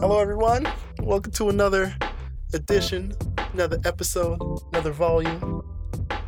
Hello, 0.00 0.20
everyone. 0.20 0.64
Welcome 1.00 1.32
to 1.32 1.48
another 1.48 1.92
edition, 2.54 3.16
another 3.52 3.80
episode, 3.84 4.38
another 4.72 4.92
volume 4.92 5.60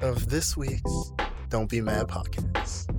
of 0.02 0.28
this 0.28 0.56
week's 0.56 1.12
Don't 1.50 1.70
Be 1.70 1.80
Mad 1.80 2.08
podcast. 2.08 2.90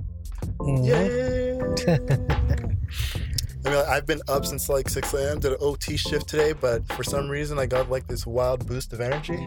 Yay! 0.64 1.60
I 3.66 3.70
mean, 3.70 3.84
I've 3.86 4.06
been 4.06 4.22
up 4.28 4.46
since 4.46 4.70
like 4.70 4.88
6 4.88 5.12
a.m. 5.12 5.40
Did 5.40 5.52
an 5.52 5.58
OT 5.60 5.98
shift 5.98 6.26
today, 6.26 6.54
but 6.54 6.90
for 6.94 7.04
some 7.04 7.28
reason 7.28 7.58
I 7.58 7.66
got 7.66 7.90
like 7.90 8.06
this 8.06 8.26
wild 8.26 8.66
boost 8.66 8.94
of 8.94 9.02
energy. 9.02 9.46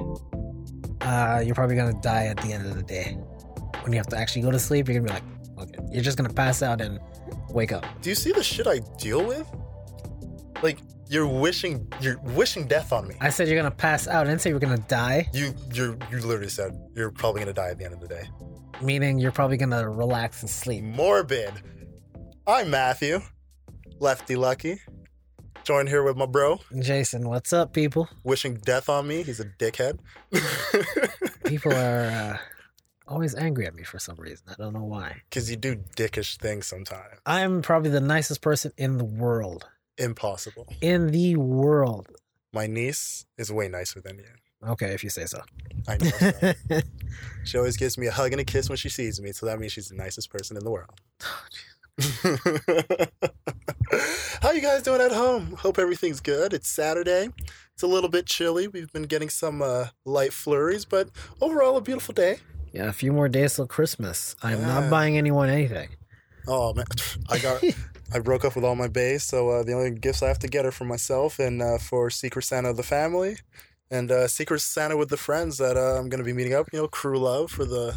Uh, 1.01 1.41
you're 1.43 1.55
probably 1.55 1.75
gonna 1.75 1.99
die 2.01 2.27
at 2.27 2.37
the 2.37 2.53
end 2.53 2.67
of 2.67 2.75
the 2.75 2.83
day. 2.83 3.17
When 3.81 3.91
you 3.91 3.97
have 3.97 4.07
to 4.09 4.17
actually 4.17 4.43
go 4.43 4.51
to 4.51 4.59
sleep, 4.59 4.87
you're 4.87 5.01
gonna 5.01 5.07
be 5.07 5.13
like, 5.15 5.69
okay, 5.69 5.79
you're 5.91 6.03
just 6.03 6.17
gonna 6.17 6.31
pass 6.31 6.61
out 6.61 6.81
and 6.81 6.99
wake 7.49 7.71
up. 7.71 7.83
Do 8.03 8.11
you 8.11 8.15
see 8.15 8.31
the 8.31 8.43
shit 8.43 8.67
I 8.67 8.81
deal 8.99 9.25
with? 9.25 9.47
You're 11.07 11.27
wishing 11.27 11.87
you're 12.01 12.19
wishing 12.19 12.67
death 12.67 12.91
on 12.91 13.07
me. 13.07 13.15
I 13.21 13.29
said 13.29 13.47
you're 13.47 13.57
gonna 13.57 13.69
pass 13.69 14.07
out. 14.07 14.25
I 14.25 14.29
didn't 14.29 14.41
say 14.41 14.49
you're 14.49 14.59
gonna 14.59 14.77
die. 14.77 15.29
You 15.33 15.53
you 15.73 15.97
you 16.11 16.19
literally 16.19 16.49
said 16.49 16.77
you're 16.95 17.11
probably 17.11 17.41
gonna 17.41 17.53
die 17.53 17.69
at 17.69 17.77
the 17.77 17.85
end 17.85 17.93
of 17.93 17.99
the 17.99 18.07
day. 18.07 18.27
Meaning 18.81 19.19
you're 19.19 19.31
probably 19.31 19.57
gonna 19.57 19.87
relax 19.89 20.41
and 20.41 20.49
sleep. 20.49 20.83
Morbid. 20.83 21.53
I'm 22.47 22.69
Matthew, 22.69 23.21
Lefty 23.99 24.35
Lucky. 24.35 24.79
Joined 25.63 25.89
here 25.89 26.03
with 26.03 26.15
my 26.15 26.27
bro, 26.27 26.59
Jason, 26.79 27.27
what's 27.27 27.51
up, 27.51 27.73
people? 27.73 28.07
wishing 28.23 28.55
death 28.55 28.87
on 28.87 29.07
me. 29.07 29.23
He's 29.23 29.39
a 29.39 29.45
dickhead. 29.45 29.97
People 31.43 31.73
are 31.73 32.05
uh, 32.05 32.37
always 33.07 33.33
angry 33.33 33.65
at 33.65 33.73
me 33.73 33.81
for 33.83 33.97
some 33.97 34.15
reason. 34.17 34.45
I 34.47 34.53
don't 34.61 34.73
know 34.73 34.83
why. 34.83 35.23
Because 35.27 35.49
you 35.49 35.55
do 35.55 35.75
dickish 35.97 36.37
things 36.37 36.67
sometimes. 36.67 37.15
I'm 37.25 37.63
probably 37.63 37.89
the 37.89 37.99
nicest 37.99 38.41
person 38.41 38.73
in 38.77 38.97
the 38.97 39.05
world. 39.05 39.67
Impossible. 39.97 40.67
In 40.81 41.07
the 41.11 41.35
world. 41.37 42.07
My 42.53 42.67
niece 42.67 43.25
is 43.37 43.51
way 43.51 43.67
nicer 43.67 44.01
than 44.01 44.17
you. 44.17 44.25
Okay, 44.69 44.93
if 44.93 45.03
you 45.03 45.09
say 45.09 45.25
so. 45.25 45.41
I 45.87 45.97
know. 45.97 46.09
so. 46.09 46.53
she 47.43 47.57
always 47.57 47.77
gives 47.77 47.97
me 47.97 48.07
a 48.07 48.11
hug 48.11 48.31
and 48.31 48.41
a 48.41 48.45
kiss 48.45 48.69
when 48.69 48.77
she 48.77 48.89
sees 48.89 49.21
me, 49.21 49.31
so 49.31 49.45
that 49.45 49.59
means 49.59 49.71
she's 49.73 49.89
the 49.89 49.95
nicest 49.95 50.29
person 50.29 50.57
in 50.57 50.63
the 50.63 50.71
world. 50.71 50.89
How 54.41 54.51
you 54.51 54.61
guys 54.61 54.81
doing 54.83 55.01
at 55.01 55.11
home? 55.11 55.53
Hope 55.59 55.79
everything's 55.79 56.19
good. 56.19 56.53
It's 56.53 56.67
Saturday. 56.69 57.29
It's 57.73 57.83
a 57.83 57.87
little 57.87 58.09
bit 58.09 58.25
chilly. 58.25 58.67
We've 58.67 58.91
been 58.91 59.03
getting 59.03 59.29
some 59.29 59.61
uh, 59.61 59.87
light 60.05 60.33
flurries, 60.33 60.85
but 60.85 61.09
overall 61.41 61.77
a 61.77 61.81
beautiful 61.81 62.13
day. 62.13 62.37
yeah, 62.73 62.87
a 62.87 62.93
few 62.93 63.11
more 63.11 63.29
days 63.29 63.55
till 63.55 63.67
Christmas. 63.67 64.35
I'm 64.41 64.59
Yeah. 64.59 64.67
not 64.67 64.89
buying 64.89 65.17
anyone 65.17 65.49
anything. 65.49 65.89
Oh 66.47 66.73
man, 66.73 66.85
I 67.29 67.39
got. 67.39 67.63
I 68.13 68.19
broke 68.19 68.45
up 68.45 68.55
with 68.55 68.63
all 68.63 68.75
my 68.75 68.87
bays, 68.87 69.23
so 69.23 69.49
uh, 69.49 69.63
the 69.63 69.73
only 69.73 69.91
gifts 69.91 70.21
I 70.21 70.27
have 70.27 70.39
to 70.39 70.47
get 70.47 70.65
are 70.65 70.71
for 70.71 70.85
myself 70.85 71.39
and 71.39 71.61
uh, 71.61 71.77
for 71.77 72.09
Secret 72.09 72.43
Santa 72.43 72.69
of 72.69 72.77
the 72.77 72.83
family, 72.83 73.37
and 73.89 74.11
uh, 74.11 74.27
Secret 74.27 74.61
Santa 74.61 74.95
with 74.95 75.09
the 75.09 75.17
friends 75.17 75.57
that 75.57 75.75
uh, 75.75 75.97
I'm 75.99 76.09
going 76.09 76.19
to 76.19 76.25
be 76.25 76.33
meeting 76.33 76.53
up. 76.53 76.67
You 76.71 76.79
know, 76.79 76.87
crew 76.87 77.19
love 77.19 77.51
for 77.51 77.65
the 77.65 77.95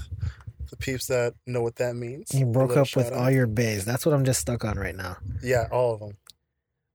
the 0.70 0.76
peeps 0.76 1.06
that 1.06 1.34
know 1.46 1.62
what 1.62 1.76
that 1.76 1.96
means. 1.96 2.32
You 2.34 2.46
broke 2.46 2.76
up 2.76 2.94
with 2.94 3.08
shout 3.08 3.12
all 3.12 3.30
your 3.30 3.46
bays. 3.46 3.84
That's 3.84 4.04
what 4.04 4.14
I'm 4.14 4.24
just 4.24 4.40
stuck 4.40 4.64
on 4.64 4.78
right 4.78 4.96
now. 4.96 5.16
Yeah, 5.42 5.66
all 5.70 5.94
of 5.94 6.00
them. 6.00 6.16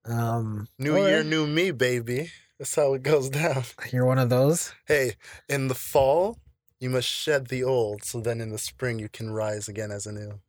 Um, 0.05 0.67
New 0.77 0.97
year, 0.97 1.17
right. 1.17 1.25
new 1.25 1.47
me, 1.47 1.71
baby. 1.71 2.31
That's 2.59 2.75
how 2.75 2.93
it 2.93 3.03
goes 3.03 3.29
down. 3.41 3.63
You're 3.91 4.05
one 4.05 4.19
of 4.19 4.29
those. 4.29 4.73
Hey, 4.85 5.13
in 5.49 5.67
the 5.69 5.75
fall, 5.75 6.39
you 6.79 6.89
must 6.89 7.07
shed 7.07 7.47
the 7.47 7.63
old, 7.63 8.03
so 8.03 8.19
then 8.19 8.41
in 8.41 8.51
the 8.51 8.57
spring 8.57 8.99
you 8.99 9.09
can 9.09 9.31
rise 9.31 9.67
again 9.67 9.91
as 9.91 10.05
a 10.05 10.11
new. 10.11 10.39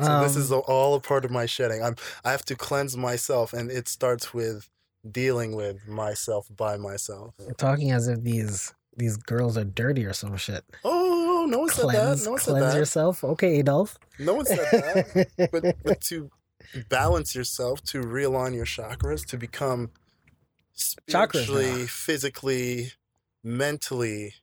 So 0.00 0.20
this 0.20 0.36
Um, 0.36 0.42
is 0.42 0.52
all 0.52 0.94
a 0.94 1.00
part 1.00 1.24
of 1.24 1.30
my 1.30 1.46
shedding. 1.46 1.82
I'm 1.82 1.96
I 2.24 2.30
have 2.30 2.44
to 2.46 2.54
cleanse 2.56 2.96
myself, 2.96 3.52
and 3.52 3.70
it 3.70 3.88
starts 3.88 4.34
with 4.34 4.68
dealing 5.10 5.54
with 5.56 5.86
myself 5.88 6.48
by 6.54 6.76
myself. 6.76 7.34
You're 7.38 7.54
talking 7.54 7.90
as 7.92 8.06
if 8.08 8.22
these 8.22 8.74
these 8.96 9.16
girls 9.16 9.56
are 9.56 9.64
dirty 9.64 10.04
or 10.04 10.12
some 10.12 10.36
shit. 10.36 10.64
Oh, 10.84 11.46
no 11.48 11.60
one 11.60 11.68
said 11.70 11.82
Cleanse, 11.82 12.20
that. 12.20 12.24
No 12.26 12.30
one 12.32 12.40
said 12.40 12.50
cleanse 12.52 12.72
that. 12.72 12.78
yourself. 12.78 13.24
Okay, 13.24 13.58
Adolf. 13.58 13.98
No 14.18 14.34
one 14.34 14.46
said 14.46 14.58
that. 14.58 15.48
but, 15.52 15.76
but 15.84 16.00
to 16.02 16.30
balance 16.88 17.34
yourself, 17.34 17.82
to 17.84 18.00
realign 18.02 18.54
your 18.54 18.64
chakras, 18.64 19.24
to 19.26 19.36
become 19.38 19.90
Chakras 21.08 21.28
spiritually, 21.44 21.86
physically, 21.86 22.92
mentally 23.44 24.34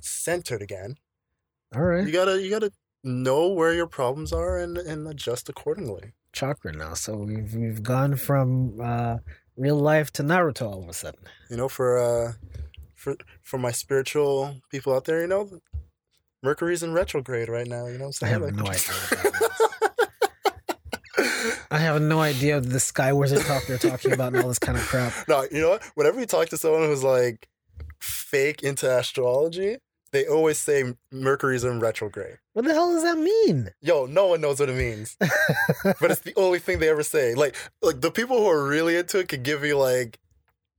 centered 0.00 0.62
again, 0.62 0.96
All 1.74 1.82
right, 1.82 2.06
you 2.06 2.12
gotta 2.12 2.40
you 2.40 2.50
gotta 2.50 2.70
know 3.04 3.48
where 3.48 3.72
your 3.74 3.86
problems 3.86 4.32
are 4.32 4.58
and, 4.58 4.76
and 4.78 5.06
adjust 5.06 5.48
accordingly. 5.48 6.12
chakra 6.32 6.72
now. 6.72 6.94
So 6.94 7.16
we've 7.16 7.54
we've 7.54 7.82
gone 7.82 8.16
from 8.16 8.80
uh, 8.80 9.18
real 9.56 9.76
life 9.76 10.10
to 10.12 10.22
Naruto 10.22 10.62
all 10.70 10.82
of 10.82 10.88
a 10.88 10.92
sudden. 10.92 11.20
You 11.50 11.56
know, 11.56 11.68
for 11.68 11.98
uh 11.98 12.32
for 12.94 13.16
for 13.42 13.58
my 13.58 13.70
spiritual 13.72 14.56
people 14.70 14.92
out 14.94 15.04
there, 15.04 15.20
you 15.22 15.28
know, 15.28 15.60
Mercury's 16.42 16.82
in 16.82 16.92
retrograde 16.92 17.48
right 17.48 17.66
now, 17.66 17.86
you 17.86 17.98
know 17.98 18.10
I 18.22 18.26
have 18.26 18.42
saying? 18.42 18.56
no 18.56 18.66
idea. 18.66 18.92
What 18.92 19.10
that 19.10 19.24
means. 19.24 19.44
I 21.70 21.78
have 21.78 22.00
no 22.00 22.20
idea 22.20 22.60
the 22.60 22.80
Sky 22.80 23.12
Wizard 23.12 23.42
talk 23.42 23.66
they're 23.66 23.76
talking 23.78 24.12
about 24.12 24.32
and 24.32 24.42
all 24.42 24.48
this 24.48 24.58
kind 24.58 24.78
of 24.78 24.84
crap. 24.84 25.12
No, 25.28 25.44
you 25.50 25.60
know 25.60 25.70
what? 25.70 25.84
Whenever 25.96 26.18
you 26.20 26.26
talk 26.26 26.48
to 26.48 26.56
someone 26.56 26.84
who's 26.84 27.04
like 27.04 27.48
fake 28.00 28.62
into 28.62 28.90
astrology, 28.90 29.76
they 30.12 30.26
always 30.26 30.58
say 30.58 30.94
Mercury's 31.12 31.64
in 31.64 31.80
retrograde. 31.80 32.38
What 32.52 32.64
the 32.64 32.74
hell 32.74 32.92
does 32.92 33.02
that 33.02 33.18
mean? 33.18 33.70
Yo, 33.80 34.06
no 34.06 34.28
one 34.28 34.40
knows 34.40 34.60
what 34.60 34.68
it 34.68 34.76
means, 34.76 35.16
but 35.20 36.10
it's 36.10 36.20
the 36.20 36.34
only 36.36 36.58
thing 36.58 36.78
they 36.78 36.88
ever 36.88 37.02
say. 37.02 37.34
Like, 37.34 37.54
like 37.82 38.00
the 38.00 38.10
people 38.10 38.38
who 38.38 38.48
are 38.48 38.66
really 38.66 38.96
into 38.96 39.18
it 39.18 39.28
could 39.28 39.42
give 39.42 39.64
you 39.64 39.78
like 39.78 40.18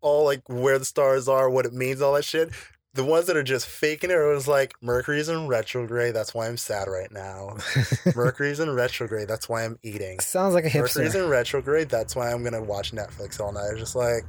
all 0.02 0.26
like 0.26 0.42
where 0.48 0.80
the 0.80 0.86
stars 0.86 1.28
are, 1.28 1.50
what 1.50 1.66
it 1.66 1.74
means, 1.74 2.02
all 2.02 2.14
that 2.14 2.26
shit. 2.26 2.50
The 2.96 3.04
ones 3.04 3.28
that 3.28 3.38
are 3.38 3.44
just 3.44 3.68
faking 3.68 4.10
it 4.10 4.16
are 4.16 4.30
always 4.30 4.48
like 4.48 4.74
Mercury's 4.82 5.30
in 5.30 5.48
retrograde. 5.48 6.16
That's 6.16 6.34
why 6.34 6.48
I'm 6.48 6.58
sad 6.58 6.88
right 6.88 7.12
now. 7.12 7.58
Mercury's 8.16 8.60
in 8.60 8.74
retrograde. 8.74 9.28
That's 9.28 9.48
why 9.48 9.64
I'm 9.64 9.78
eating. 9.84 10.20
Sounds 10.20 10.56
like 10.56 10.66
a 10.66 10.70
hipster. 10.70 10.82
Mercury's 10.82 11.16
in 11.16 11.30
retrograde. 11.30 11.90
That's 11.90 12.16
why 12.16 12.32
I'm 12.32 12.44
gonna 12.44 12.64
watch 12.64 12.92
Netflix 12.92 13.40
all 13.40 13.54
night. 13.54 13.78
Just 13.78 13.96
like, 13.96 14.26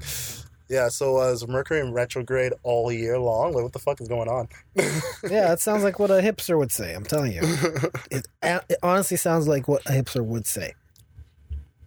yeah. 0.70 0.88
So 0.88 1.18
uh, 1.18 1.32
is 1.32 1.46
Mercury 1.46 1.80
in 1.80 1.92
retrograde 1.92 2.54
all 2.62 2.90
year 2.90 3.18
long? 3.18 3.52
Like, 3.52 3.64
what 3.64 3.72
the 3.74 3.78
fuck 3.78 4.00
is 4.00 4.08
going 4.08 4.28
on? 4.28 4.48
Yeah, 5.30 5.52
it 5.52 5.60
sounds 5.60 5.84
like 5.84 5.98
what 5.98 6.10
a 6.10 6.14
hipster 6.14 6.56
would 6.56 6.72
say. 6.72 6.94
I'm 6.94 7.04
telling 7.04 7.32
you. 7.32 7.42
It, 8.10 8.26
it 8.42 8.78
honestly 8.82 9.18
sounds 9.18 9.46
like 9.46 9.68
what 9.68 9.82
a 9.86 9.90
hipster 9.90 10.24
would 10.24 10.46
say. 10.46 10.72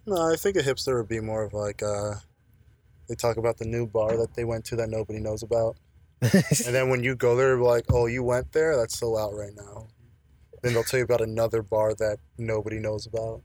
no, 0.06 0.32
I 0.32 0.36
think 0.36 0.56
a 0.56 0.60
hipster 0.60 0.96
would 0.96 1.08
be 1.08 1.18
more 1.20 1.42
of 1.42 1.52
like, 1.52 1.82
uh, 1.82 2.14
they 3.08 3.16
talk 3.16 3.36
about 3.38 3.58
the 3.58 3.64
new 3.64 3.86
bar 3.86 4.16
that 4.16 4.34
they 4.34 4.44
went 4.44 4.64
to 4.66 4.76
that 4.76 4.88
nobody 4.88 5.18
knows 5.18 5.42
about, 5.42 5.76
and 6.22 6.74
then 6.74 6.88
when 6.88 7.02
you 7.02 7.14
go 7.14 7.36
there, 7.36 7.58
like, 7.58 7.84
oh, 7.92 8.06
you 8.06 8.22
went 8.22 8.52
there? 8.52 8.76
That's 8.76 8.98
so 8.98 9.18
out 9.18 9.34
right 9.34 9.52
now. 9.54 9.88
Then 10.62 10.72
they'll 10.72 10.84
tell 10.84 10.98
you 10.98 11.04
about 11.04 11.20
another 11.20 11.62
bar 11.62 11.92
that 11.96 12.18
nobody 12.38 12.78
knows 12.78 13.06
about. 13.06 13.42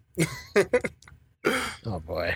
oh 1.85 1.99
boy. 1.99 2.33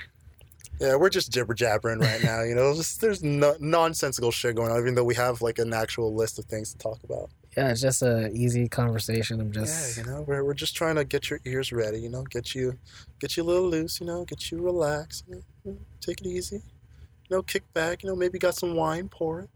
Yeah, 0.84 0.96
we're 0.96 1.10
just 1.10 1.32
jibber 1.32 1.54
jabbering 1.54 2.00
right 2.00 2.22
now. 2.22 2.42
You 2.42 2.56
know, 2.56 2.76
just 2.76 3.00
there's 3.00 3.24
no, 3.24 3.56
nonsensical 3.62 4.32
shit 4.32 4.58
going 4.58 4.70
on, 4.70 4.80
even 4.82 4.96
though 4.96 5.06
we 5.06 5.16
have 5.16 5.42
like 5.42 5.58
an 5.58 5.74
actual 5.74 6.14
list 6.14 6.40
of 6.40 6.46
things 6.46 6.74
to 6.74 6.78
talk 6.78 7.00
about. 7.06 7.30
Yeah, 7.56 7.70
it's 7.70 7.80
just 7.80 8.02
a 8.02 8.30
easy 8.32 8.68
conversation. 8.68 9.40
I'm 9.40 9.54
just 9.54 9.98
Yeah, 9.98 10.04
you 10.04 10.12
know, 10.12 10.22
we're, 10.24 10.44
we're 10.44 10.54
just 10.54 10.76
trying 10.76 10.96
to 10.96 11.06
get 11.06 11.30
your 11.30 11.40
ears 11.46 11.72
ready, 11.72 12.02
you 12.02 12.10
know, 12.10 12.24
get 12.24 12.54
you 12.54 12.78
get 13.20 13.38
you 13.38 13.44
a 13.44 13.46
little 13.46 13.70
loose, 13.70 14.02
you 14.02 14.06
know, 14.06 14.26
get 14.26 14.52
you 14.52 14.60
relaxed, 14.60 15.24
you 15.30 15.42
know, 15.64 15.78
take 16.02 16.20
it 16.20 16.28
easy. 16.28 16.58
You 16.58 17.38
know, 17.38 17.42
kick 17.42 17.64
back, 17.74 18.04
you 18.04 18.10
know, 18.10 18.16
maybe 18.18 18.38
got 18.38 18.56
some 18.56 18.76
wine, 18.76 19.08
pour 19.08 19.40
it. 19.40 19.50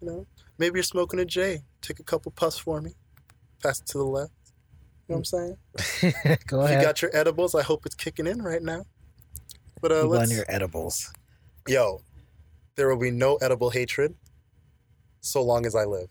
You 0.00 0.08
know, 0.08 0.26
maybe 0.58 0.78
you're 0.78 0.82
smoking 0.82 1.20
a 1.20 1.24
J. 1.24 1.62
Take 1.80 2.00
a 2.00 2.02
couple 2.02 2.32
puffs 2.32 2.58
for 2.58 2.80
me. 2.80 2.90
Pass 3.62 3.78
it 3.78 3.86
to 3.86 3.98
the 3.98 4.04
left. 4.04 4.32
You 5.08 5.14
know 5.14 5.20
what 5.20 5.32
I'm 5.32 5.94
saying? 6.24 6.38
go 6.48 6.64
If 6.64 6.70
you 6.72 6.82
got 6.82 7.02
your 7.02 7.16
edibles, 7.16 7.54
I 7.54 7.62
hope 7.62 7.86
it's 7.86 7.94
kicking 7.94 8.26
in 8.26 8.42
right 8.42 8.62
now. 8.62 8.84
But 9.88 9.92
uh, 9.98 10.02
Keep 10.02 10.20
on 10.20 10.30
your 10.30 10.44
edibles. 10.48 11.12
yo, 11.68 12.00
there 12.74 12.88
will 12.88 12.96
be 12.98 13.12
no 13.12 13.36
edible 13.36 13.70
hatred 13.70 14.16
so 15.20 15.42
long 15.44 15.64
as 15.64 15.76
I 15.76 15.84
live. 15.84 16.08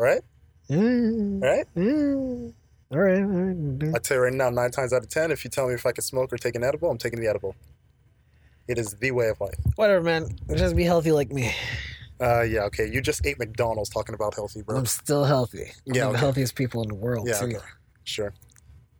All 0.00 0.06
right? 0.06 0.20
Mm, 0.68 1.42
All 1.44 1.48
right? 1.48 1.66
mm. 1.76 2.52
All 2.90 2.98
right, 2.98 3.22
all 3.22 3.26
right. 3.28 3.94
I 3.94 3.98
tell 4.00 4.16
you 4.16 4.22
right 4.24 4.32
now, 4.32 4.50
nine 4.50 4.72
times 4.72 4.92
out 4.92 5.02
of 5.04 5.08
ten, 5.08 5.30
if 5.30 5.44
you 5.44 5.50
tell 5.50 5.68
me 5.68 5.74
if 5.74 5.86
I 5.86 5.92
can 5.92 6.02
smoke 6.02 6.32
or 6.32 6.36
take 6.38 6.56
an 6.56 6.64
edible, 6.64 6.90
I'm 6.90 6.98
taking 6.98 7.20
the 7.20 7.28
edible. 7.28 7.54
It 8.66 8.78
is 8.78 8.94
the 8.94 9.12
way 9.12 9.28
of 9.28 9.40
life. 9.40 9.54
Whatever, 9.76 10.02
man. 10.02 10.36
Just 10.56 10.74
be 10.74 10.82
healthy 10.84 11.12
like 11.12 11.30
me. 11.30 11.54
Uh, 12.20 12.42
yeah, 12.42 12.62
okay. 12.64 12.90
You 12.90 13.00
just 13.00 13.24
ate 13.24 13.38
McDonald's 13.38 13.90
talking 13.90 14.14
about 14.16 14.34
healthy, 14.34 14.62
bro. 14.62 14.76
I'm 14.78 14.86
still 14.86 15.24
healthy. 15.24 15.70
I'm 15.88 15.94
Yeah, 15.94 16.10
the 16.10 16.18
healthiest 16.18 16.54
people 16.56 16.82
in 16.82 16.88
the 16.88 16.94
world 16.96 17.28
Yeah, 17.28 17.38
too. 17.38 17.44
okay. 17.46 17.58
Sure. 18.04 18.34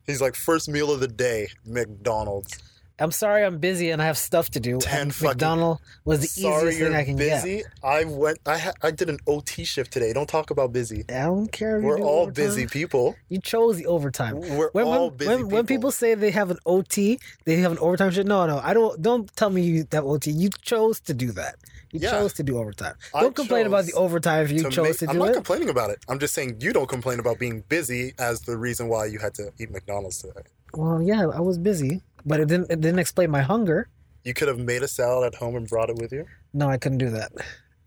He's 0.07 0.21
like, 0.21 0.35
first 0.37 0.69
meal 0.69 0.91
of 0.93 1.01
the 1.01 1.09
day, 1.09 1.49
McDonald's. 1.67 2.59
I'm 2.99 3.11
sorry, 3.11 3.45
I'm 3.45 3.59
busy 3.59 3.91
and 3.91 4.01
I 4.01 4.07
have 4.07 4.19
stuff 4.19 4.51
to 4.51 4.61
do. 4.61 4.79
10 4.79 5.01
and 5.01 5.23
McDonald 5.23 5.81
was 6.05 6.21
the 6.21 6.41
easiest 6.41 6.79
thing 6.79 6.95
I 6.95 7.05
can 7.05 7.17
get. 7.17 7.43
busy. 7.43 7.65
I 7.83 8.05
went. 8.05 8.39
I 8.47 8.59
ha- 8.59 8.73
I 8.83 8.91
did 8.91 9.09
an 9.09 9.19
OT 9.27 9.65
shift 9.65 9.93
today. 9.93 10.13
Don't 10.13 10.29
talk 10.29 10.51
about 10.51 10.73
busy. 10.73 11.05
I 11.09 11.23
don't 11.25 11.51
care. 11.51 11.81
We're 11.81 11.97
do 11.97 12.05
all 12.05 12.23
overtime. 12.23 12.45
busy 12.45 12.67
people. 12.67 13.17
You 13.29 13.41
chose 13.41 13.77
the 13.77 13.87
overtime. 13.87 14.41
We're 14.41 14.71
When, 14.73 14.87
all 14.87 15.09
when, 15.09 15.17
busy 15.17 15.29
when, 15.31 15.39
people. 15.39 15.51
when 15.51 15.67
people 15.67 15.91
say 15.91 16.15
they 16.15 16.31
have 16.31 16.51
an 16.51 16.59
OT, 16.67 17.19
they 17.45 17.57
have 17.57 17.73
an 17.73 17.79
overtime 17.79 18.11
shift. 18.13 18.29
No, 18.29 18.47
no, 18.47 18.59
I 18.63 18.75
don't. 18.75 19.01
Don't 19.03 19.35
tell 19.37 19.51
me 19.51 19.63
you 19.63 19.87
have 19.93 20.05
OT. 20.05 20.31
You 20.31 20.51
chose 20.61 21.01
to 21.01 21.15
do 21.15 21.33
that. 21.33 21.57
You 21.93 22.01
Yeah. 22.01 22.11
chose 22.11 22.33
to 22.35 22.43
do 22.43 22.57
overtime. 22.59 22.95
I 23.15 23.21
Don't 23.21 23.35
complain 23.37 23.67
about 23.67 23.85
the 23.85 23.93
overtime 23.95 24.45
if 24.45 24.53
you 24.53 24.63
to 24.63 24.71
chose 24.71 24.85
make- 24.85 24.99
to 24.99 25.07
do 25.07 25.11
it. 25.11 25.15
I'm 25.15 25.19
not 25.19 25.29
it. 25.31 25.35
complaining 25.35 25.69
about 25.69 25.91
it. 25.91 25.99
I'm 26.09 26.19
just 26.19 26.33
saying 26.35 26.57
you 26.61 26.73
don't 26.73 26.89
complain 26.89 27.19
about 27.21 27.39
being 27.39 27.65
busy 27.69 28.15
as 28.19 28.41
the 28.43 28.57
reason 28.57 28.89
why 28.89 29.07
you 29.07 29.19
had 29.19 29.35
to 29.35 29.53
eat 29.59 29.71
McDonald's 29.71 30.19
today. 30.23 30.41
well, 30.75 31.03
yeah, 31.03 31.27
I 31.29 31.41
was 31.41 31.59
busy, 31.59 32.01
but 32.25 32.41
it 32.41 32.49
didn't. 32.49 32.71
It 32.71 32.81
didn't 32.81 32.99
explain 32.99 33.31
my 33.31 33.43
hunger. 33.43 33.89
You 34.25 34.35
could 34.35 34.49
have 34.49 34.59
made 34.59 34.83
a 34.83 34.89
salad 34.89 35.27
at 35.33 35.39
home 35.39 35.57
and 35.57 35.69
brought 35.69 35.91
it 35.91 35.97
with 35.97 36.13
you. 36.13 36.27
No, 36.53 36.69
I 36.69 36.77
couldn't 36.79 36.99
do 36.99 37.11
that. 37.11 37.33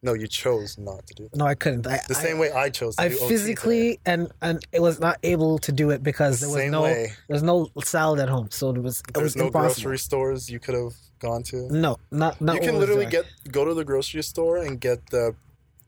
No, 0.03 0.13
you 0.13 0.27
chose 0.27 0.77
not 0.77 1.07
to 1.07 1.13
do 1.15 1.23
that. 1.29 1.35
No, 1.35 1.45
I 1.45 1.55
couldn't. 1.55 1.87
I, 1.87 1.97
The 2.07 2.15
I- 2.15 2.21
same 2.21 2.37
way 2.37 2.51
I 2.51 2.69
chose 2.69 2.95
to 2.97 3.03
I 3.03 3.09
physically 3.09 3.99
and 4.05 4.31
and 4.41 4.63
it 4.71 4.81
was 4.81 4.99
not 4.99 5.17
able 5.23 5.57
to 5.59 5.71
do 5.71 5.89
it 5.89 6.03
because 6.03 6.41
there 6.41 6.49
was 6.49 6.57
Same 6.59 6.71
no 6.71 6.83
way. 6.83 7.13
there's 7.27 7.41
no 7.41 7.69
salad 7.83 8.19
at 8.19 8.29
home, 8.29 8.49
so 8.51 8.69
it 8.69 8.77
was 8.83 8.99
it 9.07 9.13
There's 9.15 9.23
was 9.23 9.35
no 9.37 9.45
impossible. 9.47 9.83
grocery 9.83 9.97
stores 9.97 10.49
you 10.49 10.59
could 10.59 10.75
have 10.75 10.93
gone 11.19 11.41
to. 11.43 11.67
No, 11.71 11.97
not 12.11 12.39
not. 12.41 12.55
you 12.57 12.61
can 12.61 12.77
literally 12.79 13.07
get 13.07 13.25
go 13.51 13.65
to 13.65 13.73
the 13.73 13.85
grocery 13.85 14.21
store 14.21 14.57
and 14.57 14.79
get 14.79 15.09
the 15.09 15.33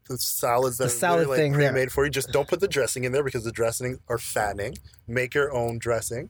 the 0.09 0.17
salads 0.17 0.77
that 0.77 0.85
The 0.85 0.87
are 0.87 0.93
salad 0.93 1.19
literally, 1.27 1.37
thing, 1.37 1.51
like 1.51 1.61
pre-made 1.71 1.91
for 1.91 2.05
you. 2.05 2.09
Just 2.09 2.31
don't 2.31 2.47
put 2.47 2.59
the 2.61 2.67
dressing 2.69 3.03
in 3.03 3.11
there 3.11 3.23
because 3.23 3.43
the 3.43 3.51
dressing 3.51 3.99
are 4.07 4.17
fattening. 4.17 4.77
Make 5.05 5.35
your 5.35 5.53
own 5.53 5.77
dressing, 5.79 6.29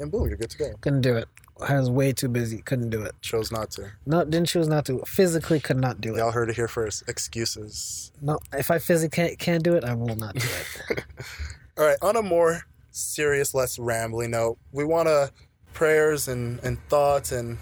and 0.00 0.10
boom, 0.10 0.28
you're 0.28 0.36
good 0.36 0.50
to 0.50 0.58
go. 0.58 0.72
couldn't 0.82 1.02
do 1.02 1.16
it. 1.16 1.28
I 1.60 1.78
was 1.78 1.90
way 1.90 2.12
too 2.12 2.28
busy. 2.28 2.58
Couldn't 2.62 2.90
do 2.90 3.02
it. 3.02 3.14
Chose 3.20 3.52
not 3.52 3.70
to. 3.72 3.92
No, 4.06 4.24
didn't 4.24 4.48
choose 4.48 4.68
not 4.68 4.84
to. 4.86 5.00
Physically 5.06 5.60
could 5.60 5.76
not 5.76 6.00
do 6.00 6.14
it. 6.14 6.18
Y'all 6.18 6.32
heard 6.32 6.50
it 6.50 6.56
here 6.56 6.68
first. 6.68 7.08
Excuses. 7.08 8.12
No, 8.20 8.38
if 8.52 8.70
I 8.70 8.78
physically 8.78 9.14
can't, 9.14 9.38
can't 9.38 9.62
do 9.62 9.74
it, 9.74 9.84
I 9.84 9.94
will 9.94 10.16
not 10.16 10.34
do 10.34 10.48
it. 10.90 11.04
All 11.78 11.86
right, 11.86 11.96
on 12.02 12.16
a 12.16 12.22
more 12.22 12.62
serious, 12.90 13.54
less 13.54 13.78
rambling 13.78 14.32
note, 14.32 14.58
we 14.72 14.84
want 14.84 15.08
to 15.08 15.30
prayers 15.72 16.28
and, 16.28 16.62
and 16.62 16.78
thoughts 16.88 17.32
and 17.32 17.58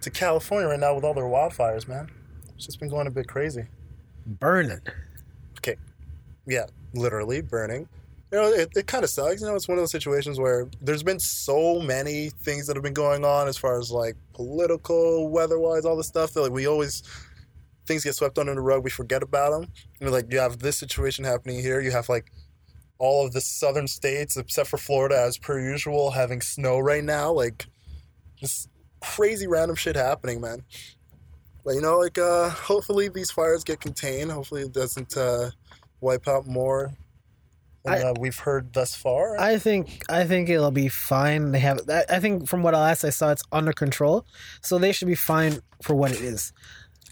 to 0.00 0.10
California 0.10 0.68
right 0.68 0.80
now 0.80 0.94
with 0.94 1.04
all 1.04 1.14
their 1.14 1.24
wildfires, 1.24 1.86
man. 1.86 2.10
It's 2.56 2.66
just 2.66 2.80
been 2.80 2.88
going 2.88 3.06
a 3.06 3.10
bit 3.10 3.28
crazy. 3.28 3.66
Burning. 4.26 4.80
Okay. 5.58 5.76
Yeah, 6.46 6.66
literally 6.94 7.40
burning. 7.40 7.88
You 8.32 8.38
know, 8.38 8.48
it, 8.48 8.70
it 8.74 8.86
kind 8.86 9.04
of 9.04 9.10
sucks. 9.10 9.42
You 9.42 9.46
know, 9.46 9.54
it's 9.54 9.68
one 9.68 9.76
of 9.76 9.82
those 9.82 9.90
situations 9.90 10.40
where 10.40 10.66
there's 10.80 11.02
been 11.02 11.20
so 11.20 11.80
many 11.80 12.30
things 12.30 12.66
that 12.66 12.76
have 12.76 12.82
been 12.82 12.94
going 12.94 13.26
on 13.26 13.46
as 13.46 13.58
far 13.58 13.78
as 13.78 13.90
like 13.90 14.16
political, 14.32 15.28
weather-wise, 15.28 15.84
all 15.84 15.96
this 15.96 16.08
stuff 16.08 16.32
that 16.32 16.40
like 16.40 16.52
we 16.52 16.66
always 16.66 17.02
things 17.86 18.04
get 18.04 18.14
swept 18.14 18.38
under 18.38 18.54
the 18.54 18.60
rug. 18.62 18.84
We 18.84 18.90
forget 18.90 19.22
about 19.22 19.50
them. 19.50 19.70
And 20.00 20.10
like 20.10 20.32
you 20.32 20.38
have 20.38 20.60
this 20.60 20.78
situation 20.78 21.26
happening 21.26 21.60
here. 21.60 21.82
You 21.82 21.90
have 21.90 22.08
like 22.08 22.32
all 22.98 23.26
of 23.26 23.32
the 23.34 23.42
southern 23.42 23.86
states 23.86 24.38
except 24.38 24.70
for 24.70 24.78
Florida, 24.78 25.20
as 25.20 25.36
per 25.36 25.60
usual, 25.60 26.12
having 26.12 26.40
snow 26.40 26.78
right 26.78 27.04
now. 27.04 27.32
Like 27.32 27.66
just 28.36 28.70
crazy 29.02 29.46
random 29.46 29.76
shit 29.76 29.94
happening, 29.94 30.40
man. 30.40 30.62
But 31.66 31.74
you 31.74 31.82
know, 31.82 31.98
like 31.98 32.16
uh 32.16 32.48
hopefully 32.48 33.10
these 33.10 33.30
fires 33.30 33.62
get 33.62 33.80
contained. 33.80 34.32
Hopefully 34.32 34.62
it 34.62 34.72
doesn't 34.72 35.18
uh 35.18 35.50
wipe 36.00 36.26
out 36.26 36.46
more 36.46 36.94
than 37.84 37.94
I- 37.94 38.02
uh, 38.02 38.14
we've 38.18 38.38
heard 38.38 38.72
thus 38.72 38.94
far. 38.94 39.38
I 39.38 39.58
think 39.58 40.02
I 40.08 40.24
think 40.24 40.48
it'll 40.48 40.70
be 40.70 40.88
fine. 40.88 41.52
They 41.52 41.60
have. 41.60 41.80
I, 41.88 42.04
I 42.08 42.20
think 42.20 42.48
from 42.48 42.62
what 42.62 42.74
I 42.74 42.80
last 42.80 43.04
I 43.04 43.10
saw, 43.10 43.30
it's 43.30 43.42
under 43.52 43.72
control, 43.72 44.26
so 44.62 44.78
they 44.78 44.92
should 44.92 45.08
be 45.08 45.14
fine 45.14 45.58
for 45.82 45.94
what 45.94 46.12
it 46.12 46.20
is. 46.20 46.52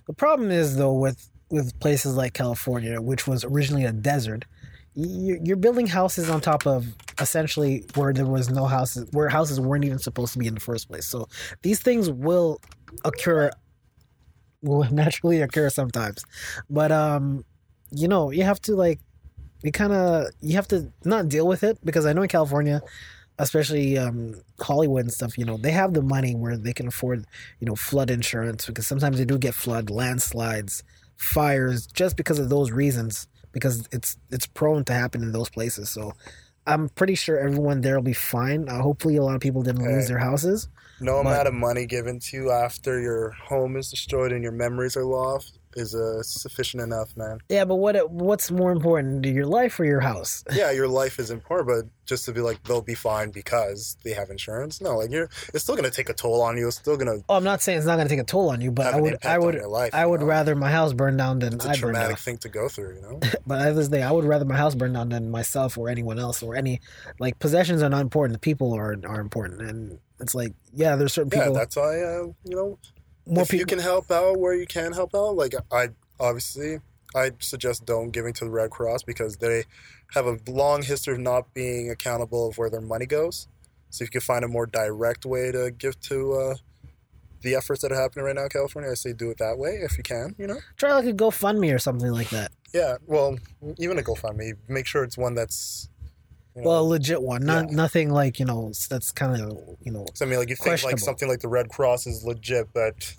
The 0.07 0.15
problem 0.15 0.51
is 0.51 0.77
though 0.77 0.93
with 0.95 1.29
with 1.51 1.79
places 1.81 2.17
like 2.17 2.33
California, 2.33 3.01
which 3.01 3.27
was 3.27 3.45
originally 3.45 3.85
a 3.85 3.93
desert, 3.93 4.45
you're 4.95 5.57
building 5.57 5.87
houses 5.87 6.31
on 6.31 6.41
top 6.41 6.67
of 6.67 6.87
essentially 7.21 7.85
where 7.95 8.13
there 8.13 8.27
was 8.27 8.51
no 8.51 8.67
houses, 8.67 9.09
where 9.13 9.29
houses 9.29 9.61
weren't 9.61 9.85
even 9.85 9.99
supposed 9.99 10.33
to 10.33 10.39
be 10.39 10.47
in 10.47 10.55
the 10.55 10.61
first 10.61 10.89
place. 10.89 11.07
So 11.07 11.29
these 11.63 11.81
things 11.81 12.09
will 12.11 12.61
occur, 13.05 13.51
will 14.63 14.85
naturally 14.93 15.41
occur 15.41 15.71
sometimes, 15.71 16.25
but 16.69 16.93
um, 16.93 17.45
you 17.91 18.07
know, 18.09 18.31
you 18.31 18.45
have 18.45 18.61
to 18.63 18.75
like 18.77 19.01
you 19.63 19.73
kind 19.73 19.93
of 19.93 20.27
you 20.41 20.55
have 20.55 20.69
to 20.69 20.93
not 21.05 21.29
deal 21.29 21.47
with 21.47 21.63
it 21.63 21.79
because 21.85 22.07
I 22.07 22.13
know 22.13 22.23
in 22.23 22.29
California, 22.29 22.83
especially 23.39 23.99
um, 23.99 24.35
Hollywood 24.61 25.03
and 25.03 25.13
stuff, 25.13 25.39
you 25.39 25.45
know, 25.45 25.57
they 25.57 25.71
have 25.71 25.95
the 25.95 26.03
money 26.03 26.35
where 26.35 26.57
they 26.57 26.73
can 26.73 26.89
afford, 26.89 27.27
you 27.61 27.67
know, 27.67 27.75
flood 27.77 28.11
insurance 28.11 28.67
because 28.67 28.87
sometimes 28.87 29.19
they 29.19 29.25
do 29.25 29.39
get 29.39 29.55
flood, 29.55 29.91
landslides, 29.91 30.83
fires, 31.17 31.87
just 31.87 32.17
because 32.17 32.39
of 32.39 32.49
those 32.49 32.71
reasons 32.71 33.27
because 33.53 33.87
it's 33.93 34.17
it's 34.31 34.47
prone 34.47 34.85
to 34.85 34.93
happen 34.93 35.23
in 35.23 35.33
those 35.33 35.49
places. 35.51 35.91
So 35.91 36.13
I'm 36.67 36.89
pretty 36.91 37.15
sure 37.15 37.39
everyone 37.39 37.81
there 37.81 37.97
will 37.97 38.03
be 38.03 38.13
fine. 38.13 38.69
Uh, 38.69 38.81
hopefully, 38.83 39.17
a 39.17 39.23
lot 39.23 39.35
of 39.35 39.41
people 39.41 39.63
didn't 39.63 39.83
lose 39.83 40.05
Hey. 40.05 40.09
their 40.09 40.19
houses. 40.19 40.69
No 41.01 41.19
amount 41.19 41.49
of 41.49 41.55
money 41.55 41.87
given 41.87 42.19
to 42.21 42.37
you 42.37 42.51
after 42.51 43.01
your 43.01 43.31
home 43.31 43.77
is 43.77 43.91
destroyed 43.91 44.33
and 44.33 44.43
your 44.43 44.53
memories 44.53 44.97
are 44.97 45.05
lost 45.05 45.61
is 45.77 45.95
uh, 45.95 46.23
sufficient 46.23 46.83
enough, 46.83 47.17
man. 47.17 47.39
Yeah, 47.49 47.65
but 47.65 47.77
what 47.77 48.11
what's 48.11 48.51
more 48.51 48.73
important, 48.73 49.25
your 49.25 49.47
life 49.47 49.79
or 49.79 49.85
your 49.85 50.01
house? 50.01 50.45
Yeah, 50.61 50.73
your 50.73 50.89
life 50.89 51.19
is 51.19 51.31
important, 51.31 51.69
but 51.69 52.07
just 52.07 52.25
to 52.27 52.33
be 52.33 52.41
like 52.41 52.63
they'll 52.65 52.83
be 52.83 52.95
fine 52.95 53.31
because 53.31 53.97
they 54.05 54.13
have 54.13 54.31
insurance. 54.31 54.81
No, 54.81 54.99
like 54.99 55.11
you're, 55.11 55.31
it's 55.55 55.63
still 55.63 55.77
gonna 55.77 55.91
take 55.91 56.09
a 56.09 56.13
toll 56.13 56.43
on 56.43 56.57
you. 56.59 56.67
It's 56.69 56.77
still 56.77 56.97
gonna 56.97 57.19
Oh, 57.29 57.37
I'm 57.37 57.45
not 57.45 57.63
saying 57.63 57.79
it's 57.79 57.87
not 57.87 57.97
going 57.97 58.09
to 58.09 58.15
take 58.15 58.21
a 58.21 58.27
toll 58.27 58.51
on 58.51 58.61
you, 58.61 58.73
but 58.73 58.93
I 58.93 59.01
would 59.01 59.25
I 59.25 59.39
would 59.39 59.55
life. 59.63 59.95
I 59.95 60.05
would 60.05 60.21
know? 60.21 60.27
rather 60.27 60.55
my 60.57 60.71
house 60.71 60.93
burn 60.93 61.17
down 61.17 61.39
than 61.39 61.55
It's 61.55 61.65
a 61.65 61.71
I 61.71 61.75
traumatic 61.75 62.19
thing 62.19 62.39
to 62.39 62.49
go 62.49 62.69
through, 62.69 62.97
you 62.97 63.03
know. 63.03 63.21
But 63.47 63.61
at 63.61 63.77
this 63.77 63.89
day, 63.89 64.03
I 64.03 64.11
would 64.11 64.25
rather 64.25 64.45
my 64.45 64.57
house 64.57 64.75
burn 64.75 64.93
down 64.93 65.09
than 65.09 65.31
myself 65.31 65.79
or 65.79 65.89
anyone 65.89 66.19
else 66.19 66.43
or 66.43 66.57
any 66.57 66.81
like 67.19 67.39
possessions 67.39 67.83
are 67.83 67.89
not 67.89 68.03
important. 68.03 68.35
The 68.35 68.41
people 68.41 68.75
are 68.75 68.97
are 69.07 69.21
important, 69.21 69.63
and 69.63 69.99
it's 70.21 70.35
like 70.35 70.55
yeah, 70.73 70.97
there's 70.97 71.13
certain 71.13 71.31
people. 71.31 71.43
yeah, 71.43 71.49
people. 71.49 71.59
that's 71.59 71.77
why 71.77 72.01
uh, 72.03 72.27
you 72.45 72.57
know 72.57 72.79
more 73.27 73.43
if 73.43 73.53
you 73.53 73.65
can 73.65 73.79
help 73.79 74.11
out 74.11 74.39
where 74.39 74.55
you 74.55 74.67
can 74.67 74.93
help 74.93 75.15
out, 75.15 75.37
like 75.37 75.55
I 75.73 75.89
obviously 76.19 76.81
I 77.15 77.33
suggest 77.39 77.87
don't 77.87 78.11
giving 78.11 78.33
to 78.35 78.45
the 78.45 78.51
Red 78.51 78.71
Cross 78.71 79.03
because 79.05 79.37
they 79.37 79.65
have 80.13 80.27
a 80.27 80.39
long 80.49 80.83
history 80.83 81.15
of 81.15 81.21
not 81.21 81.53
being 81.55 81.91
accountable 81.91 82.49
of 82.49 82.59
where 82.59 82.71
their 82.71 82.81
money 82.81 83.07
goes. 83.07 83.49
So 83.91 84.03
if 84.03 84.09
you 84.09 84.13
can 84.13 84.21
find 84.21 84.45
a 84.45 84.49
more 84.49 84.67
direct 84.67 85.27
way 85.27 85.51
to 85.51 85.73
give 85.77 86.01
to 86.03 86.33
uh, 86.35 86.55
the 87.43 87.55
efforts 87.55 87.83
that 87.83 87.93
are 87.93 88.01
happening 88.01 88.25
right 88.25 88.35
now 88.35 88.45
in 88.45 88.49
California, 88.49 88.91
I 88.91 88.95
say 88.95 89.13
do 89.13 89.31
it 89.31 89.39
that 89.39 89.59
way 89.59 89.81
if 89.83 89.97
you 89.97 90.05
can. 90.05 90.35
You 90.39 90.47
know. 90.47 90.59
Try 90.77 90.93
like 90.95 91.07
a 91.07 91.13
GoFundMe 91.13 91.75
or 91.75 91.79
something 91.79 92.11
like 92.11 92.31
that. 92.31 92.53
Yeah. 92.73 92.97
Well, 93.07 93.39
even 93.79 93.99
a 93.99 94.03
GoFundMe, 94.03 94.53
make 94.69 94.87
sure 94.87 95.03
it's 95.05 95.19
one 95.19 95.35
that's. 95.35 95.89
You 96.57 96.63
know, 96.63 96.69
Well, 96.69 96.81
a 96.81 96.83
legit 96.83 97.23
one, 97.23 97.45
not 97.45 97.71
Yeah. 97.71 97.77
nothing 97.77 98.11
like 98.11 98.39
you 98.41 98.45
know 98.45 98.73
that's 98.89 99.13
kind 99.13 99.41
of 99.41 99.59
you 99.85 99.93
know. 99.93 100.07
so 100.15 100.25
I 100.25 100.29
mean, 100.29 100.39
like 100.39 100.49
you 100.49 100.57
think 100.57 100.83
like 100.83 100.99
something 100.99 101.29
like 101.29 101.41
the 101.41 101.49
Red 101.49 101.69
Cross 101.69 102.07
is 102.07 102.25
legit, 102.25 102.69
but 102.75 103.15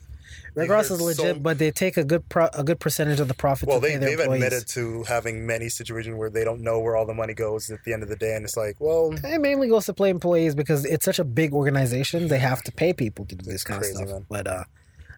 Red 0.53 0.67
Cross 0.67 0.91
is 0.91 0.99
legit, 0.99 1.35
so- 1.37 1.39
but 1.39 1.57
they 1.57 1.71
take 1.71 1.95
a 1.95 2.03
good 2.03 2.27
pro- 2.27 2.49
a 2.53 2.63
good 2.63 2.79
percentage 2.81 3.21
of 3.21 3.29
the 3.29 3.33
profit 3.33 3.69
well, 3.69 3.79
to 3.79 3.87
they 3.87 3.93
pay 3.93 3.97
their 3.99 4.09
they've 4.09 4.19
employees. 4.19 4.43
admitted 4.43 4.67
to 4.69 5.03
having 5.03 5.45
many 5.47 5.69
situations 5.69 6.17
where 6.17 6.29
they 6.29 6.43
don't 6.43 6.59
know 6.61 6.79
where 6.81 6.97
all 6.97 7.05
the 7.05 7.13
money 7.13 7.33
goes 7.33 7.69
at 7.69 7.79
the 7.85 7.93
end 7.93 8.03
of 8.03 8.09
the 8.09 8.17
day, 8.17 8.35
and 8.35 8.43
it's 8.43 8.57
like, 8.57 8.75
well, 8.79 9.13
It 9.23 9.39
mainly 9.39 9.69
goes 9.69 9.85
to 9.85 9.93
play 9.93 10.09
employees 10.09 10.53
because 10.53 10.83
it's 10.83 11.05
such 11.05 11.19
a 11.19 11.23
big 11.23 11.53
organization. 11.53 12.27
They 12.27 12.39
have 12.39 12.61
to 12.63 12.71
pay 12.73 12.91
people 12.91 13.23
to 13.27 13.35
do 13.35 13.49
this 13.49 13.63
kind 13.63 13.79
crazy, 13.81 13.93
of 13.93 14.09
stuff. 14.09 14.09
man. 14.09 14.25
But 14.29 14.47
uh, 14.47 14.63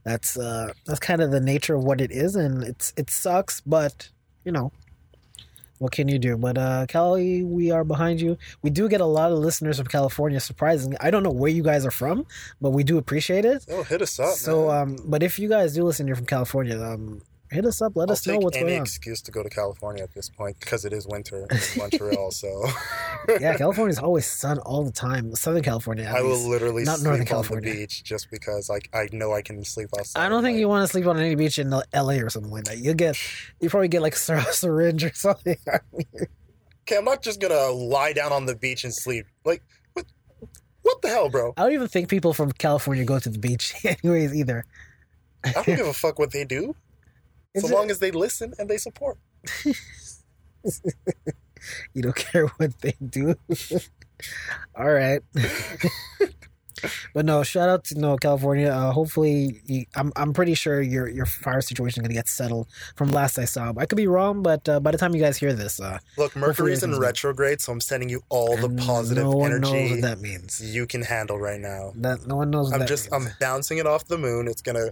that's 0.03 0.38
uh, 0.38 0.74
that's 0.86 1.00
kind 1.00 1.22
of 1.22 1.32
the 1.32 1.41
nature 1.41 1.74
of 1.74 1.84
what 1.84 2.00
it 2.00 2.12
is, 2.12 2.36
and 2.36 2.63
it's 2.63 2.93
it 2.96 3.10
sucks. 3.10 3.60
But 3.62 4.10
you 4.46 4.51
know, 4.51 4.72
what 5.79 5.91
can 5.91 6.07
you 6.07 6.19
do? 6.19 6.37
But 6.37 6.57
uh, 6.57 6.85
Cali, 6.87 7.43
we 7.43 7.71
are 7.71 7.83
behind 7.83 8.21
you. 8.21 8.37
We 8.61 8.69
do 8.69 8.87
get 8.87 9.01
a 9.01 9.05
lot 9.05 9.31
of 9.31 9.39
listeners 9.39 9.77
from 9.77 9.87
California. 9.87 10.39
Surprisingly, 10.39 10.97
I 10.99 11.11
don't 11.11 11.23
know 11.23 11.31
where 11.31 11.51
you 11.51 11.63
guys 11.63 11.85
are 11.85 11.91
from, 11.91 12.25
but 12.61 12.71
we 12.71 12.83
do 12.83 12.97
appreciate 12.97 13.45
it. 13.45 13.65
oh, 13.69 13.83
hit 13.83 14.01
us 14.01 14.19
up. 14.19 14.35
so, 14.35 14.67
man. 14.67 14.81
um, 14.81 14.97
but 15.05 15.23
if 15.23 15.39
you 15.39 15.49
guys 15.49 15.73
do 15.73 15.83
listen, 15.83 16.07
you're 16.07 16.15
from 16.15 16.25
California. 16.25 16.81
Um, 16.81 17.21
hit 17.53 17.65
us 17.65 17.81
up. 17.81 17.93
Let 17.95 18.10
I'll 18.10 18.13
us 18.13 18.25
know 18.27 18.38
what's 18.38 18.57
going 18.57 18.75
on. 18.75 18.81
excuse 18.81 19.22
to 19.24 19.31
go 19.31 19.43
to 19.43 19.50
California 19.50 20.03
at 20.03 20.13
this 20.13 20.29
point 20.29 20.60
because 20.60 20.86
it 20.86 20.93
is 20.93 21.07
winter 21.07 21.48
in 21.51 21.57
Montreal. 21.77 22.31
so 22.31 22.65
yeah, 23.39 23.55
California's 23.57 24.00
always 24.00 24.25
sun 24.25 24.60
all 24.60 24.83
the 24.83 24.91
time. 24.91 25.33
Southern 25.36 25.63
California. 25.63 26.12
I 26.13 26.22
will 26.22 26.38
literally 26.38 26.83
Not 26.83 26.98
sleep 26.98 27.05
Northern 27.05 27.22
on 27.22 27.27
California. 27.27 27.72
the 27.74 27.79
beach 27.79 28.03
just 28.03 28.29
because 28.31 28.69
like 28.69 28.89
I 28.93 29.07
know 29.12 29.33
I 29.33 29.41
can 29.41 29.63
sleep 29.63 29.89
outside. 29.98 30.25
I 30.25 30.29
don't 30.29 30.43
think 30.43 30.55
like, 30.55 30.60
you 30.60 30.67
want 30.69 30.83
to 30.83 30.91
sleep 30.91 31.05
on 31.07 31.17
any 31.19 31.36
beach 31.36 31.60
in 31.60 31.74
L.A. 31.93 32.19
or 32.22 32.29
something 32.29 32.51
like 32.51 32.65
that. 32.65 32.77
You'll 32.79 32.93
get, 32.95 33.17
you 33.60 33.69
probably 33.69 33.88
get 33.88 34.01
like 34.01 34.15
a 34.15 34.17
syringe 34.53 35.03
or 35.03 35.13
something. 35.13 35.57
Okay, 36.86 36.98
I'm 36.98 37.05
not 37.05 37.22
just 37.22 37.39
gonna 37.39 37.69
lie 37.69 38.13
down 38.13 38.31
on 38.33 38.45
the 38.45 38.55
beach 38.55 38.83
and 38.83 38.93
sleep. 38.93 39.25
Like, 39.45 39.63
what? 39.93 40.05
What 40.81 41.01
the 41.01 41.07
hell, 41.07 41.29
bro? 41.29 41.53
I 41.55 41.63
don't 41.63 41.72
even 41.74 41.88
think 41.88 42.10
people 42.10 42.33
from 42.33 42.51
California 42.51 43.05
go 43.05 43.19
to 43.19 43.29
the 43.29 43.39
beach, 43.39 43.74
anyways. 43.86 44.36
Either. 44.36 44.65
I 45.45 45.51
don't 45.51 45.65
give 45.65 45.88
a 45.88 45.93
fuck 45.93 46.19
what 46.19 46.31
they 46.31 46.43
do, 46.45 46.75
Is 47.53 47.63
so 47.63 47.69
it- 47.69 47.74
long 47.74 47.91
as 47.91 48.00
they 48.00 48.12
listen 48.12 48.53
and 48.57 48.69
they 48.69 48.77
support. 48.77 49.17
You 51.93 52.01
don't 52.01 52.15
care 52.15 52.48
what 52.48 52.79
they 52.81 52.93
do. 53.10 53.36
All 54.77 54.91
right. 54.91 55.22
But 57.13 57.25
no, 57.25 57.43
shout 57.43 57.69
out 57.69 57.86
to 57.86 57.98
no 57.98 58.17
California. 58.17 58.67
Uh, 58.67 58.91
hopefully, 58.91 59.62
you, 59.65 59.86
I'm 59.95 60.12
I'm 60.17 60.33
pretty 60.33 60.53
sure 60.53 60.81
your 60.81 61.07
your 61.07 61.25
fire 61.25 61.62
situation 61.62 62.01
is 62.01 62.07
gonna 62.07 62.13
get 62.13 62.27
settled. 62.27 62.67
From 62.98 63.10
last 63.12 63.38
I 63.39 63.45
saw, 63.45 63.72
I 63.77 63.86
could 63.86 63.95
be 63.95 64.07
wrong, 64.07 64.43
but 64.43 64.67
uh, 64.67 64.81
by 64.81 64.91
the 64.91 64.98
time 64.98 65.15
you 65.15 65.22
guys 65.22 65.38
hear 65.38 65.53
this, 65.53 65.79
uh, 65.79 66.00
Look, 66.17 66.36
Mercury's 66.36 66.83
in 66.83 67.00
retrograde, 67.00 67.62
so 67.62 67.72
I'm 67.72 67.79
sending 67.79 68.10
you 68.10 68.22
all 68.27 68.57
the 68.57 68.67
positive 68.83 69.24
no 69.24 69.31
one 69.31 69.62
knows 69.62 69.72
energy 69.72 69.91
what 69.93 70.01
that 70.01 70.19
means. 70.19 70.62
you 70.62 70.86
can 70.86 71.03
handle 71.03 71.39
right 71.39 71.62
now. 71.62 71.93
That 71.95 72.27
no 72.27 72.36
one 72.36 72.50
knows. 72.50 72.65
What 72.67 72.74
I'm 72.74 72.79
that 72.81 72.89
just 72.89 73.10
means. 73.12 73.27
I'm 73.27 73.33
bouncing 73.39 73.77
it 73.77 73.88
off 73.88 74.03
the 74.05 74.17
moon. 74.17 74.50
It's 74.50 74.62
gonna 74.62 74.89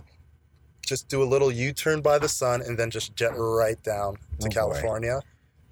just 0.85 1.07
do 1.09 1.21
a 1.23 1.25
little 1.25 1.51
U-turn 1.51 2.01
by 2.01 2.19
the 2.19 2.27
sun 2.29 2.61
and 2.61 2.77
then 2.77 2.89
just 2.91 3.15
jet 3.15 3.31
right 3.35 3.81
down 3.83 4.15
to 4.15 4.19
Oh, 4.19 4.45
boy. 4.47 4.49
California, 4.49 5.21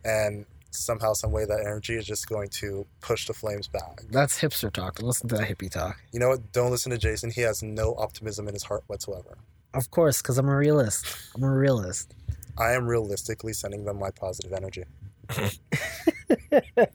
and 0.05 0.45
somehow, 0.71 1.13
some 1.13 1.31
way, 1.31 1.45
that 1.45 1.61
energy 1.61 1.95
is 1.95 2.05
just 2.05 2.29
going 2.29 2.47
to 2.49 2.85
push 3.01 3.25
the 3.27 3.33
flames 3.33 3.67
back. 3.67 4.03
That's 4.11 4.39
hipster 4.39 4.71
talk. 4.71 5.01
Listen 5.01 5.27
to 5.29 5.35
that 5.37 5.47
hippie 5.49 5.69
talk. 5.71 5.97
You 6.11 6.19
know 6.19 6.29
what? 6.29 6.51
Don't 6.51 6.71
listen 6.71 6.91
to 6.91 6.97
Jason. 6.97 7.31
He 7.31 7.41
has 7.41 7.63
no 7.63 7.95
optimism 7.97 8.47
in 8.47 8.53
his 8.53 8.63
heart 8.63 8.83
whatsoever. 8.87 9.37
Of 9.73 9.91
course, 9.91 10.21
because 10.21 10.37
I'm 10.37 10.47
a 10.49 10.55
realist. 10.55 11.05
I'm 11.35 11.43
a 11.43 11.51
realist. 11.51 12.13
I 12.57 12.71
am 12.73 12.85
realistically 12.87 13.53
sending 13.53 13.85
them 13.85 13.97
my 13.99 14.11
positive 14.11 14.53
energy. 14.53 14.83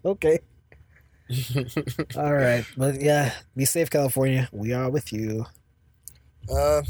okay. 0.04 0.38
All 2.16 2.32
right, 2.34 2.64
but 2.76 3.00
yeah, 3.00 3.32
be 3.56 3.64
safe, 3.64 3.88
California. 3.90 4.48
We 4.52 4.72
are 4.72 4.90
with 4.90 5.12
you. 5.12 5.46
Uh, 6.52 6.82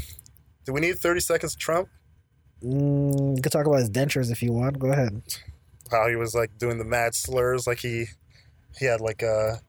do 0.65 0.73
we 0.73 0.81
need 0.81 0.97
30 0.97 1.19
seconds 1.19 1.53
of 1.53 1.59
Trump? 1.59 1.89
Mm, 2.63 3.35
you 3.35 3.41
can 3.41 3.51
talk 3.51 3.65
about 3.65 3.79
his 3.79 3.89
dentures 3.89 4.31
if 4.31 4.41
you 4.41 4.51
want. 4.51 4.79
Go 4.79 4.91
ahead. 4.91 5.21
How 5.91 6.07
he 6.07 6.15
was 6.15 6.33
like 6.33 6.57
doing 6.57 6.77
the 6.77 6.85
mad 6.85 7.13
slurs, 7.13 7.67
like 7.67 7.79
he 7.79 8.05
he 8.77 8.85
had 8.85 9.01
like 9.01 9.21
a 9.21 9.61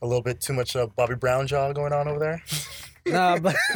a 0.00 0.06
little 0.06 0.22
bit 0.22 0.40
too 0.40 0.52
much 0.52 0.76
uh, 0.76 0.86
Bobby 0.86 1.16
Brown 1.16 1.46
jaw 1.46 1.72
going 1.72 1.92
on 1.92 2.06
over 2.06 2.18
there. 2.18 2.42
Nah, 3.06 3.38
but 3.38 3.54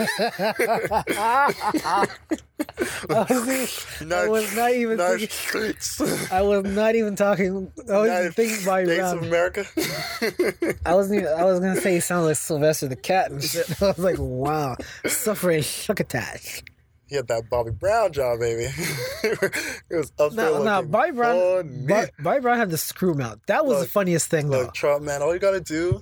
I 3.10 3.26
was, 3.28 3.86
I 4.00 4.28
was 4.28 4.56
not 4.56 4.72
even 4.72 4.90
United 4.92 5.30
thinking, 5.30 5.80
States. 5.80 6.30
I 6.32 6.42
was 6.42 6.64
not 6.64 6.94
even 6.94 7.16
talking. 7.16 7.70
I 7.90 7.98
was 7.98 8.06
United 8.08 8.34
thinking 8.34 8.64
Bobby 8.64 8.84
States 8.86 8.98
Brown. 9.00 9.18
of 9.18 9.22
America. 9.24 9.64
I 10.86 10.94
wasn't. 10.94 11.20
Even, 11.20 11.32
I 11.34 11.44
was 11.44 11.60
gonna 11.60 11.80
say 11.80 11.94
he 11.94 12.00
sounds 12.00 12.26
like 12.26 12.36
Sylvester 12.36 12.88
the 12.88 12.96
cat 12.96 13.30
and 13.30 13.42
shit. 13.42 13.82
I 13.82 13.86
was 13.88 13.98
like, 13.98 14.16
wow, 14.18 14.76
suffering 15.06 15.62
succotash. 15.62 16.62
he 17.08 17.16
had 17.16 17.28
that 17.28 17.48
Bobby 17.50 17.70
Brown 17.72 18.12
jaw, 18.12 18.36
baby. 18.38 18.64
it 19.22 19.80
was 19.90 20.12
up 20.18 20.32
there 20.32 20.50
No, 20.52 20.62
no, 20.62 20.82
Bobby 20.82 21.12
Brown. 21.12 21.86
Bobby 22.18 22.40
Brown 22.40 22.58
had 22.58 22.70
the 22.70 22.78
screw 22.78 23.14
mouth. 23.14 23.38
That 23.46 23.66
was 23.66 23.80
the 23.80 23.88
funniest 23.88 24.28
thing, 24.30 24.48
though. 24.50 24.62
Look, 24.62 24.74
Trump, 24.74 25.04
man, 25.04 25.22
all 25.22 25.32
you 25.34 25.40
gotta 25.40 25.60
do, 25.60 26.00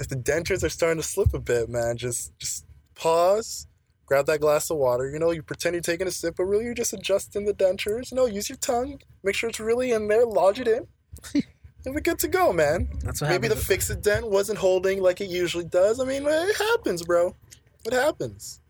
if 0.00 0.08
the 0.08 0.16
dentures 0.16 0.64
are 0.64 0.68
starting 0.68 1.00
to 1.00 1.06
slip 1.06 1.34
a 1.34 1.38
bit, 1.38 1.68
man, 1.68 1.96
just 1.96 2.36
just 2.38 2.64
pause, 2.94 3.68
grab 4.06 4.26
that 4.26 4.40
glass 4.40 4.70
of 4.70 4.78
water. 4.78 5.08
You 5.08 5.18
know, 5.18 5.30
you 5.30 5.42
pretend 5.42 5.74
you're 5.74 5.82
taking 5.82 6.08
a 6.08 6.10
sip, 6.10 6.34
but 6.36 6.44
really 6.44 6.64
you're 6.64 6.74
just 6.74 6.92
adjusting 6.92 7.44
the 7.44 7.54
dentures. 7.54 8.10
You 8.10 8.16
know, 8.16 8.26
use 8.26 8.48
your 8.48 8.58
tongue, 8.58 8.98
make 9.22 9.36
sure 9.36 9.50
it's 9.50 9.60
really 9.60 9.92
in 9.92 10.08
there, 10.08 10.26
lodge 10.26 10.58
it 10.58 10.66
in. 10.66 10.86
And 11.86 11.94
we're 11.94 12.02
good 12.02 12.18
to 12.18 12.28
go, 12.28 12.52
man. 12.52 12.90
That's 13.02 13.22
what 13.22 13.30
Maybe 13.30 13.48
the 13.48 13.54
happens. 13.54 13.88
Fixodent 13.88 14.28
wasn't 14.28 14.58
holding 14.58 15.00
like 15.00 15.22
it 15.22 15.30
usually 15.30 15.64
does. 15.64 15.98
I 15.98 16.04
mean, 16.04 16.24
it 16.26 16.56
happens, 16.56 17.02
bro. 17.02 17.34
It 17.86 17.94
happens. 17.94 18.60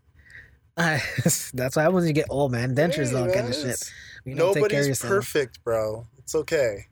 that's 0.77 1.53
what 1.53 1.77
happens 1.77 1.95
when 1.95 2.07
you 2.07 2.13
get 2.13 2.27
old, 2.31 2.53
man. 2.53 2.77
Dentures, 2.77 3.09
Hey, 3.09 3.15
man, 3.15 3.35
kind 3.35 3.49
of 3.49 3.55
shit. 3.55 3.93
You 4.25 4.37
don't 4.37 4.55
take 4.55 4.69
care 4.69 4.81
of 4.81 4.87
Nobody's 4.87 5.01
perfect, 5.01 5.65
bro. 5.65 6.07
It's 6.19 6.35
okay. 6.37 6.87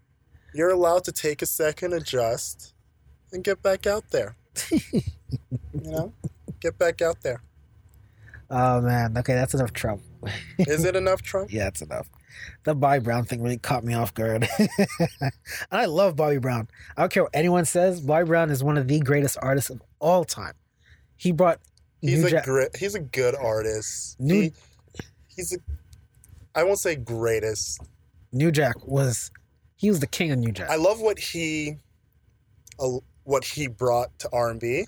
You're 0.53 0.71
allowed 0.71 1.05
to 1.05 1.13
take 1.13 1.41
a 1.41 1.47
second, 1.47 1.93
adjust, 1.93 2.75
and 3.33 3.45
get 3.45 3.63
back 3.63 3.87
out 3.87 4.11
there. 4.11 4.37
you 4.71 5.03
know, 5.75 6.13
get 6.61 6.79
back 6.79 7.03
out 7.03 7.21
there. 7.23 7.43
Oh 8.51 8.81
man. 8.81 9.17
Okay, 9.19 9.35
that's 9.35 9.55
enough 9.55 9.73
Trump. 9.73 10.03
Is 10.59 10.85
it 10.85 10.97
enough, 10.97 11.23
Trump? 11.23 11.53
Yeah, 11.53 11.69
it's 11.69 11.83
enough. 11.83 12.09
The 12.65 12.75
Bobby 12.75 13.01
Brown 13.01 13.25
thing 13.25 13.43
really 13.43 13.59
caught 13.59 13.85
me 13.85 13.95
off 13.95 14.15
guard. 14.15 14.49
and 14.59 14.69
I 15.73 15.87
love 15.87 16.17
Bobby 16.17 16.39
Brown. 16.39 16.69
I 16.97 17.03
don't 17.03 17.13
care 17.13 17.25
what 17.25 17.35
anyone 17.35 17.65
says. 17.65 18.01
Bobby 18.01 18.27
Brown 18.27 18.51
is 18.51 18.63
one 18.65 18.79
of 18.79 18.89
the 18.89 19.01
greatest 19.01 19.37
artists 19.43 19.71
of 19.71 19.83
all 19.99 20.25
time. 20.25 20.55
He 21.17 21.33
brought 21.33 21.61
He's 22.01 22.23
New 22.23 22.37
a 22.39 22.43
great. 22.43 22.77
He's 22.77 22.95
a 22.95 23.01
good 23.01 23.35
artist. 23.35 24.19
New- 24.21 24.43
He, 24.43 24.53
he's 25.27 25.53
a. 25.53 25.59
I 26.55 26.63
won't 26.65 26.79
say 26.79 26.95
greatest. 26.97 27.81
New 28.33 28.51
Jack 28.53 28.87
was 28.87 29.31
he 29.77 29.89
was 29.89 30.01
the 30.01 30.07
king 30.07 30.31
of 30.31 30.39
New 30.39 30.53
Jack. 30.53 30.71
I 30.71 30.77
love 30.77 31.01
what 31.01 31.19
he, 31.19 31.77
what 33.29 33.45
he 33.45 33.67
brought 33.67 34.19
to 34.19 34.29
R 34.33 34.49
and 34.49 34.59
B, 34.59 34.87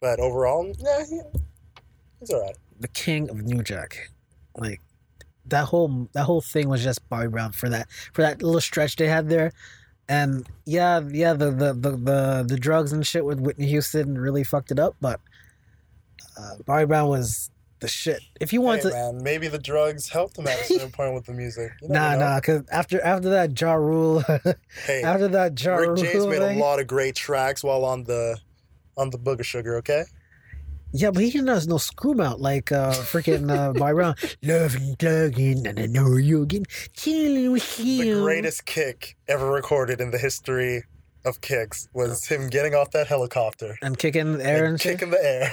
but 0.00 0.20
overall, 0.20 0.72
yeah, 0.78 1.04
he, 1.04 1.20
he's 2.20 2.30
all 2.30 2.40
right. 2.40 2.56
the 2.78 2.86
king 2.86 3.28
of 3.28 3.42
New 3.42 3.60
Jack. 3.60 4.10
Like 4.56 4.80
that 5.46 5.64
whole 5.64 6.08
that 6.12 6.22
whole 6.22 6.40
thing 6.40 6.68
was 6.68 6.84
just 6.84 7.06
Bobby 7.08 7.26
Brown 7.26 7.50
for 7.50 7.68
that 7.68 7.90
for 8.12 8.22
that 8.22 8.40
little 8.40 8.60
stretch 8.60 8.94
they 8.96 9.08
had 9.08 9.28
there. 9.28 9.52
And 10.08 10.46
yeah, 10.64 11.00
yeah, 11.10 11.32
the 11.32 11.50
the 11.50 11.72
the 11.72 11.90
the, 11.96 12.44
the 12.46 12.56
drugs 12.56 12.92
and 12.92 13.04
shit 13.04 13.24
with 13.24 13.40
Whitney 13.40 13.66
Houston 13.66 14.16
really 14.16 14.44
fucked 14.44 14.70
it 14.70 14.78
up, 14.78 14.94
but 15.00 15.20
uh, 16.38 16.54
Bobby 16.64 16.86
Brown 16.86 17.08
was 17.08 17.50
the 17.82 17.88
shit. 17.88 18.20
If 18.40 18.52
you 18.52 18.60
want 18.62 18.82
Hey, 18.82 18.88
to 18.88 18.94
man, 18.94 19.22
maybe 19.22 19.48
the 19.48 19.58
drugs 19.58 20.08
helped 20.08 20.38
him 20.38 20.46
at 20.46 20.58
a 20.60 20.64
certain 20.64 20.90
point 20.90 21.12
with 21.14 21.26
the 21.26 21.34
music. 21.34 21.70
You 21.82 21.88
Nah, 21.88 22.14
know. 22.14 22.18
nah, 22.20 22.36
because 22.40 22.62
after 22.72 23.00
after 23.02 23.28
that 23.30 23.60
Ja 23.60 23.74
Rule, 23.74 24.24
Hey, 24.86 25.02
after 25.02 25.28
that 25.28 25.60
Ja 25.62 25.74
Rick 25.76 25.88
Rule 25.88 25.96
James 25.96 26.26
made 26.26 26.40
a 26.42 26.58
lot 26.58 26.80
of 26.80 26.86
great 26.86 27.14
tracks 27.14 27.62
while 27.62 27.84
on 27.84 28.04
the 28.04 28.38
on 28.96 29.10
the 29.10 29.18
Booger 29.18 29.44
Sugar. 29.44 29.76
Okay, 29.76 30.04
yeah, 30.92 31.10
but 31.10 31.22
he 31.22 31.30
didn't 31.30 31.48
have 31.48 31.66
no 31.66 31.78
screw 31.78 32.14
mouth 32.14 32.38
like 32.40 32.72
uh 32.72 32.92
freaking 32.92 33.50
uh, 33.50 33.72
Bobby 33.78 33.94
Brown. 33.94 34.14
Love 34.42 34.74
and 34.74 34.98
plugging, 34.98 35.66
and 35.66 35.78
I 35.78 35.86
know 35.86 36.16
you 36.16 36.42
again, 36.42 36.64
chilling 36.94 37.52
with 37.52 37.78
you. 37.80 38.14
the 38.16 38.20
greatest 38.22 38.64
kick 38.66 39.16
ever 39.28 39.50
recorded 39.50 40.00
in 40.00 40.10
the 40.10 40.18
history 40.18 40.84
of 41.24 41.40
kicks 41.40 41.88
was 41.92 42.26
him 42.26 42.48
getting 42.48 42.74
off 42.74 42.90
that 42.92 43.06
helicopter 43.06 43.76
and 43.82 43.98
kicking 43.98 44.38
the 44.38 44.46
air 44.46 44.64
and 44.64 44.72
and 44.72 44.80
kicking 44.80 45.10
the 45.10 45.24
air. 45.24 45.50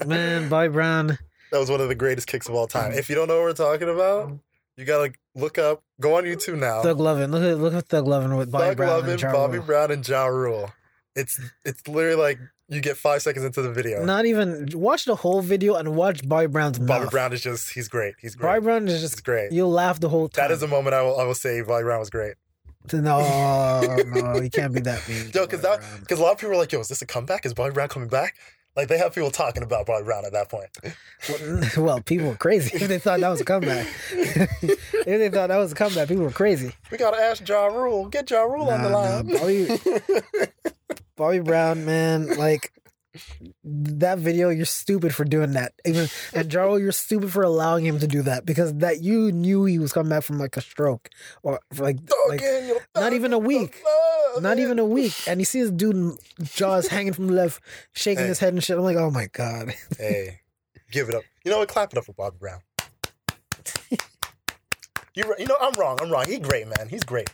Man, 0.06 0.48
Bobby 0.48 0.68
Brown. 0.68 1.18
that 1.50 1.58
was 1.58 1.70
one 1.70 1.80
of 1.80 1.88
the 1.88 1.94
greatest 1.94 2.26
kicks 2.26 2.48
of 2.48 2.54
all 2.54 2.66
time. 2.66 2.92
Mm. 2.92 2.98
If 2.98 3.08
you 3.08 3.14
don't 3.14 3.28
know 3.28 3.36
what 3.36 3.44
we're 3.44 3.52
talking 3.52 3.88
about, 3.88 4.28
mm. 4.28 4.40
you 4.76 4.84
gotta 4.84 5.12
look 5.34 5.58
up. 5.58 5.82
Go 6.00 6.16
on 6.16 6.24
YouTube 6.24 6.58
now. 6.58 6.82
Thug 6.82 7.00
Lovin'. 7.00 7.30
Look 7.30 7.42
at 7.42 7.58
look 7.58 7.74
at 7.74 7.86
Thug 7.86 8.06
Lovin' 8.06 8.36
with 8.36 8.50
Bobby 8.50 8.66
Thug 8.66 8.76
Brown 8.78 8.90
Lovin', 8.90 9.10
and 9.10 9.20
Ja 9.20 9.32
Bobby 9.32 9.58
Rule. 9.58 9.66
Brown, 9.66 9.90
and 9.90 10.08
Ja 10.08 10.26
Rule. 10.26 10.70
It's 11.14 11.40
it's 11.64 11.86
literally 11.86 12.16
like 12.16 12.38
you 12.68 12.80
get 12.80 12.96
five 12.96 13.20
seconds 13.22 13.44
into 13.44 13.60
the 13.60 13.70
video. 13.70 14.04
Not 14.04 14.24
even 14.24 14.68
watch 14.74 15.04
the 15.04 15.14
whole 15.14 15.42
video 15.42 15.74
and 15.74 15.94
watch 15.94 16.26
Bobby 16.26 16.46
Brown's 16.46 16.78
Bobby 16.78 17.04
mouth. 17.04 17.10
Brown 17.10 17.32
is 17.32 17.42
just 17.42 17.72
he's 17.72 17.88
great. 17.88 18.14
He's 18.18 18.34
great. 18.34 18.48
Bobby 18.48 18.64
Brown 18.64 18.88
is 18.88 18.94
He's 18.94 19.10
just 19.10 19.24
great. 19.24 19.52
you'll 19.52 19.70
laugh 19.70 20.00
the 20.00 20.08
whole 20.08 20.28
time. 20.28 20.48
That 20.48 20.54
is 20.54 20.62
a 20.62 20.68
moment 20.68 20.94
I 20.94 21.02
will 21.02 21.18
I 21.18 21.24
will 21.24 21.34
say 21.34 21.60
Bobby 21.60 21.84
Brown 21.84 22.00
was 22.00 22.10
great. 22.10 22.34
No, 22.92 23.96
no, 24.06 24.40
you 24.40 24.50
can't 24.50 24.72
be 24.74 24.80
that 24.80 25.06
mean. 25.08 25.30
Yo, 25.34 25.46
because 25.46 25.62
that 25.62 25.80
because 26.00 26.18
a 26.18 26.22
lot 26.22 26.32
of 26.32 26.38
people 26.38 26.54
are 26.54 26.58
like, 26.58 26.72
yo, 26.72 26.80
is 26.80 26.88
this 26.88 27.02
a 27.02 27.06
comeback? 27.06 27.46
Is 27.46 27.54
Bobby 27.54 27.72
Brown 27.74 27.88
coming 27.88 28.08
back? 28.08 28.34
Like 28.74 28.88
they 28.88 28.96
have 28.98 29.14
people 29.14 29.30
talking 29.30 29.62
about 29.62 29.86
Bobby 29.86 30.04
Brown 30.04 30.24
at 30.24 30.32
that 30.32 30.48
point. 30.48 30.70
Well, 31.28 31.60
well, 31.84 32.00
people 32.00 32.28
were 32.28 32.36
crazy 32.36 32.70
if 32.78 32.88
they 32.88 32.98
thought 32.98 33.20
that 33.20 33.28
was 33.28 33.40
a 33.40 33.44
comeback. 33.44 33.86
if 34.12 35.04
they 35.04 35.28
thought 35.28 35.48
that 35.48 35.58
was 35.58 35.72
a 35.72 35.74
comeback, 35.74 36.08
people 36.08 36.24
were 36.24 36.30
crazy. 36.30 36.72
We 36.90 36.96
gotta 36.98 37.18
ask 37.18 37.46
Ja 37.46 37.66
Rule. 37.66 38.06
Get 38.08 38.30
Ja 38.30 38.42
Rule 38.42 38.70
on 38.70 38.82
the 38.82 38.88
Nah, 38.88 38.98
line. 38.98 39.26
nah, 39.26 39.38
Bobby, 39.38 39.68
Bobby 41.16 41.38
Brown, 41.40 41.84
man, 41.84 42.36
like 42.38 42.72
that 43.64 44.18
video, 44.18 44.48
you're 44.50 44.64
stupid 44.64 45.14
for 45.14 45.24
doing 45.24 45.52
that. 45.52 45.72
Even 45.84 46.08
and 46.34 46.52
Ja 46.52 46.62
Rule, 46.62 46.78
you're 46.78 46.92
stupid 46.92 47.30
for 47.32 47.42
allowing 47.42 47.84
him 47.86 47.98
to 47.98 48.06
do 48.06 48.22
that 48.22 48.44
because 48.46 48.74
that 48.74 49.02
you 49.02 49.30
knew 49.32 49.64
he 49.64 49.78
was 49.78 49.92
coming 49.92 50.10
back 50.10 50.22
from 50.22 50.38
like 50.38 50.56
a 50.56 50.60
stroke 50.60 51.08
or 51.42 51.60
like 51.78 51.98
like 52.28 52.40
Again, 52.40 52.68
you 52.68 52.74
know, 52.74 52.80
not 53.00 53.12
even 53.12 53.32
a 53.32 53.38
week. 53.38 53.82
not 54.40 54.58
even 54.58 54.78
a 54.78 54.84
week, 54.84 55.14
and 55.26 55.40
you 55.40 55.44
see 55.44 55.60
this 55.62 55.70
dude 55.70 56.16
jaws 56.42 56.88
hanging 56.88 57.12
from 57.12 57.26
the 57.28 57.34
left, 57.34 57.62
shaking 57.94 58.22
Hey. 58.24 58.28
his 58.28 58.38
head 58.38 58.52
and 58.54 58.62
shit. 58.64 58.76
I'm 58.78 58.84
like, 58.84 58.96
oh 58.96 59.10
my 59.10 59.28
god. 59.32 59.74
Hey, 59.98 60.40
give 60.90 61.08
it 61.08 61.14
up. 61.14 61.22
You 61.44 61.50
know 61.50 61.58
what? 61.58 61.68
Clap 61.68 61.92
it 61.92 61.98
up 61.98 62.04
for 62.04 62.12
Bobby 62.14 62.36
Brown. 62.40 62.60
You, 65.14 65.24
you 65.38 65.44
know, 65.46 65.56
I'm 65.60 65.74
wrong. 65.74 65.98
I'm 66.00 66.10
wrong. 66.10 66.24
He's 66.26 66.38
great, 66.38 66.66
man. 66.66 66.88
He's 66.88 67.04
great. 67.04 67.28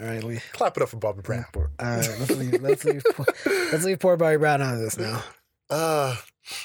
All 0.00 0.06
right, 0.06 0.24
we. 0.24 0.40
Clap 0.52 0.76
it 0.76 0.82
up 0.82 0.88
for 0.88 0.96
Bobby 0.96 1.20
Brown. 1.22 1.44
All 1.54 1.62
right, 1.78 2.16
let's 2.18 2.30
leave. 2.30 2.62
Let's 2.62 2.84
leave. 2.84 3.04
poor- 3.14 3.26
Let's 3.72 3.84
leave 3.84 3.98
poor 3.98 4.16
Bobby 4.16 4.36
Brown 4.38 4.62
out 4.62 4.74
of 4.74 4.80
this 4.80 4.96
now. 4.98 5.22
Uh, 5.68 6.16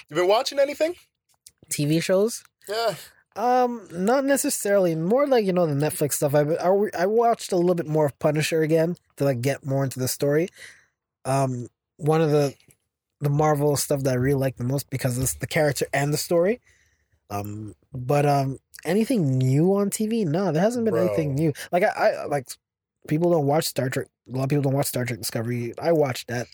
you 0.09 0.15
been 0.15 0.27
watching 0.27 0.57
anything? 0.59 0.95
TV 1.69 2.01
shows. 2.01 2.43
Yeah. 2.69 2.95
Um, 3.35 3.87
not 3.91 4.23
necessarily. 4.23 4.95
More 4.95 5.27
like 5.27 5.45
you 5.45 5.51
know 5.53 5.65
the 5.67 5.73
Netflix 5.73 6.13
stuff. 6.13 6.33
I 6.33 6.41
I, 6.41 7.03
I 7.03 7.05
watched 7.05 7.51
a 7.51 7.57
little 7.57 7.75
bit 7.75 7.87
more 7.87 8.05
of 8.05 8.17
Punisher 8.19 8.61
again 8.61 8.95
to 9.17 9.25
like 9.25 9.41
get 9.41 9.65
more 9.65 9.83
into 9.83 9.99
the 9.99 10.07
story. 10.07 10.47
Um, 11.25 11.67
one 11.97 12.21
of 12.21 12.31
the 12.31 12.55
the 13.19 13.29
Marvel 13.29 13.75
stuff 13.75 14.03
that 14.03 14.11
I 14.11 14.15
really 14.15 14.39
like 14.39 14.55
the 14.57 14.63
most 14.63 14.89
because 14.89 15.17
it's 15.17 15.33
the 15.35 15.47
character 15.47 15.85
and 15.93 16.13
the 16.13 16.17
story. 16.17 16.61
Um, 17.29 17.75
but 17.93 18.25
um, 18.25 18.59
anything 18.85 19.37
new 19.37 19.75
on 19.75 19.89
TV? 19.89 20.25
No, 20.25 20.51
there 20.51 20.61
hasn't 20.61 20.85
been 20.85 20.93
Bro. 20.93 21.07
anything 21.07 21.35
new. 21.35 21.51
Like 21.71 21.83
I, 21.83 21.87
I 22.11 22.25
like 22.25 22.47
people 23.07 23.31
don't 23.31 23.45
watch 23.45 23.65
Star 23.65 23.89
Trek. 23.89 24.07
A 24.31 24.35
lot 24.37 24.43
of 24.43 24.49
people 24.49 24.63
don't 24.63 24.73
watch 24.73 24.87
Star 24.87 25.05
Trek 25.05 25.19
Discovery. 25.19 25.73
I 25.81 25.91
watched 25.91 26.27
that. 26.27 26.47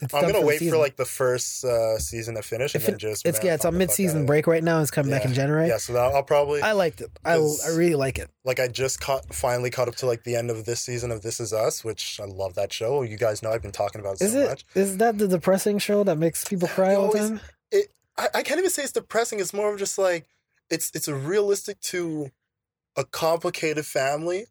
It's 0.00 0.14
I'm 0.14 0.20
gonna 0.22 0.34
the 0.34 0.46
wait 0.46 0.60
for 0.60 0.76
like 0.76 0.94
the 0.94 1.04
first 1.04 1.64
uh, 1.64 1.98
season 1.98 2.36
to 2.36 2.42
finish 2.42 2.72
and 2.72 2.84
then 2.84 2.94
it- 2.94 2.98
just. 2.98 3.26
it's 3.26 3.42
yeah, 3.42 3.54
it's 3.54 3.64
on 3.64 3.76
mid-season 3.76 4.22
it. 4.22 4.26
break 4.26 4.46
right 4.46 4.62
now. 4.62 4.80
It's 4.80 4.92
coming 4.92 5.10
back 5.10 5.24
in 5.24 5.34
January. 5.34 5.66
Yeah, 5.66 5.78
so 5.78 5.92
that, 5.94 6.14
I'll 6.14 6.22
probably 6.22 6.62
I 6.62 6.70
liked 6.70 7.00
it. 7.00 7.10
I, 7.24 7.32
I 7.34 7.70
really 7.74 7.96
like 7.96 8.16
it. 8.20 8.30
like. 8.44 8.60
I 8.60 8.68
just 8.68 9.00
caught 9.00 9.34
finally 9.34 9.70
caught 9.70 9.88
up 9.88 9.96
to 9.96 10.06
like 10.06 10.22
the 10.22 10.36
end 10.36 10.50
of 10.52 10.66
this 10.66 10.80
season 10.80 11.10
of 11.10 11.22
This 11.22 11.40
Is 11.40 11.52
Us, 11.52 11.82
which 11.84 12.20
I 12.20 12.26
love 12.26 12.54
that 12.54 12.72
show. 12.72 13.02
You 13.02 13.16
guys 13.16 13.42
know 13.42 13.50
I've 13.50 13.60
been 13.62 13.72
talking 13.72 14.00
about 14.00 14.20
it 14.20 14.24
Is 14.26 14.32
so 14.34 14.38
it? 14.38 14.48
much. 14.50 14.64
Is 14.76 14.98
that 14.98 15.18
the 15.18 15.26
depressing 15.26 15.78
show 15.80 16.04
that 16.04 16.16
makes 16.16 16.44
people 16.44 16.68
cry 16.68 16.94
all 16.94 17.10
the 17.10 17.18
time? 17.18 17.40
I, 18.16 18.28
I 18.36 18.42
can't 18.44 18.58
even 18.58 18.70
say 18.70 18.84
it's 18.84 18.92
depressing. 18.92 19.40
It's 19.40 19.52
more 19.52 19.72
of 19.72 19.80
just 19.80 19.98
like 19.98 20.28
it's 20.70 20.92
it's 20.94 21.08
a 21.08 21.14
realistic 21.16 21.80
to 21.80 22.30
a 22.96 23.04
complicated 23.04 23.84
family 23.84 24.46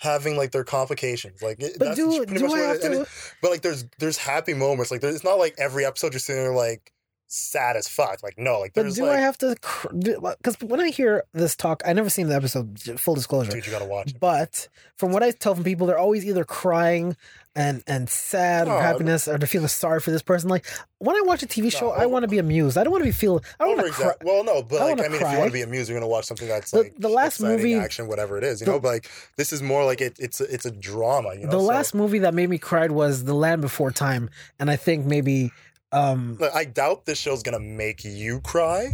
having 0.00 0.36
like 0.36 0.50
their 0.50 0.64
complications. 0.64 1.40
Like 1.42 1.60
it, 1.62 1.76
But 1.78 1.84
that's 1.86 1.96
do 1.96 2.16
pretty 2.24 2.34
do 2.38 2.48
much 2.48 2.52
I 2.52 2.60
what 2.60 2.66
have 2.66 2.76
it, 2.76 2.80
to? 2.96 3.02
it- 3.02 3.08
But 3.40 3.50
like 3.52 3.60
there's 3.62 3.84
there's 3.98 4.16
happy 4.18 4.54
moments. 4.54 4.90
Like 4.90 5.00
there's, 5.00 5.14
it's 5.14 5.24
not 5.24 5.38
like 5.38 5.54
every 5.58 5.84
episode 5.86 6.12
you're 6.12 6.20
sitting 6.20 6.42
there 6.42 6.52
like 6.54 6.92
sad 7.32 7.76
as 7.76 7.86
fuck. 7.86 8.22
Like 8.22 8.36
no, 8.38 8.58
like 8.58 8.72
But 8.74 8.92
do 8.92 9.02
like 9.06 9.16
I 9.18 9.20
have 9.20 9.38
to? 9.38 9.54
Because 9.92 10.56
when 10.60 10.80
I 10.80 10.88
hear 10.88 11.22
this 11.32 11.54
talk, 11.54 11.82
I 11.86 11.92
never 11.92 12.10
seen 12.10 12.28
the 12.28 12.34
episode. 12.34 12.80
Full 12.98 13.14
disclosure. 13.14 13.52
dude, 13.52 13.66
you 13.66 13.72
gotta 13.72 13.84
watch 13.84 14.10
it. 14.10 14.20
But 14.20 14.68
from 14.96 15.12
what 15.12 15.22
I 15.22 15.30
tell 15.30 15.54
from 15.54 15.62
people, 15.64 15.86
they're 15.86 15.98
always 15.98 16.24
either 16.26 16.44
crying 16.44 17.16
and 17.56 17.82
and 17.88 18.08
sad 18.08 18.68
or 18.68 18.76
Oh, 18.78 18.80
happiness, 18.80 19.26
or 19.26 19.36
to 19.38 19.46
feel 19.46 19.66
sorry 19.68 19.98
for 20.00 20.10
this 20.12 20.22
person. 20.22 20.48
Like 20.48 20.66
when 20.98 21.16
I 21.16 21.20
watch 21.22 21.42
a 21.42 21.46
TV 21.46 21.70
show, 21.72 21.88
No, 21.88 21.92
I 21.92 22.06
want 22.06 22.22
to 22.22 22.28
be 22.28 22.38
amused. 22.38 22.78
I 22.78 22.84
don't 22.84 22.92
want 22.92 23.02
to 23.02 23.08
be 23.08 23.12
feel. 23.12 23.42
I 23.58 23.64
don't 23.64 23.76
want 23.76 23.88
to 23.88 23.92
cry. 23.92 24.12
Well, 24.22 24.44
no, 24.44 24.62
but 24.62 24.80
I 24.80 24.84
like 24.92 25.00
I 25.00 25.02
mean, 25.04 25.12
if 25.14 25.18
cry. 25.20 25.32
you 25.32 25.38
want 25.38 25.48
to 25.50 25.52
be 25.52 25.62
amused, 25.62 25.90
you're 25.90 25.98
gonna 25.98 26.08
watch 26.08 26.26
something 26.26 26.46
that's 26.48 26.70
The- 26.70 26.78
like 26.78 26.94
the 26.98 27.08
last 27.08 27.40
movie- 27.40 27.74
action, 27.74 28.06
whatever 28.06 28.38
it 28.38 28.44
is. 28.44 28.60
You 28.60 28.66
the- 28.66 28.72
know, 28.72 28.80
but 28.80 28.88
like 28.88 29.10
this 29.36 29.52
is 29.52 29.62
more 29.62 29.84
like 29.84 30.00
it, 30.00 30.16
it's 30.20 30.40
a, 30.40 30.44
it's 30.52 30.64
a 30.64 30.70
drama. 30.70 31.34
You 31.34 31.46
know, 31.46 31.50
the 31.50 31.58
So, 31.58 31.64
last 31.64 31.94
movie 31.94 32.20
that 32.20 32.34
made 32.34 32.48
me 32.50 32.58
cry 32.58 32.86
was 32.86 33.24
The 33.24 33.34
Land 33.34 33.62
Before 33.62 33.90
Time, 33.90 34.30
and 34.58 34.70
I 34.70 34.76
think 34.76 35.04
maybe. 35.06 35.50
um 35.92 36.36
Like, 36.38 36.54
I 36.54 36.64
doubt 36.64 37.04
this 37.06 37.18
show's 37.18 37.42
gonna 37.42 37.58
make 37.58 38.04
you 38.04 38.40
cry. 38.42 38.92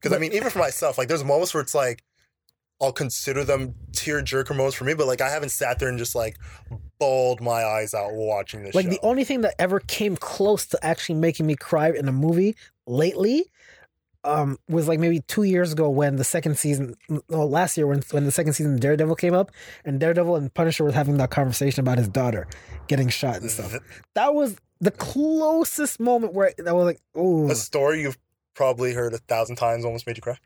Because 0.00 0.16
I 0.16 0.20
mean, 0.20 0.32
even 0.32 0.48
for 0.48 0.60
myself, 0.60 0.96
like 0.96 1.08
there's 1.08 1.24
moments 1.24 1.52
where 1.52 1.60
it's 1.62 1.74
like 1.74 2.02
I'll 2.80 2.92
consider 2.92 3.44
them 3.44 3.74
tear 3.92 4.22
jerker 4.22 4.50
moments 4.56 4.76
for 4.76 4.84
me, 4.84 4.94
but 4.94 5.06
like 5.06 5.20
I 5.20 5.30
haven't 5.30 5.50
sat 5.50 5.78
there 5.78 5.88
and 5.88 5.98
just 5.98 6.14
like 6.14 6.36
bawled 6.98 7.40
my 7.40 7.64
eyes 7.64 7.94
out 7.94 8.12
watching 8.12 8.62
this 8.62 8.74
like 8.74 8.84
show. 8.84 8.90
the 8.90 9.00
only 9.02 9.24
thing 9.24 9.40
that 9.42 9.54
ever 9.58 9.80
came 9.80 10.16
close 10.16 10.66
to 10.66 10.84
actually 10.84 11.18
making 11.18 11.46
me 11.46 11.54
cry 11.54 11.90
in 11.90 12.08
a 12.08 12.12
movie 12.12 12.56
lately 12.86 13.44
um 14.24 14.58
was 14.68 14.88
like 14.88 14.98
maybe 14.98 15.20
two 15.20 15.44
years 15.44 15.72
ago 15.72 15.88
when 15.88 16.16
the 16.16 16.24
second 16.24 16.58
season 16.58 16.94
no 17.28 17.46
last 17.46 17.76
year 17.76 17.86
when 17.86 18.02
when 18.10 18.24
the 18.24 18.32
second 18.32 18.52
season 18.52 18.74
of 18.74 18.80
daredevil 18.80 19.14
came 19.14 19.32
up 19.32 19.52
and 19.84 20.00
daredevil 20.00 20.34
and 20.34 20.52
punisher 20.54 20.82
was 20.82 20.92
having 20.92 21.18
that 21.18 21.30
conversation 21.30 21.80
about 21.80 21.98
his 21.98 22.08
daughter 22.08 22.48
getting 22.88 23.08
shot 23.08 23.36
and 23.36 23.48
stuff 23.48 23.76
that 24.14 24.34
was 24.34 24.56
the 24.80 24.90
closest 24.90 26.00
moment 26.00 26.34
where 26.34 26.52
that 26.58 26.74
was 26.74 26.84
like 26.84 27.00
oh 27.14 27.48
a 27.48 27.54
story 27.54 28.00
you've 28.00 28.18
probably 28.58 28.92
heard 28.92 29.14
a 29.14 29.18
thousand 29.18 29.54
times 29.54 29.84
almost 29.84 30.04
made 30.04 30.16
you 30.16 30.22
cry. 30.22 30.36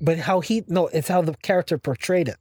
But 0.00 0.18
how 0.18 0.40
he 0.40 0.64
no 0.68 0.86
it's 0.88 1.08
how 1.08 1.22
the 1.22 1.34
character 1.42 1.78
portrayed 1.78 2.28
it 2.28 2.36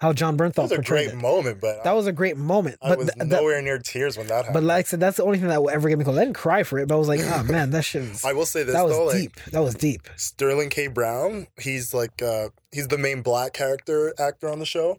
how 0.00 0.12
Jon 0.12 0.36
Bernthal 0.36 0.54
That 0.54 0.62
was 0.62 0.72
a 0.72 0.82
great 0.82 1.10
it 1.10 1.14
moment, 1.14 1.60
but 1.60 1.84
that 1.84 1.92
was 1.92 2.08
a 2.08 2.12
great 2.12 2.36
moment 2.36 2.78
I 2.82 2.88
but 2.88 2.98
was 2.98 3.10
th- 3.10 3.28
nowhere 3.28 3.62
near 3.62 3.78
tears 3.78 4.18
when 4.18 4.26
that 4.26 4.46
happened. 4.46 4.54
but 4.54 4.62
like 4.64 4.86
i 4.86 4.88
said 4.88 4.98
that's 4.98 5.16
the 5.18 5.22
only 5.22 5.38
thing 5.38 5.46
that 5.48 5.62
will 5.62 5.70
ever 5.70 5.88
get 5.88 5.96
me 5.96 6.02
close 6.04 6.18
i 6.18 6.24
didn't 6.24 6.34
cry 6.36 6.64
for 6.64 6.78
it 6.80 6.88
but 6.88 6.96
i 6.96 6.98
was 6.98 7.06
like 7.06 7.20
oh 7.22 7.44
man 7.44 7.70
that 7.70 7.84
shit 7.84 8.02
was 8.08 8.24
I 8.24 8.32
will 8.32 8.44
say 8.46 8.64
this 8.64 8.74
that 8.74 8.82
was 8.82 8.96
though, 8.96 9.06
like 9.06 9.16
deep 9.16 9.34
that 9.52 9.60
was 9.60 9.74
deep 9.74 10.08
Sterling 10.16 10.70
K. 10.70 10.88
Brown, 10.88 11.46
he's 11.60 11.94
like 11.94 12.20
uh 12.20 12.48
he's 12.72 12.88
the 12.88 12.98
main 12.98 13.22
black 13.22 13.52
character 13.52 14.12
actor 14.18 14.48
on 14.48 14.58
the 14.58 14.66
show. 14.66 14.98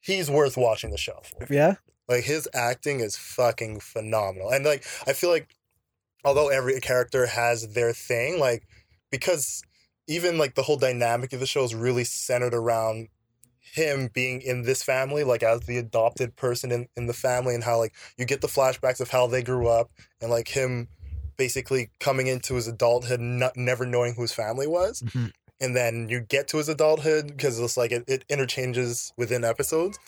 He's 0.00 0.30
worth 0.30 0.56
watching 0.56 0.90
the 0.90 0.98
show 0.98 1.20
for. 1.22 1.52
yeah 1.52 1.76
Like 2.08 2.24
his 2.24 2.48
acting 2.52 3.00
is 3.00 3.16
fucking 3.16 3.80
phenomenal. 3.80 4.50
And 4.50 4.64
like 4.64 4.84
I 5.06 5.12
feel 5.14 5.30
like 5.30 5.54
although 6.24 6.48
every 6.48 6.78
character 6.80 7.26
has 7.26 7.72
their 7.74 7.92
thing, 7.92 8.38
like 8.38 8.64
because 9.10 9.62
even 10.12 10.36
like 10.36 10.54
the 10.54 10.62
whole 10.62 10.76
dynamic 10.76 11.32
of 11.32 11.40
the 11.40 11.46
show 11.46 11.64
is 11.64 11.74
really 11.74 12.04
centered 12.04 12.52
around 12.54 13.08
him 13.60 14.10
being 14.12 14.42
in 14.42 14.62
this 14.62 14.82
family, 14.82 15.24
like 15.24 15.42
as 15.42 15.62
the 15.62 15.78
adopted 15.78 16.36
person 16.36 16.70
in, 16.70 16.86
in 16.96 17.06
the 17.06 17.14
family 17.14 17.54
and 17.54 17.64
how 17.64 17.78
like 17.78 17.94
you 18.18 18.26
get 18.26 18.42
the 18.42 18.46
flashbacks 18.46 19.00
of 19.00 19.10
how 19.10 19.26
they 19.26 19.42
grew 19.42 19.68
up 19.68 19.90
and 20.20 20.30
like 20.30 20.48
him 20.48 20.88
basically 21.38 21.90
coming 21.98 22.26
into 22.26 22.54
his 22.54 22.68
adulthood 22.68 23.20
not, 23.20 23.56
never 23.56 23.86
knowing 23.86 24.14
who 24.14 24.22
his 24.22 24.32
family 24.32 24.66
was. 24.66 25.00
Mm-hmm. 25.00 25.26
And 25.60 25.74
then 25.74 26.08
you 26.10 26.20
get 26.20 26.48
to 26.48 26.58
his 26.58 26.68
adulthood 26.68 27.28
because 27.28 27.58
it's 27.58 27.76
like 27.78 27.92
it, 27.92 28.04
it 28.06 28.24
interchanges 28.28 29.12
within 29.16 29.44
episodes. 29.44 29.98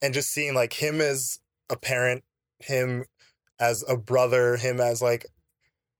And 0.00 0.14
just 0.14 0.30
seeing 0.30 0.54
like 0.54 0.72
him 0.72 1.00
as 1.00 1.40
a 1.68 1.76
parent 1.76 2.24
him 2.60 3.04
as 3.60 3.84
a 3.88 3.96
brother 3.96 4.56
him 4.56 4.80
as 4.80 5.02
like 5.02 5.26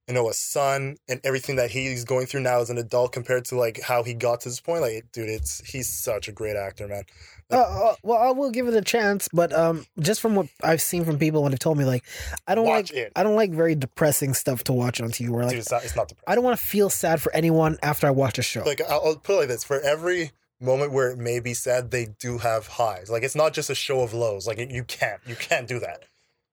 you 0.08 0.14
know 0.14 0.28
a 0.28 0.34
son 0.34 0.96
and 1.08 1.20
everything 1.24 1.56
that 1.56 1.70
he's 1.70 2.04
going 2.04 2.26
through 2.26 2.40
now 2.40 2.60
as 2.60 2.70
an 2.70 2.78
adult 2.78 3.12
compared 3.12 3.44
to 3.46 3.56
like 3.56 3.80
how 3.80 4.02
he 4.02 4.14
got 4.14 4.40
to 4.42 4.48
this 4.48 4.60
point 4.60 4.82
like 4.82 5.06
dude 5.12 5.28
it's 5.28 5.60
he's 5.64 5.88
such 5.88 6.28
a 6.28 6.32
great 6.32 6.56
actor 6.56 6.86
man. 6.88 7.04
Uh, 7.50 7.56
uh, 7.56 7.94
well, 8.02 8.18
I 8.18 8.30
will 8.30 8.50
give 8.50 8.68
it 8.68 8.74
a 8.74 8.80
chance, 8.80 9.28
but 9.32 9.52
um, 9.52 9.84
just 10.00 10.22
from 10.22 10.34
what 10.34 10.48
I've 10.62 10.80
seen 10.80 11.04
from 11.04 11.18
people 11.18 11.42
when 11.42 11.52
they've 11.52 11.58
told 11.58 11.76
me, 11.76 11.84
like, 11.84 12.02
I 12.46 12.54
don't 12.54 12.64
like, 12.64 12.90
it. 12.90 13.12
I 13.14 13.22
don't 13.22 13.36
like 13.36 13.52
very 13.52 13.74
depressing 13.74 14.32
stuff 14.32 14.64
to 14.64 14.72
watch 14.72 14.98
on 15.02 15.10
TV. 15.10 15.28
Where 15.28 15.42
dude 15.42 15.50
like, 15.50 15.58
it's 15.58 15.70
not, 15.70 15.84
it's 15.84 15.94
not 15.94 16.08
depressing. 16.08 16.24
I 16.26 16.34
don't 16.36 16.42
want 16.42 16.58
to 16.58 16.64
feel 16.64 16.88
sad 16.88 17.20
for 17.20 17.32
anyone 17.36 17.76
after 17.82 18.06
I 18.06 18.10
watch 18.10 18.38
a 18.38 18.42
show. 18.42 18.62
like 18.64 18.80
I'll, 18.88 19.02
I'll 19.04 19.16
put 19.16 19.34
it 19.34 19.38
like 19.40 19.48
this 19.48 19.62
for 19.62 19.78
every 19.80 20.32
moment 20.58 20.92
where 20.92 21.10
it 21.10 21.18
may 21.18 21.38
be 21.38 21.52
sad 21.52 21.90
they 21.90 22.08
do 22.18 22.38
have 22.38 22.66
highs. 22.66 23.10
Like 23.10 23.22
it's 23.22 23.36
not 23.36 23.52
just 23.52 23.68
a 23.68 23.74
show 23.74 24.00
of 24.00 24.14
lows. 24.14 24.46
Like 24.46 24.58
you 24.58 24.84
can't 24.84 25.20
you 25.26 25.36
can't 25.36 25.68
do 25.68 25.78
that. 25.80 26.04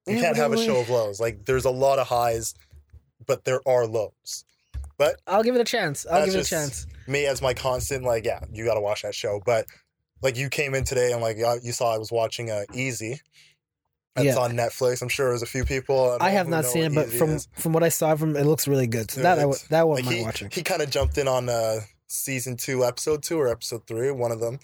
You 0.06 0.16
Yeah, 0.16 0.22
can't 0.22 0.38
have 0.38 0.52
a 0.52 0.58
show 0.58 0.82
of 0.82 0.90
lows. 0.90 1.20
Like 1.22 1.46
there's 1.46 1.66
a 1.66 1.72
lot 1.72 2.00
of 2.00 2.08
highs 2.08 2.54
but 3.28 3.44
there 3.46 3.62
are 3.68 3.86
lows 3.88 4.46
but 4.98 5.20
I'll 5.26 5.42
give 5.42 5.56
it 5.56 5.62
a 5.62 5.64
chance. 5.64 6.06
I'll 6.06 6.26
give 6.26 6.36
it 6.36 6.46
a 6.46 6.50
chance. 6.50 6.86
me 7.08 7.26
as 7.26 7.42
my 7.42 7.54
constant 7.54 8.04
like 8.04 8.26
yeah 8.26 8.40
you 8.54 8.66
got 8.66 8.76
to 8.76 8.82
watch 8.82 9.02
that 9.04 9.16
show 9.16 9.42
but 9.46 9.66
like 10.22 10.38
you 10.38 10.50
came 10.50 10.76
in 10.76 10.84
today 10.84 11.12
and 11.12 11.22
like 11.22 11.38
you 11.64 11.72
saw 11.72 11.94
i 11.94 11.98
was 11.98 12.12
watching 12.12 12.52
uh, 12.52 12.64
easy 12.74 13.20
it's 14.18 14.26
Yeah. 14.26 14.38
on 14.38 14.52
netflix 14.54 15.02
i'm 15.02 15.08
sure 15.10 15.30
there's 15.30 15.42
a 15.42 15.46
few 15.48 15.64
people 15.66 16.18
I 16.20 16.28
know 16.30 16.38
have 16.38 16.48
not 16.50 16.66
seen 16.66 16.84
it, 16.84 16.94
but 16.96 17.08
Easy 17.08 17.18
from 17.18 17.30
is. 17.32 17.48
from 17.54 17.74
what 17.74 17.82
I 17.84 17.90
saw 17.90 18.16
from 18.16 18.36
it, 18.36 18.46
looks 18.46 18.68
really 18.68 18.88
good. 18.88 19.10
So 19.10 19.18
Dude, 19.18 19.26
that 19.26 19.40
I 19.40 19.52
that 19.70 19.88
one 19.88 20.04
like 20.04 20.14
he, 20.14 20.24
watching. 20.24 20.50
he 20.52 20.62
kind 20.64 20.82
of 20.82 20.90
jumped 20.90 21.18
in 21.18 21.28
on 21.28 21.50
uh 21.50 21.80
season 22.08 22.58
two 22.58 22.84
episode 22.84 23.24
two 23.24 23.40
or 23.40 23.48
episode 23.48 23.88
three 23.88 24.12
one 24.12 24.32
of 24.34 24.40
them 24.42 24.60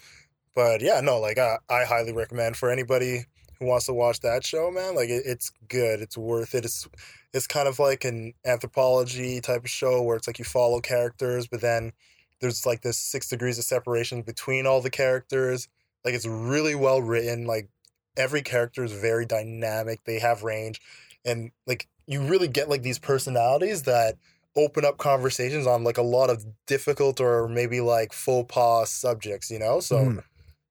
but 0.54 0.82
yeah 0.82 1.00
no 1.02 1.20
like 1.20 1.38
i, 1.38 1.58
I 1.70 1.86
highly 1.86 2.12
recommend 2.12 2.58
for 2.58 2.70
anybody 2.70 3.24
who 3.58 3.66
wants 3.66 3.86
to 3.86 3.94
watch 3.94 4.20
that 4.20 4.46
show 4.46 4.70
man 4.70 4.96
like 4.96 5.08
it, 5.10 5.24
it's 5.26 5.50
good 5.70 6.02
it's 6.02 6.18
worth 6.18 6.54
it 6.54 6.66
it's 6.66 6.86
it's 7.34 7.48
kind 7.48 7.68
of 7.68 7.80
like 7.80 8.06
an 8.06 8.34
anthropology 8.46 9.40
type 9.42 9.64
of 9.64 9.70
show 9.70 10.02
where 10.02 10.18
it's 10.18 10.28
like 10.28 10.40
you 10.40 10.46
follow 10.46 10.80
characters 10.80 11.48
but 11.48 11.62
then 11.62 11.92
there's 12.40 12.66
like 12.66 12.82
this 12.82 12.98
six 12.98 13.30
degrees 13.30 13.58
of 13.58 13.66
separation 13.66 14.22
between 14.22 14.66
all 14.66 14.82
the 14.82 14.90
characters 14.90 15.68
like 16.06 16.14
it's 16.14 16.26
really 16.28 16.76
well 16.76 17.02
written 17.02 17.46
like 17.46 17.70
every 18.16 18.42
character 18.42 18.84
is 18.84 18.92
very 18.92 19.26
dynamic 19.26 20.04
they 20.06 20.20
have 20.20 20.44
range 20.44 20.82
and 21.26 21.52
like 21.66 21.88
you 22.08 22.22
really 22.22 22.48
get 22.48 22.70
like 22.70 22.82
these 22.82 23.00
personalities 23.00 23.84
that 23.84 24.16
open 24.56 24.84
up 24.84 24.98
conversations 24.98 25.68
on 25.68 25.84
like 25.84 25.98
a 25.98 26.02
lot 26.02 26.30
of 26.30 26.46
difficult 26.66 27.22
or 27.22 27.48
maybe 27.48 27.80
like 27.80 28.12
faux 28.12 28.52
pas 28.52 28.90
subjects, 28.90 29.52
you 29.52 29.60
know? 29.60 29.80
So 29.80 29.98
Mhm. 29.98 30.24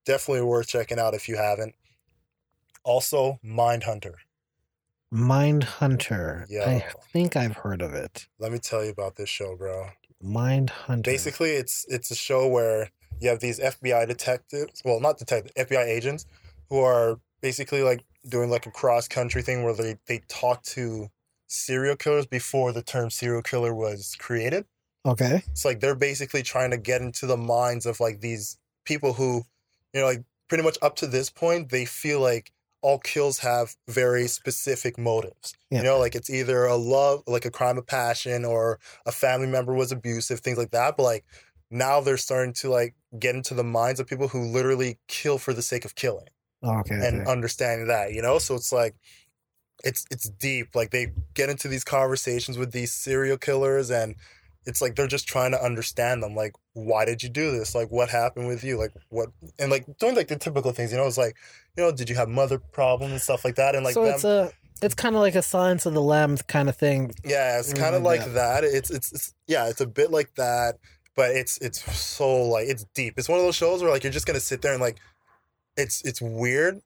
definitely 0.04 0.42
worth 0.42 0.66
checking 0.66 0.98
out 0.98 1.14
if 1.14 1.28
you 1.28 1.36
haven't. 1.36 1.74
Also, 2.84 3.38
Mindhunter. 3.44 4.14
Mind 5.16 5.64
Hunter. 5.64 6.46
Yo. 6.48 6.62
I 6.62 6.84
think 7.12 7.36
I've 7.36 7.56
heard 7.56 7.80
of 7.80 7.94
it. 7.94 8.26
Let 8.38 8.52
me 8.52 8.58
tell 8.58 8.84
you 8.84 8.90
about 8.90 9.16
this 9.16 9.30
show, 9.30 9.56
bro. 9.56 9.88
Mind 10.22 10.68
Hunter. 10.68 11.10
Basically, 11.10 11.52
it's 11.52 11.86
it's 11.88 12.10
a 12.10 12.14
show 12.14 12.46
where 12.46 12.90
you 13.18 13.30
have 13.30 13.40
these 13.40 13.58
FBI 13.58 14.06
detectives, 14.06 14.82
well, 14.84 15.00
not 15.00 15.16
detectives, 15.16 15.54
FBI 15.54 15.86
agents 15.86 16.26
who 16.68 16.80
are 16.80 17.18
basically 17.40 17.82
like 17.82 18.04
doing 18.28 18.50
like 18.50 18.66
a 18.66 18.70
cross 18.70 19.08
country 19.08 19.40
thing 19.40 19.62
where 19.62 19.74
they 19.74 19.96
they 20.06 20.20
talk 20.28 20.62
to 20.64 21.08
serial 21.46 21.96
killers 21.96 22.26
before 22.26 22.72
the 22.72 22.82
term 22.82 23.08
serial 23.08 23.42
killer 23.42 23.74
was 23.74 24.16
created. 24.18 24.66
Okay. 25.06 25.42
It's 25.50 25.64
like 25.64 25.80
they're 25.80 25.94
basically 25.94 26.42
trying 26.42 26.72
to 26.72 26.78
get 26.78 27.00
into 27.00 27.26
the 27.26 27.36
minds 27.38 27.86
of 27.86 28.00
like 28.00 28.20
these 28.20 28.58
people 28.84 29.14
who, 29.14 29.44
you 29.94 30.00
know, 30.00 30.06
like 30.06 30.24
pretty 30.48 30.64
much 30.64 30.76
up 30.82 30.96
to 30.96 31.06
this 31.06 31.30
point, 31.30 31.70
they 31.70 31.86
feel 31.86 32.20
like 32.20 32.52
all 32.86 33.00
kills 33.00 33.40
have 33.40 33.74
very 33.88 34.28
specific 34.28 34.96
motives. 34.96 35.52
Yeah. 35.72 35.78
You 35.78 35.84
know, 35.84 35.98
like 35.98 36.14
it's 36.14 36.30
either 36.30 36.66
a 36.66 36.76
love, 36.76 37.24
like 37.26 37.44
a 37.44 37.50
crime 37.50 37.78
of 37.78 37.86
passion, 37.88 38.44
or 38.44 38.78
a 39.04 39.10
family 39.10 39.48
member 39.48 39.74
was 39.74 39.90
abusive, 39.90 40.38
things 40.38 40.56
like 40.56 40.70
that. 40.70 40.96
But 40.96 41.02
like 41.02 41.24
now 41.68 42.00
they're 42.00 42.16
starting 42.16 42.54
to 42.60 42.70
like 42.70 42.94
get 43.18 43.34
into 43.34 43.54
the 43.54 43.64
minds 43.64 43.98
of 43.98 44.06
people 44.06 44.28
who 44.28 44.52
literally 44.52 44.98
kill 45.08 45.36
for 45.36 45.52
the 45.52 45.62
sake 45.62 45.84
of 45.84 45.96
killing 45.96 46.28
Oh, 46.62 46.78
okay. 46.78 46.94
and 46.94 47.22
okay. 47.22 47.30
understanding 47.30 47.88
that, 47.88 48.12
you 48.12 48.22
know? 48.22 48.38
So 48.38 48.54
it's 48.54 48.70
like 48.70 48.94
it's 49.82 50.04
it's 50.12 50.28
deep. 50.28 50.76
Like 50.76 50.92
they 50.92 51.12
get 51.34 51.50
into 51.50 51.66
these 51.66 51.82
conversations 51.82 52.56
with 52.56 52.70
these 52.70 52.92
serial 52.92 53.36
killers 53.36 53.90
and 53.90 54.14
it's 54.66 54.82
like 54.82 54.96
they're 54.96 55.06
just 55.06 55.26
trying 55.28 55.52
to 55.52 55.62
understand 55.62 56.22
them. 56.22 56.34
Like, 56.34 56.52
why 56.74 57.04
did 57.04 57.22
you 57.22 57.28
do 57.28 57.52
this? 57.52 57.74
Like 57.74 57.90
what 57.90 58.08
happened 58.10 58.48
with 58.48 58.64
you? 58.64 58.76
Like 58.78 58.92
what 59.08 59.30
and 59.58 59.70
like 59.70 59.86
doing 59.98 60.14
like 60.16 60.28
the 60.28 60.36
typical 60.36 60.72
things, 60.72 60.90
you 60.92 60.98
know, 60.98 61.06
it's 61.06 61.16
like, 61.18 61.36
you 61.76 61.82
know, 61.84 61.92
did 61.92 62.10
you 62.10 62.16
have 62.16 62.28
mother 62.28 62.58
problems 62.58 63.12
and 63.12 63.20
stuff 63.20 63.44
like 63.44 63.54
that? 63.56 63.74
And 63.74 63.84
like 63.84 63.94
so 63.94 64.04
them 64.04 64.14
it's 64.14 64.24
a 64.24 64.52
it's 64.82 64.94
kind 64.94 65.14
of 65.14 65.22
like 65.22 65.34
a 65.34 65.42
Silence 65.42 65.86
of 65.86 65.94
the 65.94 66.02
Lambs 66.02 66.42
kind 66.42 66.68
of 66.68 66.76
thing. 66.76 67.12
Yeah, 67.24 67.58
it's 67.58 67.72
Mm, 67.72 67.78
kind 67.78 67.94
of 67.94 68.02
like 68.02 68.20
like 68.20 68.34
that. 68.34 68.64
It's, 68.64 68.90
it's 68.90 69.12
it's 69.12 69.34
yeah, 69.46 69.68
it's 69.68 69.80
a 69.80 69.86
bit 69.86 70.10
like 70.10 70.34
that, 70.34 70.74
but 71.14 71.30
it's 71.30 71.56
it's 71.58 71.80
so 71.98 72.42
like 72.42 72.68
it's 72.68 72.84
deep. 72.94 73.14
It's 73.16 73.28
one 73.28 73.38
of 73.38 73.44
those 73.44 73.56
shows 73.56 73.82
where 73.82 73.90
like 73.90 74.04
you're 74.04 74.12
just 74.12 74.26
gonna 74.26 74.40
sit 74.40 74.60
there 74.62 74.72
and 74.72 74.80
like 74.82 74.98
it's 75.76 76.02
it's 76.04 76.20
weird. 76.20 76.80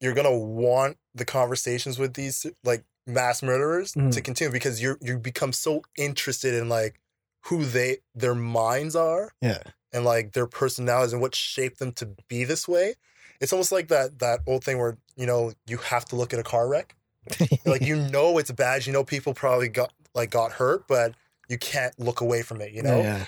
You're 0.00 0.14
gonna 0.14 0.36
want 0.36 0.98
the 1.14 1.24
conversations 1.24 1.98
with 1.98 2.14
these 2.14 2.46
like 2.64 2.84
mass 3.06 3.42
murderers 3.42 3.94
Mhm. 3.94 4.12
to 4.12 4.20
continue 4.20 4.52
because 4.52 4.80
you're 4.80 4.98
you 5.00 5.18
become 5.18 5.52
so 5.52 5.82
interested 5.96 6.54
in 6.54 6.68
like 6.68 7.00
who 7.46 7.64
they 7.64 7.98
their 8.14 8.34
minds 8.34 8.94
are 8.96 9.32
Yeah. 9.40 9.58
and 9.92 10.04
like 10.04 10.32
their 10.32 10.46
personalities 10.46 11.12
and 11.12 11.20
what 11.22 11.34
shaped 11.34 11.78
them 11.78 11.92
to 11.92 12.06
be 12.28 12.44
this 12.44 12.66
way. 12.68 12.94
It's 13.40 13.52
almost 13.52 13.72
like 13.72 13.88
that 13.88 14.18
that 14.20 14.40
old 14.46 14.62
thing 14.64 14.78
where 14.78 14.96
you 15.16 15.26
know 15.26 15.52
you 15.66 15.78
have 15.78 16.04
to 16.06 16.16
look 16.16 16.32
at 16.32 16.38
a 16.38 16.44
car 16.44 16.68
wreck 16.68 16.94
like 17.66 17.82
you 17.82 17.96
know 17.96 18.38
it's 18.38 18.50
bad 18.50 18.86
you 18.86 18.92
know 18.92 19.04
people 19.04 19.34
probably 19.34 19.68
got 19.68 19.92
like 20.14 20.30
got 20.30 20.52
hurt 20.52 20.86
but 20.88 21.14
you 21.48 21.58
can't 21.58 21.98
look 21.98 22.20
away 22.20 22.42
from 22.42 22.60
it 22.60 22.72
you 22.72 22.82
know 22.82 22.98
yeah. 23.00 23.26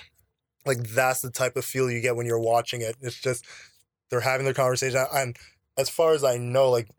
like 0.65 0.79
that's 0.89 1.21
the 1.21 1.29
type 1.31 1.55
of 1.55 1.63
feel 1.63 1.89
you 1.89 2.01
get 2.01 2.15
when 2.15 2.25
you're 2.25 2.39
watching 2.39 2.81
it 2.81 2.95
it's 3.01 3.19
just 3.19 3.45
they're 4.09 4.19
having 4.21 4.43
their 4.45 4.53
conversation 4.53 5.05
and 5.13 5.37
as 5.77 5.89
far 5.89 6.13
as 6.13 6.23
i 6.23 6.37
know 6.37 6.69
like 6.69 6.89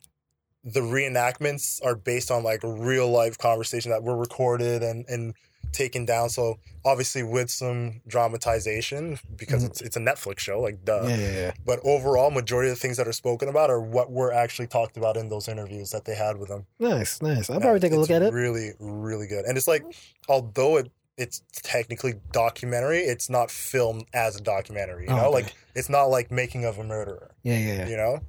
the 0.64 0.80
reenactments 0.80 1.84
are 1.84 1.94
based 1.94 2.30
on 2.30 2.42
like 2.42 2.60
real 2.62 3.10
life 3.10 3.36
conversation 3.38 3.90
that 3.90 4.02
were 4.02 4.16
recorded 4.16 4.82
and 4.82 5.04
and 5.08 5.34
taken 5.72 6.04
down 6.06 6.28
so 6.30 6.58
obviously 6.84 7.22
with 7.22 7.50
some 7.50 8.00
dramatization 8.06 9.18
because 9.36 9.62
Mhm. 9.64 9.66
it's 9.66 9.80
it's 9.82 9.96
a 9.96 10.00
netflix 10.00 10.38
show 10.40 10.60
like 10.60 10.84
duh 10.84 11.02
yeah, 11.06 11.16
yeah, 11.16 11.30
yeah. 11.32 11.52
but 11.64 11.80
overall 11.84 12.30
majority 12.30 12.70
of 12.70 12.76
the 12.76 12.80
things 12.80 12.96
that 12.96 13.08
are 13.08 13.12
spoken 13.12 13.48
about 13.48 13.70
are 13.70 13.80
what 13.80 14.10
were 14.10 14.32
actually 14.32 14.66
talked 14.68 14.96
about 14.96 15.16
in 15.16 15.28
those 15.28 15.48
interviews 15.48 15.90
that 15.90 16.04
they 16.04 16.14
had 16.14 16.36
with 16.38 16.48
them 16.48 16.66
Nice, 16.78 17.20
nice. 17.22 17.50
I'll 17.50 17.60
probably 17.60 17.80
take 17.80 17.92
a 17.92 17.96
look 17.96 18.10
at 18.10 18.22
it. 18.22 18.32
Really, 18.32 18.72
really 18.78 19.26
good. 19.26 19.44
And 19.46 19.56
it's 19.56 19.66
like, 19.68 19.82
although 20.28 20.76
it 20.78 20.90
it's 21.18 21.40
technically 21.62 22.14
documentary, 22.30 22.98
it's 22.98 23.30
not 23.30 23.50
filmed 23.50 24.04
as 24.12 24.36
a 24.36 24.40
documentary. 24.40 25.04
You 25.04 25.12
Oh, 25.12 25.16
know, 25.16 25.22
okay. 25.28 25.32
like 25.44 25.54
it's 25.74 25.88
not 25.88 26.04
like 26.04 26.30
making 26.30 26.64
of 26.66 26.78
a 26.78 26.84
murderer. 26.84 27.30
Yeah, 27.42 27.56
yeah, 27.58 27.74
yeah. 27.74 27.88
You 27.88 27.96
know, 27.96 28.20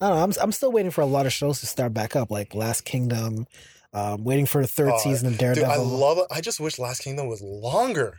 I 0.00 0.08
don't 0.08 0.16
know. 0.16 0.22
I'm 0.24 0.32
I'm 0.40 0.52
still 0.52 0.72
waiting 0.72 0.90
for 0.90 1.02
a 1.02 1.06
lot 1.06 1.26
of 1.26 1.32
shows 1.32 1.60
to 1.60 1.66
start 1.66 1.92
back 1.92 2.16
up, 2.16 2.30
like 2.30 2.54
Last 2.54 2.84
Kingdom. 2.86 3.46
Um, 3.94 4.24
waiting 4.24 4.46
for 4.46 4.62
the 4.62 4.68
third 4.68 4.90
Oh, 4.94 4.98
season 4.98 5.26
of 5.28 5.32
dude, 5.34 5.40
Daredevil. 5.56 5.70
I 5.70 5.76
love 5.76 6.18
it. 6.18 6.26
I 6.30 6.40
just 6.40 6.60
wish 6.60 6.78
Last 6.78 7.00
Kingdom 7.02 7.26
was 7.28 7.42
longer. 7.42 8.18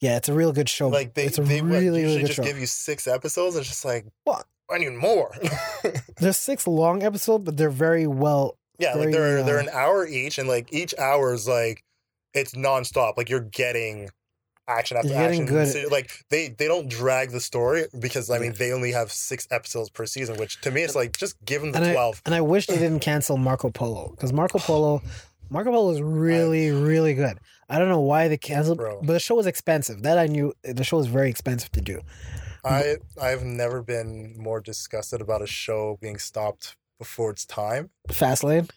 yeah, 0.00 0.16
it's 0.16 0.28
a 0.28 0.34
real 0.34 0.52
good 0.52 0.68
show. 0.68 0.88
Like 0.88 1.14
they, 1.14 1.26
it's 1.26 1.38
a 1.38 1.42
they 1.42 1.60
what, 1.60 1.70
really, 1.70 1.84
really 1.86 2.00
usually 2.02 2.20
good 2.22 2.26
just 2.26 2.36
show. 2.38 2.42
give 2.44 2.58
you 2.58 2.66
six 2.66 3.06
episodes. 3.06 3.54
It's 3.56 3.68
just 3.68 3.84
like, 3.84 4.06
What? 4.24 4.44
I 4.70 4.78
need 4.78 4.92
more. 4.94 5.32
There's 6.18 6.36
six 6.38 6.66
long 6.66 7.02
episodes, 7.02 7.44
but 7.44 7.56
they're 7.56 7.70
very 7.70 8.06
well. 8.06 8.56
yeah, 8.78 8.94
like 8.94 9.10
they're 9.12 9.42
they're 9.44 9.58
uh, 9.58 9.62
an 9.64 9.68
hour 9.72 10.06
each, 10.06 10.38
and 10.38 10.48
like 10.48 10.72
each 10.72 10.94
hour 10.98 11.32
is 11.34 11.46
like 11.46 11.84
it's 12.34 12.54
nonstop. 12.54 13.16
Like 13.16 13.28
you're 13.28 13.40
getting 13.40 14.08
action 14.68 14.96
after 14.96 15.14
action. 15.14 15.46
good. 15.46 15.90
Like 15.90 16.24
they 16.30 16.48
they 16.48 16.66
don't 16.68 16.88
drag 16.88 17.30
the 17.30 17.40
story 17.40 17.86
because 17.98 18.30
I 18.30 18.38
mean 18.38 18.54
they 18.54 18.72
only 18.72 18.92
have 18.92 19.10
six 19.12 19.46
episodes 19.50 19.90
per 19.90 20.06
season, 20.06 20.36
which 20.36 20.60
to 20.62 20.70
me 20.70 20.82
it's 20.82 20.94
like 20.94 21.16
just 21.16 21.36
give 21.44 21.62
them 21.62 21.72
the 21.72 21.78
And 21.78 21.86
I, 21.88 21.92
twelve. 21.92 22.22
and 22.26 22.34
I 22.34 22.40
wish 22.40 22.66
they 22.66 22.78
didn't 22.78 23.00
cancel 23.10 23.36
Marco 23.36 23.70
Polo 23.70 24.10
because 24.10 24.32
Marco 24.32 24.58
Polo, 24.58 25.02
Marco 25.50 25.70
Polo 25.70 25.92
is 25.92 26.00
really, 26.02 26.70
really 26.70 27.14
good. 27.14 27.38
I 27.68 27.78
don't 27.78 27.88
know 27.88 28.00
why 28.00 28.28
they 28.28 28.36
canceled, 28.36 28.78
Bro. 28.78 29.00
but 29.02 29.12
the 29.14 29.20
show 29.20 29.34
was 29.34 29.46
expensive. 29.46 30.02
That 30.02 30.18
I 30.18 30.26
knew. 30.26 30.52
The 30.62 30.84
show 30.84 30.98
was 30.98 31.06
very 31.06 31.30
expensive 31.30 31.72
to 31.72 31.80
do. 31.80 32.00
I 32.64 32.96
I've 33.20 33.42
never 33.44 33.82
been 33.82 34.36
more 34.38 34.60
disgusted 34.60 35.20
about 35.20 35.42
a 35.42 35.46
show 35.46 35.98
being 36.00 36.18
stopped 36.18 36.76
before 36.98 37.30
its 37.30 37.44
time. 37.44 37.90
Fastlane. 38.08 38.70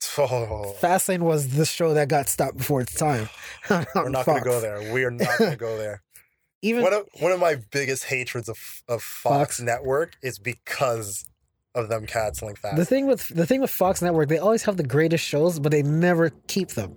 Oh, 0.18 0.74
Fastlane 0.80 1.20
was 1.20 1.56
the 1.56 1.66
show 1.66 1.92
that 1.94 2.08
got 2.08 2.28
stopped 2.28 2.56
before 2.56 2.80
its 2.80 2.94
time. 2.94 3.28
we're 3.70 4.08
not 4.08 4.24
going 4.24 4.38
to 4.38 4.44
go 4.44 4.60
there. 4.60 4.92
We 4.92 5.04
are 5.04 5.10
not 5.10 5.38
going 5.38 5.50
to 5.50 5.56
go 5.58 5.76
there. 5.76 6.02
Even 6.62 6.82
one 6.82 6.92
of 6.94 7.06
one 7.20 7.32
of 7.32 7.40
my 7.40 7.56
biggest 7.70 8.04
hatreds 8.04 8.48
of 8.48 8.58
of 8.88 9.02
Fox, 9.02 9.58
Fox. 9.58 9.60
Network 9.60 10.16
is 10.22 10.38
because 10.38 11.26
of 11.74 11.88
them 11.90 12.06
canceling 12.06 12.54
fast. 12.56 12.76
The 12.76 12.86
thing 12.86 13.06
with 13.06 13.28
the 13.28 13.46
thing 13.46 13.60
with 13.60 13.70
Fox 13.70 14.00
Network, 14.00 14.28
they 14.30 14.38
always 14.38 14.62
have 14.62 14.78
the 14.78 14.86
greatest 14.86 15.22
shows, 15.24 15.58
but 15.58 15.70
they 15.70 15.82
never 15.82 16.30
keep 16.48 16.70
them. 16.70 16.96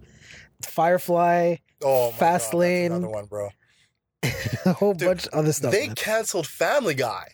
Firefly, 0.64 1.58
oh, 1.84 2.12
my 2.12 2.12
God, 2.12 2.20
that's 2.20 2.46
Fastlane. 2.48 2.86
another 2.88 3.10
one, 3.10 3.26
bro. 3.26 3.50
a 4.24 4.74
whole 4.74 4.94
Dude, 4.94 5.08
bunch 5.08 5.28
of 5.28 5.34
other 5.34 5.52
stuff. 5.54 5.72
they 5.72 5.88
man. 5.88 5.96
canceled 5.96 6.48
Family 6.48 6.94
Guy. 6.96 7.28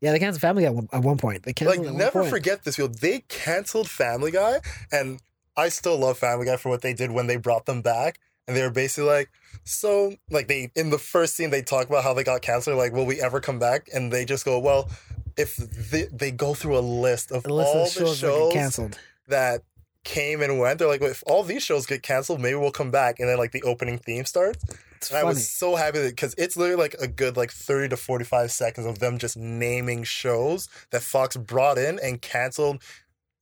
Yeah, 0.00 0.12
they 0.12 0.18
canceled 0.18 0.40
Family 0.40 0.68
one, 0.68 0.88
at 0.92 1.02
one 1.02 1.16
point. 1.18 1.42
They 1.42 1.52
canceled 1.52 1.86
Like, 1.86 1.94
never 1.94 2.20
point. 2.20 2.30
forget 2.30 2.64
this. 2.64 2.78
Yo, 2.78 2.86
they 2.86 3.20
canceled 3.28 3.88
Family 3.88 4.30
Guy, 4.30 4.60
and 4.92 5.20
I 5.56 5.68
still 5.68 5.98
love 5.98 6.18
Family 6.18 6.46
Guy 6.46 6.56
for 6.56 6.68
what 6.68 6.82
they 6.82 6.94
did 6.94 7.10
when 7.10 7.26
they 7.26 7.36
brought 7.36 7.66
them 7.66 7.82
back. 7.82 8.18
And 8.48 8.56
they 8.56 8.62
were 8.62 8.70
basically 8.70 9.08
like, 9.08 9.30
so, 9.62 10.14
like, 10.28 10.48
they 10.48 10.72
in 10.74 10.90
the 10.90 10.98
first 10.98 11.36
scene 11.36 11.50
they 11.50 11.62
talk 11.62 11.88
about 11.88 12.02
how 12.02 12.14
they 12.14 12.24
got 12.24 12.42
canceled. 12.42 12.78
Like, 12.78 12.92
will 12.92 13.06
we 13.06 13.20
ever 13.20 13.38
come 13.40 13.58
back? 13.60 13.88
And 13.94 14.12
they 14.12 14.24
just 14.24 14.44
go, 14.44 14.58
well, 14.58 14.88
if 15.36 15.56
they, 15.56 16.06
they 16.10 16.30
go 16.32 16.54
through 16.54 16.76
a 16.76 16.80
list 16.80 17.30
of 17.30 17.44
The 17.44 17.54
list 17.54 17.68
all 17.68 17.82
of 17.84 17.94
the 17.94 18.00
shows 18.00 18.18
shows 18.18 18.52
canceled. 18.52 18.98
that 19.28 19.62
came 20.02 20.42
and 20.42 20.58
went, 20.58 20.78
they're 20.80 20.88
like, 20.88 21.00
well, 21.00 21.10
if 21.10 21.22
all 21.26 21.44
these 21.44 21.62
shows 21.62 21.86
get 21.86 22.02
canceled, 22.02 22.40
maybe 22.40 22.56
we'll 22.56 22.72
come 22.72 22.90
back. 22.90 23.20
And 23.20 23.28
then 23.28 23.38
like 23.38 23.52
the 23.52 23.62
opening 23.62 23.98
theme 23.98 24.24
starts. 24.24 24.64
It's 25.00 25.10
And 25.10 25.18
I 25.18 25.24
was 25.24 25.48
so 25.48 25.76
happy 25.76 26.06
because 26.08 26.34
it's 26.36 26.56
literally 26.56 26.80
like 26.82 26.94
a 27.00 27.08
good 27.08 27.36
like 27.36 27.50
30 27.50 27.88
to 27.90 27.96
45 27.96 28.52
seconds 28.52 28.86
of 28.86 28.98
them 28.98 29.18
just 29.18 29.36
naming 29.36 30.04
shows 30.04 30.68
that 30.90 31.02
Fox 31.02 31.36
brought 31.36 31.78
in 31.78 31.98
and 32.02 32.20
canceled 32.20 32.82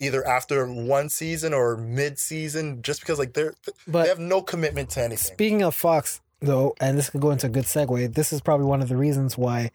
either 0.00 0.24
after 0.26 0.66
one 0.66 1.08
season 1.08 1.52
or 1.52 1.76
mid 1.76 2.18
season 2.18 2.82
just 2.82 3.00
because 3.00 3.18
like 3.18 3.32
they're 3.32 3.54
But 3.86 4.02
they 4.02 4.08
have 4.08 4.20
no 4.20 4.40
commitment 4.40 4.90
to 4.90 5.00
anything. 5.00 5.34
Speaking 5.34 5.62
of 5.62 5.74
Fox, 5.74 6.20
though, 6.40 6.74
and 6.80 6.96
this 6.96 7.10
could 7.10 7.20
go 7.20 7.32
into 7.32 7.46
a 7.46 7.50
good 7.50 7.64
segue, 7.64 8.14
this 8.14 8.32
is 8.32 8.40
probably 8.40 8.66
one 8.66 8.80
of 8.80 8.88
the 8.88 8.96
reasons 8.96 9.36
why 9.36 9.72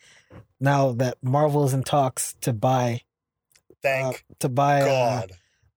now 0.62 0.94
that 0.94 1.18
Marvel 1.22 1.66
is 1.66 1.74
in 1.74 1.84
talks 1.84 2.36
to 2.42 2.54
buy 2.54 3.02
uh, 3.04 3.76
Thank 3.82 4.26
to 4.40 4.48
buy 4.48 4.82
uh, 4.82 4.86
God. 4.86 5.32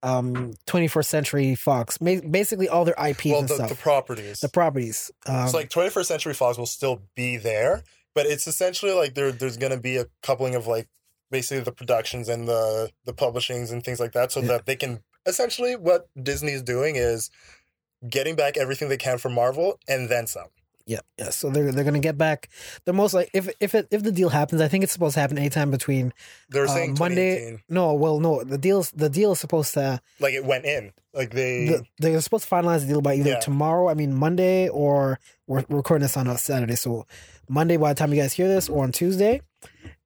Um 0.07 0.55
21st 0.67 1.05
Century 1.05 1.55
Fox, 1.55 2.01
ma- 2.01 2.21
basically 2.31 2.69
all 2.69 2.85
their 2.85 2.95
IPs 3.03 3.25
well, 3.27 3.41
and 3.41 3.49
the, 3.49 3.55
stuff, 3.57 3.69
the 3.69 3.75
properties. 3.75 4.41
the 4.41 4.49
properties. 4.49 5.11
Um, 5.27 5.45
it's 5.45 5.55
like 5.55 5.69
21st 5.71 6.07
Century 6.07 6.35
Fox 6.35 6.57
will 6.59 6.67
still 6.67 7.03
be 7.15 7.37
there, 7.37 7.83
but 8.15 8.27
it's 8.27 8.47
essentially 8.47 8.93
like 8.93 9.15
there 9.15 9.33
there's 9.33 9.57
going 9.57 9.73
to 9.73 9.81
be 9.81 9.97
a 9.97 10.07
coupling 10.23 10.55
of 10.55 10.67
like 10.67 10.89
basically 11.31 11.63
the 11.65 11.73
productions 11.73 12.29
and 12.29 12.47
the 12.47 12.91
the 13.05 13.13
publishings 13.13 13.73
and 13.73 13.83
things 13.85 13.99
like 14.01 14.13
that 14.13 14.31
so 14.33 14.41
Yeah. 14.41 14.47
that 14.49 14.67
they 14.67 14.77
can 14.77 15.01
essentially 15.27 15.75
what 15.75 16.09
Disney's 16.23 16.63
doing 16.63 16.95
is 16.97 17.31
getting 18.09 18.37
back 18.37 18.57
everything 18.57 18.89
they 18.89 18.97
can 18.97 19.19
from 19.19 19.33
Marvel 19.35 19.81
and 19.89 20.09
then 20.09 20.27
some. 20.29 20.47
Yeah, 20.87 21.01
yeah. 21.19 21.31
So 21.31 21.51
they're 21.51 21.73
they're 21.73 21.85
gonna 21.85 21.99
get 21.99 22.17
back. 22.17 22.49
They're 22.85 22.95
most 22.95 23.13
like 23.13 23.31
if 23.35 23.49
if 23.61 23.75
it, 23.75 23.89
if 23.91 24.03
the 24.05 24.13
deal 24.13 24.29
happens, 24.29 24.61
I 24.61 24.69
think 24.69 24.85
it's 24.85 24.93
supposed 24.93 25.15
to 25.15 25.21
happen 25.21 25.37
anytime 25.39 25.71
between. 25.71 26.13
They're 26.49 26.65
Uh, 26.65 26.69
saying 26.69 26.97
Monday- 26.99 27.59
No, 27.69 27.93
well, 27.95 28.21
no, 28.21 28.45
the 28.45 28.57
deal's 28.59 28.91
the 28.93 29.09
deal 29.11 29.33
is 29.33 29.41
supposed 29.41 29.75
to. 29.75 30.01
like 30.21 30.35
it 30.35 30.45
went 30.45 30.65
in. 30.65 30.93
Like 31.13 31.31
they 31.33 31.67
The, 31.67 31.85
they're 31.99 32.21
supposed 32.21 32.49
to 32.49 32.55
finalize 32.55 32.81
the 32.83 32.87
deal 32.89 33.01
by 33.03 33.15
either 33.15 33.31
Yeah. 33.31 33.41
tomorrow. 33.41 33.89
I 33.89 33.95
mean 33.95 34.15
Monday, 34.15 34.69
or 34.69 35.19
we're, 35.47 35.65
we're 35.69 35.79
recording 35.79 36.03
this 36.03 36.17
on 36.17 36.27
a 36.29 36.39
Saturday, 36.39 36.77
so 36.77 37.07
Monday 37.49 37.77
by 37.77 37.93
the 37.93 37.99
time 37.99 38.13
you 38.13 38.21
guys 38.21 38.33
hear 38.33 38.49
this, 38.49 38.69
or 38.69 38.83
on 38.85 38.93
Tuesday, 38.93 39.41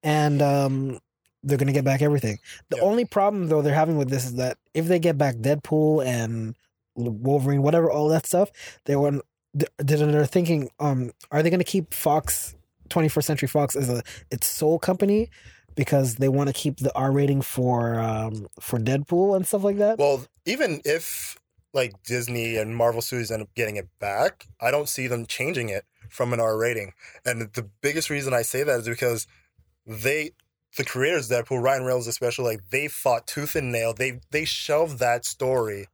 and 0.02 0.40
um, 0.40 0.98
they're 1.42 1.58
gonna 1.58 1.72
get 1.72 1.84
back 1.84 2.00
everything. 2.02 2.38
The 2.70 2.76
Yeah. 2.78 2.84
only 2.84 3.04
problem 3.04 3.48
though 3.48 3.60
they're 3.62 3.74
having 3.74 3.96
with 3.98 4.08
this 4.08 4.24
is 4.24 4.34
that 4.36 4.56
if 4.72 4.86
they 4.88 4.98
get 4.98 5.18
back 5.18 5.36
Deadpool 5.36 6.04
and 6.06 6.54
Wolverine, 6.94 7.62
whatever, 7.62 7.90
all 7.90 8.08
that 8.08 8.26
stuff, 8.26 8.50
they 8.84 8.96
want 8.96 9.22
they're 9.78 10.26
thinking, 10.26 10.70
um, 10.78 11.12
are 11.30 11.42
they 11.42 11.50
gonna 11.50 11.64
keep 11.64 11.92
Fox, 11.92 12.54
21st 12.88 13.24
Century 13.24 13.48
Fox, 13.48 13.76
as 13.76 13.88
a 13.88 14.02
its 14.30 14.46
sole 14.46 14.78
company? 14.78 15.30
Because 15.76 16.16
they 16.16 16.28
want 16.28 16.48
to 16.48 16.52
keep 16.52 16.78
the 16.78 16.94
R 16.94 17.12
rating 17.12 17.42
for 17.42 17.98
um, 17.98 18.48
for 18.58 18.78
Deadpool 18.78 19.36
and 19.36 19.46
stuff 19.46 19.64
like 19.64 19.78
that. 19.78 19.98
Well, 19.98 20.26
even 20.44 20.80
if 20.84 21.38
like 21.72 22.02
Disney 22.02 22.56
and 22.56 22.76
Marvel 22.76 23.00
Studios 23.00 23.30
end 23.30 23.42
up 23.42 23.54
getting 23.54 23.76
it 23.76 23.88
back, 23.98 24.46
I 24.60 24.70
don't 24.70 24.88
see 24.88 25.06
them 25.06 25.26
changing 25.26 25.68
it 25.68 25.84
from 26.08 26.32
an 26.32 26.40
R 26.40 26.56
rating. 26.58 26.92
And 27.24 27.42
the 27.52 27.68
biggest 27.80 28.10
reason 28.10 28.34
I 28.34 28.42
say 28.42 28.62
that 28.64 28.80
is 28.80 28.88
because 28.88 29.26
they, 29.86 30.32
the 30.76 30.84
creators 30.84 31.30
of 31.30 31.46
Deadpool, 31.46 31.62
Ryan 31.62 31.84
Reynolds 31.84 32.06
especially, 32.06 32.44
like 32.44 32.70
they 32.70 32.88
fought 32.88 33.26
tooth 33.26 33.54
and 33.56 33.72
nail. 33.72 33.94
They 33.94 34.20
they 34.30 34.44
shelved 34.44 34.98
that 34.98 35.24
story 35.24 35.86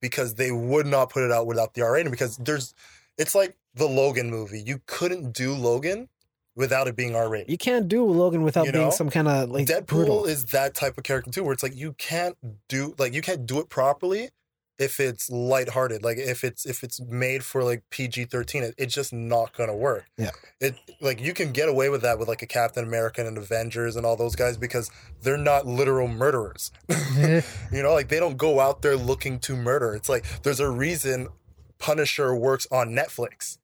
because 0.00 0.34
they 0.34 0.50
would 0.50 0.86
not 0.86 1.10
put 1.10 1.24
it 1.24 1.32
out 1.32 1.46
without 1.46 1.74
the 1.74 1.82
R 1.82 1.94
rating. 1.94 2.10
Because 2.10 2.36
there's, 2.38 2.74
it's 3.20 3.34
like 3.34 3.56
the 3.74 3.86
Logan 3.86 4.30
movie. 4.30 4.62
You 4.64 4.80
couldn't 4.86 5.32
do 5.32 5.54
Logan 5.54 6.08
without 6.56 6.88
it 6.88 6.96
being 6.96 7.14
R 7.14 7.28
rated. 7.28 7.50
You 7.50 7.58
can't 7.58 7.86
do 7.86 8.04
Logan 8.04 8.42
without 8.42 8.66
You 8.66 8.72
being 8.72 8.90
some 8.90 9.10
kind 9.10 9.28
of 9.28 9.50
like 9.50 9.66
Deadpool 9.66 9.86
brutal. 9.86 10.24
is 10.24 10.46
that 10.46 10.74
type 10.74 10.96
of 10.98 11.04
character 11.04 11.30
too, 11.30 11.44
where 11.44 11.52
it's 11.52 11.62
like 11.62 11.76
you 11.76 11.92
can't 11.98 12.36
do 12.68 12.94
like 12.98 13.14
you 13.14 13.22
can't 13.22 13.46
do 13.46 13.60
it 13.60 13.68
properly 13.68 14.30
if 14.80 14.98
it's 14.98 15.28
lighthearted, 15.28 16.02
like 16.02 16.16
if 16.16 16.42
it's 16.42 16.64
if 16.64 16.82
it's 16.82 16.98
made 17.02 17.44
for 17.44 17.62
like 17.62 17.82
PG 17.90 18.24
thirteen, 18.24 18.62
it, 18.62 18.74
it's 18.78 18.94
just 18.94 19.12
not 19.12 19.52
gonna 19.52 19.76
work. 19.76 20.06
Yeah. 20.16 20.30
It 20.58 20.74
like 21.02 21.20
you 21.20 21.34
can 21.34 21.52
get 21.52 21.68
away 21.68 21.90
with 21.90 22.00
that 22.00 22.18
with 22.18 22.28
like 22.28 22.40
a 22.40 22.46
Captain 22.46 22.82
America 22.82 23.24
and 23.24 23.36
Avengers 23.36 23.94
and 23.94 24.06
all 24.06 24.16
those 24.16 24.34
guys 24.34 24.56
because 24.56 24.90
they're 25.20 25.36
not 25.36 25.66
literal 25.66 26.08
murderers. 26.08 26.72
you 26.88 27.42
know, 27.82 27.92
like 27.92 28.08
they 28.08 28.18
don't 28.18 28.38
go 28.38 28.58
out 28.58 28.80
there 28.80 28.96
looking 28.96 29.38
to 29.40 29.54
murder. 29.54 29.94
It's 29.94 30.08
like 30.08 30.24
there's 30.42 30.60
a 30.60 30.70
reason 30.70 31.28
Punisher 31.80 32.34
works 32.34 32.66
on 32.70 32.90
Netflix. 32.90 33.58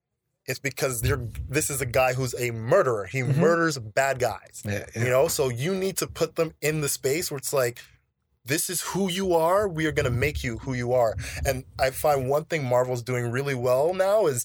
It's 0.46 0.58
because 0.58 1.02
they're 1.02 1.28
this 1.48 1.70
is 1.70 1.80
a 1.80 1.86
guy 1.86 2.14
who's 2.14 2.34
a 2.38 2.50
murderer. 2.50 3.06
He 3.06 3.20
Mhm. 3.20 3.36
murders 3.36 3.78
bad 3.78 4.18
guys. 4.18 4.62
yeah, 4.64 4.86
You 4.94 5.10
know, 5.10 5.28
so 5.28 5.48
you 5.48 5.74
need 5.74 5.96
to 5.98 6.06
put 6.06 6.36
them 6.36 6.54
in 6.60 6.80
the 6.80 6.88
space 6.88 7.30
where 7.30 7.38
it's 7.38 7.52
like, 7.52 7.78
this 8.44 8.70
is 8.70 8.80
who 8.80 9.10
you 9.10 9.34
are. 9.34 9.66
We 9.68 9.86
are 9.86 9.92
going 9.92 10.04
to 10.04 10.10
make 10.26 10.44
you 10.44 10.58
who 10.58 10.72
you 10.72 10.92
are. 10.92 11.16
And 11.44 11.64
I 11.80 11.90
find 11.90 12.28
one 12.28 12.44
thing 12.44 12.64
Marvel's 12.64 13.02
doing 13.02 13.30
really 13.32 13.56
well 13.56 13.92
now 13.92 14.26
is 14.26 14.44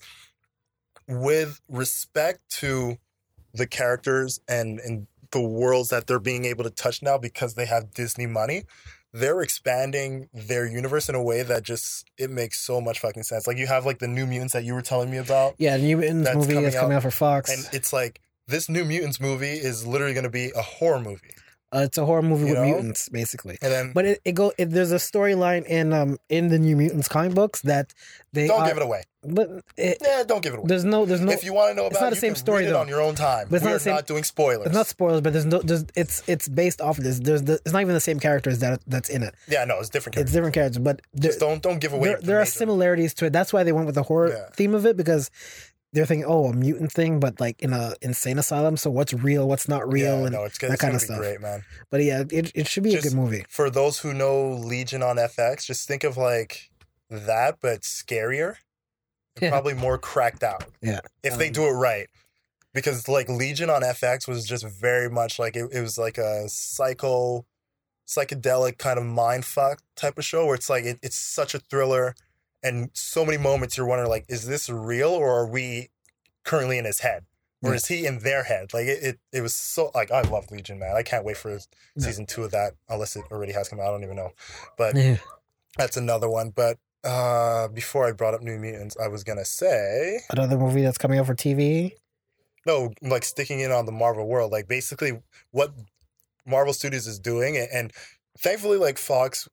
with 1.07 1.61
respect 1.69 2.39
to 2.59 2.97
the 3.53 3.67
characters 3.67 4.39
and, 4.47 4.79
and 4.79 5.07
the 5.31 5.41
worlds 5.41 5.89
that 5.89 6.07
they're 6.07 6.19
being 6.19 6.45
able 6.45 6.63
to 6.63 6.69
touch 6.69 7.01
now 7.03 7.17
because 7.17 7.53
they 7.53 7.65
have 7.65 7.93
Disney 7.93 8.25
money. 8.25 8.63
They're 9.13 9.41
expanding 9.41 10.29
their 10.33 10.65
universe 10.65 11.09
in 11.09 11.15
a 11.15 11.21
way 11.21 11.43
that 11.43 11.63
just 11.63 12.09
it 12.17 12.29
makes 12.29 12.61
so 12.61 12.79
much 12.79 12.99
fucking 12.99 13.23
sense. 13.23 13.45
Like 13.45 13.57
you 13.57 13.67
have 13.67 13.85
like 13.85 13.99
the 13.99 14.07
New 14.07 14.25
Mutants 14.25 14.53
that 14.53 14.63
you 14.63 14.73
were 14.73 14.81
telling 14.81 15.11
me 15.11 15.17
about, 15.17 15.55
yeah. 15.57 15.75
New 15.77 15.97
Mutants 15.97 16.25
That's 16.25 16.37
movie 16.37 16.53
coming 16.53 16.69
is 16.69 16.75
coming 16.75 16.93
out, 16.93 16.97
out 16.97 17.03
for 17.03 17.11
Fox. 17.11 17.51
and 17.51 17.73
it's 17.73 17.91
like 17.91 18.21
this 18.47 18.69
New 18.69 18.85
Mutants 18.85 19.19
movie 19.19 19.51
is 19.53 19.85
literally 19.85 20.13
going 20.13 20.23
to 20.23 20.29
be 20.29 20.51
a 20.55 20.61
horror 20.61 20.99
movie. 20.99 21.31
Uh, 21.73 21.83
it's 21.85 21.97
a 21.97 22.05
horror 22.05 22.21
movie 22.21 22.41
You 22.47 22.49
with 22.49 22.55
know? 22.59 22.65
mutants, 22.65 23.07
basically. 23.09 23.57
And 23.61 23.71
then 23.71 23.91
But 23.93 24.05
it, 24.05 24.21
it 24.25 24.33
go 24.33 24.51
it, 24.57 24.71
there's 24.71 24.91
a 24.91 24.95
storyline 24.97 25.65
in 25.65 25.93
um 25.93 26.17
in 26.27 26.49
the 26.49 26.59
New 26.59 26.75
Mutants 26.75 27.07
comic 27.07 27.33
books 27.33 27.61
that 27.61 27.93
they 28.33 28.47
don't 28.47 28.61
are, 28.61 28.67
give 28.67 28.77
it 28.77 28.83
away. 28.83 29.03
But 29.23 29.49
it, 29.77 29.97
Yeah, 30.01 30.23
don't 30.27 30.41
give 30.43 30.53
it 30.53 30.57
away. 30.57 30.67
there's 30.67 30.83
no 30.83 31.05
there's 31.05 31.21
no 31.21 31.31
if 31.31 31.45
you 31.45 31.53
want 31.53 31.71
to 31.71 31.75
know 31.75 31.85
about 31.85 31.91
it's 31.93 32.01
not 32.01 32.07
it, 32.07 32.09
the 32.09 32.15
you 32.17 32.19
same 32.21 32.33
can 32.33 32.39
story, 32.43 32.65
though. 32.65 32.79
on 32.79 32.89
your 32.89 33.01
own 33.01 33.15
time. 33.15 33.47
But 33.49 33.57
it's 33.57 33.63
not 33.63 33.69
We're 33.69 33.73
the 33.75 33.79
same- 33.79 33.95
not 33.95 34.07
doing 34.07 34.23
spoilers. 34.25 34.65
it's 34.65 34.75
not 34.75 34.87
spoilers, 34.87 35.21
but 35.21 35.31
there's 35.31 35.45
no 35.45 35.59
there's 35.59 35.85
it's 35.95 36.23
it's 36.27 36.49
based 36.49 36.81
off 36.81 36.97
of 36.97 37.05
this. 37.05 37.19
There's 37.19 37.43
the, 37.43 37.53
it's 37.53 37.71
not 37.71 37.81
even 37.83 37.93
the 37.93 38.01
same 38.01 38.19
characters 38.19 38.59
that 38.59 38.81
that's 38.87 39.07
in 39.09 39.23
it. 39.23 39.33
yeah, 39.47 39.63
no, 39.63 39.79
it's 39.79 39.87
different. 39.89 40.15
It's 40.17 40.31
characters. 40.31 40.33
different 40.33 40.53
characters, 40.55 40.79
but 40.79 41.01
there, 41.13 41.29
Just 41.29 41.39
don't 41.39 41.61
don't 41.63 41.79
give 41.79 41.93
away. 41.93 42.09
there, 42.09 42.17
the 42.19 42.25
there 42.27 42.41
are 42.41 42.45
similarities 42.45 43.13
to 43.15 43.25
it. 43.27 43.31
That's 43.33 43.53
why 43.53 43.63
they 43.63 43.71
went 43.71 43.85
with 43.85 43.95
the 43.95 44.03
horror 44.03 44.29
Yeah. 44.29 44.49
theme 44.55 44.75
of 44.75 44.85
it 44.85 44.97
because 44.97 45.31
they're 45.93 46.05
thinking, 46.05 46.25
oh, 46.27 46.45
a 46.45 46.53
mutant 46.53 46.91
thing, 46.91 47.19
but 47.19 47.39
like 47.39 47.61
in 47.61 47.73
a 47.73 47.93
insane 48.01 48.39
asylum. 48.39 48.77
So 48.77 48.89
what's 48.89 49.13
real, 49.13 49.47
what's 49.47 49.67
not 49.67 49.91
real, 49.91 50.19
Yeah, 50.19 50.25
and 50.27 50.31
no, 50.31 50.43
it's, 50.45 50.57
that 50.59 50.71
it's 50.71 50.81
kind 50.81 50.91
gonna 50.91 50.95
of 50.95 51.01
be 51.01 51.05
stuff. 51.05 51.17
great, 51.19 51.41
man. 51.41 51.63
but 51.89 52.03
yeah, 52.03 52.23
it 52.31 52.51
it 52.55 52.67
should 52.67 52.83
be 52.83 52.95
a 52.95 53.01
good 53.01 53.13
movie. 53.13 53.45
For 53.49 53.69
those 53.69 53.99
who 53.99 54.13
know 54.13 54.51
Legion 54.53 55.03
on 55.03 55.17
FX, 55.17 55.65
just 55.65 55.87
think 55.87 56.03
of 56.03 56.15
like 56.17 56.69
that, 57.09 57.57
but 57.61 57.81
scarier, 57.81 58.55
and 59.35 59.43
Yeah. 59.43 59.49
probably 59.49 59.73
more 59.73 59.97
cracked 59.97 60.43
out. 60.43 60.65
Yeah. 60.81 61.01
if 61.23 61.37
they 61.37 61.47
Um, 61.47 61.53
do 61.53 61.65
it 61.67 61.71
right. 61.73 62.07
Because 62.73 63.09
like 63.09 63.27
Legion 63.27 63.69
on 63.69 63.81
FX 63.81 64.29
was 64.29 64.45
just 64.45 64.65
very 64.65 65.09
much 65.09 65.37
like 65.39 65.57
it, 65.57 65.67
it 65.73 65.81
was 65.81 65.97
like 65.97 66.17
a 66.17 66.47
psycho, 66.47 67.45
psychedelic 68.07 68.77
kind 68.77 68.97
of 68.97 69.05
mind 69.05 69.45
fuck 69.45 69.81
type 69.95 70.17
of 70.17 70.23
show 70.25 70.45
where 70.45 70.55
it's 70.55 70.69
like 70.69 70.85
it, 70.85 70.99
it's 71.01 71.17
such 71.17 71.53
a 71.53 71.59
thriller, 71.59 72.15
and 72.63 72.89
so 72.93 73.25
many 73.25 73.37
moments 73.37 73.77
you're 73.77 73.85
wondering 73.87 74.09
like, 74.09 74.25
is 74.29 74.45
this 74.47 74.69
real 74.69 75.09
or 75.09 75.31
are 75.39 75.47
we 75.47 75.89
currently 76.43 76.77
in 76.77 76.85
his 76.85 76.99
head? 76.99 77.25
Or 77.63 77.71
Yeah. 77.71 77.75
is 77.75 77.85
he 77.87 78.05
in 78.05 78.19
their 78.19 78.43
head? 78.43 78.73
Like 78.73 78.87
it, 78.87 79.03
it, 79.03 79.19
it 79.31 79.41
was 79.41 79.53
so 79.53 79.91
like 79.93 80.09
I 80.11 80.21
love 80.21 80.49
Legion, 80.51 80.79
man. 80.79 80.95
I 80.95 81.03
can't 81.03 81.23
wait 81.25 81.37
for 81.37 81.59
season 81.99 82.25
two 82.25 82.43
of 82.43 82.51
that, 82.51 82.73
unless 82.89 83.15
it 83.15 83.23
already 83.31 83.53
has 83.53 83.69
come 83.69 83.79
out. 83.79 83.87
I 83.87 83.91
don't 83.91 84.03
even 84.03 84.15
know. 84.15 84.31
But 84.77 84.95
Yeah. 84.95 85.17
that's 85.77 85.97
another 85.97 86.27
one. 86.29 86.49
But 86.49 86.77
uh 87.03 87.67
before 87.67 88.07
I 88.07 88.11
brought 88.11 88.33
up 88.33 88.41
New 88.41 88.57
Mutants, 88.57 88.95
I 88.97 89.07
was 89.07 89.23
gonna 89.23 89.45
say 89.45 90.19
Another 90.31 90.57
movie 90.57 90.81
that's 90.81 90.97
coming 90.97 91.19
out 91.19 91.25
for 91.27 91.35
TV. 91.35 91.93
no, 92.65 92.91
like 93.01 93.23
sticking 93.23 93.59
in 93.59 93.71
on 93.71 93.85
the 93.85 93.91
Marvel 93.91 94.27
world, 94.27 94.51
like 94.51 94.67
basically 94.67 95.19
what 95.51 95.73
Marvel 96.45 96.73
Studios 96.73 97.05
is 97.07 97.19
doing, 97.19 97.57
and, 97.57 97.67
and 97.71 97.93
thankfully, 98.39 98.77
like 98.77 98.97
Fox, 98.97 99.47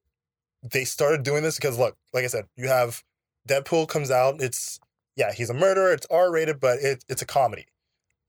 they 0.70 0.84
started 0.84 1.22
doing 1.22 1.42
this 1.42 1.56
because 1.56 1.78
look, 1.78 1.96
like 2.12 2.24
I 2.24 2.28
said, 2.28 2.46
you 2.56 2.68
have 2.68 3.02
Deadpool 3.48 3.88
comes 3.88 4.10
out, 4.10 4.40
it's 4.42 4.80
yeah, 5.16 5.32
he's 5.32 5.50
a 5.50 5.54
murderer, 5.54 5.92
it's 5.92 6.06
R 6.10 6.30
rated, 6.30 6.60
but 6.60 6.78
it, 6.80 7.04
it's 7.08 7.22
a 7.22 7.26
comedy. 7.26 7.66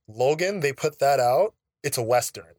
Logan, 0.08 0.60
they 0.62 0.74
put 0.74 1.00
that 1.00 1.20
out, 1.20 1.54
it's 1.84 1.98
a 1.98 2.04
western. 2.04 2.56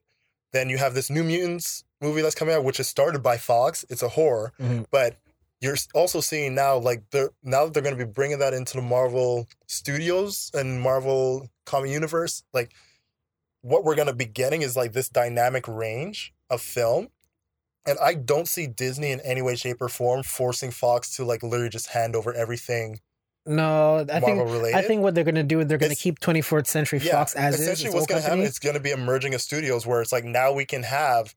Then 0.53 0.69
you 0.69 0.79
have 0.79 0.95
this 0.95 1.11
New 1.11 1.25
Mutants 1.25 1.85
movie 2.01 2.23
that's 2.23 2.35
coming 2.35 2.55
out, 2.55 2.64
which 2.64 2.81
is 2.81 2.88
started 2.88 3.23
by 3.23 3.37
Fox, 3.37 3.85
it's 3.88 4.03
a 4.03 4.09
horror, 4.11 4.53
Mhm. 4.61 4.87
but 4.90 5.16
you're 5.61 5.77
also 5.95 6.21
seeing 6.21 6.55
now 6.55 6.79
like 6.79 7.03
they're 7.11 7.31
now 7.43 7.64
that 7.64 7.75
they're 7.75 7.83
going 7.83 7.97
to 7.97 8.05
be 8.07 8.11
bringing 8.11 8.38
that 8.38 8.55
into 8.55 8.75
the 8.77 8.83
Marvel 8.83 9.47
Studios 9.66 10.51
and 10.55 10.81
Marvel 10.81 11.49
comic 11.66 11.90
universe 11.90 12.43
like 12.55 12.73
what 13.61 13.85
we're 13.85 13.95
going 13.95 14.09
to 14.09 14.14
be 14.14 14.25
getting 14.25 14.62
is 14.62 14.75
like 14.77 14.93
this 14.95 15.09
dynamic 15.11 15.69
range 15.69 16.33
of 16.49 16.62
film 16.62 17.09
and 17.90 17.98
I 17.98 18.14
don't 18.14 18.48
see 18.48 18.66
Disney 18.66 19.11
in 19.11 19.20
any 19.20 19.42
way 19.42 19.57
shape 19.57 19.83
or 19.83 19.88
form 19.88 20.22
forcing 20.22 20.70
Fox 20.70 21.14
to 21.16 21.24
like 21.24 21.42
literally 21.42 21.68
just 21.68 21.88
hand 21.88 22.16
over 22.16 22.33
everything 22.33 23.00
No, 23.46 23.98
I 24.09 24.20
Marvel 24.20 24.20
think 24.20 24.50
related 24.50 24.76
I 24.76 24.83
think 24.83 25.03
what 25.03 25.14
they're 25.14 25.24
gonna 25.24 25.42
do 25.42 25.61
is 25.61 25.66
they're 25.66 25.79
gonna 25.79 25.92
It's- 25.92 26.03
keep 26.03 26.20
24th 26.20 26.66
Century 26.66 26.98
Fox 27.00 27.35
as 27.35 27.55
is. 27.57 27.61
essentially 27.62 27.87
its 27.88 27.94
what's 27.94 28.07
going 28.07 28.18
to 28.20 28.22
happen 28.22 28.38
company. 28.38 28.48
it's 28.48 28.59
going 28.59 28.74
to 28.74 28.81
be 28.81 28.92
a 28.92 28.96
merging 28.96 29.35
of 29.35 29.40
studios 29.42 29.87
where 29.87 30.00
it's 30.03 30.12
like 30.12 30.24
now 30.24 30.53
we 30.53 30.64
can 30.64 30.83
have 30.85 31.35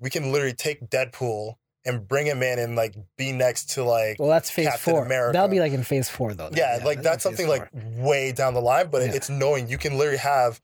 we 0.00 0.10
can 0.10 0.30
literally 0.32 0.52
take 0.54 0.88
Deadpool 0.90 1.54
and 1.86 2.06
bring 2.06 2.26
him 2.26 2.42
in 2.42 2.58
and 2.58 2.76
like 2.76 2.94
be 3.16 3.32
next 3.32 3.70
to 3.70 3.82
like 3.84 4.18
Well, 4.18 4.28
that's 4.28 4.50
phase 4.50 4.66
Captain 4.66 4.92
four. 4.94 5.04
America. 5.06 5.32
That'll 5.34 5.48
be 5.48 5.60
like 5.60 5.72
in 5.72 5.82
phase 5.84 6.08
four, 6.08 6.34
though. 6.34 6.50
yeah, 6.52 6.80
like 6.84 7.00
that's 7.00 7.22
phase 7.22 7.22
something 7.22 7.48
like 7.48 7.68
way 7.96 8.32
down 8.32 8.54
the 8.54 8.60
line, 8.60 8.88
but 8.90 9.02
Yeah. 9.02 9.14
it's 9.14 9.30
knowing 9.30 9.68
you 9.68 9.78
can 9.78 9.96
literally 9.96 10.18
have 10.18 10.60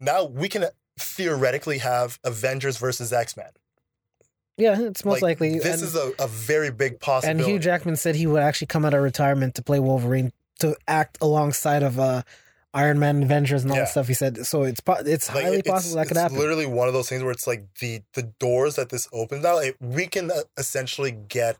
now 0.00 0.24
we 0.24 0.48
can 0.48 0.66
theoretically 0.98 1.78
have 1.78 2.18
Avengers 2.24 2.76
versus 2.78 3.12
X 3.12 3.36
Men. 3.36 3.50
Yeah, 4.56 4.80
it's 4.80 5.04
most 5.04 5.14
Like, 5.22 5.40
likely. 5.40 5.58
This 5.58 5.66
and, 5.66 5.82
is 5.82 5.94
a, 5.94 6.12
a 6.18 6.26
very 6.28 6.70
big 6.70 7.00
possibility. 7.00 7.42
and. 7.42 7.50
Hugh 7.50 7.58
Jackman 7.58 7.96
said 7.96 8.14
he 8.16 8.26
would 8.26 8.42
actually 8.42 8.68
come 8.68 8.84
out 8.84 8.94
of 8.94 9.02
retirement 9.02 9.54
to 9.56 9.62
play 9.62 9.78
Wolverine 9.80 10.32
to 10.60 10.76
act 10.88 11.18
alongside 11.20 11.82
of 11.82 11.98
uh, 11.98 12.22
Iron 12.72 12.98
Man, 12.98 13.22
Avengers, 13.22 13.62
and 13.62 13.70
all 13.70 13.76
Yeah. 13.76 13.84
that 13.84 13.90
stuff. 13.90 14.08
He 14.08 14.14
said 14.14 14.46
so. 14.46 14.62
It's 14.62 14.80
po- 14.80 15.02
it's 15.04 15.28
Like, 15.34 15.44
highly 15.44 15.58
it's- 15.58 15.72
possible 15.72 15.96
that 15.96 16.08
could 16.08 16.16
happen. 16.16 16.36
it's. 16.36 16.40
Literally 16.40 16.66
one 16.66 16.88
of 16.88 16.94
those 16.94 17.08
things 17.08 17.22
where 17.22 17.32
it's 17.32 17.46
like 17.46 17.66
the 17.80 18.02
the 18.14 18.22
doors 18.38 18.76
that 18.76 18.88
this 18.90 19.08
opens 19.12 19.42
now. 19.42 19.58
It, 19.58 19.76
we 19.80 20.06
can 20.06 20.30
uh, 20.30 20.40
essentially 20.56 21.10
get 21.12 21.56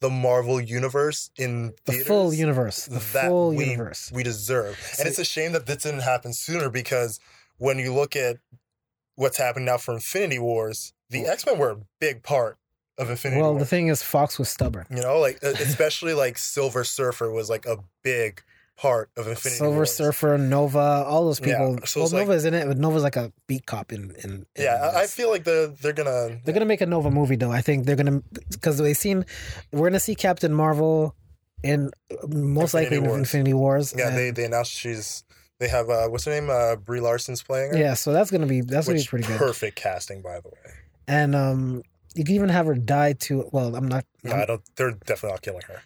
the 0.00 0.10
Marvel 0.10 0.60
universe 0.60 1.30
in 1.36 1.74
the 1.84 1.92
full 1.92 2.34
universe. 2.34 2.86
The 2.86 2.98
that 3.12 3.28
full 3.28 3.50
we, 3.54 3.70
universe. 3.70 4.10
we 4.12 4.24
deserve. 4.24 4.76
So- 4.76 5.00
and 5.02 5.08
it's 5.08 5.20
a 5.20 5.24
shame 5.24 5.52
that 5.52 5.66
this 5.66 5.84
didn't 5.84 6.00
happen 6.00 6.32
sooner 6.32 6.68
because 6.70 7.20
when 7.58 7.78
you 7.78 7.94
look 7.94 8.16
at 8.16 8.38
what's 9.14 9.36
happening 9.36 9.66
now 9.66 9.76
for 9.78 9.94
Infinity 9.94 10.40
Wars, 10.40 10.92
the 11.12 11.26
X 11.26 11.46
Men 11.46 11.58
were 11.58 11.70
a 11.70 11.78
big 12.00 12.22
part 12.22 12.58
of 12.98 13.08
Infinity 13.10 13.40
Well, 13.40 13.52
Wars. 13.52 13.62
the 13.62 13.66
thing 13.66 13.88
is, 13.88 14.02
Fox 14.02 14.38
was 14.38 14.48
stubborn. 14.48 14.86
You 14.90 15.02
know, 15.02 15.18
like 15.20 15.38
especially 15.42 16.14
like 16.14 16.36
Silver 16.38 16.84
Surfer 16.84 17.30
was 17.30 17.48
like 17.48 17.66
a 17.66 17.78
big 18.02 18.42
part 18.76 19.10
of 19.16 19.28
Infinity 19.28 19.58
Silver 19.58 19.76
Wars. 19.76 19.92
Surfer, 19.94 20.38
Nova, 20.38 21.04
all 21.06 21.24
those 21.26 21.38
Yeah, 21.40 21.46
people. 21.58 21.86
so 21.86 22.00
well, 22.00 22.04
it's 22.06 22.12
like- 22.14 22.26
Nova's 22.26 22.44
in 22.44 22.54
it, 22.54 22.66
but 22.66 22.78
Nova's 22.78 23.02
like 23.02 23.16
a 23.16 23.32
beat 23.46 23.64
cop 23.66 23.92
in. 23.92 24.14
in, 24.24 24.30
in 24.30 24.46
Yeah, 24.58 24.90
I, 24.94 25.02
I 25.02 25.06
feel 25.06 25.30
like 25.30 25.44
they're 25.44 25.68
they're 25.68 25.92
gonna 25.92 26.40
They're 26.44 26.54
gonna 26.54 26.64
make 26.66 26.80
a 26.80 26.86
Nova 26.86 27.10
movie 27.10 27.36
though. 27.36 27.52
I 27.52 27.60
think 27.60 27.86
they're 27.86 27.96
gonna 27.96 28.22
because 28.50 28.78
they 28.78 28.94
seen 28.94 29.24
we're 29.72 29.88
gonna 29.88 30.00
see 30.00 30.14
Captain 30.14 30.52
Marvel 30.52 31.14
in 31.62 31.90
most 32.28 32.74
likely 32.74 32.96
Infinity 32.96 33.04
in 33.04 33.08
Wars. 33.10 33.18
Infinity 33.20 33.54
Wars. 33.54 33.94
yeah 33.96 34.10
they 34.10 34.30
they 34.32 34.44
announced 34.44 34.72
she's 34.72 35.22
they 35.60 35.68
have 35.68 35.88
uh 35.88 36.08
what's 36.08 36.24
her 36.24 36.32
name 36.32 36.50
uh 36.50 36.74
Brie 36.76 37.00
Larson's 37.00 37.42
playing 37.42 37.72
her. 37.72 37.78
yeah. 37.78 37.94
So 37.94 38.12
that's 38.12 38.30
gonna 38.32 38.46
be 38.46 38.62
that's 38.62 38.88
gonna 38.88 38.98
be 38.98 39.04
pretty 39.04 39.26
good. 39.28 39.38
perfect 39.38 39.76
casting 39.76 40.22
by 40.22 40.40
the 40.40 40.48
way. 40.48 40.72
And 41.08 41.34
um, 41.34 41.82
you 42.14 42.24
can 42.24 42.34
even 42.34 42.48
have 42.48 42.66
her 42.66 42.74
die 42.74 43.14
too. 43.14 43.48
Well, 43.52 43.74
I'm 43.74 43.88
not. 43.88 44.04
No, 44.22 44.34
I 44.34 44.46
don't. 44.46 44.62
They're 44.76 44.92
definitely 44.92 45.30
not 45.30 45.42
killing 45.42 45.62
her. 45.68 45.82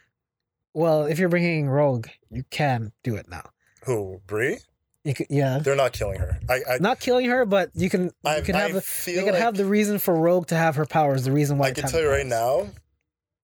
well, 0.74 1.05
if 1.05 1.18
you're 1.18 1.29
bringing 1.29 1.68
Rogue, 1.68 2.09
you 2.31 2.44
can 2.50 2.92
do 3.02 3.16
it 3.16 3.29
now. 3.29 3.50
Who 3.85 4.20
Brie? 4.26 4.59
You 5.05 5.14
could, 5.14 5.29
yeah, 5.31 5.61
They're 5.61 5.76
not 5.76 5.92
killing 5.92 6.18
her. 6.18 6.40
I 6.48 6.55
I, 6.68 6.79
not 6.81 6.98
killing 6.98 7.26
her, 7.31 7.44
but 7.44 7.70
you 7.74 7.88
can. 7.88 8.11
You 8.24 8.42
can 8.42 8.57
have. 8.57 8.70
I 8.70 8.72
the, 8.72 9.02
they 9.07 9.14
can 9.14 9.26
like, 9.26 9.35
have 9.37 9.55
the 9.57 9.64
reason 9.64 10.00
for 10.00 10.12
Rogue 10.12 10.48
to 10.48 10.57
have 10.57 10.74
her 10.74 10.85
powers. 10.85 11.22
The 11.24 11.31
reason 11.31 11.59
why 11.59 11.68
I 11.68 11.70
can 11.70 11.87
tell 11.87 12.00
you 12.00 12.09
right 12.11 12.26
now, 12.26 12.66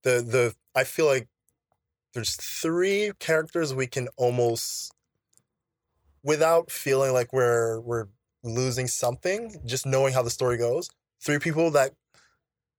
the 0.03 0.23
the 0.23 0.55
I 0.75 0.83
feel 0.83 1.07
like 1.07 1.29
there's 2.15 2.35
three 2.35 3.13
characters 3.21 3.73
we 3.73 3.87
can 3.87 4.09
almost, 4.17 4.93
without 6.25 6.73
feeling 6.73 7.13
like 7.13 7.33
we're 7.33 7.81
we're 7.81 8.09
losing 8.43 8.89
something, 8.89 9.61
just 9.65 9.87
knowing 9.87 10.13
how 10.13 10.23
the 10.23 10.31
story 10.31 10.59
goes. 10.59 10.91
Three 11.25 11.39
people 11.39 11.71
that 11.73 11.93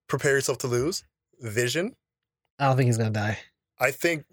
prepare 0.07 0.33
yourself 0.33 0.57
to 0.59 0.67
lose. 0.67 1.03
Vision. 1.39 1.95
I 2.59 2.67
don't 2.67 2.77
think 2.77 2.87
he's 2.87 2.97
gonna 2.97 3.09
die. 3.09 3.39
I 3.79 3.91
think 3.91 4.25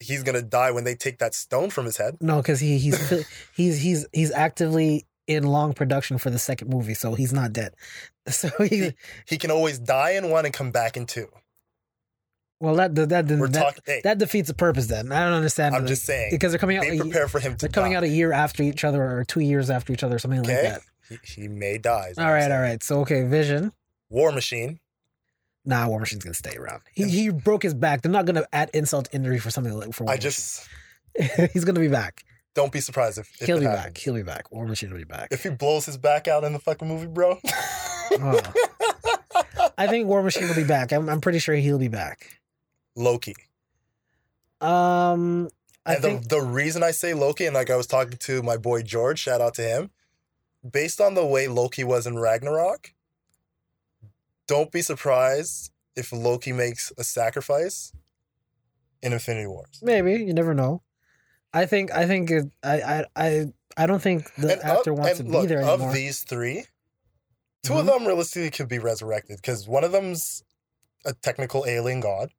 he's 0.00 0.22
gonna 0.22 0.42
die 0.42 0.70
when 0.72 0.84
they 0.84 0.94
take 0.94 1.18
that 1.18 1.34
stone 1.34 1.70
from 1.70 1.84
his 1.86 1.96
head. 1.96 2.16
No, 2.20 2.38
because 2.38 2.60
he 2.60 2.78
he's 2.78 3.10
he's 3.56 3.78
he's 3.80 4.06
he's 4.12 4.30
actively 4.32 5.06
in 5.28 5.44
long 5.44 5.72
production 5.72 6.18
for 6.18 6.30
the 6.30 6.38
second 6.38 6.68
movie, 6.68 6.94
so 6.94 7.14
he's 7.14 7.32
not 7.32 7.52
dead. 7.52 7.74
So 8.30 8.48
he 8.60 8.92
He 9.26 9.36
can 9.36 9.50
always 9.50 9.80
die 9.80 10.10
in 10.12 10.30
one 10.30 10.44
and 10.44 10.54
come 10.54 10.70
back 10.70 10.96
in 10.96 11.06
two. 11.06 11.26
Well, 12.60 12.76
that 12.76 12.94
that 12.94 13.08
that, 13.08 13.26
that. 13.26 13.80
Hey, 13.84 14.00
that 14.04 14.18
defeats 14.18 14.46
the 14.46 14.54
purpose. 14.54 14.86
Then 14.86 15.10
I 15.10 15.24
don't 15.24 15.32
understand. 15.32 15.74
I'm 15.74 15.88
just 15.88 16.04
saying. 16.04 16.28
because 16.30 16.52
they're 16.52 16.60
coming 16.60 16.76
out. 16.76 16.82
Be 16.84 16.98
a- 16.98 17.00
prepared 17.00 17.30
for 17.32 17.40
him 17.40 17.56
to 17.56 17.58
They're 17.66 17.68
coming 17.72 17.92
die. 17.92 17.96
out 17.98 18.04
a 18.04 18.08
year 18.08 18.32
after 18.32 18.62
each 18.62 18.84
other, 18.84 19.02
or 19.02 19.24
two 19.24 19.40
years 19.40 19.70
after 19.70 19.92
each 19.92 20.04
other, 20.04 20.14
or 20.14 20.18
something 20.20 20.44
like 20.44 20.54
that. 20.62 20.80
He, 21.24 21.42
he 21.42 21.48
may 21.48 21.78
die. 21.78 22.12
All 22.18 22.32
right, 22.32 22.50
all 22.50 22.60
right. 22.60 22.82
So 22.82 23.00
okay, 23.00 23.24
Vision. 23.24 23.72
War 24.10 24.32
Machine. 24.32 24.78
Nah, 25.64 25.86
War 25.88 26.00
Machine's 26.00 26.24
gonna 26.24 26.34
stay 26.34 26.56
around. 26.56 26.80
He 26.92 27.04
he 27.08 27.30
broke 27.30 27.62
his 27.62 27.74
back. 27.74 28.02
They're 28.02 28.10
not 28.12 28.26
gonna 28.26 28.44
add 28.52 28.70
insult 28.74 29.08
injury 29.12 29.38
for 29.38 29.50
something 29.50 29.72
like 29.72 29.92
for 29.94 30.04
War 30.04 30.14
I 30.14 30.16
just 30.16 30.68
Machine. 31.18 31.48
he's 31.52 31.64
gonna 31.64 31.80
be 31.80 31.88
back. 31.88 32.24
don't 32.54 32.72
be 32.72 32.80
surprised 32.80 33.18
if, 33.18 33.30
if 33.40 33.46
He'll 33.46 33.58
it 33.58 33.60
be 33.60 33.66
happens. 33.66 33.84
back. 33.84 33.98
He'll 33.98 34.14
be 34.14 34.22
back. 34.22 34.50
War 34.50 34.66
Machine 34.66 34.90
will 34.90 34.98
be 34.98 35.04
back. 35.04 35.28
If 35.30 35.42
he 35.44 35.50
blows 35.50 35.86
his 35.86 35.96
back 35.96 36.26
out 36.28 36.42
in 36.44 36.52
the 36.52 36.58
fucking 36.58 36.88
movie, 36.88 37.06
bro. 37.06 37.38
Oh. 38.14 38.38
I 39.78 39.86
think 39.86 40.06
War 40.06 40.22
Machine 40.22 40.46
will 40.46 40.54
be 40.54 40.64
back. 40.64 40.92
I'm, 40.92 41.08
I'm 41.08 41.20
pretty 41.22 41.38
sure 41.38 41.54
he'll 41.54 41.78
be 41.78 41.88
back. 41.88 42.40
Loki. 42.94 43.34
Um, 44.60 45.48
I 45.86 45.94
and 45.94 46.02
think 46.02 46.22
the, 46.28 46.36
the 46.36 46.42
reason 46.42 46.82
I 46.82 46.90
say 46.90 47.14
Loki, 47.14 47.46
and 47.46 47.54
like 47.54 47.70
I 47.70 47.76
was 47.76 47.86
talking 47.86 48.18
to 48.18 48.42
my 48.42 48.56
boy 48.56 48.82
George, 48.82 49.18
shout 49.18 49.40
out 49.40 49.54
to 49.54 49.62
him, 49.62 49.90
based 50.68 51.00
on 51.00 51.14
the 51.14 51.26
way 51.26 51.48
Loki 51.48 51.84
was 51.84 52.06
in 52.06 52.18
Ragnarok, 52.18 52.92
don't 54.46 54.70
be 54.72 54.82
surprised 54.82 55.70
if 55.96 56.12
Loki 56.12 56.52
makes 56.52 56.92
a 56.98 57.04
sacrifice 57.04 57.92
in 59.02 59.12
Infinity 59.12 59.46
Wars. 59.46 59.80
maybe 59.82 60.12
you 60.12 60.32
never 60.34 60.54
know. 60.54 60.82
I 61.52 61.66
think 61.66 61.92
I 61.92 62.06
think 62.06 62.30
it, 62.30 62.44
I 62.62 62.80
I 62.82 63.04
I 63.16 63.46
I 63.76 63.86
don't 63.86 64.00
think 64.02 64.34
the 64.36 64.52
and 64.54 64.62
actor 64.64 64.92
of, 64.92 64.98
wants 64.98 65.18
to 65.18 65.24
be 65.24 65.30
look, 65.30 65.48
there 65.48 65.62
of 65.62 65.92
these 65.92 66.22
3 66.22 66.64
two 67.62 67.74
Mhm. 67.74 67.80
of 67.80 67.86
them 67.86 68.06
realistically 68.06 68.50
could 68.50 68.68
be 68.68 68.78
resurrected 68.78 69.36
because 69.36 69.68
one 69.68 69.84
of 69.84 69.92
them's 69.92 70.42
a 71.04 71.12
technical 71.14 71.64
alien 71.66 72.00
god. 72.00 72.32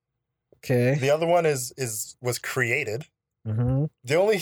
okay. 0.58 0.96
The 0.96 1.10
other 1.10 1.28
one 1.28 1.46
is 1.46 1.74
is 1.78 2.16
was 2.22 2.40
created. 2.40 3.06
hmm 3.46 3.86
The 4.04 4.16
only 4.16 4.42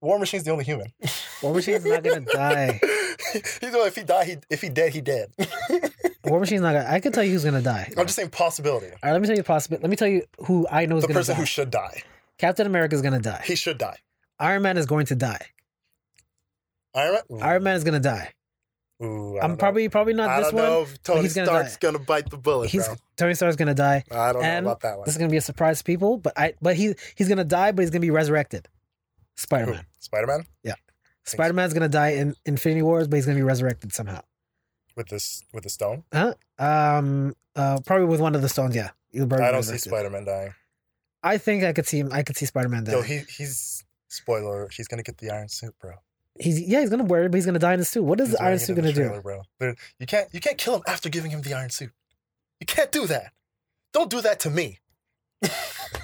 War 0.00 0.18
Machine's 0.18 0.44
the 0.44 0.50
only 0.50 0.64
human. 0.64 0.92
War 1.42 1.54
Machine's 1.54 1.84
not 1.84 2.02
gonna 2.02 2.20
die. 2.20 2.80
He's 3.32 3.58
the 3.60 3.82
if 3.86 3.96
he 3.96 4.02
died, 4.04 4.26
he 4.28 4.36
if 4.50 4.60
he 4.60 4.68
dead, 4.68 4.92
he 4.92 5.00
dead. 5.00 5.32
War 6.24 6.38
Machine's 6.40 6.62
not 6.62 6.72
gonna. 6.74 6.86
I 6.88 7.00
can 7.00 7.12
tell 7.12 7.24
you 7.24 7.32
who's 7.32 7.44
gonna 7.44 7.62
die. 7.62 7.88
I'm 7.96 8.04
just 8.06 8.16
saying 8.16 8.30
possibility. 8.30 8.86
All 8.86 8.98
right, 9.04 9.12
let 9.12 9.20
me 9.22 9.26
tell 9.28 9.36
you 9.36 9.42
possible. 9.42 9.78
Let 9.80 9.90
me 9.90 9.96
tell 9.96 10.08
you 10.08 10.22
who 10.46 10.66
I 10.70 10.86
know 10.86 10.96
is 10.96 11.02
The 11.02 11.08
gonna 11.08 11.14
The 11.14 11.20
person 11.20 11.34
die. 11.34 11.40
who 11.40 11.46
should 11.46 11.70
die. 11.70 12.02
Captain 12.38 12.66
America 12.66 12.94
is 12.94 13.02
gonna 13.02 13.20
die. 13.20 13.42
He 13.44 13.54
should 13.56 13.78
die. 13.78 13.96
Iron 14.38 14.62
Man 14.62 14.76
is 14.76 14.86
going 14.86 15.06
to 15.06 15.14
die. 15.14 15.46
Iron 16.94 17.12
Man. 17.14 17.22
Ooh, 17.30 17.38
Iron 17.40 17.62
Man 17.62 17.76
is 17.76 17.84
gonna 17.84 18.00
die. 18.00 18.32
Ooh, 19.02 19.36
I 19.38 19.42
I'm 19.44 19.50
don't 19.50 19.58
probably 19.58 19.88
probably 19.88 20.12
know. 20.14 20.26
not 20.26 20.30
I 20.36 20.40
this 20.40 20.50
don't 20.50 20.60
one. 20.60 20.64
know 20.64 20.82
if 20.82 21.02
Tony 21.02 21.22
he's 21.22 21.34
gonna 21.34 21.46
Stark's 21.46 21.72
die. 21.76 21.78
gonna 21.80 21.98
bite 21.98 22.30
the 22.30 22.36
bullet, 22.36 22.70
He's 22.70 22.86
bro. 22.86 22.96
Tony 23.16 23.34
Stark's 23.34 23.56
gonna 23.56 23.74
die. 23.74 24.04
I 24.10 24.32
don't 24.32 24.44
and 24.44 24.64
know 24.64 24.70
about 24.72 24.80
that 24.82 24.98
one. 24.98 25.04
This 25.06 25.14
is 25.14 25.18
gonna 25.18 25.30
be 25.30 25.36
a 25.38 25.40
surprise 25.40 25.78
to 25.78 25.84
people, 25.84 26.18
but 26.18 26.32
I 26.38 26.54
but 26.62 26.76
he 26.76 26.94
he's 27.16 27.28
gonna 27.28 27.44
die, 27.44 27.72
but 27.72 27.82
he's 27.82 27.90
gonna 27.90 28.00
be 28.00 28.10
resurrected. 28.10 28.68
Spider 29.36 29.72
Man. 29.72 29.86
Spider 29.98 30.26
Man 30.26 30.46
Spider 31.24 31.52
Man's 31.54 31.72
gonna 31.74 31.88
die 31.88 32.10
in 32.10 32.34
Infinity 32.46 32.82
Wars, 32.82 33.08
but 33.08 33.16
he's 33.16 33.26
gonna 33.26 33.36
be 33.38 33.42
resurrected 33.42 33.92
somehow. 33.92 34.22
with 34.96 35.08
this 35.08 35.42
with 35.52 35.64
the 35.64 35.70
stone. 35.70 36.04
Huh? 36.12 36.34
Um. 36.58 37.34
Uh. 37.56 37.78
Probably 37.86 38.06
with 38.06 38.20
one 38.20 38.34
of 38.34 38.42
the 38.42 38.48
stones. 38.48 38.74
Yeah. 38.76 38.90
He'll 39.10 39.26
probably 39.26 39.46
I 39.46 39.52
don't 39.52 39.62
see. 39.62 39.78
Spider 39.78 40.10
Man 40.10 40.24
dying. 40.24 40.54
I 41.22 41.38
think 41.38 41.62
I 41.64 41.72
could 41.72 41.86
see 41.86 41.98
him. 42.00 42.08
I 42.12 42.22
could 42.22 42.36
see 42.36 42.46
Spider 42.46 42.68
Man 42.68 42.84
die. 42.84 42.92
Yo, 42.92 43.02
he 43.02 43.20
he's 43.28 43.84
spoiler. 44.08 44.68
He's 44.74 44.88
gonna 44.88 45.02
get 45.02 45.18
the 45.18 45.30
iron 45.30 45.48
suit, 45.48 45.74
bro. 45.80 45.92
he's 46.40 46.60
yeah. 46.60 46.80
He's 46.80 46.90
gonna 46.90 47.04
wear 47.04 47.24
it, 47.24 47.30
but 47.30 47.36
he's 47.36 47.46
gonna 47.46 47.58
die 47.58 47.74
in 47.74 47.78
his 47.78 47.88
suit. 47.88 48.02
What 48.02 48.20
is 48.20 48.28
He's 48.30 48.38
the 48.38 48.42
Iron 48.44 48.58
Suit 48.58 48.74
gonna 48.76 48.92
do? 48.92 49.04
trailer, 49.04 49.20
bro? 49.22 49.42
There- 49.60 49.76
You 50.00 50.06
can't 50.06 50.28
you 50.34 50.40
can't 50.40 50.58
kill 50.58 50.76
him 50.76 50.82
after 50.86 51.08
giving 51.08 51.30
him 51.30 51.42
the 51.42 51.54
iron 51.54 51.70
suit. 51.70 51.92
You 52.60 52.66
can't 52.66 52.90
do 52.90 53.06
that. 53.06 53.32
Don't 53.92 54.10
do 54.10 54.20
that 54.22 54.40
to 54.40 54.50
me. 54.50 54.80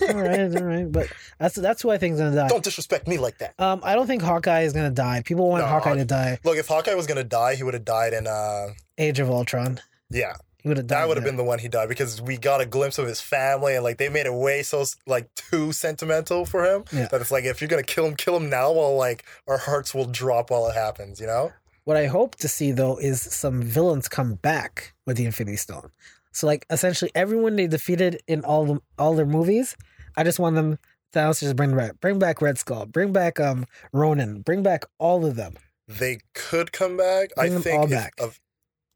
all 0.03 0.15
right, 0.15 0.55
all 0.57 0.63
right. 0.65 0.91
But 0.91 1.09
that's 1.39 1.55
that's 1.55 1.83
who 1.83 1.91
I 1.91 1.99
think 1.99 2.15
is 2.15 2.21
gonna 2.21 2.35
die. 2.37 2.49
Don't 2.49 2.65
disrespect 2.65 3.07
me 3.09 3.19
like 3.19 3.39
that. 3.39 3.55
Um, 3.59 3.81
I 3.83 3.95
don't 3.95 4.07
think 4.07 4.23
Hawkeye 4.23 4.63
is 4.63 4.73
gonna 4.73 4.91
die. 4.91 5.23
People 5.25 5.49
want 5.49 5.63
No, 5.63 5.69
Hawkeye 5.69 5.91
Hawk- 5.91 5.99
to 5.99 6.05
die. 6.05 6.39
Look, 6.45 6.57
if 6.59 6.69
Hawkeye 6.69 6.95
was 6.95 7.07
gonna 7.07 7.25
die, 7.25 7.55
he 7.57 7.63
would 7.63 7.75
have 7.75 7.85
died 7.85 8.13
in 8.13 8.27
uh 8.27 8.69
Age 8.99 9.19
of 9.21 9.31
Ultron. 9.31 9.81
yeah. 10.11 10.35
He 10.61 10.69
would 10.69 10.77
have 10.77 10.89
died. 10.89 11.03
That 11.03 11.09
would 11.09 11.17
have 11.17 11.23
there. 11.25 11.33
been 11.33 11.37
the 11.37 11.45
one 11.45 11.61
he 11.61 11.69
died 11.69 11.89
because 11.89 12.21
we 12.21 12.37
got 12.37 12.61
a 12.61 12.67
glimpse 12.67 12.99
of 12.99 13.07
his 13.07 13.21
family 13.21 13.77
and 13.77 13.85
like 13.85 13.97
they 13.99 14.09
made 14.09 14.27
it 14.27 14.35
way 14.35 14.65
so 14.65 14.85
like 15.07 15.33
too 15.37 15.71
sentimental 15.71 16.45
for 16.45 16.65
him 16.65 16.85
Yeah. 16.93 17.07
that 17.13 17.21
it's 17.21 17.31
like 17.31 17.45
if 17.45 17.61
you're 17.61 17.69
gonna 17.69 17.85
kill 17.85 18.05
him, 18.07 18.17
kill 18.17 18.37
him 18.37 18.51
now 18.51 18.73
while 18.73 18.97
like 18.97 19.25
our 19.47 19.59
hearts 19.59 19.95
will 19.95 20.05
drop 20.07 20.51
while 20.51 20.67
it 20.69 20.75
happens, 20.75 21.21
you 21.21 21.29
know? 21.29 21.53
What 21.85 21.97
I 21.97 22.07
hope 22.07 22.35
to 22.37 22.49
see 22.49 22.73
though 22.73 22.97
is 22.99 23.23
some 23.23 23.63
villains 23.63 24.09
come 24.09 24.35
back 24.35 24.95
with 25.07 25.17
the 25.17 25.27
Infinity 25.27 25.57
Stone. 25.59 25.91
So 26.39 26.47
like 26.47 26.65
essentially 26.71 27.11
everyone 27.17 27.57
they 27.57 27.67
defeated 27.67 28.23
in 28.29 28.45
all 28.45 28.65
the, 28.65 28.81
all 28.97 29.17
their 29.17 29.27
movies, 29.27 29.77
I 30.17 30.23
just 30.23 30.39
want 30.39 30.55
them 30.55 30.79
Thanos 31.13 31.41
to 31.41 31.47
just 31.47 31.57
bring 31.57 31.77
back 31.77 32.01
bring 32.01 32.21
back 32.21 32.41
Red 32.41 32.59
Skull, 32.59 32.87
bring 32.87 33.13
back 33.13 33.41
um 33.41 33.67
Ronan, 33.93 34.43
bring 34.43 34.63
back 34.63 34.85
all 35.01 35.27
of 35.27 35.35
them. 35.35 35.55
They 35.89 36.21
could 36.35 36.71
come 36.71 36.97
back. 36.97 37.35
Bring 37.35 37.57
I 37.57 37.61
think 37.61 37.91
back. 37.91 38.13
of 38.21 38.39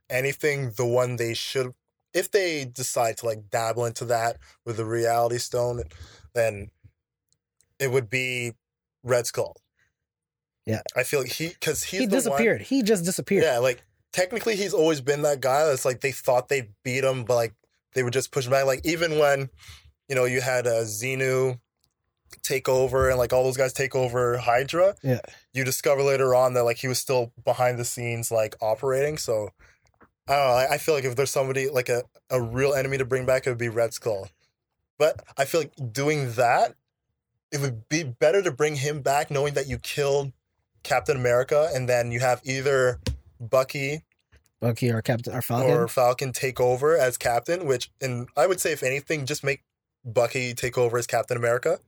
anything, 0.09 0.71
the 0.77 0.87
one 0.87 1.17
they 1.17 1.35
should 1.35 1.73
if 2.15 2.31
they 2.31 2.65
decide 2.65 3.17
to 3.17 3.27
like 3.27 3.51
dabble 3.51 3.87
into 3.87 4.05
that 4.05 4.37
with 4.65 4.77
the 4.77 4.85
reality 4.85 5.39
stone, 5.39 5.83
then 6.35 6.71
it 7.81 7.91
would 7.91 8.09
be 8.09 8.53
Red 9.03 9.27
Skull. 9.27 9.57
Yeah. 10.65 10.83
I 10.95 11.03
feel 11.03 11.21
like 11.23 11.33
he 11.33 11.49
because 11.49 11.83
he 11.83 11.99
the 11.99 12.03
one- 12.05 12.11
disappeared. 12.11 12.63
He 12.63 12.85
just 12.85 13.05
disappeared. 13.05 13.43
Yeah, 13.43 13.59
like 13.59 13.83
technically 14.13 14.57
he's 14.57 14.75
always 14.75 15.01
been 15.01 15.23
that 15.23 15.41
guy 15.41 15.65
that's 15.65 15.85
like 15.85 16.01
they 16.01 16.13
thought 16.13 16.49
they 16.49 16.69
beat 16.85 17.05
him, 17.05 17.25
but 17.25 17.35
like 17.35 17.55
they 17.95 18.03
would 18.03 18.13
just 18.13 18.33
push 18.33 18.47
him 18.47 18.51
back. 18.53 18.67
Like 18.67 18.85
even 18.85 19.19
when, 19.19 19.51
you 20.09 20.15
know, 20.15 20.25
you 20.25 20.41
had 20.41 20.67
uh, 20.67 20.83
Xenu 20.83 21.59
take 22.43 22.69
over 22.69 23.09
and 23.09 23.19
like 23.19 23.33
all 23.33 23.45
those 23.45 23.57
guys 23.57 23.73
take 23.73 23.95
over 23.95 24.39
Hydra. 24.39 24.95
Yeah. 25.03 25.21
You 25.53 25.65
discover 25.65 26.03
later 26.03 26.35
on 26.35 26.55
that 26.55 26.65
like 26.65 26.79
he 26.79 26.89
was 26.89 26.99
still 26.99 27.33
behind 27.45 27.79
the 27.79 27.85
scenes 27.85 28.31
like 28.31 28.55
operating. 28.61 29.19
So 29.19 29.51
I 30.29 30.37
don't 30.37 30.47
know. 30.47 30.55
I, 30.55 30.75
I 30.75 30.79
feel 30.79 30.95
like 30.95 31.05
if 31.05 31.17
there's 31.17 31.31
somebody 31.31 31.69
like 31.69 31.89
a, 31.89 32.03
a 32.31 32.41
real 32.41 32.75
enemy 32.75 32.99
to 32.99 33.05
bring 33.05 33.27
back, 33.27 33.47
it 33.47 33.51
would 33.51 33.59
be 33.59 33.69
Red 33.69 33.93
Skull. 33.93 34.29
But 34.99 35.23
I 35.37 35.45
feel 35.45 35.63
like 35.63 35.93
doing 35.93 36.33
that, 36.33 36.75
it 37.51 37.61
would 37.61 37.89
be 37.89 38.03
better 38.03 38.41
to 38.43 38.51
bring 38.51 38.77
him 38.77 39.03
back 39.03 39.31
knowing 39.31 39.55
that 39.55 39.67
you 39.67 39.79
killed 39.79 40.33
Captain 40.83 41.17
America 41.17 41.71
and 41.75 41.89
then 41.89 42.13
you 42.13 42.21
have 42.21 42.41
either 42.45 42.99
Bucky 43.51 44.03
Bucky 44.61 44.91
or 44.93 45.03
Captain 45.03 45.35
or 45.35 45.43
Falcon. 45.43 45.71
or 45.71 45.89
Falcon 45.89 46.33
take 46.33 46.61
over 46.61 46.97
as 46.97 47.17
captain, 47.19 47.67
which 47.67 47.91
and 48.01 48.29
I 48.37 48.47
would 48.47 48.61
say 48.61 48.71
if 48.73 48.83
anything, 48.85 49.27
just 49.27 49.43
make 49.43 49.63
Bucky 50.05 50.55
take 50.55 50.79
over 50.79 50.97
as 50.99 51.07
Captain 51.07 51.37
America. 51.37 51.81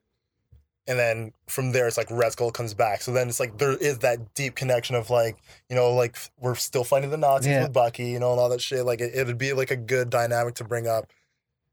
And 0.86 0.98
then 0.98 1.32
from 1.46 1.72
there 1.72 1.86
it's 1.86 1.96
like 1.96 2.10
Red 2.10 2.32
Skull 2.32 2.50
comes 2.50 2.74
back. 2.74 3.00
So 3.00 3.12
then 3.12 3.28
it's 3.28 3.38
like 3.40 3.58
there 3.58 3.72
is 3.76 4.00
that 4.00 4.34
deep 4.34 4.54
connection 4.56 4.96
of 4.96 5.08
like, 5.08 5.36
you 5.70 5.76
know, 5.76 5.94
like 5.94 6.16
we're 6.40 6.56
still 6.56 6.84
fighting 6.84 7.10
the 7.10 7.16
Nazis 7.16 7.52
Yeah. 7.52 7.62
with 7.62 7.72
Bucky, 7.72 8.08
you 8.10 8.18
know, 8.18 8.32
and 8.32 8.40
all 8.40 8.48
that 8.50 8.60
shit. 8.60 8.84
Like 8.84 9.00
it, 9.00 9.12
it'd 9.14 9.38
be 9.38 9.52
like 9.52 9.70
a 9.70 9.76
good 9.76 10.10
dynamic 10.10 10.56
to 10.56 10.64
bring 10.64 10.86
up. 10.86 11.10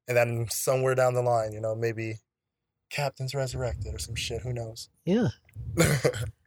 And 0.08 0.16
then 0.16 0.48
somewhere 0.50 0.96
down 0.96 1.14
the 1.14 1.22
line, 1.22 1.52
you 1.52 1.60
know, 1.62 1.74
maybe 1.76 2.20
Captain's 2.90 3.34
resurrected 3.34 3.94
or 3.94 3.98
some 4.00 4.16
shit. 4.16 4.42
Who 4.44 4.54
knows? 4.54 4.90
yeah. 5.06 5.30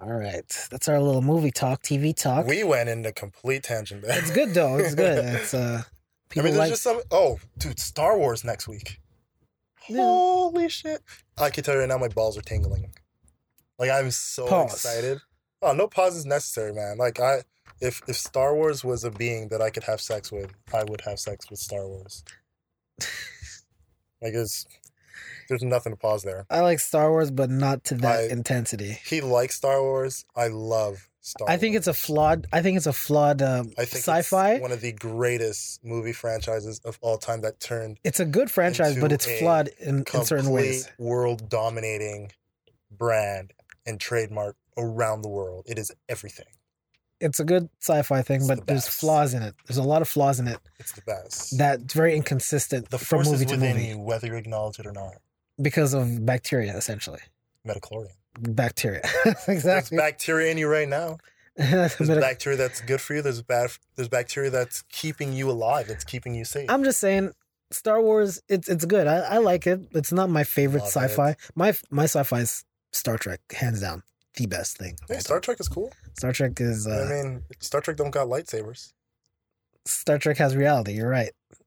All 0.00 0.12
right. 0.12 0.68
That's 0.70 0.88
our 0.88 1.00
little 1.00 1.22
movie 1.22 1.50
talk, 1.50 1.82
TV 1.82 2.14
talk. 2.14 2.46
we 2.46 2.62
went 2.62 2.88
into 2.88 3.12
complete 3.12 3.64
tangent 3.64 4.02
there. 4.02 4.18
it's 4.18 4.30
good 4.30 4.54
though. 4.54 4.78
It's 4.78 4.94
good. 4.94 5.24
It's 5.40 5.54
uh 5.54 5.82
I 5.84 6.34
people 6.34 6.44
mean, 6.44 6.54
there's 6.54 6.58
like 6.58 6.70
just 6.70 6.82
some. 6.82 7.00
Oh, 7.10 7.38
dude, 7.56 7.80
Star 7.80 8.18
Wars 8.18 8.44
next 8.44 8.68
week. 8.68 9.00
Yeah. 9.88 10.02
Holy 10.02 10.68
shit! 10.68 11.00
I 11.38 11.48
can 11.48 11.64
tell 11.64 11.74
you 11.74 11.80
right 11.80 11.88
now, 11.88 11.96
my 11.96 12.08
balls 12.08 12.36
are 12.36 12.42
tingling. 12.42 12.92
Like 13.78 13.90
I'm 13.90 14.10
so 14.10 14.46
Pause. 14.46 14.74
excited. 14.74 15.18
Oh, 15.62 15.72
no 15.72 15.88
pause 15.88 16.16
is 16.16 16.26
necessary, 16.26 16.72
man. 16.72 16.98
Like 16.98 17.18
I, 17.20 17.42
if 17.80 18.02
if 18.06 18.16
Star 18.16 18.54
Wars 18.54 18.84
was 18.84 19.04
a 19.04 19.10
being 19.10 19.48
that 19.48 19.62
I 19.62 19.70
could 19.70 19.84
have 19.84 20.00
sex 20.00 20.30
with, 20.30 20.52
I 20.74 20.84
would 20.84 21.00
have 21.02 21.18
sex 21.18 21.48
with 21.50 21.58
Star 21.58 21.86
Wars. 21.86 22.22
like 24.20 24.34
it's, 24.34 24.66
there's 25.48 25.62
nothing 25.62 25.92
to 25.92 25.96
pause 25.96 26.22
there. 26.22 26.46
I 26.50 26.60
like 26.60 26.78
Star 26.80 27.10
Wars, 27.10 27.30
but 27.30 27.50
not 27.50 27.84
to 27.84 27.94
that 27.96 28.20
I- 28.20 28.32
intensity. 28.32 28.98
He 29.06 29.20
likes 29.20 29.54
Star 29.56 29.80
Wars. 29.82 30.24
I 30.36 30.48
love 30.48 31.08
Star. 31.20 31.48
I 31.50 31.56
think 31.56 31.72
Wars. 31.74 31.88
it's 31.88 31.88
a 31.88 31.94
flawed. 31.94 32.46
I 32.52 32.62
think 32.62 32.76
it's 32.76 32.86
a 32.86 32.92
flawed 32.92 33.42
um, 33.42 33.72
I 33.78 33.84
think 33.84 34.02
sci-fi. 34.04 34.52
It's 34.52 34.62
one 34.62 34.72
of 34.72 34.80
the 34.80 34.92
greatest 34.92 35.84
movie 35.84 36.12
franchises 36.12 36.80
of 36.84 36.98
all 37.02 37.18
time 37.18 37.40
that 37.42 37.60
turned 37.60 37.98
It's 38.04 38.20
a 38.20 38.24
good 38.24 38.50
franchise, 38.50 38.98
but 38.98 39.12
it's 39.12 39.26
flawed 39.38 39.68
in, 39.78 40.04
in 40.12 40.24
certain 40.24 40.50
ways. 40.50 40.88
world 40.98 41.48
dominating 41.48 42.32
brand 42.90 43.52
and 43.86 44.00
trademark 44.00 44.56
around 44.76 45.22
the 45.22 45.28
world. 45.28 45.64
It 45.68 45.78
is 45.78 45.92
everything. 46.08 46.46
It's 47.20 47.40
a 47.40 47.44
good 47.44 47.68
sci-fi 47.80 48.22
thing, 48.22 48.36
It's 48.40 48.48
but 48.48 48.58
the 48.60 48.64
there's 48.66 48.86
flaws 48.88 49.34
in 49.34 49.42
it. 49.42 49.54
There's 49.66 49.76
a 49.78 49.82
lot 49.82 50.02
of 50.02 50.08
flaws 50.08 50.38
in 50.40 50.46
it 50.48 50.58
It's 50.78 50.92
the 50.92 51.02
best. 51.02 51.58
that's 51.58 51.92
very 51.94 52.14
inconsistent 52.16 52.90
the 52.90 52.98
from 52.98 53.18
force 53.24 53.30
movie 53.30 53.44
is 53.44 53.50
to 53.50 53.56
within 53.56 53.76
movie 53.76 53.88
you, 53.88 53.98
whether 53.98 54.26
you 54.28 54.34
acknowledge 54.36 54.78
it 54.78 54.86
or 54.86 54.92
not. 54.92 55.14
because 55.60 55.94
of 55.94 56.24
bacteria, 56.24 56.76
essentially. 56.76 57.20
Midi-chlorian. 57.64 58.12
Bacteria, 58.40 59.02
There's 59.24 59.48
exactly. 59.48 59.96
bacteria 59.98 60.50
in 60.52 60.58
you 60.58 60.68
right 60.68 60.88
now. 60.88 61.18
There's 61.56 61.96
bacteria 61.96 62.56
that's 62.56 62.80
good 62.82 63.00
for 63.00 63.14
you. 63.14 63.22
There's 63.22 63.42
bad. 63.42 63.70
There's 63.96 64.08
bacteria 64.08 64.48
that's 64.50 64.82
keeping 64.92 65.32
you 65.32 65.50
alive. 65.50 65.88
That's 65.88 66.04
keeping 66.04 66.36
you 66.36 66.44
safe. 66.44 66.70
I'm 66.70 66.84
just 66.84 67.00
saying, 67.00 67.32
Star 67.72 68.00
Wars, 68.00 68.40
it's 68.48 68.68
it's 68.68 68.84
good. 68.84 69.08
I, 69.08 69.16
I 69.16 69.38
like 69.38 69.66
it. 69.66 69.80
It's 69.92 70.12
not 70.12 70.30
my 70.30 70.44
favorite 70.44 70.82
Love 70.82 70.88
sci-fi. 70.90 71.34
My 71.56 71.74
my 71.90 72.04
sci-fi 72.04 72.40
is 72.42 72.64
Star 72.92 73.18
Trek, 73.18 73.40
hands 73.52 73.80
down, 73.80 74.04
the 74.38 74.46
best 74.46 74.78
thing. 74.78 74.96
Hey, 75.08 75.18
Star 75.18 75.40
Trek 75.40 75.58
is 75.60 75.68
cool. 75.68 75.92
Star 76.16 76.32
Trek 76.32 76.52
is 76.60 76.86
uh, 76.86 77.06
I 77.08 77.12
mean, 77.22 77.42
Star 77.60 77.80
Trek 77.80 77.96
don't 77.98 78.10
got 78.10 78.28
lightsabers. 78.28 78.92
Star 79.86 80.18
Trek 80.18 80.36
has 80.38 80.56
reality. 80.56 80.92
You're 80.94 81.08
right. 81.10 81.32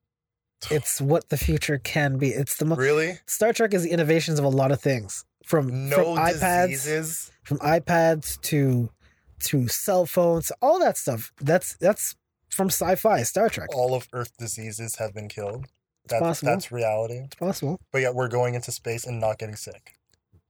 It's 0.70 1.02
what 1.02 1.30
the 1.30 1.38
future 1.38 1.80
can 1.80 2.18
be. 2.20 2.30
It's 2.30 2.58
the 2.58 2.66
mo- 2.66 2.76
Really? 2.76 3.18
Star 3.26 3.52
Trek 3.52 3.74
is 3.74 3.82
the 3.82 3.90
innovations 3.90 4.38
of 4.38 4.46
a 4.46 4.50
lot 4.50 4.72
of 4.72 4.80
things 4.80 5.26
from 5.44 5.90
No 5.90 6.14
from 6.16 6.24
iPads, 6.24 6.68
diseases. 6.68 7.32
from 7.44 7.58
iPads 7.60 8.40
to 8.42 8.90
to 9.46 9.68
cell 9.68 10.06
phones, 10.06 10.52
all 10.62 10.78
that 10.80 10.98
stuff. 10.98 11.32
That's 11.42 11.76
that's 11.78 12.16
from 12.52 12.68
sci-fi. 12.68 13.24
Star 13.24 13.50
Trek. 13.50 13.70
All 13.74 13.96
of 13.96 14.08
Earth 14.14 14.38
diseases 14.38 14.98
have 14.98 15.16
been 15.16 15.30
killed. 15.30 15.66
That's 16.08 16.22
possible. 16.22 16.52
that's 16.52 16.72
reality. 16.72 17.22
It's 17.26 17.36
possible. 17.36 17.80
But 17.92 18.02
yet 18.04 18.14
we're 18.14 18.28
going 18.28 18.54
into 18.54 18.72
space 18.72 19.04
and 19.04 19.20
not 19.20 19.40
getting 19.40 19.56
sick. 19.56 19.94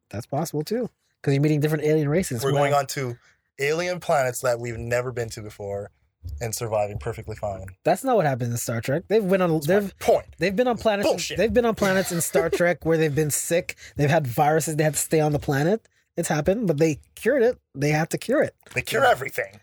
That's 0.09 0.25
possible 0.25 0.63
too. 0.63 0.89
Because 1.21 1.33
you're 1.33 1.41
meeting 1.41 1.59
different 1.59 1.83
alien 1.83 2.09
races. 2.09 2.43
We're 2.43 2.51
going 2.51 2.73
on 2.73 2.87
to 2.87 3.15
alien 3.59 3.99
planets 3.99 4.41
that 4.41 4.59
we've 4.59 4.77
never 4.77 5.11
been 5.11 5.29
to 5.29 5.41
before 5.41 5.91
and 6.39 6.53
surviving 6.53 6.97
perfectly 6.97 7.35
fine. 7.35 7.65
That's 7.83 8.03
not 8.03 8.15
what 8.15 8.25
happens 8.25 8.51
in 8.51 8.57
Star 8.57 8.81
Trek. 8.81 9.03
They've 9.07 9.27
been 9.27 9.41
on. 9.41 9.51
That's 9.53 9.67
They've 9.67 9.99
point. 9.99 10.27
They've 10.39 10.55
been 10.55 10.67
on 10.67 10.77
planets. 10.77 11.07
Bullshit. 11.07 11.37
They've 11.37 11.53
been 11.53 11.65
on 11.65 11.75
planets 11.75 12.11
in 12.11 12.21
Star 12.21 12.49
Trek 12.53 12.85
where 12.85 12.97
they've 12.97 13.13
been 13.13 13.31
sick. 13.31 13.75
They've 13.95 14.09
had 14.09 14.25
viruses. 14.27 14.75
They 14.75 14.83
had 14.83 14.93
to 14.93 14.99
stay 14.99 15.19
on 15.19 15.31
the 15.31 15.39
planet. 15.39 15.87
It's 16.17 16.27
happened, 16.27 16.67
but 16.67 16.77
they 16.77 16.99
cured 17.15 17.43
it. 17.43 17.57
They 17.73 17.89
have 17.89 18.09
to 18.09 18.17
cure 18.17 18.43
it 18.43 18.53
They 18.73 18.81
cure 18.81 19.05
everything. 19.05 19.59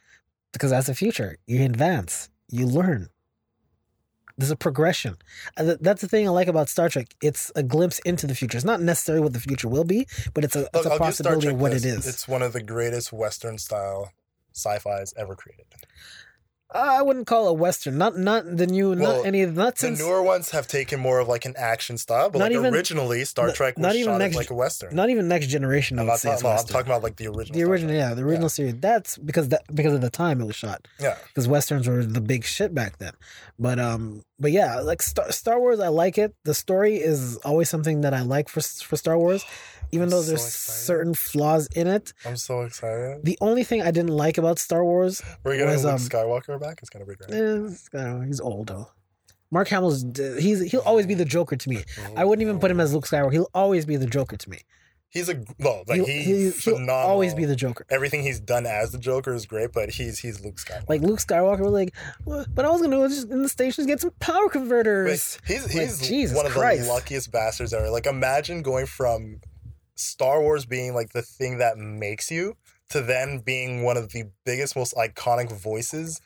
because 0.52 0.70
that's 0.70 0.86
the 0.86 0.94
future. 0.94 1.36
You 1.46 1.62
advance. 1.64 2.30
You 2.50 2.66
learn. 2.66 3.08
There's 4.38 4.50
a 4.52 4.56
progression. 4.56 5.16
That's 5.56 6.00
the 6.00 6.08
thing 6.08 6.26
I 6.26 6.30
like 6.30 6.46
about 6.48 6.68
Star 6.68 6.88
Trek. 6.88 7.08
It's 7.20 7.50
a 7.56 7.62
glimpse 7.64 7.98
into 8.00 8.26
the 8.26 8.34
future. 8.36 8.56
It's 8.56 8.64
not 8.64 8.80
necessarily 8.80 9.22
what 9.22 9.32
the 9.32 9.40
future 9.40 9.68
will 9.68 9.84
be, 9.84 10.06
but 10.32 10.44
it's 10.44 10.54
a, 10.56 10.60
it's 10.60 10.70
Look, 10.74 10.86
a 10.86 10.90
I'll 10.92 10.98
possibility 10.98 11.48
of 11.48 11.60
what 11.60 11.72
this. 11.72 11.84
it 11.84 11.88
is. 11.88 12.06
It's 12.06 12.28
one 12.28 12.42
of 12.42 12.52
the 12.52 12.62
greatest 12.62 13.12
Western 13.12 13.58
style 13.58 14.12
sci-fi's 14.54 15.12
ever 15.16 15.34
created. 15.34 15.66
I 16.70 17.00
wouldn't 17.00 17.26
call 17.26 17.48
it 17.48 17.56
Western. 17.56 17.96
Not 17.96 18.18
not 18.18 18.44
the 18.58 18.66
new. 18.66 18.90
Well, 18.90 19.16
not 19.20 19.26
any. 19.26 19.46
Not 19.46 19.76
The 19.76 19.80
since. 19.80 19.98
newer 20.00 20.22
ones 20.22 20.50
have 20.50 20.68
taken 20.68 21.00
more 21.00 21.18
of 21.18 21.26
like 21.26 21.46
an 21.46 21.54
action 21.56 21.96
style, 21.96 22.28
but 22.28 22.40
Not 22.40 22.44
like 22.50 22.52
even- 22.58 22.74
originally 22.74 23.24
Star 23.24 23.46
not- 23.46 23.56
Trek 23.56 23.78
was 23.78 23.82
not 23.82 23.94
even 23.96 24.12
shot 24.12 24.18
next- 24.18 24.36
like 24.36 24.50
a 24.50 24.54
Western. 24.54 24.94
Not 24.94 25.08
even 25.08 25.28
next 25.28 25.46
generation. 25.46 25.98
I 25.98 26.02
I'm 26.02 26.06
would 26.08 26.10
not 26.12 26.18
say 26.20 26.30
it's 26.32 26.42
about, 26.42 26.60
I'm 26.60 26.66
talking 26.66 26.88
about 26.92 27.02
like 27.02 27.16
the 27.16 27.28
original. 27.28 27.58
the 27.58 27.64
original, 27.64 27.94
yeah, 27.94 28.12
the 28.12 28.22
original 28.22 28.50
series. 28.50 28.74
That's 28.80 29.16
because 29.16 29.48
that 29.48 29.62
because 29.74 29.94
of 29.94 30.02
the 30.02 30.10
time 30.10 30.42
it 30.42 30.44
was 30.44 30.56
shot. 30.56 30.86
Yeah. 31.00 31.16
because 31.28 31.48
westerns 31.48 31.88
were 31.88 32.04
the 32.04 32.20
big 32.20 32.44
shit 32.44 32.74
back 32.74 32.98
then. 32.98 33.14
But 33.58 33.78
um, 33.80 34.24
but 34.38 34.52
yeah, 34.52 34.80
like 34.80 35.02
Star, 35.02 35.30
Star 35.32 35.58
Wars, 35.60 35.80
I 35.80 35.88
like 35.88 36.18
it. 36.18 36.34
The 36.44 36.54
story 36.54 36.96
is 36.96 37.36
always 37.38 37.68
something 37.68 38.02
that 38.02 38.14
I 38.14 38.22
like 38.22 38.48
for 38.48 38.60
for 38.60 38.96
Star 38.96 39.18
Wars, 39.18 39.44
even 39.92 40.04
I'm 40.04 40.10
though 40.10 40.20
so 40.22 40.28
there's 40.28 40.44
excited. 40.46 40.84
certain 40.84 41.14
flaws 41.14 41.66
in 41.74 41.86
it. 41.86 42.12
I'm 42.24 42.36
so 42.36 42.62
excited. 42.62 43.24
The 43.24 43.38
only 43.40 43.64
thing 43.64 43.82
I 43.82 43.90
didn't 43.90 44.16
like 44.16 44.38
about 44.38 44.58
Star 44.58 44.84
Wars, 44.84 45.22
We're 45.44 45.56
getting 45.56 45.72
was, 45.72 45.84
Luke 45.84 45.94
um, 45.94 45.98
Skywalker 45.98 46.60
back. 46.60 46.78
It's 46.80 46.90
gonna 46.90 47.06
be 47.06 47.14
great. 47.16 47.30
eh, 47.32 47.74
I 47.94 48.02
don't 48.04 48.20
know, 48.20 48.26
he's 48.26 48.40
old 48.40 48.68
though. 48.68 48.88
Mark 49.50 49.68
Hamill's 49.68 50.04
he's 50.38 50.60
he'll 50.70 50.80
always 50.82 51.06
be 51.06 51.14
the 51.14 51.24
Joker 51.24 51.56
to 51.56 51.68
me. 51.68 51.82
I 52.16 52.24
wouldn't 52.24 52.42
even 52.42 52.58
put 52.58 52.70
him 52.70 52.80
as 52.80 52.92
Luke 52.92 53.06
Skywalker. 53.06 53.32
He'll 53.32 53.50
always 53.54 53.86
be 53.86 53.96
the 53.96 54.06
Joker 54.06 54.36
to 54.36 54.50
me. 54.50 54.58
He's 55.10 55.28
a 55.30 55.42
no, 55.58 55.84
like 55.88 56.02
he's 56.04 56.24
he'll- 56.26 56.36
he'll 56.52 56.52
phenomenal. 56.52 56.94
always 57.10 57.32
be 57.34 57.46
the 57.46 57.56
Joker. 57.56 57.86
Everything 57.88 58.22
he's 58.22 58.40
done 58.40 58.66
as 58.66 58.92
the 58.92 58.98
Joker 58.98 59.32
is 59.34 59.46
great, 59.46 59.72
but 59.72 59.88
he's 59.90 60.18
he's 60.18 60.40
Luke 60.44 60.56
Skywalker. 60.56 60.88
Like 60.88 61.00
Luke 61.00 61.18
Skywalker 61.18 61.60
was 61.60 61.72
like, 61.72 61.94
"Well, 62.26 62.44
but 62.54 62.66
I 62.66 62.70
was 62.70 62.82
gonna 62.82 62.96
go 62.96 63.08
just 63.08 63.28
in 63.30 63.42
the 63.42 63.48
stations 63.48 63.86
get 63.86 64.00
some 64.00 64.10
power 64.20 64.44
But 64.44 64.52
converters. 64.52 65.38
he's 65.46 65.74
Like, 65.74 65.98
Jesus 66.08 66.36
one 66.36 66.44
of 66.44 66.52
Christ. 66.52 66.82
the 66.82 66.88
luckiest 66.92 67.32
bastards 67.32 67.72
ever. 67.72 67.88
Like 67.90 68.04
imagine 68.06 68.60
going 68.62 68.84
from 68.84 69.40
Star 69.94 70.42
Wars 70.42 70.66
being 70.66 70.92
like 70.94 71.12
the 71.14 71.22
thing 71.22 71.56
that 71.58 71.78
makes 71.78 72.30
you 72.30 72.56
to 72.90 73.00
then 73.00 73.38
being 73.38 73.82
one 73.82 73.96
of 73.96 74.10
the 74.12 74.24
biggest, 74.44 74.76
most 74.76 74.94
iconic 74.94 75.50
voices 75.50 76.20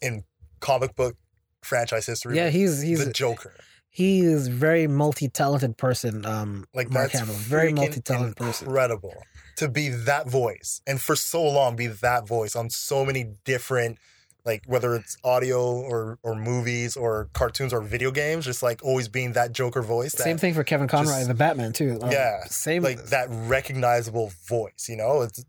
in 0.00 0.24
comic 0.60 0.96
book 0.96 1.16
franchise 1.62 2.06
history. 2.06 2.36
Yeah, 2.36 2.48
he's 2.48 2.80
he's 2.80 3.04
the 3.04 3.12
Joker. 3.12 3.52
He 3.94 4.20
is 4.20 4.48
very 4.48 4.86
multi-talented 4.88 5.76
person. 5.76 6.24
Um, 6.26 6.66
Like 6.74 6.90
Mark 6.90 7.12
Hamill, 7.12 7.34
very 7.34 7.72
multi-talented 7.72 8.36
person. 8.36 8.66
incredible 8.66 9.14
to 9.56 9.68
be 9.68 9.90
that 9.90 10.26
voice 10.28 10.80
and 10.86 10.98
for 11.00 11.14
so 11.14 11.42
long 11.42 11.76
be 11.76 11.86
that 11.86 12.26
voice 12.26 12.56
on 12.56 12.70
so 12.70 13.04
many 13.04 13.24
different 13.44 13.98
like 14.46 14.62
whether 14.66 14.94
it's 14.96 15.16
audio 15.22 15.60
or 15.62 16.18
or 16.22 16.34
movies 16.34 16.96
or 16.96 17.28
cartoons 17.34 17.70
or 17.72 17.80
video 17.82 18.10
games 18.10 18.46
just 18.46 18.62
like 18.62 18.82
always 18.82 19.08
being 19.08 19.34
that 19.34 19.52
joker 19.52 19.82
voice 19.82 20.12
that, 20.14 20.22
Same 20.24 20.38
thing 20.38 20.54
for 20.54 20.64
Kevin 20.64 20.88
Conroy, 20.88 21.16
just- 21.18 21.28
the 21.28 21.34
Batman 21.34 21.72
too. 21.74 21.98
Um, 22.00 22.10
Yeah, 22.10 22.44
same. 22.46 22.82
like 22.82 23.04
that 23.10 23.28
recognizable 23.30 24.32
voice 24.48 24.88
you 24.88 24.96
know 24.96 25.20
it's 25.22 25.44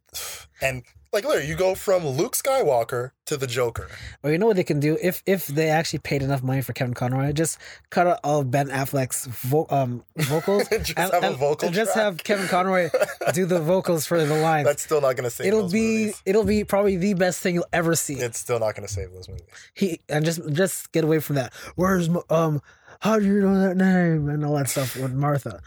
and 0.61 0.83
like 1.13 1.23
literally 1.25 1.47
you 1.47 1.55
go 1.55 1.75
from 1.75 2.05
luke 2.05 2.33
skywalker 2.35 3.11
to 3.25 3.37
the 3.37 3.47
joker 3.47 3.87
Well, 4.21 4.31
you 4.33 4.37
know 4.39 4.47
what 4.47 4.55
they 4.55 4.63
can 4.63 4.79
do 4.79 4.97
if 5.01 5.21
if 5.25 5.47
they 5.47 5.69
actually 5.69 5.99
paid 5.99 6.21
enough 6.23 6.43
money 6.43 6.61
for 6.61 6.73
Kevin 6.73 6.93
Conroy, 6.93 7.31
just 7.31 7.57
cut 7.89 8.07
out 8.07 8.19
all 8.23 8.41
of 8.41 8.51
Ben 8.51 8.67
Affleck's 8.69 9.25
vo- 9.27 9.67
um, 9.69 10.03
vocals. 10.17 10.67
just 10.83 10.97
have 10.97 11.23
a 11.23 11.31
vocal 11.33 11.69
just 11.69 11.93
track. 11.93 12.03
have 12.03 12.23
Kevin 12.23 12.47
Conroy 12.47 12.89
do 13.33 13.45
the 13.45 13.59
vocals 13.61 14.05
for 14.05 14.23
the 14.25 14.35
lines. 14.35 14.67
that's 14.67 14.83
still 14.83 14.99
not 15.01 15.15
gonna 15.15 15.29
save 15.29 15.47
it'll 15.47 15.61
those 15.63 15.71
be 15.73 15.97
movies. 16.05 16.21
it'll 16.25 16.43
be 16.43 16.63
probably 16.65 16.97
the 16.97 17.13
best 17.13 17.39
thing 17.41 17.55
you'll 17.55 17.65
ever 17.71 17.95
see. 17.95 18.15
it's 18.15 18.39
still 18.39 18.59
not 18.59 18.75
gonna 18.75 18.87
save 18.87 19.11
those 19.13 19.29
movies 19.29 19.45
he 19.73 19.99
and 20.09 20.25
just 20.25 20.41
just 20.51 20.91
get 20.91 21.03
away 21.03 21.19
from 21.19 21.35
that. 21.37 21.53
Where's 21.75 22.09
um 22.29 22.61
how 22.99 23.19
do 23.19 23.25
you 23.25 23.41
know 23.41 23.59
that 23.67 23.75
name 23.77 24.29
and 24.29 24.43
all 24.45 24.55
that 24.55 24.69
stuff 24.69 24.95
with 24.95 25.13
Martha 25.13 25.61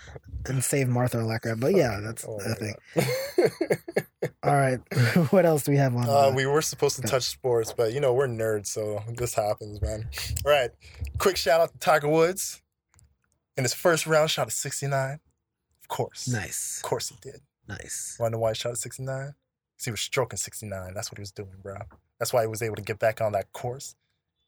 and 0.46 0.62
save 0.64 0.88
Martha 0.88 1.18
and 1.18 1.28
Lacra. 1.28 1.58
But 1.58 1.74
yeah, 1.74 2.00
that's 2.02 2.24
Oh 2.26 2.38
the 2.38 2.54
thing. 2.54 4.05
All 4.42 4.54
right, 4.54 4.78
what 5.30 5.44
else 5.46 5.64
do 5.64 5.72
we 5.72 5.78
have 5.78 5.94
on? 5.96 6.08
Uh, 6.08 6.32
we 6.34 6.46
were 6.46 6.62
supposed 6.62 6.96
to 6.96 7.02
touch 7.02 7.24
sports, 7.24 7.72
but 7.76 7.92
you 7.92 8.00
know 8.00 8.12
we're 8.14 8.28
nerds, 8.28 8.66
so 8.66 9.02
this 9.16 9.34
happens, 9.34 9.80
man. 9.82 10.08
All 10.44 10.52
right, 10.52 10.70
quick 11.18 11.36
shout 11.36 11.60
out 11.60 11.72
to 11.72 11.78
Tiger 11.78 12.08
Woods. 12.08 12.62
In 13.56 13.64
his 13.64 13.74
first 13.74 14.06
round, 14.06 14.30
shot 14.30 14.50
sixty 14.52 14.86
nine. 14.86 15.20
Of 15.80 15.88
course, 15.88 16.28
nice, 16.28 16.78
Of 16.78 16.82
course 16.88 17.08
he 17.08 17.16
did. 17.20 17.40
nice. 17.68 18.16
Know 18.20 18.38
why 18.38 18.50
he 18.50 18.54
shot 18.54 18.76
nine? 18.98 19.34
Because 19.74 19.84
he 19.84 19.90
was 19.90 20.00
stroking 20.00 20.36
sixty 20.36 20.66
nine. 20.66 20.94
That's 20.94 21.10
what 21.10 21.18
he 21.18 21.22
was 21.22 21.32
doing, 21.32 21.56
bro. 21.62 21.76
That's 22.18 22.32
why 22.32 22.42
he 22.42 22.48
was 22.48 22.62
able 22.62 22.76
to 22.76 22.82
get 22.82 22.98
back 22.98 23.20
on 23.20 23.32
that 23.32 23.52
course, 23.52 23.94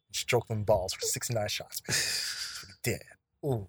and 0.08 0.16
stroke 0.16 0.48
them 0.48 0.64
balls 0.64 0.92
for 0.94 1.00
sixty 1.02 1.34
nine 1.34 1.48
shots. 1.48 1.80
Man. 1.86 1.94
That's 1.94 2.64
what 2.64 2.74
he 2.84 2.90
did. 2.92 3.02
Ooh, 3.44 3.68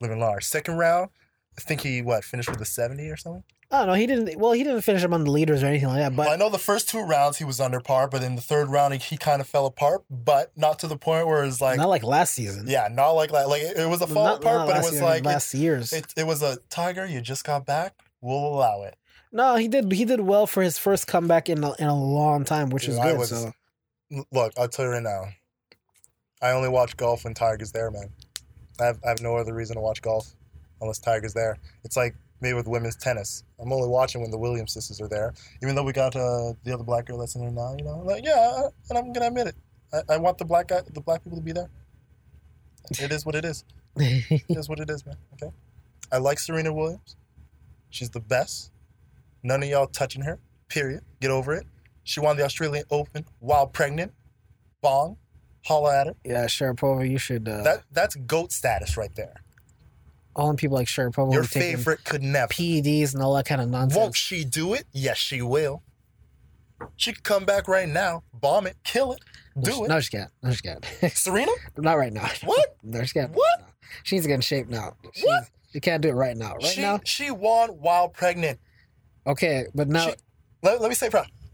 living 0.00 0.18
large. 0.20 0.44
Second 0.44 0.76
round, 0.78 1.10
I 1.58 1.60
think 1.60 1.82
he 1.82 2.02
what 2.02 2.24
finished 2.24 2.50
with 2.50 2.60
a 2.60 2.64
seventy 2.64 3.08
or 3.10 3.16
something. 3.16 3.44
I 3.72 3.78
don't 3.78 3.86
know. 3.86 3.94
He 3.94 4.06
didn't. 4.06 4.36
Well, 4.38 4.52
he 4.52 4.64
didn't 4.64 4.80
finish 4.82 5.04
among 5.04 5.24
the 5.24 5.30
leaders 5.30 5.62
or 5.62 5.66
anything 5.66 5.88
like 5.88 5.98
that. 5.98 6.14
Well, 6.14 6.28
I 6.28 6.34
know 6.36 6.48
the 6.48 6.58
first 6.58 6.88
two 6.88 7.00
rounds 7.02 7.38
he 7.38 7.44
was 7.44 7.60
under 7.60 7.78
par, 7.80 8.08
but 8.08 8.22
in 8.22 8.34
the 8.34 8.42
third 8.42 8.68
round 8.68 8.94
he, 8.94 8.98
he 8.98 9.16
kind 9.16 9.40
of 9.40 9.46
fell 9.46 9.64
apart, 9.66 10.02
but 10.10 10.50
not 10.56 10.80
to 10.80 10.88
the 10.88 10.96
point 10.96 11.28
where 11.28 11.44
it's 11.44 11.60
like, 11.60 11.76
not 11.76 11.88
like 11.88 12.02
last 12.02 12.34
season. 12.34 12.66
yeah, 12.66 12.88
not 12.90 13.12
like 13.12 13.30
like, 13.30 13.46
like 13.46 13.62
it, 13.62 13.76
it 13.76 13.88
was 13.88 14.02
a 14.02 14.08
fall 14.08 14.24
Not- 14.24 14.40
apart, 14.40 14.58
not 14.58 14.66
but 14.66 14.76
it 14.76 14.82
was 14.82 14.92
year, 14.94 15.02
like 15.04 15.20
it, 15.20 15.26
last 15.26 15.54
year's. 15.54 15.92
it, 15.92 16.12
it 16.16 16.26
was 16.26 16.42
a 16.42 16.58
tiger. 16.68 17.06
You 17.06 17.20
just 17.20 17.44
got 17.44 17.64
back. 17.64 17.94
We'll 18.20 18.36
allow 18.38 18.82
it. 18.82 18.96
no, 19.30 19.54
he 19.54 19.68
did. 19.68 19.92
He 19.92 20.04
did 20.04 20.20
well 20.20 20.48
for 20.48 20.62
his 20.62 20.76
first 20.76 21.06
comeback 21.06 21.48
in 21.48 21.62
a, 21.62 21.72
in 21.74 21.86
a 21.86 21.96
long 21.96 22.44
time, 22.44 22.70
which 22.70 22.86
Dude, 22.86 22.94
is 22.94 23.00
good. 23.00 23.18
was- 23.18 23.28
so 23.30 23.52
Look, 24.32 24.52
I'll 24.58 24.66
tell 24.68 24.86
you 24.86 24.90
right 24.90 25.02
now. 25.02 25.26
I 26.42 26.50
only 26.50 26.68
watch 26.68 26.96
golf 26.96 27.22
when 27.24 27.34
Tiger's 27.34 27.70
there, 27.70 27.90
man. 27.92 28.10
I 28.80 28.86
have, 28.86 28.98
I 29.04 29.10
have 29.10 29.20
no 29.22 29.36
other 29.36 29.54
reason 29.54 29.76
to 29.76 29.80
watch 29.82 30.02
golf 30.02 30.34
unless 30.80 30.98
Tiger's 30.98 31.34
there. 31.34 31.58
It's 31.84 31.96
like 31.96 32.16
me 32.42 32.54
with 32.54 32.66
women's 32.68 32.96
tennis. 32.96 33.44
I'm 33.58 33.72
only 33.72 33.88
watching 33.88 34.20
when 34.20 34.30
the 34.30 34.38
Williams 34.38 34.72
sisters 34.72 35.00
are 35.00 35.08
there, 35.08 35.32
even 35.62 35.74
though 35.74 35.82
we 35.82 35.92
got 35.92 36.14
uh, 36.16 36.52
the 36.64 36.72
other 36.74 36.84
black 36.84 37.06
girl 37.06 37.18
that's 37.18 37.34
in 37.34 37.42
there 37.42 37.50
now. 37.50 37.74
You 37.78 37.84
know, 37.84 37.98
like 38.04 38.24
yeah, 38.24 38.68
and 38.88 38.98
I'm 38.98 39.12
gonna 39.12 39.26
admit 39.28 39.48
it. 39.48 39.56
I, 39.92 40.14
I 40.14 40.16
want 40.18 40.38
the 40.38 40.44
black 40.44 40.68
guy, 40.68 40.80
the 40.92 41.00
black 41.00 41.22
people 41.24 41.38
to 41.38 41.44
be 41.44 41.52
there. 41.52 41.68
It 43.00 43.12
is 43.12 43.24
what 43.26 43.34
it 43.34 43.44
is. 43.44 43.64
It 43.96 44.42
is 44.56 44.68
what 44.68 44.80
it 44.80 44.88
is, 44.88 45.04
man. 45.04 45.16
Okay. 45.34 45.52
I 46.12 46.18
like 46.18 46.38
Serena 46.38 46.72
Williams. 46.72 47.16
She's 47.90 48.10
the 48.10 48.20
best. 48.20 48.70
None 49.42 49.62
of 49.62 49.68
y'all 49.68 49.86
touching 49.86 50.22
her. 50.22 50.38
Period. 50.68 51.02
Get 51.20 51.30
over 51.30 51.52
it. 51.54 51.66
She 52.04 52.20
won 52.20 52.36
the 52.36 52.44
Australian 52.44 52.84
Open 52.90 53.24
while 53.40 53.66
pregnant. 53.66 54.12
Bong. 54.80 55.16
Holla 55.66 56.00
at 56.00 56.06
her. 56.06 56.14
yeah, 56.24 56.46
Sharapova, 56.46 57.08
you 57.08 57.18
should. 57.18 57.46
Uh, 57.48 57.62
That 57.62 57.82
that's 57.92 58.14
goat 58.16 58.50
status 58.52 58.96
right 58.96 59.14
there. 59.14 59.34
All 60.40 60.50
the 60.50 60.56
people 60.56 60.76
like 60.76 60.86
Sharapova 60.88 61.32
Your 61.32 61.44
favorite 61.44 62.04
could 62.04 62.22
never. 62.22 62.52
PEDs 62.52 63.14
and 63.14 63.22
all 63.22 63.34
that 63.34 63.46
kind 63.46 63.60
of 63.60 63.68
nonsense. 63.68 63.96
Won't 63.98 64.16
she 64.16 64.44
do 64.44 64.74
it? 64.74 64.84
Yes, 64.92 65.18
she 65.18 65.42
will. 65.42 65.82
She 66.96 67.12
could 67.12 67.22
come 67.24 67.44
back 67.44 67.68
right 67.68 67.88
now, 67.88 68.22
bomb 68.32 68.66
it, 68.66 68.76
kill 68.84 69.12
it, 69.12 69.20
do 69.60 69.84
it. 69.84 69.88
No, 69.88 70.00
she 70.00 70.10
can't. 70.16 70.30
No, 70.42 70.50
she 70.52 70.62
can't. 70.62 70.84
Serena? 71.14 71.52
Not 71.76 71.98
right 71.98 72.12
now. 72.12 72.28
What? 72.44 72.76
No, 72.82 73.02
she 73.04 73.12
can't. 73.12 73.32
What? 73.32 73.60
She 74.02 74.16
needs 74.16 74.24
to 74.24 74.28
get 74.28 74.36
in 74.36 74.40
shape 74.40 74.68
now. 74.68 74.96
She's, 75.12 75.24
What? 75.24 75.44
She 75.72 75.80
can't 75.80 76.02
do 76.02 76.08
it 76.08 76.14
right 76.14 76.36
now. 76.36 76.54
Right 76.54 76.64
she 76.64 76.80
now? 76.80 77.00
she 77.04 77.30
won 77.30 77.68
while 77.70 78.08
pregnant. 78.08 78.58
Okay, 79.26 79.66
but 79.74 79.88
now, 79.88 80.06
She- 80.08 80.14
Let, 80.62 80.80
let 80.80 80.88
me 80.88 80.94
say. 80.94 81.10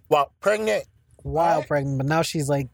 While 0.09 0.30
pregnant. 0.41 0.84
while 1.24 1.55
Alright. 1.55 1.68
pregnant, 1.68 1.99
but 1.99 2.07
now 2.07 2.22
she's 2.22 2.49
like, 2.49 2.68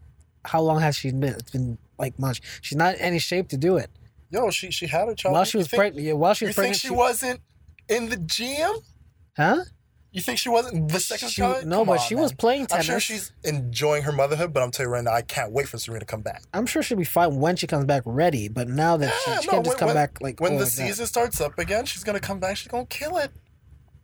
how 0.44 0.60
long 0.60 0.80
has 0.80 0.96
she 0.96 1.10
been? 1.10 1.32
It's 1.34 1.50
been 1.50 1.78
like 1.98 2.18
months. 2.18 2.40
She's 2.60 2.76
not 2.76 2.96
in 2.96 3.00
any 3.00 3.18
shape 3.18 3.48
to 3.48 3.56
do 3.56 3.78
it. 3.78 3.88
Yo, 4.32 4.50
she 4.50 4.70
she 4.70 4.86
had 4.86 5.08
a 5.08 5.14
child. 5.14 5.34
while 5.34 5.44
she 5.44 5.58
was 5.58 5.68
pregnant. 5.68 6.06
Yeah, 6.06 6.14
while 6.14 6.34
she 6.34 6.46
was 6.46 6.56
You 6.56 6.62
was 6.62 6.66
think 6.78 6.80
pregnant. 6.80 6.80
she 6.80 6.90
wasn't 6.90 7.40
in 7.88 8.08
the 8.08 8.16
gym? 8.16 8.72
huh? 9.36 9.64
You 10.10 10.20
think 10.20 10.38
she 10.38 10.50
wasn't 10.50 10.90
the 10.92 11.00
second 11.00 11.28
She- 11.30 11.40
child? 11.40 11.64
no, 11.64 11.78
Come 11.78 11.86
but 11.86 11.92
on, 12.00 12.06
she 12.06 12.14
was 12.14 12.32
playing 12.34 12.66
tennis. 12.66 12.86
I'm 12.86 12.92
sure 12.92 13.00
she's 13.00 13.32
enjoying 13.44 14.02
her 14.02 14.12
motherhood, 14.12 14.52
but 14.52 14.62
I'm 14.62 14.70
telling 14.70 14.90
you 14.90 14.94
right 14.94 15.04
now, 15.04 15.12
I 15.14 15.22
can't 15.22 15.52
wait 15.52 15.68
for 15.68 15.78
Serena 15.78 16.00
to 16.00 16.06
come 16.06 16.20
back. 16.20 16.42
I'm 16.52 16.66
sure 16.66 16.82
she'll 16.82 16.98
be 16.98 17.04
fine 17.04 17.36
when 17.40 17.56
she 17.56 17.66
comes 17.66 17.86
back 17.86 18.02
ready. 18.04 18.48
But 18.48 18.68
now 18.68 18.98
that 18.98 19.06
Yeah, 19.26 19.36
she, 19.36 19.42
she 19.42 19.46
no, 19.46 19.52
can't 19.52 19.64
just 19.64 19.68
when- 19.74 19.78
come 19.78 19.86
when- 19.88 19.94
back 19.96 20.20
like 20.20 20.38
When 20.40 20.52
oh, 20.52 20.58
the 20.58 20.64
like 20.64 20.72
that. 20.74 20.86
season 20.86 21.06
starts 21.06 21.40
up 21.40 21.58
again, 21.58 21.86
she's 21.86 22.04
gonna 22.04 22.20
come 22.20 22.40
back. 22.40 22.58
She's 22.58 22.68
gonna 22.68 22.84
kill 22.86 23.16
it. 23.16 23.30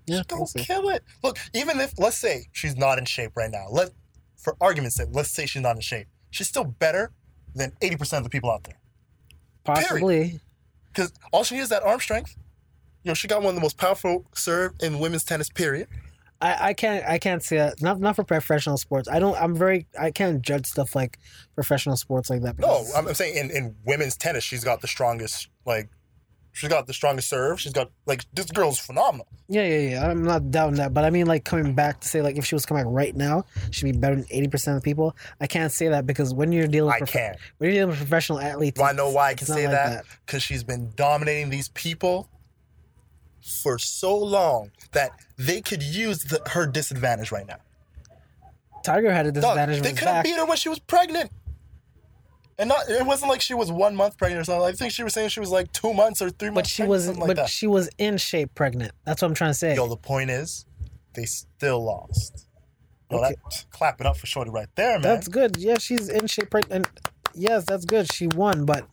Yeah, 0.07 0.16
She's 0.18 0.26
gonna 0.26 0.43
we'll 0.55 0.64
kill 0.64 0.89
it. 0.89 1.05
Look, 1.22 1.39
even 1.53 1.79
if 1.81 1.93
let's 1.99 2.16
say 2.16 2.47
she's 2.53 2.74
not 2.76 2.99
in 2.99 3.05
shape 3.05 3.33
right 3.37 3.51
now, 3.51 3.66
let 3.70 3.91
for 4.39 4.57
argument's 4.62 4.97
sake, 4.97 5.09
let's 5.12 5.31
say 5.31 5.45
she's 5.45 5.61
not 5.62 5.76
in 5.76 5.83
shape. 5.83 6.07
She's 6.31 6.49
still 6.49 6.64
better 6.64 7.12
than 7.55 7.72
80% 7.83 8.18
of 8.18 8.24
the 8.24 8.31
people 8.31 8.51
out 8.51 8.64
there. 8.64 8.78
Possibly. 9.74 10.40
Because 10.92 11.12
all 11.32 11.44
she 11.44 11.54
needs 11.54 11.64
is 11.64 11.70
that 11.70 11.82
arm 11.82 12.00
strength. 12.00 12.36
You 13.04 13.10
know, 13.10 13.14
she 13.14 13.28
got 13.28 13.40
one 13.40 13.50
of 13.50 13.54
the 13.54 13.60
most 13.60 13.76
powerful 13.76 14.26
serve 14.34 14.72
in 14.80 14.98
women's 14.98 15.24
tennis, 15.24 15.48
period. 15.48 15.88
I, 16.40 16.68
I 16.68 16.72
can't 16.72 17.04
I 17.04 17.18
can't 17.18 17.42
see 17.42 17.56
that 17.56 17.82
not 17.82 17.98
not 18.00 18.14
for 18.16 18.22
professional 18.22 18.76
sports. 18.76 19.08
I 19.08 19.18
don't 19.18 19.36
I'm 19.40 19.56
very 19.56 19.86
I 19.98 20.10
can't 20.10 20.40
judge 20.40 20.66
stuff 20.66 20.94
like 20.94 21.18
professional 21.54 21.96
sports 21.96 22.30
like 22.30 22.42
that. 22.42 22.58
No, 22.58 22.84
I'm 22.96 23.12
saying 23.14 23.36
in, 23.36 23.50
in 23.50 23.76
women's 23.84 24.16
tennis, 24.16 24.44
she's 24.44 24.62
got 24.62 24.80
the 24.80 24.86
strongest, 24.86 25.48
like, 25.66 25.88
she's 26.59 26.68
got 26.68 26.86
the 26.86 26.92
strongest 26.92 27.28
serve. 27.28 27.61
She's 27.61 27.72
got, 27.72 27.90
like, 28.06 28.24
this 28.34 28.46
girl's 28.50 28.78
phenomenal. 28.78 29.26
yeah 29.48 29.64
yeah 29.66 29.90
yeah. 29.90 30.11
I'm 30.11 30.22
not 30.22 30.50
doubting 30.50 30.76
that, 30.76 30.92
but 30.92 31.04
I 31.04 31.11
mean 31.11 31.26
like 31.26 31.44
coming 31.44 31.74
back 31.74 32.00
to 32.00 32.09
say 32.09 32.20
like 32.20 32.36
if 32.36 32.44
she 32.44 32.54
was 32.54 32.66
coming 32.66 32.84
back 32.84 32.92
right 32.92 33.14
now, 33.16 33.44
she'd 33.70 33.84
be 33.92 33.98
better 33.98 34.16
than 34.16 34.26
eighty 34.30 34.48
percent 34.48 34.76
of 34.76 34.82
the 34.82 34.90
people. 34.90 35.16
I 35.40 35.46
can't 35.46 35.72
say 35.72 35.88
that 35.88 36.06
because 36.06 36.34
when 36.34 36.52
you're 36.52 36.66
dealing 36.66 36.90
I 36.92 36.98
with 37.00 37.11
prof- 37.11 37.22
can. 37.22 37.36
when 37.59 37.68
you're 37.70 37.74
dealing 37.76 37.90
with 37.90 37.98
professional 37.98 38.40
athletes, 38.40 38.78
Do 38.78 38.84
I 38.84 38.92
know 38.92 39.11
why 39.11 39.28
I 39.30 39.34
can 39.34 39.46
say 39.46 39.66
like 39.66 39.76
that? 39.76 40.04
Because 40.26 40.42
she's 40.42 40.64
been 40.64 40.90
dominating 40.96 41.50
these 41.50 41.68
people 41.70 42.28
for 43.62 43.78
so 43.78 44.16
long 44.16 44.70
that 44.92 45.11
they 45.38 45.61
could 45.61 45.82
use 45.82 46.24
the, 46.24 46.42
her 46.50 46.66
disadvantage 46.66 47.32
right 47.32 47.46
now. 47.46 47.56
Tiger 48.84 49.11
had 49.11 49.26
a 49.26 49.32
Dog, 49.32 49.42
disadvantage 49.42 49.82
they 49.82 49.88
could 49.90 49.98
have 50.09 50.16
back. 50.16 50.24
beat 50.24 50.36
her 50.36 50.44
when 50.46 50.56
she 50.56 50.68
was 50.68 50.78
pregnant. 50.78 51.30
And 52.59 52.68
not 52.68 52.88
it 52.90 53.06
wasn't 53.06 53.30
like 53.30 53.40
she 53.40 53.54
was 53.54 53.70
one 53.70 53.94
month 53.94 54.16
pregnant 54.18 54.40
or 54.40 54.44
something. 54.44 54.64
I 54.66 54.72
think 54.72 54.92
she 54.92 55.04
was 55.04 55.12
saying 55.14 55.28
she 55.28 55.40
was 55.40 55.50
like 55.50 55.70
two 55.72 55.94
months 55.94 56.20
or 56.20 56.30
three 56.30 56.48
But 56.48 56.54
months 56.56 56.70
she 56.70 56.82
pregnant, 56.82 56.90
was 56.90 57.18
but 57.18 57.28
like 57.28 57.36
that. 57.36 57.48
she 57.48 57.66
was 57.68 57.88
in 57.98 58.16
shape 58.18 58.54
pregnant. 58.54 58.92
That's 59.04 59.22
what 59.22 59.28
I'm 59.28 59.34
trying 59.34 59.50
to 59.50 59.59
say. 59.59 59.76
Yo, 59.76 59.86
the 59.86 59.96
point 59.96 60.30
is, 60.30 60.66
they 61.14 61.24
still 61.24 61.84
lost. 61.84 62.46
Yo, 63.11 63.18
Okay. 63.18 63.36
that, 63.50 63.64
clap 63.70 64.00
it 64.00 64.06
up 64.06 64.16
for 64.16 64.26
Shorty 64.26 64.50
right 64.50 64.68
there, 64.74 64.94
man. 64.94 65.02
That's 65.02 65.28
good. 65.28 65.56
Yeah, 65.56 65.78
she's 65.78 66.09
in 66.09 66.26
shape 66.26 66.50
pregnant. 66.50 66.88
Yes, 67.34 67.64
that's 67.64 67.84
good. 67.84 68.12
She 68.12 68.26
won, 68.26 68.64
but 68.64 68.86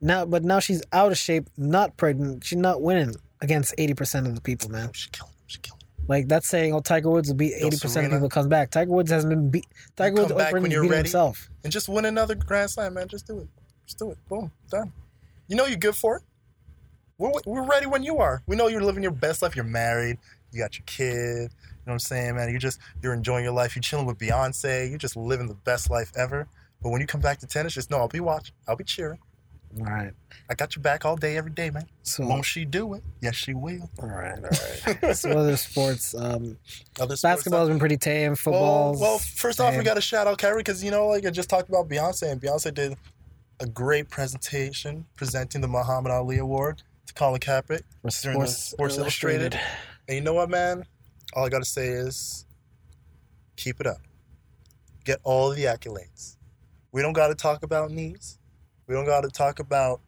now 0.00 0.24
but 0.24 0.44
now 0.44 0.60
she's 0.60 0.82
out 0.92 1.10
of 1.10 1.18
shape, 1.18 1.48
not 1.56 1.96
pregnant. 1.96 2.44
She's 2.44 2.58
not 2.58 2.80
winning 2.82 3.16
against 3.40 3.74
eighty 3.78 3.94
percent 3.94 4.28
of 4.28 4.36
the 4.36 4.40
people, 4.40 4.70
man. 4.70 4.92
She 4.92 5.10
killed. 5.10 5.30
She 5.48 5.58
killed. 5.58 5.77
Like 6.08 6.26
that's 6.26 6.48
saying, 6.48 6.74
oh, 6.74 6.80
Tiger 6.80 7.10
Woods 7.10 7.28
will 7.28 7.36
beat 7.36 7.54
eighty 7.54 7.78
percent 7.78 8.06
of 8.06 8.12
people 8.12 8.30
comes 8.30 8.46
back. 8.46 8.70
Tiger 8.70 8.90
Woods 8.90 9.10
hasn't 9.10 9.30
been 9.30 9.50
beat. 9.50 9.66
Tiger 9.94 10.22
Woods 10.22 10.32
back 10.32 10.54
when 10.54 10.70
you're 10.70 10.82
beat 10.82 10.90
ready. 10.90 11.02
himself. 11.02 11.50
And 11.64 11.72
just 11.72 11.88
win 11.88 12.06
another 12.06 12.34
Grand 12.34 12.70
Slam, 12.70 12.94
man. 12.94 13.08
Just 13.08 13.26
do 13.26 13.38
it. 13.38 13.48
Just 13.86 13.98
do 13.98 14.10
it. 14.10 14.18
Boom. 14.28 14.50
Done. 14.70 14.92
You 15.46 15.56
know 15.56 15.66
you're 15.66 15.78
good 15.78 15.94
for 15.94 16.16
it. 16.16 16.22
We're, 17.18 17.32
we're 17.46 17.66
ready 17.66 17.86
when 17.86 18.02
you 18.02 18.18
are. 18.18 18.42
We 18.46 18.56
know 18.56 18.68
you're 18.68 18.82
living 18.82 19.02
your 19.02 19.12
best 19.12 19.42
life. 19.42 19.56
You're 19.56 19.64
married. 19.64 20.18
You 20.52 20.60
got 20.60 20.78
your 20.78 20.84
kid. 20.86 21.08
You 21.08 21.92
know 21.92 21.92
what 21.92 21.92
I'm 21.94 21.98
saying, 21.98 22.36
man? 22.36 22.48
You're 22.48 22.58
just 22.58 22.80
you're 23.02 23.14
enjoying 23.14 23.44
your 23.44 23.52
life. 23.52 23.76
You're 23.76 23.82
chilling 23.82 24.06
with 24.06 24.18
Beyonce. 24.18 24.88
You're 24.88 24.98
just 24.98 25.16
living 25.16 25.46
the 25.46 25.54
best 25.54 25.90
life 25.90 26.10
ever. 26.16 26.48
But 26.82 26.90
when 26.90 27.00
you 27.00 27.06
come 27.06 27.20
back 27.20 27.38
to 27.40 27.46
tennis, 27.46 27.74
just 27.74 27.90
know 27.90 27.98
I'll 27.98 28.08
be 28.08 28.20
watching. 28.20 28.54
I'll 28.66 28.76
be 28.76 28.84
cheering. 28.84 29.18
All 29.78 29.84
right. 29.84 30.12
I 30.50 30.54
got 30.54 30.74
your 30.74 30.82
back 30.82 31.04
all 31.04 31.16
day, 31.16 31.36
every 31.36 31.50
day, 31.50 31.70
man. 31.70 31.86
So 32.02 32.26
Won't 32.26 32.44
she 32.44 32.64
do 32.64 32.94
it? 32.94 33.02
Yes, 33.20 33.34
she 33.34 33.54
will. 33.54 33.90
all 34.00 34.08
right, 34.08 34.38
all 34.86 34.94
right. 35.02 35.16
so 35.16 35.30
other 35.30 35.56
sports, 35.56 36.14
um, 36.14 36.56
Other 36.98 37.16
sports 37.16 37.22
basketball's 37.22 37.68
been 37.68 37.78
pretty 37.78 37.98
tame. 37.98 38.34
Football. 38.34 38.92
Well, 38.92 39.00
well, 39.00 39.18
first 39.18 39.60
off, 39.60 39.76
we 39.76 39.84
got 39.84 39.94
to 39.94 40.00
shout 40.00 40.26
out 40.26 40.38
Kyrie 40.38 40.60
because 40.60 40.82
you 40.82 40.90
know, 40.90 41.06
like 41.08 41.26
I 41.26 41.30
just 41.30 41.50
talked 41.50 41.68
about 41.68 41.88
Beyonce, 41.88 42.30
and 42.32 42.40
Beyonce 42.40 42.72
did 42.72 42.96
a 43.60 43.66
great 43.66 44.08
presentation 44.08 45.04
presenting 45.16 45.60
the 45.60 45.68
Muhammad 45.68 46.12
Ali 46.12 46.38
Award 46.38 46.82
to 47.06 47.14
Colin 47.14 47.40
Kaepernick. 47.40 47.82
during 48.22 48.38
the 48.40 48.46
Sports, 48.46 48.56
Sports 48.56 48.98
Illustrated. 48.98 49.58
And 50.08 50.14
you 50.16 50.20
know 50.22 50.34
what, 50.34 50.48
man? 50.48 50.84
All 51.34 51.44
I 51.44 51.48
got 51.50 51.58
to 51.58 51.64
say 51.68 51.88
is 51.88 52.46
keep 53.56 53.80
it 53.80 53.86
up. 53.86 53.98
Get 55.04 55.20
all 55.24 55.50
the 55.50 55.64
accolades. 55.64 56.36
We 56.92 57.02
don't 57.02 57.12
got 57.12 57.28
to 57.28 57.34
talk 57.34 57.62
about 57.62 57.90
knees. 57.90 58.37
We 58.88 58.94
don't 58.94 59.04
got 59.04 59.20
to 59.20 59.28
talk 59.28 59.60
about 59.60 60.00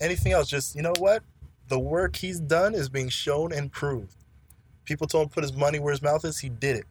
anything 0.00 0.32
else. 0.32 0.48
Just, 0.48 0.74
you 0.74 0.82
know 0.82 0.92
what? 0.98 1.22
The 1.68 1.78
work 1.78 2.16
he's 2.16 2.40
done 2.40 2.74
is 2.74 2.88
being 2.88 3.08
shown 3.08 3.52
and 3.52 3.72
proved. 3.72 4.16
People 4.84 5.06
told 5.06 5.24
him 5.24 5.28
to 5.28 5.34
put 5.34 5.44
his 5.44 5.52
money 5.54 5.78
where 5.78 5.92
his 5.92 6.02
mouth 6.02 6.24
is. 6.24 6.38
He 6.38 6.48
did 6.48 6.76
it. 6.76 6.84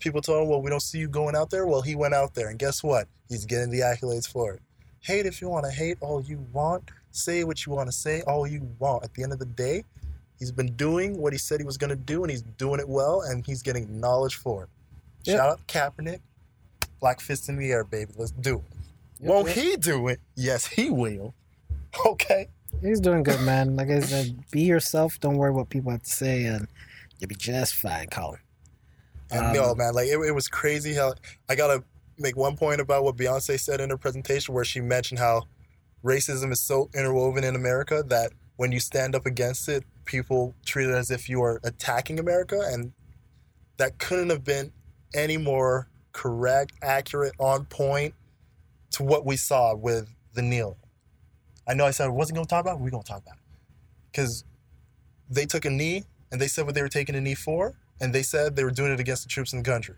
People 0.00 0.22
told 0.22 0.42
him, 0.42 0.48
well, 0.48 0.62
we 0.62 0.70
don't 0.70 0.80
see 0.80 0.98
you 0.98 1.08
going 1.08 1.36
out 1.36 1.50
there. 1.50 1.66
Well, 1.66 1.82
he 1.82 1.94
went 1.94 2.14
out 2.14 2.34
there. 2.34 2.48
And 2.48 2.58
guess 2.58 2.82
what? 2.82 3.06
He's 3.28 3.44
getting 3.44 3.70
the 3.70 3.80
accolades 3.80 4.26
for 4.26 4.54
it. 4.54 4.62
Hate 5.00 5.26
if 5.26 5.40
you 5.40 5.48
want 5.48 5.66
to 5.66 5.70
hate 5.70 5.98
all 6.00 6.22
you 6.22 6.44
want. 6.52 6.90
Say 7.12 7.44
what 7.44 7.64
you 7.64 7.72
want 7.72 7.88
to 7.88 7.92
say 7.92 8.22
all 8.22 8.46
you 8.46 8.68
want. 8.78 9.04
At 9.04 9.14
the 9.14 9.22
end 9.22 9.32
of 9.32 9.38
the 9.38 9.46
day, 9.46 9.84
he's 10.38 10.52
been 10.52 10.74
doing 10.76 11.18
what 11.18 11.32
he 11.32 11.38
said 11.38 11.60
he 11.60 11.66
was 11.66 11.78
going 11.78 11.90
to 11.90 11.96
do, 11.96 12.22
and 12.22 12.30
he's 12.30 12.42
doing 12.42 12.80
it 12.80 12.88
well, 12.88 13.22
and 13.22 13.46
he's 13.46 13.62
getting 13.62 13.84
acknowledged 13.84 14.36
for 14.36 14.64
it. 14.64 14.68
Yep. 15.24 15.36
Shout 15.36 15.48
out 15.48 15.66
Kaepernick. 15.66 16.20
Black 17.00 17.20
fist 17.20 17.48
in 17.48 17.56
the 17.56 17.70
air, 17.70 17.84
baby. 17.84 18.12
Let's 18.16 18.32
do 18.32 18.56
it. 18.56 18.64
Yep, 19.20 19.28
Won't 19.28 19.48
he 19.50 19.76
do 19.76 20.08
it? 20.08 20.20
Yes, 20.34 20.66
he 20.66 20.90
will. 20.90 21.34
Okay. 22.04 22.48
He's 22.82 23.00
doing 23.00 23.22
good, 23.22 23.40
man. 23.40 23.74
Like 23.74 23.88
I 23.88 24.00
said, 24.00 24.38
be 24.50 24.60
yourself. 24.60 25.18
Don't 25.20 25.38
worry 25.38 25.50
what 25.50 25.70
people 25.70 25.92
have 25.92 26.02
to 26.02 26.10
say, 26.10 26.44
and 26.44 26.68
you'll 27.18 27.28
be 27.28 27.34
just 27.34 27.74
fine, 27.74 28.08
Colin. 28.08 28.40
And 29.30 29.46
Um, 29.46 29.52
no, 29.54 29.74
man, 29.74 29.94
like 29.94 30.08
it, 30.08 30.18
it 30.18 30.34
was 30.34 30.46
crazy 30.48 30.92
how 30.92 31.14
I 31.48 31.54
gotta 31.54 31.82
make 32.18 32.36
one 32.36 32.56
point 32.56 32.82
about 32.82 33.02
what 33.02 33.16
Beyonce 33.16 33.58
said 33.58 33.80
in 33.80 33.88
her 33.88 33.96
presentation, 33.96 34.52
where 34.52 34.64
she 34.64 34.82
mentioned 34.82 35.18
how 35.18 35.44
racism 36.04 36.52
is 36.52 36.60
so 36.60 36.90
interwoven 36.94 37.44
in 37.44 37.56
America 37.56 38.04
that 38.08 38.32
when 38.56 38.72
you 38.72 38.80
stand 38.80 39.14
up 39.14 39.24
against 39.24 39.68
it, 39.68 39.84
people 40.04 40.54
treat 40.64 40.86
it 40.86 40.94
as 40.94 41.10
if 41.10 41.30
you 41.30 41.42
are 41.42 41.60
attacking 41.64 42.18
America, 42.18 42.60
and 42.66 42.92
that 43.78 43.98
couldn't 43.98 44.30
have 44.30 44.44
been 44.44 44.72
any 45.14 45.36
more 45.36 45.88
correct, 46.12 46.72
accurate, 46.82 47.32
on 47.38 47.64
point 47.66 48.14
to 48.96 49.02
what 49.02 49.26
we 49.26 49.36
saw 49.36 49.74
with 49.74 50.08
the 50.34 50.42
kneel. 50.42 50.76
I 51.68 51.74
know 51.74 51.84
I 51.84 51.90
said 51.90 52.06
I 52.06 52.08
wasn't 52.08 52.36
gonna 52.36 52.46
talk 52.46 52.62
about 52.62 52.76
it, 52.76 52.80
we're 52.80 52.90
gonna 52.90 53.02
talk 53.02 53.22
about 53.22 53.34
it. 53.36 53.40
Because 54.10 54.44
they 55.28 55.44
took 55.44 55.64
a 55.66 55.70
knee 55.70 56.04
and 56.32 56.40
they 56.40 56.48
said 56.48 56.64
what 56.64 56.74
they 56.74 56.80
were 56.82 56.88
taking 56.88 57.14
a 57.14 57.20
knee 57.20 57.34
for, 57.34 57.74
and 58.00 58.14
they 58.14 58.22
said 58.22 58.56
they 58.56 58.64
were 58.64 58.70
doing 58.70 58.92
it 58.92 58.98
against 59.00 59.22
the 59.22 59.28
troops 59.28 59.52
in 59.52 59.62
the 59.62 59.64
country. 59.70 59.96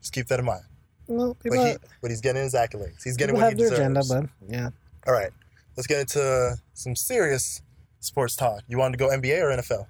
Just 0.00 0.12
keep 0.12 0.28
that 0.28 0.38
in 0.38 0.44
mind. 0.44 0.62
Well, 1.08 1.36
But, 1.42 1.52
he, 1.52 1.76
but 2.00 2.10
he's 2.10 2.20
getting 2.20 2.42
his 2.42 2.54
accolades. 2.54 3.02
He's 3.02 3.16
getting 3.16 3.34
what 3.34 3.44
have 3.44 3.52
he 3.54 3.58
deserves. 3.58 3.80
agenda, 3.80 4.02
but 4.08 4.28
yeah. 4.48 4.70
All 5.06 5.12
right, 5.14 5.30
let's 5.76 5.86
get 5.86 6.00
into 6.00 6.56
some 6.74 6.94
serious 6.94 7.60
sports 7.98 8.36
talk. 8.36 8.62
You 8.68 8.78
wanted 8.78 8.98
to 8.98 9.04
go 9.04 9.10
NBA 9.10 9.42
or 9.42 9.56
NFL? 9.56 9.86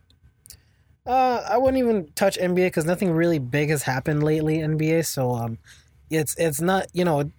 Uh, 1.04 1.46
I 1.50 1.58
wouldn't 1.58 1.78
even 1.78 2.10
touch 2.14 2.38
NBA 2.38 2.66
because 2.66 2.84
nothing 2.84 3.10
really 3.10 3.38
big 3.38 3.70
has 3.70 3.82
happened 3.82 4.22
lately 4.22 4.58
NBA. 4.58 5.04
So 5.06 5.32
um, 5.32 5.58
it's 6.10 6.34
it's 6.38 6.60
not 6.60 6.86
you 6.92 7.04
know 7.04 7.30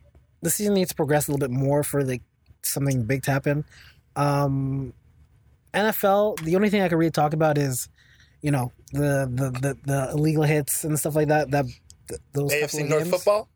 the 0.42 0.50
season 0.50 0.74
needs 0.74 0.90
to 0.90 0.96
progress 0.96 1.28
a 1.28 1.32
little 1.32 1.46
bit 1.48 1.52
more 1.56 1.84
for 1.84 2.04
like 2.04 2.22
something 2.64 3.04
big 3.04 3.24
to 3.24 3.32
happen. 3.32 3.66
Um, 4.16 4.94
NFL, 5.74 6.44
the 6.44 6.56
only 6.56 6.70
thing 6.70 6.82
I 6.82 6.90
can 6.90 6.98
really 6.98 7.12
talk 7.12 7.34
about 7.34 7.58
is 7.58 7.90
you 8.42 8.52
know 8.52 8.72
the 8.92 9.30
the 9.32 9.52
the, 9.60 9.78
the 9.86 10.12
illegal 10.12 10.44
hits 10.44 10.84
and 10.84 10.98
stuff 10.98 11.16
like 11.16 11.28
that. 11.28 11.52
That 11.52 11.66
th- 12.08 12.22
those 12.34 12.52
AFC 12.52 12.88
North 12.88 13.04
games. 13.04 13.10
football. 13.16 13.50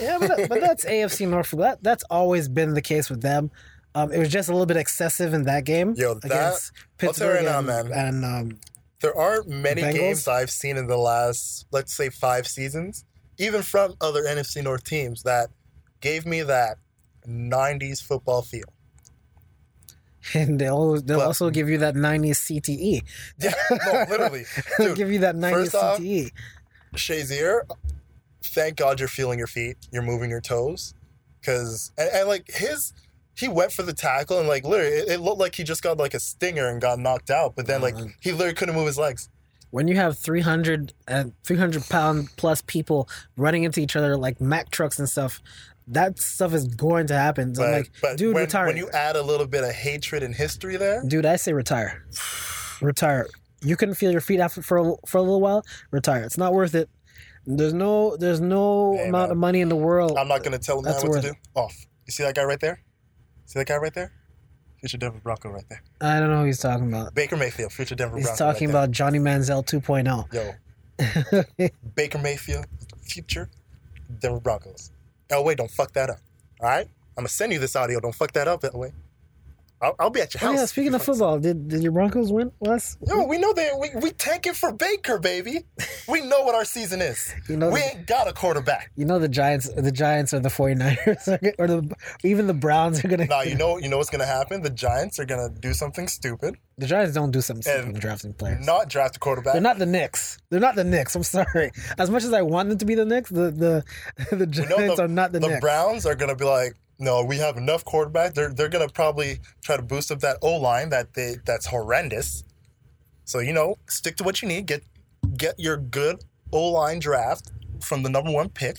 Yeah, 0.00 0.18
but, 0.20 0.48
but 0.48 0.60
that's 0.60 0.84
AFC 0.86 1.28
North. 1.28 1.50
That 1.50 1.82
that's 1.82 2.04
always 2.04 2.48
been 2.48 2.74
the 2.74 2.82
case 2.82 3.10
with 3.10 3.20
them. 3.22 3.50
Um, 3.94 4.12
it 4.12 4.18
was 4.18 4.28
just 4.28 4.48
a 4.48 4.52
little 4.52 4.66
bit 4.66 4.76
excessive 4.76 5.34
in 5.34 5.42
that 5.44 5.64
game 5.64 5.94
Yo, 5.96 6.14
that- 6.14 6.24
against 6.24 6.72
I'll 7.02 7.12
tell 7.12 7.34
you 7.34 7.34
Pittsburgh 7.34 7.34
right 7.34 7.44
now, 7.44 7.58
and, 7.58 7.88
man. 7.88 7.92
and 7.92 8.24
um, 8.24 8.58
There 9.00 9.16
aren't 9.16 9.48
many 9.48 9.82
Bengals? 9.82 9.94
games 9.94 10.28
I've 10.28 10.50
seen 10.50 10.76
in 10.76 10.86
the 10.86 10.96
last, 10.96 11.66
let's 11.72 11.92
say, 11.96 12.08
five 12.08 12.46
seasons, 12.46 13.04
even 13.38 13.62
from 13.62 13.94
other 14.00 14.22
NFC 14.22 14.62
North 14.62 14.84
teams, 14.84 15.24
that 15.24 15.50
gave 16.00 16.26
me 16.26 16.42
that 16.42 16.76
'90s 17.26 18.00
football 18.02 18.42
feel. 18.42 18.64
and 20.34 20.58
they'll 20.60 21.00
they'll 21.00 21.18
But- 21.18 21.26
also 21.26 21.50
give 21.50 21.68
you 21.68 21.78
that 21.78 21.94
90s 21.94 22.38
CTE. 22.38 23.02
Yeah, 23.38 23.52
no, 23.70 24.04
literally, 24.08 24.44
they'll 24.78 24.88
dude. 24.88 24.96
give 24.96 25.10
you 25.12 25.18
that 25.20 25.34
90s 25.34 25.52
first 25.52 25.74
off- 25.74 25.98
CTE. 25.98 26.30
Shazier, 26.94 27.62
thank 28.42 28.76
God 28.76 28.98
you're 28.98 29.08
feeling 29.08 29.38
your 29.38 29.46
feet, 29.46 29.76
you're 29.92 30.02
moving 30.02 30.28
your 30.30 30.40
toes, 30.40 30.94
because 31.40 31.92
and, 31.96 32.10
and 32.12 32.28
like 32.28 32.50
his, 32.50 32.92
he 33.34 33.48
went 33.48 33.72
for 33.72 33.82
the 33.82 33.92
tackle 33.94 34.38
and 34.38 34.48
like 34.48 34.64
literally, 34.64 34.92
it, 34.96 35.08
it 35.08 35.20
looked 35.20 35.38
like 35.38 35.54
he 35.54 35.62
just 35.64 35.82
got 35.82 35.96
like 35.98 36.14
a 36.14 36.20
stinger 36.20 36.66
and 36.68 36.80
got 36.80 36.98
knocked 36.98 37.30
out, 37.30 37.54
but 37.56 37.66
then 37.66 37.80
like 37.80 37.94
Mhm. 37.94 38.12
he 38.20 38.32
literally 38.32 38.54
couldn't 38.54 38.74
move 38.74 38.86
his 38.88 38.98
legs. 38.98 39.28
When 39.70 39.86
you 39.86 39.94
have 39.94 40.18
300 40.18 40.92
and 41.06 41.32
300 41.44 41.88
pound 41.88 42.28
plus 42.36 42.60
people 42.66 43.08
running 43.36 43.62
into 43.62 43.78
each 43.80 43.94
other 43.94 44.16
like 44.16 44.40
Mack 44.40 44.70
trucks 44.70 44.98
and 44.98 45.08
stuff, 45.08 45.40
that 45.90 46.18
stuff 46.18 46.54
is 46.54 46.66
going 46.68 47.06
to 47.08 47.14
happen. 47.14 47.54
So 47.54 47.64
I'm 47.64 47.72
like, 47.72 47.90
but 48.00 48.16
dude, 48.16 48.34
when, 48.34 48.44
retire. 48.44 48.66
when 48.66 48.76
you 48.76 48.88
add 48.90 49.16
a 49.16 49.22
little 49.22 49.46
bit 49.46 49.64
of 49.64 49.70
hatred 49.72 50.22
and 50.22 50.34
history 50.34 50.76
there, 50.76 51.02
Dude, 51.06 51.26
I 51.26 51.36
say 51.36 51.52
retire. 51.52 52.04
retire. 52.80 53.26
You 53.62 53.76
couldn't 53.76 53.96
feel 53.96 54.10
your 54.12 54.20
feet 54.20 54.40
after 54.40 54.62
for 54.62 54.78
a, 54.78 54.94
for 55.06 55.18
a 55.18 55.22
little 55.22 55.40
while. 55.40 55.64
Retire. 55.90 56.22
It's 56.24 56.38
not 56.38 56.52
worth 56.54 56.74
it. 56.74 56.88
There's 57.46 57.74
no 57.74 58.16
there's 58.16 58.40
no 58.40 58.94
Hey, 58.96 59.08
amount 59.08 59.28
man. 59.28 59.30
of 59.32 59.36
money 59.38 59.60
in 59.60 59.68
the 59.68 59.76
world. 59.76 60.16
I'm 60.18 60.28
not 60.28 60.42
going 60.42 60.52
to 60.52 60.58
tell 60.58 60.78
him 60.78 60.84
That's 60.84 61.02
what 61.04 61.22
to 61.22 61.30
do. 61.30 61.34
Off. 61.54 61.74
You 62.06 62.12
see 62.12 62.22
that 62.22 62.34
guy 62.34 62.44
right 62.44 62.60
there? 62.60 62.82
See 63.46 63.58
that 63.58 63.66
guy 63.66 63.76
right 63.76 63.92
there? 63.94 64.12
Future 64.78 64.96
Denver 64.98 65.20
Bronco 65.22 65.50
right 65.50 65.64
there. 65.68 65.82
I 66.00 66.20
don't 66.20 66.30
know 66.30 66.40
who 66.40 66.46
he's 66.46 66.58
talking 66.58 66.88
about. 66.88 67.14
Baker 67.14 67.36
Mayfield, 67.36 67.72
future 67.72 67.94
Denver 67.94 68.12
Broncos. 68.12 68.30
He's 68.30 68.38
Bronco. 68.38 68.52
talking 68.52 68.68
right 68.68 68.72
about 68.72 68.90
Johnny 68.92 69.18
Manziel 69.18 69.64
2.0. 69.66 70.32
Yo, 71.58 71.68
Baker 71.94 72.18
Mayfield, 72.18 72.66
future 73.02 73.50
Denver 74.20 74.40
Broncos. 74.40 74.90
Elway, 75.30 75.56
don't 75.56 75.70
fuck 75.70 75.92
that 75.92 76.10
up. 76.10 76.18
All 76.60 76.68
right? 76.68 76.86
I'm 77.16 77.22
going 77.22 77.26
to 77.26 77.32
send 77.32 77.52
you 77.52 77.58
this 77.58 77.76
audio. 77.76 78.00
Don't 78.00 78.14
fuck 78.14 78.32
that 78.32 78.48
up, 78.48 78.62
Elway. 78.62 78.92
I'll, 79.82 79.94
I'll 79.98 80.10
be 80.10 80.20
at 80.20 80.34
your 80.34 80.40
house. 80.40 80.50
Oh 80.50 80.60
yeah, 80.60 80.66
speaking 80.66 80.94
of 80.94 81.02
football, 81.02 81.38
did 81.38 81.68
did 81.68 81.82
your 81.82 81.92
Broncos 81.92 82.30
win 82.32 82.52
last? 82.60 82.98
No, 83.06 83.24
we 83.24 83.38
know 83.38 83.52
that 83.54 83.78
we, 83.78 83.88
we 84.00 84.10
tanking 84.10 84.52
for 84.52 84.72
Baker, 84.72 85.18
baby. 85.18 85.64
We 86.08 86.20
know 86.20 86.42
what 86.42 86.54
our 86.54 86.64
season 86.64 87.00
is. 87.00 87.34
You 87.48 87.56
know 87.56 87.70
we 87.70 87.80
the- 87.80 87.86
ain't 87.96 88.06
got 88.06 88.28
a 88.28 88.32
quarterback. 88.32 88.90
You 88.96 89.04
know 89.06 89.18
the 89.18 89.28
Giants, 89.28 89.68
the 89.72 89.90
Giants 89.90 90.32
or 90.34 90.40
the 90.40 90.50
49ers 90.50 91.54
or 91.58 91.66
the 91.66 91.94
even 92.22 92.46
the 92.46 92.54
Browns 92.54 93.04
are 93.04 93.08
gonna. 93.08 93.26
Now 93.26 93.42
you 93.42 93.54
know 93.62 93.78
you 93.78 93.88
know 93.88 93.96
what's 93.98 94.10
gonna 94.10 94.26
happen. 94.26 94.62
The 94.62 94.70
Giants 94.70 95.18
are 95.18 95.24
gonna 95.24 95.48
do 95.48 95.72
something 95.74 96.06
stupid, 96.08 96.56
the 96.78 96.86
Giants 96.86 97.14
don't 97.14 97.30
do 97.30 97.40
something 97.40 97.62
stupid 97.62 97.92
when 97.92 98.00
drafting 98.00 98.34
players. 98.34 98.64
not 98.64 98.88
draft 98.88 99.16
a 99.16 99.18
quarterback. 99.18 99.54
They're 99.54 99.62
not 99.62 99.78
the 99.78 99.86
Knicks. 99.86 100.38
They're 100.50 100.60
not 100.60 100.76
the 100.76 100.84
Knicks. 100.84 101.14
I'm 101.16 101.22
sorry. 101.22 101.72
As 101.98 102.10
much 102.10 102.24
as 102.24 102.32
I 102.32 102.42
want 102.42 102.68
them 102.68 102.78
to 102.78 102.84
be 102.84 102.94
the 102.94 103.04
Knicks, 103.06 103.30
the 103.30 103.50
the 103.50 103.84
the 104.36 104.46
Giants 104.46 105.00
are 105.00 105.08
not 105.08 105.32
the, 105.32 105.40
the 105.40 105.48
Knicks. 105.48 105.56
The 105.56 105.60
Browns 105.60 106.06
are 106.06 106.14
gonna 106.14 106.36
be 106.36 106.44
like, 106.44 106.74
no, 107.00 107.24
we 107.24 107.38
have 107.38 107.56
enough 107.56 107.84
quarterback. 107.84 108.34
They're 108.34 108.52
they're 108.52 108.68
gonna 108.68 108.88
probably 108.88 109.40
try 109.62 109.76
to 109.76 109.82
boost 109.82 110.12
up 110.12 110.20
that 110.20 110.36
O 110.42 110.56
line 110.56 110.90
that 110.90 111.14
they 111.14 111.36
that's 111.46 111.66
horrendous. 111.66 112.44
So 113.24 113.38
you 113.38 113.54
know, 113.54 113.76
stick 113.88 114.16
to 114.16 114.24
what 114.24 114.42
you 114.42 114.48
need. 114.48 114.66
Get 114.66 114.84
get 115.36 115.58
your 115.58 115.78
good 115.78 116.22
O 116.52 116.70
line 116.70 116.98
draft 116.98 117.50
from 117.82 118.02
the 118.02 118.10
number 118.10 118.30
one 118.30 118.50
pick. 118.50 118.76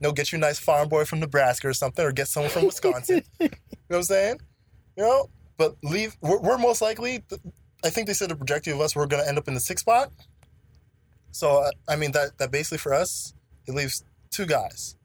You 0.00 0.08
know, 0.08 0.12
get 0.12 0.32
you 0.32 0.38
a 0.38 0.40
nice 0.40 0.58
farm 0.58 0.88
boy 0.88 1.04
from 1.04 1.20
Nebraska 1.20 1.68
or 1.68 1.72
something, 1.72 2.04
or 2.04 2.12
get 2.12 2.26
someone 2.26 2.50
from 2.50 2.66
Wisconsin. 2.66 3.22
you 3.40 3.48
know 3.48 3.56
what 3.86 3.96
I'm 3.98 4.02
saying? 4.02 4.40
You 4.96 5.04
know, 5.04 5.30
but 5.56 5.76
leave. 5.82 6.16
We're, 6.20 6.40
we're 6.40 6.58
most 6.58 6.82
likely. 6.82 7.22
I 7.84 7.90
think 7.90 8.08
they 8.08 8.14
said 8.14 8.30
the 8.30 8.36
projected 8.36 8.74
of 8.74 8.80
us 8.80 8.96
we're 8.96 9.06
gonna 9.06 9.26
end 9.26 9.38
up 9.38 9.46
in 9.46 9.54
the 9.54 9.60
sixth 9.60 9.82
spot. 9.82 10.10
So 11.30 11.62
uh, 11.62 11.70
I 11.88 11.94
mean 11.94 12.10
that 12.12 12.38
that 12.38 12.50
basically 12.50 12.78
for 12.78 12.92
us 12.92 13.32
it 13.68 13.74
leaves 13.74 14.02
two 14.30 14.44
guys. 14.44 14.96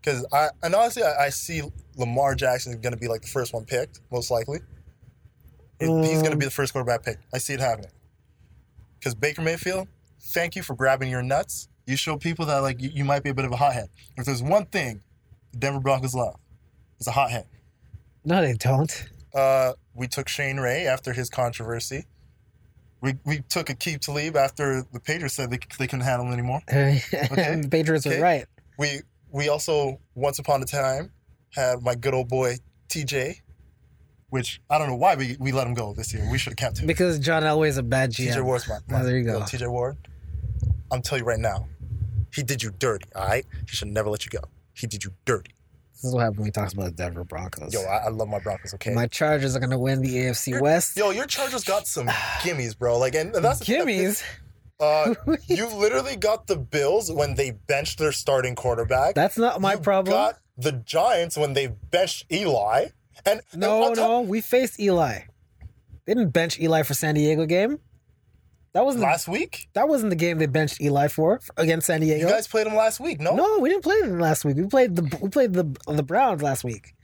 Because 0.00 0.24
I 0.32 0.48
and 0.62 0.74
honestly 0.74 1.02
I, 1.02 1.26
I 1.26 1.28
see 1.30 1.62
Lamar 1.96 2.34
Jackson 2.34 2.72
going 2.80 2.92
to 2.94 2.98
be 2.98 3.08
like 3.08 3.22
the 3.22 3.28
first 3.28 3.52
one 3.52 3.64
picked 3.64 4.00
most 4.10 4.30
likely. 4.30 4.60
It- 5.78 6.06
he's 6.06 6.20
going 6.20 6.32
to 6.32 6.36
be 6.36 6.44
the 6.44 6.50
first 6.50 6.72
quarterback 6.72 7.02
pick. 7.04 7.18
I 7.32 7.38
see 7.38 7.54
it 7.54 7.60
happening. 7.60 7.90
Because 8.98 9.14
Baker 9.14 9.40
Mayfield, 9.42 9.88
thank 10.20 10.54
you 10.56 10.62
for 10.62 10.74
grabbing 10.74 11.10
your 11.10 11.22
nuts. 11.22 11.68
You 11.86 11.96
show 11.96 12.16
people 12.16 12.46
that 12.46 12.58
like 12.58 12.80
you, 12.80 12.90
you 12.92 13.04
might 13.04 13.22
be 13.22 13.30
a 13.30 13.34
bit 13.34 13.44
of 13.46 13.52
a 13.52 13.56
hothead. 13.56 13.88
If 14.16 14.26
there's 14.26 14.42
one 14.42 14.66
thing 14.66 15.02
the 15.52 15.58
Denver 15.58 15.80
Broncos 15.80 16.14
love, 16.14 16.36
it's 16.98 17.06
a 17.06 17.12
hothead. 17.12 17.46
no, 18.24 18.40
they 18.42 18.52
don't. 18.54 19.04
Uh, 19.34 19.72
we 19.94 20.06
took 20.06 20.28
Shane 20.28 20.58
Ray 20.58 20.86
after 20.86 21.12
his 21.12 21.30
controversy. 21.30 22.04
We, 23.00 23.14
we 23.24 23.40
took 23.48 23.68
Aqib 23.68 24.00
Talib 24.00 24.36
after 24.36 24.84
the 24.92 25.00
Patriots 25.00 25.34
said 25.34 25.50
they, 25.50 25.58
they 25.78 25.86
couldn't 25.86 26.04
handle 26.04 26.26
him 26.26 26.32
anymore. 26.34 26.60
the 26.68 27.68
Patriots 27.70 28.06
Okay. 28.06 28.18
were 28.18 28.22
right. 28.22 28.44
we 28.78 29.00
we 29.32 29.48
also 29.48 30.00
once 30.14 30.38
upon 30.38 30.62
a 30.62 30.66
time 30.66 31.12
had 31.54 31.82
my 31.82 31.94
good 31.94 32.14
old 32.14 32.28
boy 32.28 32.56
TJ, 32.88 33.40
which 34.30 34.60
I 34.70 34.78
don't 34.78 34.88
know 34.88 34.96
why 34.96 35.14
we, 35.16 35.36
we 35.40 35.52
let 35.52 35.66
him 35.66 35.74
go 35.74 35.92
this 35.94 36.12
year. 36.14 36.28
We 36.30 36.38
should 36.38 36.52
have 36.52 36.58
kept 36.58 36.78
him. 36.78 36.86
Because 36.86 37.18
John 37.18 37.42
Elway 37.42 37.68
is 37.68 37.78
a 37.78 37.82
bad 37.82 38.10
GM. 38.10 38.34
TJ 38.34 38.44
Ward's 38.44 38.68
my, 38.68 38.76
Oh, 38.76 38.80
my 38.88 39.02
there 39.02 39.18
you 39.18 39.24
go. 39.24 39.40
TJ 39.40 39.68
Ward. 39.70 39.96
I'm 40.92 41.02
telling 41.02 41.22
you 41.24 41.28
right 41.28 41.38
now, 41.38 41.66
he 42.34 42.42
did 42.42 42.62
you 42.62 42.70
dirty. 42.78 43.06
All 43.14 43.26
right, 43.26 43.44
he 43.68 43.76
should 43.76 43.88
never 43.88 44.10
let 44.10 44.24
you 44.24 44.30
go. 44.30 44.44
He 44.74 44.86
did 44.86 45.04
you 45.04 45.12
dirty. 45.24 45.54
This 45.94 46.04
is 46.04 46.14
what 46.14 46.20
happens 46.22 46.38
when 46.38 46.46
he 46.46 46.52
talks 46.52 46.72
about 46.72 46.84
the 46.86 46.90
Denver 46.92 47.24
Broncos. 47.24 47.74
Yo, 47.74 47.82
I, 47.82 48.06
I 48.06 48.08
love 48.08 48.28
my 48.28 48.38
Broncos. 48.38 48.72
Okay. 48.74 48.94
My 48.94 49.06
Chargers 49.06 49.54
are 49.54 49.60
gonna 49.60 49.78
win 49.78 50.00
the 50.00 50.16
AFC 50.16 50.48
You're- 50.48 50.62
West. 50.62 50.96
Yo, 50.96 51.10
your 51.10 51.26
Chargers 51.26 51.62
got 51.62 51.86
some 51.86 52.06
gimmies, 52.40 52.76
bro. 52.76 52.98
Like, 52.98 53.14
and 53.14 53.34
that's 53.34 53.60
Gimmies. 53.62 54.22
Uh, 54.80 55.14
you 55.46 55.68
literally 55.68 56.16
got 56.16 56.46
the 56.46 56.56
Bills 56.56 57.12
when 57.12 57.34
they 57.34 57.50
benched 57.50 57.98
their 57.98 58.12
starting 58.12 58.54
quarterback. 58.54 59.14
That's 59.14 59.36
not 59.38 59.60
my 59.60 59.74
You 59.74 59.80
problem. 59.80 60.14
Got 60.14 60.36
the 60.56 60.72
Giants 60.72 61.36
when 61.36 61.52
they 61.52 61.68
benched 61.68 62.26
Eli. 62.32 62.86
And 63.26 63.40
and 63.52 63.60
no, 63.60 63.82
on 63.84 63.94
top- 63.94 63.96
no, 64.08 64.20
we 64.22 64.40
faced 64.40 64.80
Eli. 64.80 65.20
They 66.06 66.14
didn't 66.14 66.30
bench 66.30 66.58
Eli 66.58 66.82
for 66.82 66.94
San 66.94 67.14
Diego 67.14 67.44
game. 67.46 67.78
That 68.72 68.84
wasn't 68.84 69.02
last 69.02 69.26
week. 69.28 69.68
that 69.74 69.88
wasn't 69.88 70.10
the 70.10 70.16
game 70.16 70.38
they 70.38 70.46
benched 70.46 70.80
Eli 70.80 71.08
for 71.08 71.40
against 71.56 71.86
San 71.88 72.00
Diego. 72.00 72.26
You 72.26 72.32
guys 72.32 72.46
played 72.46 72.66
them 72.66 72.76
last 72.76 73.00
week, 73.00 73.20
no? 73.20 73.34
no, 73.34 73.58
we 73.58 73.68
didn't 73.68 73.82
play 73.82 74.00
them 74.00 74.20
last 74.20 74.44
week. 74.44 74.56
We 74.56 74.66
played 74.66 74.94
the 74.96 75.18
we 75.20 75.28
played 75.28 75.52
the 75.52 75.76
the 75.88 76.02
Browns 76.04 76.40
last 76.40 76.62
week. 76.64 76.94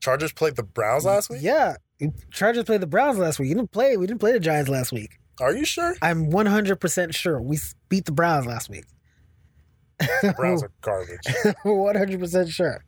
Chargers 0.00 0.32
played 0.32 0.56
the 0.56 0.64
Browns 0.64 1.04
last 1.04 1.30
week. 1.30 1.38
Yeah, 1.42 1.76
Chargers 2.32 2.64
played 2.64 2.80
the 2.80 2.88
Browns 2.88 3.18
last 3.18 3.38
week. 3.38 3.48
You 3.50 3.54
didn't 3.54 3.70
play. 3.70 3.96
We 3.96 4.06
didn't 4.06 4.20
play 4.20 4.32
the 4.32 4.40
Giants 4.40 4.68
last 4.68 4.90
week. 4.92 5.18
Are 5.40 5.54
you 5.54 5.64
sure? 5.64 5.94
I'm 6.02 6.30
100 6.30 6.76
percent 6.76 7.14
sure 7.14 7.40
we 7.40 7.58
beat 7.88 8.04
the 8.04 8.12
Browns 8.12 8.46
last 8.46 8.68
week. 8.68 8.84
The 9.98 10.34
Browns 10.36 10.62
are 10.64 10.70
garbage. 10.80 11.20
100 11.62 12.20
percent 12.20 12.48
sure. 12.50 12.84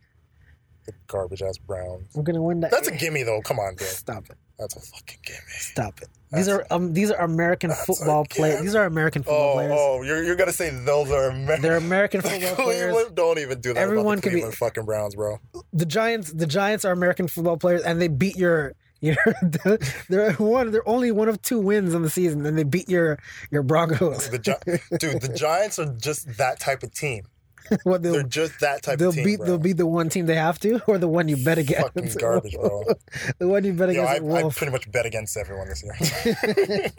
the 0.86 0.92
garbage 1.06 1.42
ass 1.42 1.58
Browns. 1.58 2.08
We're 2.14 2.22
gonna 2.22 2.42
win 2.42 2.60
that. 2.60 2.70
That's 2.70 2.88
a 2.88 2.92
gimme 2.96 3.22
though. 3.22 3.40
Come 3.42 3.58
on, 3.58 3.76
dude. 3.76 3.86
Stop 3.88 4.24
it. 4.30 4.36
That's 4.58 4.76
a 4.76 4.80
fucking 4.80 5.18
gimme. 5.24 5.38
Stop 5.48 6.00
it. 6.02 6.08
These 6.32 6.48
are 6.48 6.66
um 6.70 6.92
these 6.92 7.10
are 7.12 7.20
American 7.20 7.70
football 7.70 8.24
players. 8.28 8.60
These 8.62 8.74
are 8.74 8.84
American 8.84 9.22
football 9.22 9.50
Oh, 9.50 9.54
players. 9.54 9.72
oh, 9.74 10.02
you're, 10.02 10.22
you're 10.24 10.36
gonna 10.36 10.52
say 10.52 10.70
those 10.70 11.10
are 11.10 11.30
American. 11.30 11.62
They're 11.62 11.76
American 11.76 12.20
football 12.22 12.54
players. 12.64 12.96
Don't 13.14 13.38
even 13.38 13.60
do 13.60 13.72
that. 13.74 13.80
Everyone 13.80 14.18
about 14.18 14.24
the 14.24 14.40
can 14.40 14.50
be- 14.50 14.56
fucking 14.56 14.84
Browns, 14.84 15.14
bro. 15.14 15.38
the 15.72 15.86
Giants 15.86 16.32
the 16.32 16.46
Giants 16.46 16.84
are 16.84 16.92
American 16.92 17.28
football 17.28 17.56
players 17.56 17.82
and 17.82 18.00
they 18.00 18.08
beat 18.08 18.36
your 18.36 18.74
your 19.64 19.78
they're 20.08 20.32
one 20.34 20.70
they're 20.70 20.88
only 20.88 21.10
one 21.12 21.28
of 21.28 21.40
two 21.42 21.58
wins 21.60 21.94
on 21.94 22.02
the 22.02 22.10
season 22.10 22.44
and 22.46 22.56
they 22.58 22.64
beat 22.64 22.88
your 22.88 23.18
your 23.50 23.62
Broncos. 23.62 24.28
The 24.30 24.38
Gi- 24.38 24.98
dude, 24.98 25.20
the 25.20 25.34
Giants 25.34 25.78
are 25.78 25.86
just 25.96 26.36
that 26.38 26.58
type 26.60 26.82
of 26.82 26.92
team. 26.92 27.24
what 27.84 28.02
They're 28.02 28.12
they'll 28.12 28.22
just 28.28 28.60
that 28.60 28.82
type 28.82 28.98
they'll 28.98 29.08
of 29.08 29.14
team, 29.14 29.24
beat 29.24 29.36
bro. 29.38 29.46
they'll 29.46 29.58
beat 29.58 29.76
the 29.78 29.86
one 29.86 30.08
team 30.10 30.26
they 30.26 30.34
have 30.34 30.58
to 30.60 30.82
or 30.86 30.98
the 30.98 31.08
one 31.08 31.28
you 31.28 31.42
bet 31.42 31.56
against. 31.58 31.94
fucking 31.94 32.12
garbage, 32.18 32.54
bro. 32.54 32.84
the 33.38 33.48
one 33.48 33.64
you 33.64 33.72
bet 33.72 33.92
Yo, 33.94 34.04
against 34.04 34.30
I, 34.30 34.46
I 34.46 34.50
pretty 34.50 34.72
much 34.72 34.90
bet 34.92 35.06
against 35.06 35.36
everyone 35.36 35.68
this 35.68 35.82
year. 35.82 36.90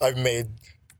I've 0.00 0.16
made 0.16 0.46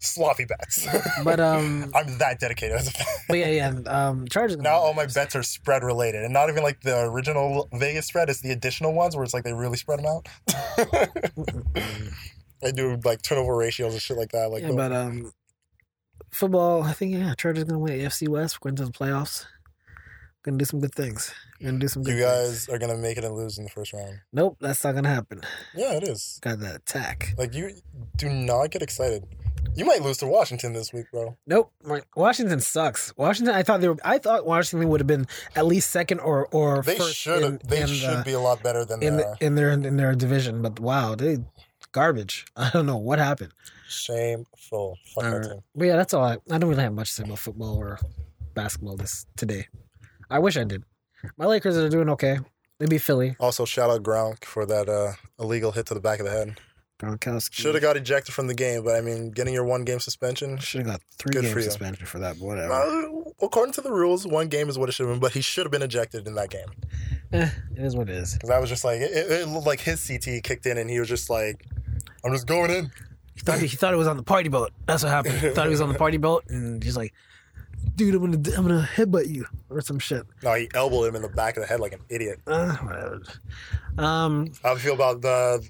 sloppy 0.01 0.45
bets. 0.47 0.87
But 1.25 1.39
um 1.41 1.91
I'm 1.95 2.19
that 2.19 2.41
dedicated 2.41 2.77
as 2.77 2.89
a 2.89 2.91
fan. 2.93 3.07
but 3.29 3.39
yeah 3.39 3.49
yeah 3.49 3.73
um 3.87 4.27
Chargers 4.29 4.57
Now 4.57 4.77
all 4.77 4.95
my 4.95 5.07
bets 5.07 5.37
are 5.37 5.43
spread 5.43 5.83
related, 5.85 6.25
and 6.25 6.33
not 6.33 6.49
even 6.49 6.63
like 6.63 6.81
the 6.81 7.01
original 7.05 7.69
Vegas 7.73 8.07
spread. 8.07 8.29
It's 8.31 8.41
the 8.41 8.51
additional 8.53 8.93
ones 8.95 9.15
where 9.15 9.25
it's 9.25 9.35
like 9.35 9.45
they 9.45 9.53
really 9.53 9.77
spread 9.77 9.99
them 10.01 10.07
out. 10.07 10.27
I 12.63 12.71
do 12.75 12.99
like 13.05 13.23
turnover 13.23 13.57
ratios 13.57 13.93
and 13.93 14.03
shit 14.03 14.17
like 14.17 14.33
that. 14.33 14.51
Like 14.51 14.63
yeah, 14.63 14.73
but 14.73 14.93
um 14.93 15.33
football 16.33 16.83
I 16.83 16.93
think 16.93 17.13
yeah 17.15 17.35
Chargers 17.37 17.65
gonna 17.65 17.79
win 17.79 17.99
AFC 17.99 18.29
West. 18.29 18.59
We're 18.61 18.71
going 18.71 18.77
to 18.77 18.85
the 18.87 18.93
playoffs. 18.93 19.47
Gonna 20.43 20.57
do 20.57 20.65
some 20.65 20.81
good 20.81 20.95
things. 20.95 21.35
Gonna 21.63 21.79
do 21.79 21.89
some 21.89 22.03
good 22.03 22.17
you 22.17 22.25
things. 22.25 22.67
guys 22.67 22.69
are 22.71 22.79
gonna 22.79 22.97
make 22.97 23.19
it 23.19 23.25
and 23.25 23.35
lose 23.35 23.59
in 23.59 23.65
the 23.65 23.71
first 23.71 23.93
round. 23.93 24.21
Nope, 24.33 24.57
that's 24.61 24.83
not 24.83 24.95
gonna 24.95 25.11
happen. 25.11 25.43
Yeah, 25.75 25.93
it 25.93 26.03
is. 26.05 26.39
Got 26.41 26.61
that 26.61 26.77
attack. 26.77 27.35
Like 27.37 27.53
you 27.53 27.73
do 28.17 28.31
not 28.31 28.71
get 28.71 28.81
excited. 28.81 29.25
You 29.77 29.85
might 29.87 30.03
lose 30.03 30.19
to 30.19 30.27
Washington 30.27 30.73
this 30.73 30.93
week, 30.93 31.07
bro. 31.13 31.37
Nope. 31.47 31.73
Washington 32.15 32.61
sucks. 32.61 33.17
Washington. 33.17 33.55
I 33.55 33.63
thought 33.63 33.81
they 33.81 33.89
were. 33.89 33.97
I 34.05 34.19
thought 34.19 34.45
Washington 34.45 34.89
would 34.91 35.01
have 35.01 35.07
been 35.07 35.27
at 35.57 35.65
least 35.65 35.91
second 35.91 36.21
or 36.21 36.49
or 36.49 36.83
They 36.83 36.97
first 36.99 37.17
should. 37.17 37.43
in, 37.43 37.61
They 37.67 37.83
in 37.83 37.87
should 37.89 38.19
the, 38.19 38.23
be 38.25 38.33
a 38.33 38.41
lot 38.41 38.63
better 38.63 38.85
than 38.85 39.03
in 39.03 39.17
they 39.17 39.23
the, 39.23 39.37
in 39.47 39.55
their 39.55 39.71
in 39.71 39.97
their 39.97 40.15
division. 40.15 40.61
But 40.61 40.81
wow, 40.81 41.15
they 41.15 41.39
garbage. 41.93 42.45
I 42.57 42.71
don't 42.71 42.85
know 42.87 42.97
what 42.99 43.19
happened. 43.19 43.53
Shameful. 43.89 44.99
Fuck 45.15 45.25
that 45.25 45.43
team. 45.45 45.61
but 45.75 45.85
yeah, 45.87 45.97
that's 45.97 46.13
all. 46.15 46.25
I, 46.25 46.37
I 46.51 46.59
don't 46.59 46.69
really 46.69 46.83
have 46.83 46.93
much 46.93 47.09
to 47.09 47.15
say 47.15 47.23
about 47.25 47.39
football 47.39 47.77
or 47.77 47.99
basketball 48.55 48.97
this 48.97 49.25
today. 49.37 49.69
I 50.29 50.41
wish 50.41 50.57
I 50.57 50.65
did. 50.65 50.85
My 51.37 51.47
Lakers 51.47 51.77
are 51.79 51.89
doing 51.89 52.09
okay. 52.11 52.39
They 52.79 52.87
beat 52.87 53.03
Philly. 53.03 53.37
Also, 53.39 53.65
shout 53.65 53.91
out 53.91 54.03
Gronk 54.03 54.45
for 54.45 54.65
that 54.67 54.89
uh, 54.89 55.13
illegal 55.39 55.73
hit 55.73 55.87
to 55.87 55.95
the 55.95 56.01
back 56.01 56.19
of 56.19 56.27
the 56.27 56.33
head. 56.33 56.59
Gronkowski 57.01 57.55
Should 57.55 57.75
have 57.75 57.83
got 57.83 57.97
ejected 57.97 58.35
from 58.35 58.47
the 58.47 58.55
game, 58.55 58.85
but 58.85 58.95
I 58.95 59.01
mean, 59.01 59.31
getting 59.31 59.55
your 59.55 59.65
one 59.65 59.85
game 59.85 60.01
suspension. 60.01 60.59
should 60.59 60.83
have 60.83 60.87
got 60.87 61.01
three 61.17 61.33
Good 61.33 61.45
game 61.45 61.55
for 61.55 61.63
suspension 61.63 62.05
for 62.07 62.19
that. 62.19 62.39
But 62.39 62.45
whatever. 62.45 62.73
Uh, 62.73 63.31
according 63.41 63.73
to 63.75 63.81
the 63.81 63.91
rules, 63.91 64.27
one 64.27 64.49
game 64.49 64.69
is 64.69 64.79
what 64.79 64.89
it 64.91 64.93
should 64.93 65.07
have 65.07 65.15
been, 65.15 65.21
but 65.21 65.33
he 65.33 65.41
should 65.41 65.65
have 65.65 65.73
been 65.73 65.83
ejected 65.83 66.27
in 66.27 66.35
that 66.35 66.51
game. 66.51 66.69
Eh, 67.33 67.49
it 67.77 67.83
is 67.83 67.97
what 67.97 68.11
it 68.11 68.17
is. 68.17 68.35
Because 68.35 68.51
I 68.51 68.59
was 68.59 68.69
just 68.69 68.85
like, 68.85 69.01
it, 69.01 69.11
it 69.11 69.49
looked 69.49 69.67
like 69.67 69.81
his 69.81 70.07
CT 70.07 70.43
kicked 70.43 70.67
in, 70.67 70.77
and 70.77 70.91
he 70.91 71.01
was 71.01 71.09
just 71.09 71.31
like, 71.31 71.65
I'm 72.23 72.33
just 72.33 72.47
going 72.47 72.71
in. 72.71 72.91
He 73.35 73.41
thought 73.41 73.59
he 73.61 73.69
thought 73.69 73.95
it 73.95 73.97
was 73.97 74.09
on 74.09 74.19
the 74.19 74.23
party 74.23 74.51
boat. 74.51 74.73
That's 74.85 75.03
what 75.03 75.11
happened. 75.11 75.39
He 75.39 75.49
thought 75.51 75.65
he 75.65 75.71
was 75.71 75.81
on 75.81 75.89
the 75.89 75.99
party 75.99 76.19
boat, 76.19 76.45
and 76.51 76.85
he's 76.85 76.99
like, 76.99 77.15
dude, 77.97 78.15
I'm 78.15 78.21
gonna 78.21 78.57
I'm 78.59 78.67
gonna 78.67 78.89
headbutt 78.95 79.29
you 79.29 79.47
or 79.71 79.81
some 79.81 79.99
shit. 79.99 80.27
No, 80.43 80.53
he 80.53 80.69
elbowed 80.75 81.09
him 81.09 81.17
in 81.17 81.23
the 81.23 81.29
back 81.29 81.57
of 81.57 81.63
the 81.63 81.67
head 81.67 81.81
like 81.81 81.95
an 81.95 82.01
idiot. 82.11 82.41
Uh. 82.47 82.77
Um, 83.97 84.53
How 84.63 84.75
do 84.75 84.81
you 84.81 84.85
feel 84.85 84.95
about 84.95 85.23
the 85.23 85.67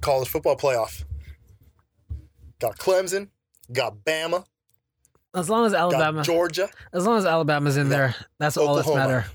college 0.00 0.28
football 0.28 0.56
playoff? 0.56 1.04
Got 2.60 2.76
Clemson, 2.78 3.28
got 3.72 4.04
Bama, 4.04 4.44
as 5.34 5.48
long 5.48 5.64
as 5.66 5.72
Alabama, 5.74 6.18
got 6.18 6.26
Georgia. 6.26 6.68
as 6.92 7.06
long 7.06 7.16
as 7.18 7.24
Alabama's 7.24 7.76
in 7.76 7.88
there, 7.88 8.14
that's 8.38 8.56
all 8.56 8.74
that's 8.74 8.88
Oklahoma. 8.88 9.08
matter. 9.14 9.26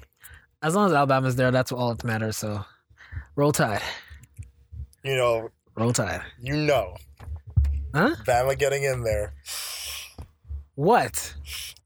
As 0.62 0.76
long 0.76 0.88
as 0.88 0.94
Alabama's 0.94 1.36
there, 1.36 1.52
that's 1.52 1.72
all 1.72 1.94
that 1.96 2.04
matters. 2.04 2.38
So, 2.38 2.64
roll 3.36 3.52
tide, 3.52 3.82
You 5.04 5.16
know, 5.16 5.50
roll 5.76 5.94
tide. 5.94 6.22
you 6.40 6.56
know, 6.58 6.96
Huh? 7.94 8.16
Bama 8.26 8.58
getting 8.60 8.84
in 8.84 9.04
there. 9.04 9.34
What? 10.76 11.34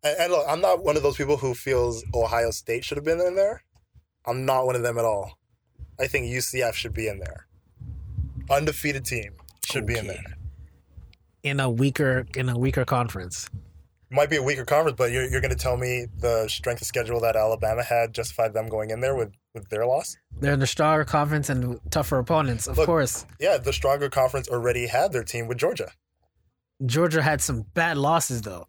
And, 0.04 0.18
and 0.20 0.32
look, 0.32 0.46
I'm 0.48 0.62
not 0.62 0.84
one 0.84 0.98
of 0.98 1.04
those 1.04 1.18
people 1.18 1.38
who 1.38 1.54
feels 1.54 2.04
Ohio 2.14 2.52
State 2.52 2.84
should 2.84 2.98
have 2.98 3.06
been 3.06 3.22
in 3.22 3.36
there. 3.36 3.64
I'm 4.26 4.46
not 4.46 4.66
one 4.66 4.76
of 4.76 4.82
them 4.82 4.98
at 4.98 5.06
all. 5.06 5.38
I 6.00 6.08
think 6.08 6.26
UCF 6.26 6.74
should 6.74 6.94
be 6.94 7.08
in 7.08 7.20
there. 7.20 7.46
Undefeated 8.50 9.06
team 9.06 9.34
should 9.66 9.86
be 9.86 9.98
in 9.98 10.08
there. 10.08 10.24
In 11.44 11.60
a 11.60 11.70
weaker 11.70 12.26
in 12.36 12.50
a 12.50 12.58
weaker 12.58 12.86
conference. 12.86 13.50
Might 14.12 14.30
be 14.32 14.38
a 14.38 14.44
weaker 14.44 14.66
conference, 14.66 14.96
but 14.98 15.12
you're, 15.12 15.30
you're 15.30 15.40
going 15.42 15.52
to 15.52 15.58
tell 15.58 15.78
me 15.78 16.08
the 16.18 16.48
strength 16.48 16.82
of 16.82 16.88
schedule 16.88 17.20
that 17.22 17.36
Alabama 17.36 17.84
had 17.84 18.12
justified 18.12 18.54
them 18.54 18.68
going 18.68 18.90
in 18.90 19.02
there 19.02 19.16
with, 19.16 19.32
with 19.54 19.70
their 19.70 19.86
loss? 19.86 20.18
They're 20.40 20.54
in 20.54 20.60
the 20.60 20.66
stronger 20.66 21.06
conference 21.06 21.48
and 21.50 21.80
tougher 21.92 22.18
opponents, 22.18 22.66
of 22.66 22.76
Look- 22.78 22.88
course. 22.88 23.28
Yeah, 23.40 23.58
the 23.58 23.72
stronger 23.72 24.10
conference 24.10 24.50
already 24.50 24.88
had 24.88 25.12
their 25.14 25.24
team 25.24 25.48
with 25.48 25.60
Georgia. 25.60 25.92
Georgia 26.86 27.22
had 27.22 27.40
some 27.40 27.66
bad 27.76 27.98
losses 27.98 28.42
though, 28.42 28.68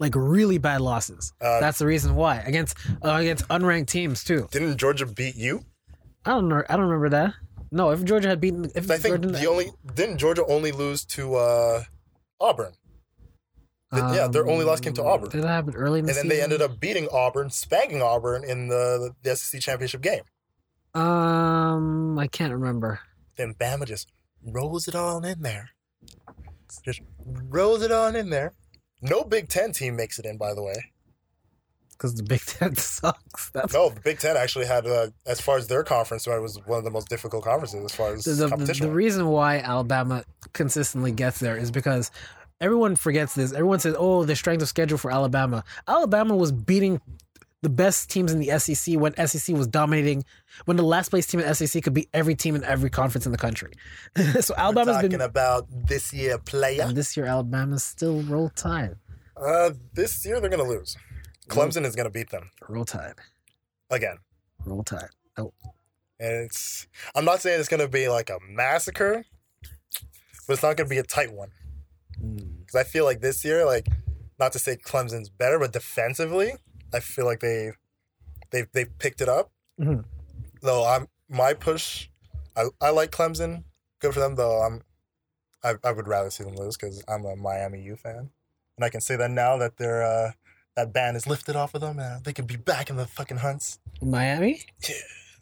like 0.00 0.14
really 0.16 0.56
bad 0.58 0.80
losses. 0.80 1.32
Uh, 1.40 1.60
That's 1.60 1.78
the 1.78 1.86
reason 1.86 2.14
why 2.14 2.36
against 2.46 2.76
uh, 3.04 3.12
against 3.20 3.46
unranked 3.48 3.88
teams 3.88 4.24
too. 4.24 4.48
Didn't 4.50 4.78
Georgia 4.78 5.04
beat 5.06 5.36
you? 5.36 5.64
I 6.24 6.30
don't 6.30 6.48
know. 6.48 6.62
I 6.68 6.76
don't 6.76 6.86
remember 6.86 7.08
that. 7.10 7.34
No, 7.70 7.90
if 7.90 8.04
Georgia 8.04 8.28
had 8.28 8.40
beaten, 8.40 8.70
if 8.74 8.90
I 8.90 8.96
think 8.96 9.20
Georgia, 9.22 9.38
the 9.38 9.46
only 9.46 9.70
didn't 9.94 10.18
Georgia 10.18 10.44
only 10.46 10.72
lose 10.72 11.04
to 11.06 11.34
uh, 11.36 11.82
Auburn, 12.40 12.72
Th- 13.92 14.04
yeah, 14.14 14.28
their 14.28 14.46
only 14.46 14.64
loss 14.64 14.80
came 14.80 14.92
to 14.94 15.04
Auburn. 15.04 15.30
Did 15.30 15.44
that 15.44 15.48
happen 15.48 15.74
early 15.74 16.00
in 16.00 16.04
the 16.04 16.10
and 16.10 16.16
then 16.16 16.24
season? 16.24 16.28
they 16.28 16.42
ended 16.42 16.60
up 16.60 16.78
beating 16.78 17.08
Auburn, 17.10 17.48
spanking 17.48 18.02
Auburn 18.02 18.44
in 18.44 18.68
the, 18.68 19.12
the 19.22 19.34
SEC 19.34 19.60
championship 19.62 20.02
game. 20.02 20.22
Um, 20.94 22.18
I 22.18 22.26
can't 22.26 22.52
remember. 22.52 23.00
Then 23.36 23.54
Bama 23.54 23.86
just 23.86 24.10
rolls 24.44 24.88
it 24.88 24.94
all 24.94 25.24
in 25.24 25.40
there. 25.42 25.70
Just 26.84 27.00
rolls 27.24 27.82
it 27.82 27.90
on 27.92 28.14
in 28.14 28.28
there. 28.28 28.52
No 29.00 29.24
Big 29.24 29.48
Ten 29.48 29.72
team 29.72 29.96
makes 29.96 30.18
it 30.18 30.26
in, 30.26 30.36
by 30.36 30.52
the 30.54 30.62
way. 30.62 30.74
Because 31.98 32.14
the 32.14 32.22
Big 32.22 32.40
Ten 32.46 32.76
sucks. 32.76 33.50
That's 33.50 33.74
No, 33.74 33.90
the 33.90 34.00
Big 34.00 34.18
Ten 34.20 34.36
actually 34.36 34.66
had, 34.66 34.86
uh, 34.86 35.08
as 35.26 35.40
far 35.40 35.58
as 35.58 35.66
their 35.66 35.82
conference, 35.82 36.26
it 36.26 36.40
was 36.40 36.58
one 36.66 36.78
of 36.78 36.84
the 36.84 36.90
most 36.90 37.08
difficult 37.08 37.44
conferences 37.44 37.84
as 37.84 37.94
far 37.94 38.14
as 38.14 38.24
the, 38.24 38.48
competition. 38.48 38.86
the 38.86 38.92
reason 38.92 39.26
why 39.26 39.58
Alabama 39.58 40.24
consistently 40.52 41.10
gets 41.10 41.40
there 41.40 41.56
is 41.56 41.70
because 41.70 42.10
everyone 42.60 42.96
forgets 42.96 43.34
this. 43.34 43.52
Everyone 43.52 43.80
says, 43.80 43.96
"Oh, 43.98 44.24
the 44.24 44.36
strength 44.36 44.62
of 44.62 44.68
schedule 44.68 44.98
for 44.98 45.10
Alabama." 45.10 45.64
Alabama 45.86 46.36
was 46.36 46.52
beating 46.52 47.00
the 47.62 47.68
best 47.68 48.08
teams 48.08 48.32
in 48.32 48.38
the 48.38 48.56
SEC 48.60 48.94
when 48.96 49.14
SEC 49.26 49.56
was 49.56 49.66
dominating. 49.66 50.24
When 50.66 50.76
the 50.76 50.84
last 50.84 51.08
place 51.08 51.26
team 51.26 51.40
in 51.40 51.54
SEC 51.54 51.82
could 51.82 51.94
beat 51.94 52.08
every 52.14 52.36
team 52.36 52.54
in 52.54 52.62
every 52.62 52.90
conference 52.90 53.26
in 53.26 53.32
the 53.32 53.38
country. 53.38 53.72
so 54.40 54.54
We're 54.56 54.62
Alabama's 54.62 54.94
talking 54.96 55.10
been. 55.10 55.20
about 55.20 55.66
this 55.70 56.12
year 56.12 56.38
player. 56.38 56.82
And 56.82 56.96
this 56.96 57.16
year, 57.16 57.26
Alabama's 57.26 57.82
still 57.82 58.22
roll 58.22 58.50
tide. 58.50 58.94
Uh, 59.36 59.70
this 59.94 60.24
year 60.24 60.40
they're 60.40 60.50
going 60.50 60.62
to 60.64 60.68
lose. 60.68 60.96
Clemson 61.48 61.84
is 61.84 61.94
going 61.96 62.04
to 62.06 62.10
beat 62.10 62.30
them 62.30 62.50
Roll 62.68 62.84
tide. 62.84 63.14
again. 63.90 64.16
Roll 64.64 64.82
tide. 64.82 65.08
Oh, 65.36 65.52
And 66.20 66.44
it's, 66.44 66.86
I'm 67.14 67.24
not 67.24 67.40
saying 67.40 67.60
it's 67.60 67.68
going 67.68 67.80
to 67.80 67.88
be 67.88 68.08
like 68.08 68.28
a 68.30 68.38
massacre, 68.48 69.24
but 70.46 70.52
it's 70.54 70.62
not 70.62 70.76
going 70.76 70.88
to 70.88 70.94
be 70.94 70.98
a 70.98 71.02
tight 71.02 71.32
one. 71.32 71.50
mm. 72.22 72.58
Because 72.60 72.74
I 72.74 72.84
feel 72.84 73.04
like 73.04 73.20
this 73.20 73.44
year, 73.44 73.64
like, 73.64 73.86
not 74.38 74.52
to 74.52 74.58
say 74.58 74.76
Clemson's 74.76 75.28
better, 75.30 75.58
but 75.58 75.72
defensively, 75.72 76.52
I 76.92 77.00
feel 77.00 77.24
like 77.24 77.40
they 77.40 77.72
they 78.50 78.64
they 78.72 78.84
picked 78.84 79.20
it 79.20 79.28
up. 79.28 79.50
Mhm. 79.80 80.04
Though 80.62 80.84
I'm 80.86 81.08
my 81.28 81.54
push, 81.54 82.08
I, 82.56 82.66
I 82.80 82.90
like 82.90 83.10
Clemson. 83.10 83.64
Good 84.00 84.14
for 84.14 84.20
them. 84.20 84.36
Though 84.36 84.62
I'm, 84.62 84.82
I, 85.64 85.74
I 85.84 85.92
would 85.92 86.06
rather 86.08 86.30
see 86.30 86.44
them 86.44 86.54
lose 86.56 86.76
because 86.76 87.02
I'm 87.08 87.24
a 87.24 87.36
Miami 87.36 87.82
U 87.82 87.96
fan, 87.96 88.30
and 88.76 88.84
I 88.84 88.88
can 88.90 89.00
say 89.00 89.16
that 89.16 89.30
now 89.30 89.56
that 89.58 89.76
they're 89.76 90.02
uh, 90.02 90.32
that 90.78 90.92
ban 90.92 91.16
is 91.16 91.26
lifted 91.26 91.56
off 91.56 91.74
of 91.74 91.80
them, 91.80 91.98
and 91.98 92.24
they 92.24 92.32
could 92.32 92.46
be 92.46 92.56
back 92.56 92.88
in 92.88 92.96
the 92.96 93.06
fucking 93.06 93.38
hunts. 93.38 93.78
Miami. 94.00 94.62
Yeah. 94.88 94.94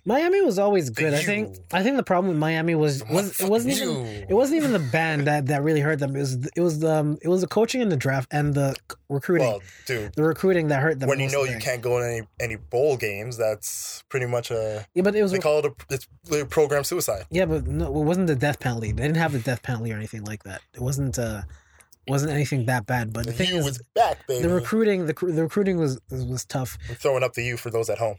Miami 0.09 0.41
was 0.41 0.57
always 0.57 0.89
good. 0.89 1.13
I 1.13 1.21
think. 1.21 1.59
I 1.73 1.83
think 1.83 1.97
the 1.97 2.05
problem 2.05 2.29
with 2.29 2.39
Miami 2.39 2.77
was 2.77 3.03
was 3.11 3.41
it 3.41 3.51
wasn't 3.51 3.75
even 3.75 4.07
It 4.29 4.35
wasn't 4.35 4.59
even 4.59 4.73
the 4.73 4.79
band 4.79 5.27
that, 5.27 5.47
that 5.47 5.65
really 5.65 5.81
hurt 5.81 5.99
them. 5.99 6.15
It 6.15 6.21
was 6.21 6.35
it 6.47 6.61
was 6.61 6.79
the 6.79 6.95
um, 6.95 7.19
it 7.23 7.29
was 7.29 7.41
the 7.41 7.49
coaching 7.49 7.83
and 7.83 7.91
the 7.91 7.97
draft 7.97 8.29
and 8.31 8.55
the 8.55 8.77
recruiting. 9.09 9.49
Well, 9.49 9.63
dude, 9.85 10.15
the 10.15 10.23
recruiting 10.23 10.69
that 10.69 10.81
hurt 10.81 11.01
them. 11.01 11.09
when 11.09 11.19
you 11.19 11.29
know 11.29 11.43
you 11.43 11.59
can't 11.59 11.83
go 11.83 11.99
in 11.99 12.05
any 12.05 12.27
any 12.39 12.57
bowl 12.57 12.97
games, 12.97 13.37
that's 13.37 14.05
pretty 14.09 14.27
much 14.27 14.53
a 14.53 14.87
Yeah, 14.95 15.03
but 15.03 15.17
it 15.17 15.23
was 15.23 15.33
they 15.33 15.41
call 15.41 15.59
it 15.59 15.67
a 15.67 15.73
it's 15.91 16.07
program 16.51 16.85
suicide. 16.85 17.25
yeah, 17.31 17.45
but 17.45 17.67
no, 17.67 17.87
it 17.87 18.05
wasn't 18.05 18.29
the 18.29 18.37
death 18.37 18.61
penalty. 18.61 18.93
They 18.93 19.03
didn't 19.03 19.17
have 19.19 19.33
the 19.33 19.41
death 19.41 19.65
penalty 19.65 19.93
or 19.93 19.97
anything 19.97 20.23
like 20.25 20.45
that. 20.45 20.63
It 20.73 20.81
wasn't 20.81 21.19
uh 21.19 21.43
wasn't 22.09 22.33
anything 22.33 22.67
that 22.67 22.87
bad. 22.87 23.13
But 23.13 23.25
the 23.27 23.33
The 23.33 23.37
thing 23.37 23.49
U 23.51 23.57
is, 23.59 23.65
was 23.65 23.79
back, 23.95 24.27
baby. 24.27 24.43
the 24.47 24.55
recruiting 24.55 25.07
the 25.07 25.15
the 25.15 25.43
recruiting 25.43 25.79
was 25.79 26.01
was 26.11 26.45
tough. 26.45 26.79
We're 26.89 26.95
throwing 26.95 27.23
up 27.23 27.35
the 27.35 27.45
U 27.45 27.57
for 27.57 27.71
those 27.71 27.89
at 27.91 27.99
home 27.99 28.17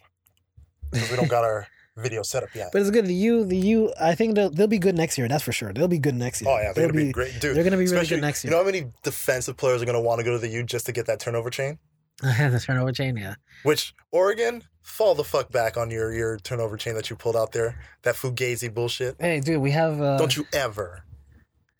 because 0.92 1.10
we 1.10 1.16
don't 1.18 1.30
got 1.30 1.44
our 1.44 1.68
video 1.98 2.22
set 2.22 2.44
up 2.44 2.50
yet. 2.54 2.70
But 2.72 2.82
it's 2.82 2.92
good. 2.92 3.06
The 3.08 3.14
U 3.14 3.44
the 3.46 3.58
U 3.58 3.94
I 4.00 4.14
think 4.16 4.36
they'll, 4.36 4.50
they'll 4.50 4.68
be 4.68 4.78
good 4.80 4.96
next 4.96 5.18
year. 5.18 5.28
That's 5.28 5.44
for 5.44 5.52
sure. 5.52 5.74
They'll 5.74 5.88
be 5.88 6.00
good 6.00 6.16
next 6.16 6.42
year. 6.42 6.52
Oh 6.52 6.58
yeah, 6.58 6.74
they're 6.74 6.84
They'll 6.88 6.88
gonna 6.94 7.06
be, 7.06 7.12
great, 7.12 7.40
dude. 7.40 7.56
They're 7.56 7.64
gonna 7.64 7.78
be 7.78 7.88
really 7.88 8.06
good 8.08 8.22
next 8.22 8.44
year. 8.44 8.52
You 8.52 8.58
know 8.58 8.64
how 8.64 8.66
many 8.72 8.92
defensive 9.04 9.58
players 9.58 9.82
are 9.82 9.86
gonna 9.86 10.02
want 10.02 10.20
to 10.20 10.24
go 10.26 10.32
to 10.34 10.40
the 10.40 10.50
U 10.50 10.64
just 10.64 10.86
to 10.88 10.92
get 10.92 11.06
that 11.08 11.20
turnover 11.20 11.50
chain? 11.50 11.80
I 12.24 12.32
have 12.32 12.52
the 12.52 12.60
turnover 12.60 12.92
chain. 12.92 13.16
Yeah. 13.16 13.36
Which 13.64 13.94
Oregon, 14.12 14.64
fall 14.82 15.14
the 15.16 15.24
fuck 15.24 15.52
back 15.52 15.78
on 15.78 15.92
your 15.92 16.12
your 16.14 16.38
turnover 16.38 16.76
chain 16.78 16.96
that 16.96 17.10
you 17.10 17.16
pulled 17.16 17.36
out 17.36 17.52
there. 17.52 17.80
That 18.04 18.16
fugazi 18.16 18.74
bullshit. 18.74 19.16
Hey, 19.20 19.40
dude, 19.40 19.62
we 19.62 19.72
have. 19.72 20.02
Uh, 20.02 20.18
Don't 20.18 20.36
you 20.36 20.46
ever, 20.54 21.04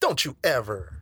don't 0.00 0.24
you 0.24 0.36
ever 0.44 0.97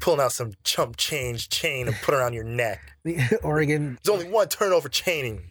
pulling 0.00 0.20
out 0.20 0.32
some 0.32 0.52
chump 0.64 0.96
change 0.96 1.48
chain 1.48 1.86
and 1.86 1.96
put 2.02 2.14
it 2.14 2.18
around 2.18 2.32
your 2.34 2.44
neck. 2.44 2.80
the 3.04 3.38
Oregon 3.42 3.98
There's 4.02 4.14
only 4.20 4.30
one 4.30 4.48
turnover 4.48 4.88
chaining. 4.88 5.42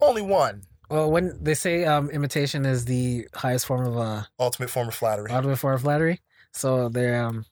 Only 0.00 0.22
one. 0.22 0.62
Well, 0.88 1.10
when 1.10 1.38
they 1.40 1.54
say 1.54 1.84
um, 1.84 2.10
imitation 2.10 2.66
is 2.66 2.84
the 2.84 3.28
highest 3.34 3.66
form 3.66 3.86
of 3.86 3.96
uh, 3.96 4.22
Ultimate 4.40 4.70
form 4.70 4.88
of 4.88 4.94
flattery. 4.94 5.30
ultimate 5.30 5.56
form 5.58 5.74
of 5.76 5.82
flattery, 5.82 6.20
so 6.52 6.88
they're 6.88 7.22
um, 7.22 7.44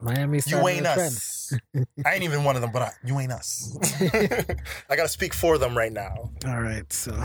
Miami. 0.00 0.40
You 0.46 0.68
ain't 0.68 0.86
us. 0.86 1.52
I 2.04 2.14
ain't 2.14 2.22
even 2.22 2.44
one 2.44 2.54
of 2.54 2.62
them, 2.62 2.70
but 2.72 2.82
I, 2.82 2.92
you 3.04 3.18
ain't 3.18 3.32
us. 3.32 3.76
I 4.88 4.94
gotta 4.94 5.08
speak 5.08 5.34
for 5.34 5.58
them 5.58 5.76
right 5.76 5.92
now. 5.92 6.30
All 6.46 6.60
right, 6.62 6.92
so. 6.92 7.24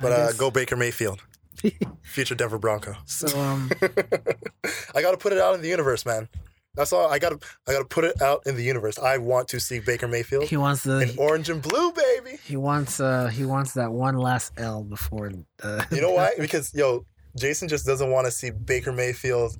But 0.00 0.10
uh, 0.12 0.32
go 0.32 0.50
Baker 0.50 0.74
Mayfield, 0.74 1.22
future 2.02 2.34
Denver 2.34 2.58
Bronco. 2.58 2.96
So 3.06 3.38
um, 3.38 3.70
I 4.96 5.00
gotta 5.02 5.16
put 5.16 5.32
it 5.32 5.38
out 5.38 5.54
in 5.54 5.62
the 5.62 5.68
universe, 5.68 6.04
man. 6.04 6.28
That's 6.74 6.92
all. 6.92 7.10
I 7.10 7.18
gotta 7.18 7.38
I 7.68 7.72
gotta 7.72 7.84
put 7.84 8.04
it 8.04 8.20
out 8.22 8.46
in 8.46 8.56
the 8.56 8.62
universe. 8.62 8.98
I 8.98 9.18
want 9.18 9.48
to 9.48 9.60
see 9.60 9.78
Baker 9.78 10.08
Mayfield 10.08 10.44
he 10.44 10.56
wants 10.56 10.82
the 10.84 11.00
in 11.00 11.18
orange 11.18 11.50
and 11.50 11.60
blue, 11.60 11.92
baby. 11.92 12.38
he 12.44 12.56
wants 12.56 12.98
uh 13.00 13.26
he 13.26 13.44
wants 13.44 13.72
that 13.74 13.92
one 13.92 14.16
last 14.16 14.52
L 14.56 14.82
before. 14.82 15.30
Uh, 15.62 15.84
You 15.90 16.00
know 16.00 16.12
why? 16.12 16.30
Because 16.38 16.72
yo, 16.74 17.04
Jason 17.36 17.68
just 17.68 17.84
doesn't 17.84 18.10
want 18.10 18.26
to 18.26 18.30
see 18.30 18.50
Baker 18.50 18.92
Mayfield 18.92 19.56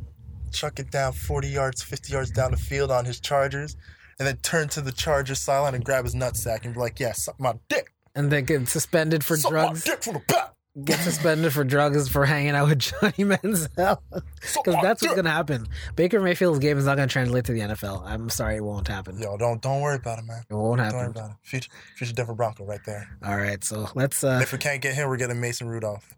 chuck 0.52 0.78
it 0.78 0.90
down 0.90 1.12
40 1.12 1.48
yards, 1.48 1.82
50 1.82 2.12
yards 2.12 2.30
down 2.30 2.50
the 2.50 2.56
field 2.58 2.90
on 2.90 3.04
his 3.06 3.20
Chargers, 3.20 3.76
and 4.18 4.26
then 4.28 4.36
turn 4.38 4.68
to 4.68 4.80
the 4.80 4.92
Chargers 4.92 5.38
sideline 5.38 5.74
and 5.74 5.84
grab 5.84 6.04
his 6.04 6.14
nutsack 6.14 6.64
and 6.64 6.74
be 6.74 6.80
like, 6.80 6.98
"Yeah, 7.00 7.12
suck 7.12 7.38
my 7.40 7.54
dick, 7.68 7.92
and 8.14 8.30
then 8.30 8.44
get 8.44 8.68
suspended 8.68 9.22
for 9.24 9.36
suck 9.36 9.50
drugs. 9.50 9.86
my 9.86 9.92
dick 9.94 10.02
from 10.02 10.14
the 10.14 10.20
back." 10.20 10.54
Get 10.84 10.98
suspended 11.00 11.52
for 11.52 11.64
drugs 11.64 12.08
for 12.08 12.24
hanging 12.24 12.52
out 12.54 12.66
with 12.68 12.78
Johnny 12.78 13.12
Manziel. 13.18 13.98
Because 14.10 14.74
that's 14.82 15.02
what's 15.02 15.14
gonna 15.14 15.30
happen. 15.30 15.66
Baker 15.96 16.18
Mayfield's 16.18 16.60
game 16.60 16.78
is 16.78 16.86
not 16.86 16.96
gonna 16.96 17.08
translate 17.08 17.44
to 17.44 17.52
the 17.52 17.60
NFL. 17.60 18.02
I'm 18.06 18.30
sorry, 18.30 18.56
it 18.56 18.64
won't 18.64 18.88
happen. 18.88 19.18
Yo, 19.20 19.36
don't 19.36 19.60
don't 19.60 19.82
worry 19.82 19.96
about 19.96 20.18
it, 20.18 20.24
man. 20.24 20.42
It 20.48 20.54
won't 20.54 20.80
happen. 20.80 20.92
Don't 20.96 21.00
worry 21.02 21.10
about 21.10 21.30
it. 21.32 21.36
Future, 21.42 21.70
future 21.96 22.14
Denver 22.14 22.32
Bronco 22.34 22.64
right 22.64 22.80
there. 22.86 23.06
All 23.22 23.36
right, 23.36 23.62
so 23.62 23.88
let's 23.94 24.24
uh, 24.24 24.40
if 24.42 24.50
we 24.52 24.56
can't 24.58 24.80
get 24.80 24.94
him, 24.94 25.08
we're 25.10 25.18
getting 25.18 25.40
Mason 25.42 25.68
Rudolph. 25.68 26.14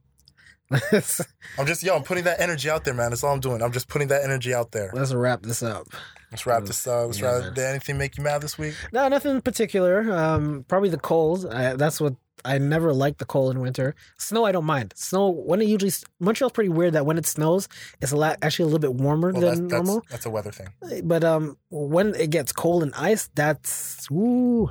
I'm 0.71 1.67
just 1.67 1.83
yo, 1.83 1.97
I'm 1.97 2.05
putting 2.05 2.25
that 2.25 2.41
energy 2.41 2.71
out 2.71 2.85
there, 2.85 2.95
man. 2.95 3.11
That's 3.11 3.25
all 3.25 3.35
I'm 3.35 3.41
doing. 3.41 3.61
I'm 3.61 3.73
just 3.73 3.89
putting 3.89 4.09
that 4.09 4.23
energy 4.23 4.55
out 4.55 4.71
there. 4.71 4.91
let's 4.95 5.13
wrap 5.13 5.43
this 5.43 5.63
up. 5.65 5.89
Let's 6.31 6.47
wrap 6.47 6.65
this 6.65 6.87
up. 6.87 7.07
Let's 7.07 7.19
Yeah, 7.21 7.33
wrap. 7.33 7.43
man. 7.43 7.55
Did 7.55 7.65
anything 7.65 7.99
make 7.99 8.17
you 8.17 8.25
mad 8.25 8.41
this 8.41 8.57
week? 8.57 8.75
No, 8.93 9.07
nothing 9.09 9.33
in 9.35 9.43
particular. 9.43 10.13
Um, 10.13 10.65
probably 10.67 10.89
the 10.91 10.99
cold. 10.99 11.47
I, 11.47 11.75
that's 11.75 12.01
what 12.01 12.15
I 12.45 12.59
never 12.59 12.93
like 12.93 13.19
the 13.19 13.25
cold 13.25 13.55
in 13.55 13.61
winter. 13.61 13.95
Snow, 14.19 14.45
I 14.45 14.53
don't 14.53 14.65
mind. 14.65 14.93
Snow 14.97 15.29
when 15.31 15.61
it 15.63 15.69
usually 15.69 15.93
Montreal's 16.21 16.53
pretty 16.53 16.71
weird 16.71 16.93
that 16.95 17.07
when 17.07 17.19
it 17.19 17.27
snows, 17.27 17.69
it's 18.01 18.13
a 18.13 18.17
lot 18.17 18.39
actually 18.43 18.65
a 18.65 18.67
little 18.67 18.79
bit 18.81 18.95
warmer 18.95 19.33
Well, 19.33 19.41
than 19.41 19.69
that's, 19.69 19.73
normal. 19.87 20.03
that's 20.11 20.27
a 20.27 20.31
weather 20.31 20.53
thing. 20.53 20.69
But 21.05 21.25
um, 21.25 21.57
when 21.71 22.15
it 22.15 22.31
gets 22.31 22.53
cold 22.53 22.83
and 22.83 22.95
ice, 22.95 23.31
that's 23.35 24.07
ooh. 24.11 24.71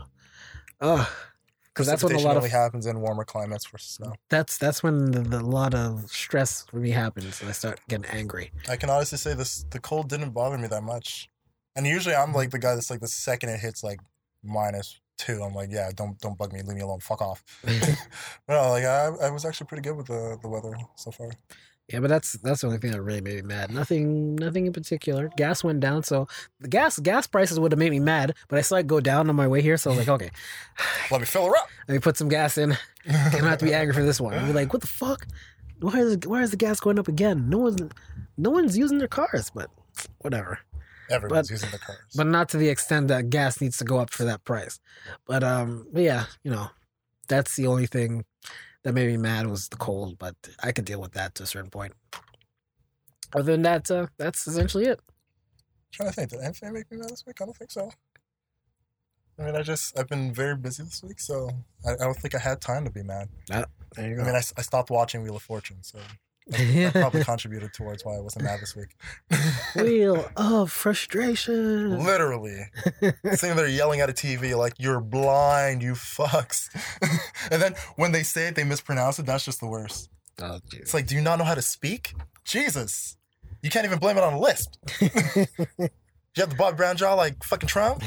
Oh, 0.82 1.10
because 1.74 1.88
that's 1.88 2.04
when 2.04 2.16
a 2.16 2.20
lot 2.20 2.38
of 2.38 2.46
happens 2.46 2.86
in 2.86 3.02
warmer 3.02 3.24
climates 3.26 3.66
for 3.66 3.78
snow. 3.80 4.14
that's 4.30 4.58
that's 4.60 4.84
when 4.84 5.12
the, 5.12 5.22
the 5.22 5.40
lot 5.40 5.74
of 5.74 6.10
stress 6.12 6.66
for 6.70 6.78
me 6.78 6.92
happens, 6.92 7.42
and 7.42 7.50
I 7.50 7.54
start 7.54 7.80
getting 7.90 8.06
angry. 8.12 8.52
I 8.70 8.76
can 8.76 8.90
honestly 8.90 9.18
say 9.18 9.34
this: 9.34 9.66
the 9.72 9.80
cold 9.80 10.10
didn't 10.10 10.32
bother 10.32 10.58
me 10.58 10.68
that 10.68 10.84
much, 10.84 11.30
and 11.76 11.88
usually 11.88 12.14
I'm 12.16 12.34
like 12.34 12.52
the 12.52 12.60
guy 12.60 12.76
that's 12.76 12.92
like 12.92 13.00
the 13.00 13.08
second 13.08 13.50
it 13.50 13.60
hits 13.60 13.84
like 13.84 14.00
minus 14.44 15.00
two, 15.18 15.42
I'm 15.44 15.54
like, 15.54 15.70
yeah, 15.72 15.92
don't 15.96 16.20
don't 16.20 16.38
bug 16.38 16.54
me, 16.54 16.62
leave 16.62 16.76
me 16.76 16.82
alone, 16.82 17.00
fuck 17.00 17.22
off. 17.22 17.44
no, 18.48 18.60
uh, 18.60 18.70
like 18.70 18.84
I, 18.86 19.08
I 19.22 19.30
was 19.30 19.46
actually 19.46 19.68
pretty 19.68 19.82
good 19.82 19.98
with 19.98 20.08
the 20.08 20.38
the 20.42 20.50
weather 20.50 20.76
so 20.96 21.12
far. 21.12 21.30
Yeah, 21.90 22.00
but 22.00 22.08
that's 22.08 22.34
that's 22.34 22.62
the 22.62 22.68
only 22.68 22.80
thing 22.80 22.92
that 22.92 23.02
really 23.02 23.20
made 23.20 23.36
me 23.36 23.42
mad. 23.42 23.72
Nothing, 23.72 24.36
nothing 24.36 24.66
in 24.66 24.74
particular. 24.74 25.30
Gas 25.36 25.64
went 25.64 25.82
down, 25.82 26.04
so 26.04 26.28
the 26.62 26.70
gas 26.70 26.98
gas 26.98 27.28
prices 27.28 27.60
would 27.60 27.74
have 27.74 27.80
made 27.80 27.92
me 27.92 28.00
mad, 28.00 28.36
but 28.48 28.58
I 28.58 28.62
saw 28.62 28.78
it 28.78 28.88
go 28.88 29.02
down 29.02 29.30
on 29.30 29.36
my 29.36 29.48
way 29.48 29.62
here, 29.62 29.76
so 29.76 29.92
I 29.92 29.98
was 29.98 30.08
like, 30.08 30.22
okay, 30.22 30.32
Let 31.12 31.20
me 31.20 31.26
fill 31.26 31.46
her 31.48 31.58
up. 31.58 31.68
let 31.88 31.96
me 31.96 32.00
put 32.00 32.16
some 32.16 32.30
gas 32.30 32.58
in. 32.58 32.72
I'm 33.06 33.32
gonna 33.32 33.50
have 33.50 33.60
to 33.60 33.66
be 33.66 33.74
angry 33.74 33.94
for 33.94 34.04
this 34.04 34.22
one. 34.22 34.34
I'll 34.34 34.48
be 34.48 34.54
like, 34.54 34.72
what 34.72 34.82
the 34.82 34.88
fuck? 34.88 35.28
Why 35.80 36.00
is 36.00 36.18
why 36.26 36.42
is 36.42 36.52
the 36.52 36.58
gas 36.58 36.80
going 36.80 37.00
up 37.00 37.10
again? 37.10 37.50
No 37.50 37.58
one's 37.58 37.82
no 38.38 38.50
one's 38.50 38.78
using 38.78 38.98
their 38.98 39.10
cars, 39.10 39.52
but 39.54 39.70
whatever. 40.20 40.60
Everyone's 41.10 41.48
But- 41.50 41.54
using 41.54 41.72
the 41.72 41.80
cars. 41.80 42.00
But 42.16 42.28
not 42.28 42.50
to 42.50 42.58
the 42.58 42.70
extent 42.70 43.08
that 43.10 43.30
gas 43.30 43.60
needs 43.62 43.78
to 43.78 43.84
go 43.84 44.00
up 44.00 44.12
for 44.12 44.24
that 44.26 44.44
price. 44.44 44.80
But 45.26 45.44
um, 45.44 45.88
but 45.92 46.04
yeah, 46.04 46.26
you 46.44 46.52
know, 46.52 46.70
that's 47.28 47.56
the 47.56 47.68
only 47.68 47.88
thing 47.88 48.26
that 48.84 48.94
made 48.94 49.08
me 49.08 49.18
mad 49.18 49.48
was 49.48 49.70
the 49.70 49.78
cold. 49.78 50.18
But 50.18 50.36
I 50.62 50.72
could 50.72 50.86
deal 50.86 51.02
with 51.02 51.14
that 51.14 51.36
to 51.36 51.44
a 51.44 51.46
certain 51.46 51.70
point. 51.70 51.94
Other 53.36 53.52
than 53.54 53.64
that, 53.64 53.90
uh, 53.90 54.08
that's 54.18 54.46
essentially 54.48 54.86
it. 54.86 55.00
I'm 55.02 55.92
trying 55.92 56.10
to 56.10 56.16
think, 56.16 56.30
did 56.32 56.40
anything 56.42 56.74
make 56.74 56.92
me 56.92 56.98
mad 56.98 57.10
this 57.10 57.24
week? 57.26 57.42
I 57.42 57.46
don't 57.46 57.58
think 57.58 57.72
so. 57.72 57.92
I 59.40 59.44
mean, 59.46 59.56
I 59.56 59.64
just 59.64 59.98
I've 59.98 60.08
been 60.08 60.32
very 60.34 60.56
busy 60.56 60.84
this 60.84 61.02
week, 61.04 61.20
so 61.20 61.50
I, 61.86 61.94
I 61.94 61.96
don't 61.98 62.16
think 62.18 62.36
I 62.36 62.40
had 62.40 62.62
time 62.62 62.86
to 62.86 62.92
be 62.92 63.02
mad. 63.02 63.30
There 63.48 63.66
you 64.10 64.16
go. 64.16 64.22
I 64.22 64.26
mean, 64.26 64.36
I 64.36 64.42
stopped 64.62 64.92
watching 64.92 65.24
Wheel 65.24 65.36
of 65.36 65.42
Fortune, 65.42 65.78
so 65.82 66.00
that 66.48 66.92
probably 66.94 67.24
contributed 67.26 67.74
towards 67.74 68.04
why 68.06 68.16
I 68.16 68.20
wasn't 68.20 68.46
mad 68.46 68.60
this 68.62 68.76
week. 68.76 68.96
Wheel 69.76 70.30
of 70.36 70.72
frustration. 70.72 72.04
Literally, 72.04 72.66
sitting 73.34 73.56
there 73.56 73.68
yelling 73.68 74.02
at 74.02 74.10
a 74.10 74.14
TV 74.14 74.56
like 74.58 74.74
"You're 74.78 75.00
blind, 75.02 75.82
you 75.82 75.94
fucks," 75.94 76.70
and 77.52 77.62
then 77.62 77.76
when 77.96 78.12
they 78.12 78.24
say 78.24 78.48
it, 78.48 78.56
they 78.56 78.64
mispronounce 78.64 79.20
it. 79.20 79.26
That's 79.26 79.46
just 79.46 79.60
the 79.60 79.68
worst. 79.68 80.10
Oh, 80.42 80.60
It's 80.74 80.94
like, 80.94 81.06
do 81.08 81.16
you 81.16 81.22
not 81.22 81.38
know 81.38 81.46
how 81.46 81.56
to 81.56 81.62
speak? 81.62 82.14
Jesus, 82.44 83.18
you 83.62 83.70
can't 83.70 83.86
even 83.86 84.00
blame 84.00 84.18
it 84.18 84.24
on 84.24 84.34
a 84.34 84.40
lisp. 84.40 84.74
you 85.00 85.10
have 86.38 86.50
the 86.50 86.56
Bob 86.58 86.76
Brown 86.76 86.98
jaw 86.98 87.14
like 87.14 87.44
fucking 87.44 87.68
Trump. 87.70 88.02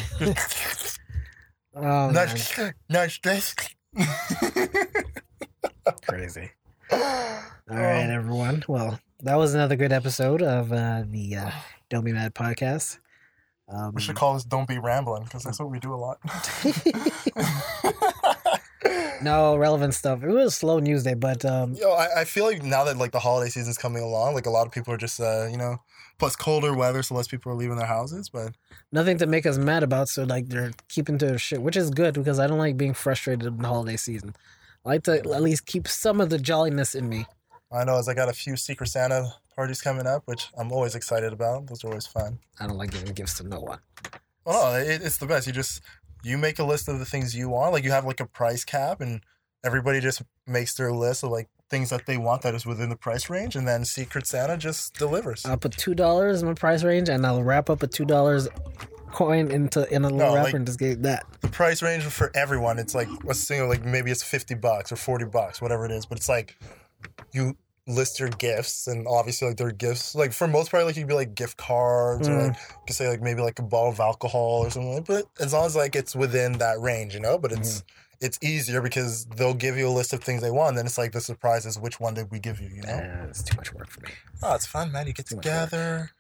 Oh, 1.78 2.11
man, 2.11 2.12
nice, 2.14 2.61
nice 2.89 3.18
dress. 3.18 3.55
crazy. 6.07 6.51
All 6.93 6.99
right, 7.68 8.09
everyone. 8.09 8.62
Well, 8.68 9.01
that 9.22 9.34
was 9.37 9.55
another 9.55 9.74
good 9.74 9.93
episode 9.93 10.41
of 10.41 10.72
uh, 10.72 11.03
the 11.05 11.34
uh, 11.37 11.51
Don't 11.91 12.05
Be 12.05 12.12
Mad 12.12 12.32
podcast. 12.32 12.99
Um, 13.68 13.93
We 13.95 14.01
should 14.01 14.14
call 14.14 14.34
this 14.34 14.45
"Don't 14.45 14.68
Be 14.68 14.78
Rambling" 14.78 15.24
because 15.24 15.43
that's 15.43 15.59
what 15.59 15.68
we 15.68 15.80
do 15.80 15.93
a 15.93 15.97
lot. 15.97 16.18
no 19.22 19.57
relevant 19.57 19.95
stuff. 19.95 20.22
It 20.22 20.28
was 20.28 20.47
a 20.47 20.51
slow 20.57 20.78
news 20.78 21.03
day, 21.03 21.14
but 21.14 21.45
um, 21.45 21.74
Yo, 21.74 21.91
I, 21.91 22.20
I 22.20 22.24
feel 22.24 22.45
like 22.45 22.62
now 22.62 22.84
that 22.84 22.99
like 22.99 23.11
the 23.11 23.18
holiday 23.18 23.51
season's 23.51 23.78
coming 23.78 24.05
along, 24.05 24.34
like 24.34 24.47
a 24.47 24.51
lot 24.51 24.66
of 24.66 24.72
people 24.72 24.95
are 24.95 24.99
just 24.99 25.18
uh, 25.18 25.49
you 25.51 25.57
know, 25.57 25.78
plus 26.20 26.37
colder 26.37 26.72
weather, 26.72 27.03
so 27.03 27.16
less 27.16 27.26
people 27.26 27.51
are 27.51 27.57
leaving 27.57 27.78
their 27.78 27.87
houses. 27.87 28.28
But 28.28 28.53
nothing 28.93 29.18
to 29.18 29.26
make 29.26 29.45
us 29.45 29.59
mad 29.59 29.82
about. 29.82 30.09
So 30.09 30.22
like 30.22 30.51
they're 30.51 30.70
keeping 30.89 31.18
to 31.18 31.26
their 31.26 31.39
shit, 31.39 31.61
which 31.61 31.76
is 31.76 31.91
good 31.91 32.14
because 32.14 32.39
I 32.39 32.47
don't 32.47 32.59
like 32.59 32.76
being 32.76 32.95
frustrated 32.95 33.47
in 33.47 33.57
the 33.57 33.66
holiday 33.66 33.97
season. 33.97 34.37
I 34.87 34.91
like 34.91 35.03
to 35.05 35.14
at 35.14 35.43
least 35.43 35.66
keep 35.66 35.89
some 35.89 36.20
of 36.20 36.30
the 36.30 36.39
jolliness 36.39 36.95
in 36.95 37.09
me. 37.09 37.26
I 37.72 37.82
know 37.82 37.99
as 37.99 38.09
I 38.09 38.14
got 38.14 38.28
a 38.28 38.32
few 38.32 38.57
Secret 38.57 38.87
Santa 38.87 39.34
parties 39.57 39.82
coming 39.82 40.07
up, 40.07 40.22
which 40.26 40.49
I'm 40.57 40.70
always 40.70 40.95
excited 40.95 41.32
about. 41.32 41.66
Those 41.66 41.82
are 41.82 41.89
always 41.89 42.07
fun. 42.07 42.39
I 42.61 42.68
don't 42.68 42.76
like 42.76 42.93
giving 42.93 43.12
gifts 43.12 43.39
to 43.39 43.45
no 43.45 43.59
one. 43.59 43.80
Oh, 44.47 44.70
no, 44.72 44.78
it, 44.78 45.03
it's 45.03 45.16
the 45.16 45.26
best. 45.26 45.49
You 45.49 45.53
just 45.53 45.82
you 46.22 46.39
make 46.39 46.61
a 46.61 46.64
list 46.64 46.87
of 46.87 47.01
the 47.01 47.05
things 47.05 47.34
you 47.34 47.49
want. 47.49 47.72
Like 47.72 47.82
you 47.82 47.91
have 47.91 48.05
like 48.05 48.20
a 48.20 48.26
price 48.26 48.64
cap, 48.64 49.01
and 49.01 49.22
everybody 49.64 49.99
just 49.99 50.22
makes 50.47 50.74
their 50.74 50.93
list 50.93 51.24
of 51.24 51.32
like 51.32 51.49
things 51.68 51.91
that 51.91 52.07
they 52.07 52.16
want 52.16 52.43
that 52.43 52.55
is 52.55 52.64
within 52.64 52.89
the 52.89 52.97
price 52.97 53.28
range, 53.28 53.57
and 53.57 53.66
then 53.66 53.84
Secret 53.84 54.24
Santa 54.24 54.57
just 54.57 54.95
delivers. 54.95 55.45
I'll 55.45 55.57
put 55.57 55.72
two 55.72 55.97
dollars 55.97 56.43
in 56.43 56.49
my 56.49 56.55
price 56.55 56.84
range, 56.84 57.09
and 57.09 57.26
I'll 57.26 57.43
wrap 57.43 57.68
up 57.68 57.82
a 57.82 57.89
two 57.89 58.05
dollars 58.05 58.47
coin 59.16 59.50
into 59.50 59.80
in 59.94 60.04
a 60.04 60.08
little 60.08 60.18
No, 60.18 60.34
wrapper 60.34 60.44
like- 60.44 60.54
and 60.54 60.66
just 60.66 60.78
give 60.78 61.02
that. 61.02 61.24
the 61.40 61.48
price 61.48 61.80
range 61.82 62.04
for 62.04 62.30
everyone 62.34 62.78
it's 62.78 62.94
like 62.94 63.08
let's 63.24 63.40
say 63.40 63.62
like 63.62 63.82
maybe 63.84 64.10
it's 64.10 64.22
50 64.22 64.54
bucks 64.56 64.92
or 64.92 64.96
40 64.96 65.24
bucks 65.26 65.60
whatever 65.62 65.86
it 65.86 65.90
is 65.90 66.04
but 66.04 66.18
it's 66.18 66.28
like 66.28 66.56
you 67.32 67.56
list 67.88 68.18
your 68.20 68.28
gifts 68.28 68.88
and 68.88 69.06
obviously 69.08 69.48
like 69.48 69.56
their 69.56 69.70
gifts 69.70 70.14
like 70.14 70.32
for 70.32 70.46
most 70.48 70.70
part 70.70 70.84
like 70.84 70.96
you'd 70.96 71.06
be 71.08 71.14
like 71.14 71.34
gift 71.34 71.56
cards 71.56 72.28
or 72.28 72.32
Mm. 72.32 72.48
like 72.48 72.56
you 72.56 72.76
could 72.88 72.96
say 72.96 73.08
like 73.08 73.22
maybe 73.22 73.40
like 73.40 73.58
a 73.58 73.62
bottle 73.62 73.90
of 73.92 74.00
alcohol 74.00 74.64
or 74.66 74.70
something 74.70 74.94
like 74.94 75.04
but 75.06 75.24
as 75.40 75.52
long 75.52 75.64
as 75.66 75.76
like 75.76 75.94
it's 75.96 76.14
within 76.14 76.58
that 76.58 76.78
range 76.80 77.14
you 77.14 77.20
know 77.20 77.38
but 77.38 77.52
it's 77.52 77.84
it's 78.20 78.38
easier 78.42 78.80
because 78.82 79.24
they'll 79.36 79.54
give 79.54 79.76
you 79.76 79.86
a 79.88 79.94
list 80.00 80.12
of 80.12 80.20
things 80.24 80.42
they 80.42 80.50
want 80.50 80.70
and 80.70 80.78
then 80.78 80.86
it's 80.86 80.98
like 80.98 81.12
the 81.12 81.20
surprise 81.20 81.64
is 81.64 81.78
which 81.78 82.00
one 82.00 82.12
did 82.14 82.30
we 82.32 82.38
give 82.40 82.60
you 82.60 82.68
you 82.68 82.82
know 82.82 83.26
it's 83.30 83.42
too 83.42 83.56
much 83.56 83.72
work 83.72 83.88
for 83.88 84.00
me. 84.00 84.10
oh 84.42 84.54
it's 84.54 84.66
fun 84.66 84.90
man 84.90 85.06
you 85.06 85.12
get 85.12 85.26
Too 85.26 85.36
together 85.36 86.10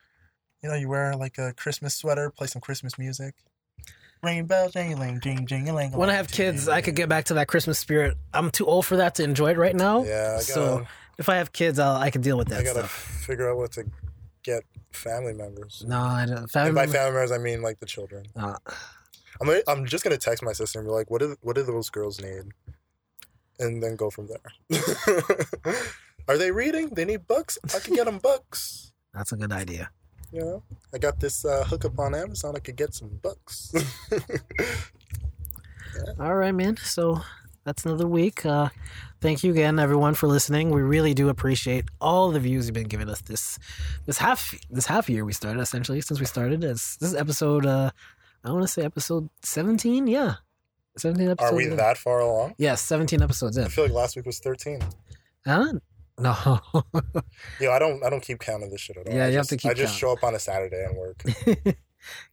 you 0.62 0.68
know 0.68 0.74
you 0.74 0.88
wear 0.88 1.14
like 1.16 1.38
a 1.38 1.52
christmas 1.54 1.94
sweater 1.94 2.30
play 2.30 2.46
some 2.46 2.60
christmas 2.60 2.98
music 2.98 3.34
ring 4.22 4.46
bells 4.46 4.72
jingling 4.72 5.20
jing 5.20 5.46
jingling 5.46 5.92
When 5.92 6.10
I 6.10 6.14
have 6.14 6.28
kids, 6.28 6.68
I 6.68 6.80
could 6.80 6.96
get 6.96 7.08
back 7.08 7.26
to 7.26 7.34
that 7.34 7.46
Christmas 7.48 7.78
spirit. 7.78 8.16
I'm 8.32 8.50
too 8.50 8.66
old 8.66 8.86
for 8.86 8.96
that 8.96 9.14
to 9.16 9.22
enjoy 9.22 9.50
it 9.50 9.58
right 9.58 9.76
now. 9.76 10.02
Yeah, 10.04 10.30
I 10.30 10.34
gotta, 10.36 10.42
so 10.42 10.86
if 11.18 11.28
I 11.28 11.36
have 11.36 11.52
kids, 11.52 11.78
I'll, 11.78 11.96
I 11.96 12.10
can 12.10 12.22
deal 12.22 12.36
with 12.38 12.48
that. 12.48 12.60
I 12.60 12.64
gotta 12.64 12.80
stuff. 12.80 12.90
figure 12.90 13.48
out 13.50 13.58
what 13.58 13.72
to 13.72 13.84
get 14.42 14.64
family 14.90 15.34
members. 15.34 15.84
No, 15.86 16.00
I 16.00 16.24
don't. 16.26 16.50
Family 16.50 16.68
And 16.68 16.74
by 16.74 16.86
family 16.86 17.12
members, 17.12 17.30
I 17.30 17.38
mean 17.38 17.62
like 17.62 17.78
the 17.78 17.86
children. 17.86 18.24
Uh, 18.34 18.56
I'm 19.40 19.46
gonna, 19.46 19.60
I'm 19.68 19.84
just 19.84 20.02
gonna 20.02 20.16
text 20.16 20.42
my 20.42 20.52
sister 20.54 20.78
and 20.80 20.88
be 20.88 20.92
like, 20.92 21.10
"What 21.10 21.20
do 21.20 21.36
what 21.42 21.54
do 21.54 21.62
those 21.62 21.90
girls 21.90 22.20
need?" 22.20 22.44
And 23.60 23.82
then 23.82 23.96
go 23.96 24.10
from 24.10 24.28
there. 24.28 24.80
Are 26.28 26.38
they 26.38 26.50
reading? 26.50 26.88
They 26.88 27.04
need 27.04 27.26
books. 27.26 27.58
I 27.74 27.78
can 27.78 27.94
get 27.94 28.06
them 28.06 28.18
books. 28.18 28.92
that's 29.12 29.30
a 29.32 29.36
good 29.36 29.52
idea. 29.52 29.90
You 30.32 30.40
know, 30.40 30.62
I 30.92 30.98
got 30.98 31.20
this 31.20 31.44
uh, 31.44 31.64
hookup 31.64 31.98
on 31.98 32.14
Amazon. 32.14 32.56
I 32.56 32.58
could 32.58 32.76
get 32.76 32.94
some 32.94 33.08
books. 33.22 33.72
All 36.20 36.34
right, 36.34 36.52
man. 36.52 36.76
So 36.76 37.20
that's 37.64 37.84
another 37.84 38.06
week. 38.06 38.44
Uh, 38.44 38.68
thank 39.20 39.42
you 39.42 39.50
again, 39.50 39.78
everyone, 39.78 40.14
for 40.14 40.26
listening. 40.26 40.70
We 40.70 40.82
really 40.82 41.14
do 41.14 41.28
appreciate 41.28 41.86
all 42.00 42.30
the 42.30 42.40
views 42.40 42.66
you've 42.66 42.74
been 42.74 42.88
giving 42.88 43.08
us 43.08 43.20
this 43.22 43.58
this 44.04 44.18
half 44.18 44.54
this 44.70 44.86
half 44.86 45.08
year 45.08 45.24
we 45.24 45.32
started 45.32 45.60
essentially 45.60 46.00
since 46.00 46.20
we 46.20 46.26
started. 46.26 46.64
It's, 46.64 46.96
this 46.96 47.10
is 47.10 47.14
episode. 47.14 47.66
Uh, 47.66 47.90
I 48.44 48.52
want 48.52 48.62
to 48.62 48.68
say 48.68 48.82
episode 48.82 49.28
seventeen. 49.42 50.06
Yeah, 50.06 50.34
seventeen 50.96 51.30
episodes. 51.30 51.52
Are 51.52 51.56
we 51.56 51.66
in. 51.66 51.76
that 51.76 51.98
far 51.98 52.20
along? 52.20 52.54
Yes, 52.58 52.80
seventeen 52.82 53.22
episodes 53.22 53.56
in. 53.56 53.64
I 53.64 53.68
feel 53.68 53.84
like 53.84 53.92
last 53.92 54.16
week 54.16 54.26
was 54.26 54.38
13. 54.38 54.80
Huh? 55.44 55.72
No. 56.18 56.60
Yo, 57.60 57.72
I 57.72 57.78
don't 57.78 58.02
I 58.04 58.08
don't 58.10 58.22
keep 58.22 58.38
counting 58.38 58.70
this 58.70 58.80
shit 58.80 58.96
at 58.96 59.06
all. 59.06 59.14
Yeah, 59.14 59.24
I 59.24 59.28
you 59.28 59.34
have 59.36 59.40
just, 59.42 59.50
to 59.50 59.56
keep 59.58 59.70
I 59.70 59.74
just 59.74 59.92
count. 59.92 59.98
show 59.98 60.12
up 60.12 60.24
on 60.24 60.34
a 60.34 60.38
Saturday 60.38 60.84
and 60.84 60.96
work. 60.96 61.22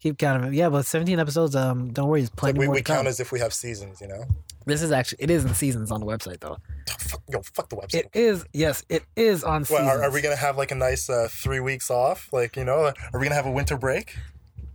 Keep 0.02 0.20
counting. 0.20 0.54
Yeah, 0.54 0.70
but 0.70 0.86
seventeen 0.86 1.20
episodes. 1.20 1.56
Um, 1.56 1.92
don't 1.94 2.08
worry, 2.08 2.22
it's 2.22 2.30
Like 2.30 2.38
plenty 2.38 2.60
we, 2.60 2.66
more 2.68 2.74
we 2.76 2.80
to 2.82 2.84
come. 2.84 2.98
count 2.98 3.08
as 3.08 3.20
if 3.20 3.32
we 3.32 3.40
have 3.40 3.54
seasons, 3.56 4.00
you 4.02 4.08
know. 4.08 4.24
This 4.68 4.84
is 4.84 4.92
actually 4.92 5.24
it 5.24 5.32
is 5.32 5.46
in 5.46 5.54
seasons 5.56 5.90
on 5.92 6.00
the 6.00 6.06
website 6.06 6.42
though. 6.42 6.58
Fuck, 7.00 7.22
yo, 7.28 7.42
fuck 7.42 7.70
the 7.70 7.78
website. 7.78 7.96
It 7.96 8.10
is 8.14 8.46
yes, 8.54 8.84
it 8.88 9.04
is 9.16 9.44
on 9.44 9.64
What, 9.66 9.82
are, 9.82 10.04
are 10.04 10.12
we 10.12 10.22
gonna 10.22 10.36
have 10.36 10.58
like 10.58 10.70
a 10.70 10.76
nice 10.76 11.10
uh, 11.10 11.28
three 11.30 11.60
weeks 11.60 11.90
off? 11.90 12.30
Like 12.32 12.56
you 12.56 12.64
know, 12.64 12.86
are 13.14 13.20
we 13.20 13.24
gonna 13.24 13.34
have 13.36 13.48
a 13.48 13.52
winter 13.52 13.76
break? 13.78 14.16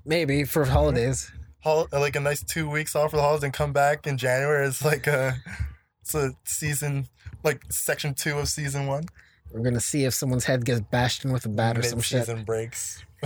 Maybe 0.05 0.43
for 0.43 0.65
holidays. 0.65 1.31
Hol- 1.61 1.87
like 1.93 2.17
a 2.17 2.21
nice 2.21 2.43
two 2.43 2.69
weeks 2.69 2.97
off 2.97 3.11
for 3.13 3.17
the 3.19 3.23
holidays 3.23 3.45
and 3.45 3.53
come 3.53 3.73
back 3.73 4.05
in 4.07 4.19
January? 4.19 4.67
It's 4.67 4.85
like 4.85 5.07
a 5.07 5.37
it's 6.01 6.15
a 6.15 6.33
season 6.45 7.07
like 7.45 7.63
section 7.71 8.15
two 8.15 8.39
of 8.39 8.49
season 8.49 8.87
one. 8.87 9.05
We're 9.53 9.63
gonna 9.63 9.81
see 9.81 10.05
if 10.05 10.13
someone's 10.15 10.45
head 10.45 10.65
gets 10.65 10.81
bashed 10.81 11.25
in 11.25 11.33
with 11.33 11.47
a 11.47 11.49
bat 11.49 11.79
or 11.79 11.83
some 11.83 12.01
shit. 12.01 12.19
Mid-season 12.21 12.45
breaks. 12.45 13.05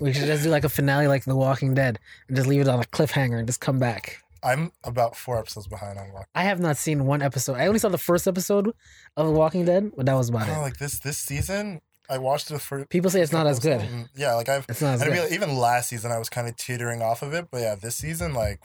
We 0.00 0.12
should 0.12 0.26
just 0.26 0.42
do 0.44 0.50
like 0.50 0.64
a 0.64 0.68
finale 0.68 1.06
like 1.08 1.24
The 1.24 1.36
Walking 1.36 1.74
Dead 1.74 1.98
and 2.28 2.36
just 2.36 2.48
leave 2.48 2.60
it 2.60 2.68
on 2.68 2.80
a 2.80 2.84
cliffhanger 2.84 3.38
and 3.38 3.46
just 3.46 3.60
come 3.60 3.78
back. 3.78 4.22
I'm 4.42 4.72
about 4.82 5.16
four 5.16 5.38
episodes 5.38 5.66
behind 5.66 5.98
on 5.98 6.10
Walking. 6.12 6.26
I 6.34 6.44
have 6.44 6.60
not 6.60 6.76
seen 6.76 7.06
one 7.06 7.22
episode. 7.22 7.54
I 7.54 7.66
only 7.66 7.78
saw 7.78 7.88
the 7.88 7.98
first 7.98 8.26
episode 8.28 8.72
of 9.16 9.26
The 9.26 9.32
Walking 9.32 9.64
Dead, 9.64 9.92
but 9.96 10.06
that 10.06 10.14
was 10.14 10.28
about 10.28 10.48
Oh, 10.48 10.52
it. 10.54 10.58
like 10.58 10.76
this 10.78 10.98
this 10.98 11.16
season, 11.18 11.80
I 12.10 12.18
watched 12.18 12.48
the 12.48 12.58
first. 12.58 12.88
People 12.90 13.10
say 13.10 13.20
it's 13.22 13.32
not 13.32 13.46
as 13.46 13.58
good. 13.58 13.80
Mm-hmm. 13.80 14.02
Yeah, 14.16 14.34
like 14.34 14.48
I've 14.48 14.66
It's 14.68 14.82
not 14.82 14.94
as 14.94 15.02
good. 15.04 15.12
mean, 15.12 15.32
even 15.32 15.56
last 15.56 15.88
season, 15.88 16.12
I 16.12 16.18
was 16.18 16.28
kind 16.28 16.46
of 16.48 16.56
teetering 16.56 17.00
off 17.02 17.22
of 17.22 17.32
it, 17.32 17.48
but 17.50 17.60
yeah, 17.62 17.74
this 17.74 17.96
season, 17.96 18.34
like, 18.34 18.60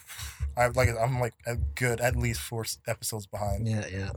I've 0.59 0.75
like 0.75 0.89
I'm 0.99 1.19
like 1.19 1.33
a 1.47 1.55
good 1.55 2.01
at 2.01 2.15
least 2.15 2.41
four 2.41 2.65
episodes 2.87 3.25
behind. 3.25 3.67
Yeah, 3.67 3.85
yeah. 3.91 4.11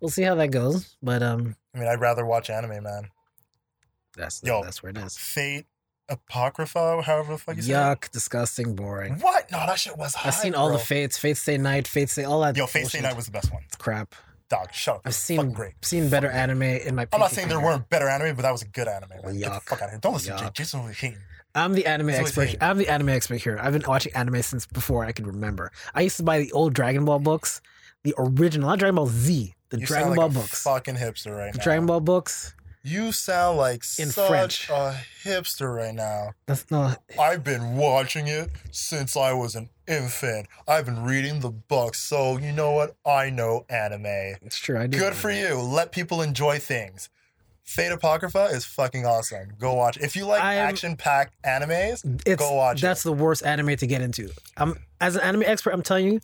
We'll 0.00 0.10
see 0.10 0.22
how 0.22 0.34
that 0.34 0.50
goes, 0.50 0.96
but 1.02 1.22
um, 1.22 1.56
I 1.74 1.78
mean, 1.78 1.88
I'd 1.88 2.00
rather 2.00 2.26
watch 2.26 2.50
anime, 2.50 2.82
man. 2.82 3.08
that's 4.14 4.42
Yo. 4.44 4.62
that's 4.62 4.82
where 4.82 4.90
it 4.90 4.98
is. 4.98 5.16
Fate, 5.16 5.64
Apocrypha, 6.10 7.00
however 7.02 7.32
the 7.32 7.38
fuck 7.38 7.56
you 7.56 7.62
say 7.62 7.72
it. 7.72 7.74
Yuck, 7.74 8.10
disgusting, 8.10 8.76
boring. 8.76 9.14
What? 9.20 9.50
No, 9.50 9.58
that 9.58 9.78
shit 9.78 9.96
was 9.96 10.14
high. 10.14 10.28
I've 10.28 10.34
seen 10.34 10.54
all 10.54 10.68
bro. 10.68 10.76
the 10.76 10.84
fates, 10.84 11.16
Fates 11.16 11.40
Stay 11.40 11.56
Night, 11.56 11.88
Fates 11.88 12.12
Stay, 12.12 12.24
all 12.24 12.42
that. 12.42 12.56
Yo, 12.56 12.66
Fate 12.66 12.88
Stay. 12.88 13.00
Night 13.00 13.16
was 13.16 13.24
the 13.26 13.32
best 13.32 13.50
one. 13.52 13.62
crap. 13.78 14.14
Dog, 14.48 14.72
shut 14.72 14.96
up. 14.96 15.02
I've 15.04 15.14
seen 15.14 15.50
great. 15.50 15.72
seen 15.82 16.08
better 16.08 16.28
anime 16.30 16.62
in 16.62 16.94
my. 16.94 17.08
I'm 17.12 17.18
not 17.18 17.32
saying 17.32 17.48
there 17.48 17.58
weren't 17.58 17.88
better 17.88 18.08
anime, 18.08 18.36
but 18.36 18.42
that 18.42 18.52
was 18.52 18.62
a 18.62 18.68
good 18.68 18.86
anime. 18.86 19.10
Man. 19.24 19.38
Get 19.38 19.52
the 19.52 19.60
fuck 19.60 19.82
out 19.82 19.86
of 19.86 19.90
here. 19.90 19.98
Don't 20.00 20.12
listen 20.12 20.36
to 20.36 20.44
Yuck. 20.44 20.52
Jason 20.52 20.84
was 20.84 20.96
hating. 20.96 21.18
I'm 21.56 21.72
the 21.72 21.86
anime 21.86 22.08
That's 22.08 22.36
expert. 22.36 22.56
I'm 22.62 22.78
the 22.78 22.88
anime 22.88 23.08
expert 23.08 23.36
here. 23.42 23.58
I've 23.60 23.72
been 23.72 23.82
watching 23.88 24.14
anime 24.14 24.42
since 24.42 24.66
before 24.66 25.04
I 25.04 25.12
can 25.12 25.26
remember. 25.26 25.72
I 25.94 26.02
used 26.02 26.18
to 26.18 26.22
buy 26.22 26.38
the 26.38 26.52
old 26.52 26.74
Dragon 26.74 27.04
Ball 27.04 27.18
books, 27.18 27.60
the 28.04 28.14
original, 28.18 28.68
not 28.68 28.78
Dragon 28.78 28.94
Ball 28.96 29.06
Z, 29.06 29.54
the 29.70 29.80
You 29.80 29.86
Dragon 29.86 30.08
sound 30.08 30.16
Ball 30.16 30.28
books. 30.28 30.62
fucking 30.62 30.96
hipster 30.96 31.36
right 31.36 31.52
The 31.52 31.58
now. 31.58 31.64
Dragon 31.64 31.86
Ball 31.86 32.00
books. 32.00 32.54
You 32.82 33.10
sound 33.10 33.58
like 33.58 33.78
In 33.98 34.10
such 34.10 34.28
French. 34.28 34.70
a 34.70 35.00
hipster 35.24 35.74
right 35.74 35.92
now. 35.94 36.34
That's 36.46 36.70
not. 36.70 37.02
I've 37.18 37.42
been 37.42 37.76
watching 37.76 38.28
it 38.28 38.50
since 38.70 39.16
I 39.16 39.32
was 39.32 39.56
an 39.56 39.70
infant. 39.88 40.46
I've 40.68 40.84
been 40.86 41.02
reading 41.02 41.40
the 41.40 41.50
books, 41.50 41.98
so 42.00 42.36
you 42.38 42.52
know 42.52 42.70
what? 42.70 42.94
I 43.04 43.30
know 43.30 43.64
anime. 43.68 44.04
It's 44.42 44.58
true. 44.58 44.78
I 44.78 44.86
do. 44.86 44.98
Good 44.98 45.14
for 45.14 45.32
you. 45.32 45.56
Let 45.56 45.90
people 45.90 46.22
enjoy 46.22 46.60
things. 46.60 47.08
Fate 47.66 47.90
Apocrypha 47.92 48.44
is 48.52 48.64
fucking 48.64 49.04
awesome. 49.04 49.48
Go 49.58 49.74
watch. 49.74 49.96
If 49.98 50.14
you 50.16 50.24
like 50.24 50.42
I'm- 50.42 50.68
action-packed 50.68 51.34
animes, 51.42 52.20
It's, 52.24 52.40
Go 52.40 52.54
watch 52.54 52.80
That's 52.80 53.02
the 53.02 53.12
worst 53.12 53.44
anime 53.44 53.76
to 53.76 53.86
get 53.86 54.00
into. 54.00 54.30
I'm 54.56 54.78
as 55.00 55.16
an 55.16 55.22
anime 55.22 55.42
expert. 55.44 55.72
I'm 55.72 55.82
telling 55.82 56.06
you, 56.06 56.20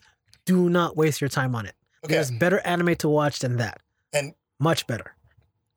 do 0.47 0.69
not 0.71 0.97
waste 0.97 1.21
your 1.21 1.29
time 1.29 1.55
on 1.55 1.67
it. 1.67 1.75
okay. 2.05 2.15
There's 2.15 2.31
better 2.31 2.61
anime 2.61 2.95
to 2.97 3.09
watch 3.09 3.41
than 3.41 3.57
that. 3.57 3.81
And- 4.13 4.35
much 4.61 4.87
better. 4.87 5.15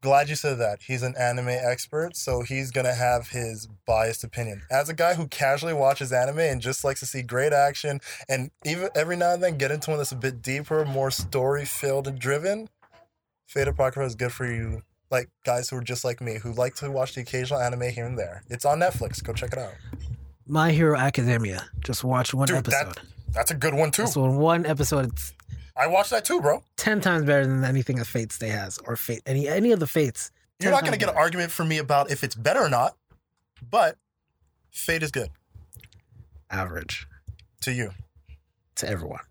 Glad 0.01 0.30
you 0.30 0.36
said 0.36 0.59
that. 0.59 0.84
He's 0.84 1.01
an 1.01 1.16
anime 1.18 1.49
expert, 1.49 2.16
so 2.16 2.41
he's 2.43 2.70
gonna 2.70 2.93
have 2.93 3.30
his 3.30 3.68
biased 3.88 4.24
opinion. 4.24 4.61
As 4.70 4.88
a 4.88 4.93
guy 4.93 5.16
who 5.16 5.28
casually 5.28 5.74
watches 5.74 6.13
anime 6.13 6.38
and 6.39 6.61
just 6.61 6.84
likes 6.84 6.99
to 6.99 7.07
see 7.07 7.24
great 7.24 7.53
action, 7.53 7.99
and 8.30 8.51
even 8.63 8.89
every 8.93 9.16
now 9.16 9.34
and 9.34 9.41
then 9.43 9.57
get 9.57 9.72
into 9.72 9.89
one 9.89 9.97
that's 9.97 10.11
a 10.11 10.16
bit 10.16 10.43
deeper, 10.43 10.86
more 10.86 11.09
story 11.09 11.66
filled 11.66 12.07
and 12.07 12.20
driven, 12.20 12.70
Fate 13.47 13.68
Apocrypha 13.68 14.05
is 14.05 14.13
good 14.13 14.32
for 14.32 14.45
you. 14.45 14.84
Like 15.16 15.30
guys 15.45 15.70
who 15.70 15.78
are 15.78 15.82
just 15.82 16.03
like 16.03 16.20
me, 16.20 16.39
who 16.43 16.51
like 16.51 16.76
to 16.76 16.91
watch 16.91 17.16
the 17.16 17.22
occasional 17.22 17.61
anime 17.61 17.89
here 17.89 18.05
and 18.05 18.20
there. 18.20 18.43
It's 18.49 18.66
on 18.66 18.80
Netflix. 18.80 19.24
Go 19.24 19.32
check 19.32 19.53
it 19.53 19.59
out. 19.59 19.74
My 20.45 20.72
Hero 20.74 20.97
Academia. 20.97 21.66
Just 21.80 22.03
watch 22.03 22.34
one 22.34 22.47
Dude, 22.47 22.57
episode. 22.57 22.88
that 22.95 22.99
that's 23.32 23.51
a 23.51 23.55
good 23.55 23.74
one 23.74 23.91
too. 23.91 24.07
So 24.07 24.30
one 24.30 24.66
episode, 24.66 25.05
it's 25.13 25.34
I 25.78 25.88
watched 25.88 26.09
that 26.09 26.26
too, 26.26 26.41
bro. 26.41 26.63
ten 26.76 26.99
times 26.99 27.24
better 27.24 27.47
than 27.47 27.63
anything 27.63 27.95
that 27.95 28.07
Fate 28.07 28.34
Stay 28.34 28.49
has 28.49 28.78
or 28.80 28.97
Fate 28.97 29.22
any 29.26 29.47
any 29.47 29.72
of 29.72 29.80
the 29.80 29.88
Fates. 29.88 30.32
You're 30.59 30.72
not 30.72 30.82
gonna 30.82 30.91
times 30.97 31.05
get 31.05 31.09
an 31.11 31.18
argument 31.18 31.51
from 31.51 31.70
me 31.70 31.78
about 31.78 32.11
if 32.11 32.22
it's 32.24 32.36
better 32.36 32.59
or 32.59 32.70
not, 32.70 32.97
but 33.72 33.97
Fate 34.72 35.01
is 35.01 35.11
good 35.11 35.30
average 36.51 37.07
to 37.61 37.72
you. 37.72 37.91
to 38.76 38.89
everyone. 38.89 39.22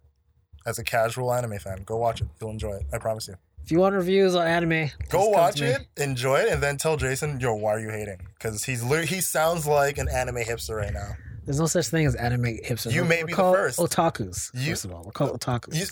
as 0.67 0.79
a 0.79 0.85
casual 0.85 1.31
anime 1.33 1.59
fan. 1.59 1.83
Go 1.85 1.99
watch 1.99 2.23
it. 2.23 2.29
You'll 2.41 2.51
enjoy 2.51 2.73
it. 2.77 2.87
I 2.93 2.97
promise 2.99 3.29
you. 3.29 3.35
If 3.65 3.73
you 3.73 3.79
want 3.79 3.95
reviews 3.95 4.35
on 4.35 4.47
anime, 4.47 4.91
Go 5.09 5.31
watch 5.31 5.63
it, 5.63 5.87
enjoy 5.97 6.41
it, 6.41 6.53
and 6.53 6.63
then 6.63 6.77
tell 6.77 6.99
Jason, 6.99 7.41
yo, 7.41 7.55
why 7.55 7.71
are 7.73 7.81
you 7.81 7.89
hating? 7.89 8.19
Because 8.35 8.63
he's 8.63 8.83
he 9.09 9.23
sounds 9.23 9.67
like 9.67 9.97
an 9.97 10.07
anime 10.11 10.37
hipster 10.37 10.77
right 10.77 10.93
now. 10.93 11.13
There's 11.45 11.61
no 11.61 11.67
such 11.67 11.89
thing 11.89 12.07
as 12.07 12.15
anime 12.15 12.45
hipsters. 12.45 12.93
You 12.93 13.03
We're- 13.03 13.09
may 13.09 13.23
we're 13.23 13.27
be 13.27 13.33
the 13.33 13.37
called 13.37 13.57
first. 13.57 13.79
Otakus. 13.79 14.51
You- 14.55 14.71
first 14.73 14.85
of 14.87 14.93
all, 14.93 15.03
we're 15.05 15.13
called 15.13 15.39
otakus. 15.39 15.75
You, 15.75 15.87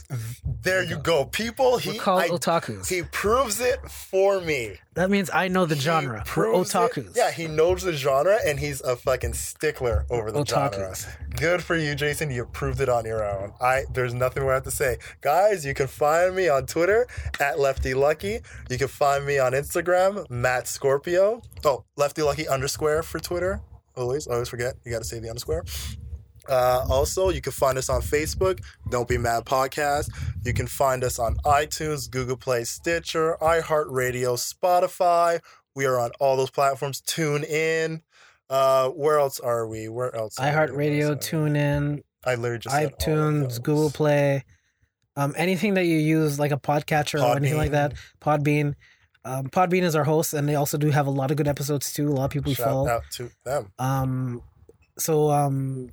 there 0.63 0.83
you 0.83 0.97
go, 0.99 1.25
people. 1.27 1.73
we're 1.73 1.81
He 1.81 1.99
called 1.99 2.23
I- 2.23 2.29
otakus. 2.29 2.89
he 2.89 3.03
proves 3.03 3.61
it 3.61 3.79
for 3.91 4.41
me. 4.41 4.79
that 4.95 5.11
means 5.11 5.31
I 5.33 5.49
know 5.49 5.65
the 5.67 5.75
He 5.75 5.81
genre. 5.81 6.19
We're 6.19 6.25
proves 6.25 6.75
it. 6.75 6.77
otakus. 6.79 7.17
Yeah, 7.17 7.31
he 7.31 7.47
knows 7.49 7.83
the 7.83 7.93
genre, 7.93 8.39
and 8.47 8.59
he's 8.61 8.81
a 8.83 8.95
fucking 8.97 9.35
stickler 9.35 10.05
over 10.11 10.31
the 10.33 10.45
genre. 10.45 10.95
Good 11.37 11.63
for 11.63 11.77
you, 11.77 11.95
Jason. 11.95 12.31
You 12.31 12.45
proved 12.47 12.81
it 12.81 12.89
on 12.89 13.05
your 13.05 13.25
own. 13.25 13.53
I 13.61 13.85
there's 13.93 14.15
nothing 14.15 14.43
more 14.43 14.53
I 14.53 14.57
have 14.57 14.65
to 14.65 14.71
say. 14.71 14.99
Guys, 15.23 15.65
you 15.65 15.75
can 15.75 15.87
find 15.87 16.35
me 16.37 16.49
on 16.49 16.67
Twitter 16.67 17.07
at 17.41 17.59
Lefty 17.59 17.95
Lucky. 17.95 18.41
You 18.71 18.79
can 18.79 18.89
find 18.89 19.25
me 19.27 19.39
on 19.39 19.53
Instagram, 19.53 20.29
Matt 20.31 20.67
Scorpio. 20.69 21.43
Oh, 21.65 21.85
Lefty 21.97 22.23
Lucky 22.23 22.47
underscore 22.49 23.03
for 23.03 23.19
Twitter. 23.19 23.61
Always, 23.97 24.27
always 24.27 24.49
forget. 24.49 24.75
You 24.85 24.93
gotta 24.93 25.05
say 25.05 25.19
the 25.19 25.29
underscore. 25.29 25.65
Uh, 26.49 26.85
also, 26.91 27.29
you 27.29 27.41
can 27.41 27.53
find 27.53 27.79
us 27.79 27.89
on 27.89 28.01
Facebook, 28.01 28.61
Don't 28.91 29.07
Be 29.07 29.17
Mad 29.17 29.45
Podcast. 29.45 30.11
You 30.45 30.53
can 30.53 30.67
find 30.67 31.05
us 31.05 31.19
on 31.19 31.37
iTunes, 31.45 32.11
Google 32.11 32.37
Play, 32.37 32.65
Stitcher, 32.65 33.37
iHeartRadio, 33.41 34.37
Spotify. 34.37 35.41
We 35.77 35.87
are 35.87 35.99
on 35.99 36.11
all 36.19 36.37
those 36.37 36.51
platforms. 36.51 37.01
Tune 37.01 37.45
in. 37.45 38.03
Uh, 38.51 38.89
where 38.91 39.19
else 39.19 39.41
are 39.41 39.67
we? 39.69 39.89
Where 39.89 40.15
else? 40.15 40.37
iHeartRadio, 40.37 41.21
Tune 41.21 41.57
In. 41.57 42.03
I 42.25 42.35
literally 42.35 42.59
just 42.59 42.75
said 42.75 42.85
all 42.85 42.89
of 42.91 42.99
iTunes. 42.99 43.63
Google 43.63 43.91
Play, 43.91 44.45
um, 45.17 45.35
anything 45.37 45.75
that 45.75 45.87
you 45.87 45.97
use 45.97 46.39
like 46.39 46.53
a 46.53 46.59
podcatcher 46.59 47.23
or 47.23 47.37
anything 47.37 47.57
like 47.57 47.71
that. 47.71 47.95
Podbean. 48.21 48.75
Um, 49.25 49.47
Podbean 49.49 49.83
is 49.83 49.95
our 49.95 50.05
host, 50.05 50.35
and 50.35 50.49
they 50.49 50.55
also 50.55 50.77
do 50.79 50.91
have 50.91 51.07
a 51.07 51.11
lot 51.11 51.31
of 51.31 51.37
good 51.37 51.49
episodes 51.49 51.93
too. 51.93 52.09
A 52.09 52.11
lot 52.11 52.25
of 52.25 52.31
people 52.31 52.51
we 52.51 52.55
Shout 52.55 52.67
follow. 52.67 52.89
out 52.89 53.03
to 53.13 53.31
them. 53.45 53.73
Um, 53.79 54.43
so 54.99 55.31
um, 55.31 55.91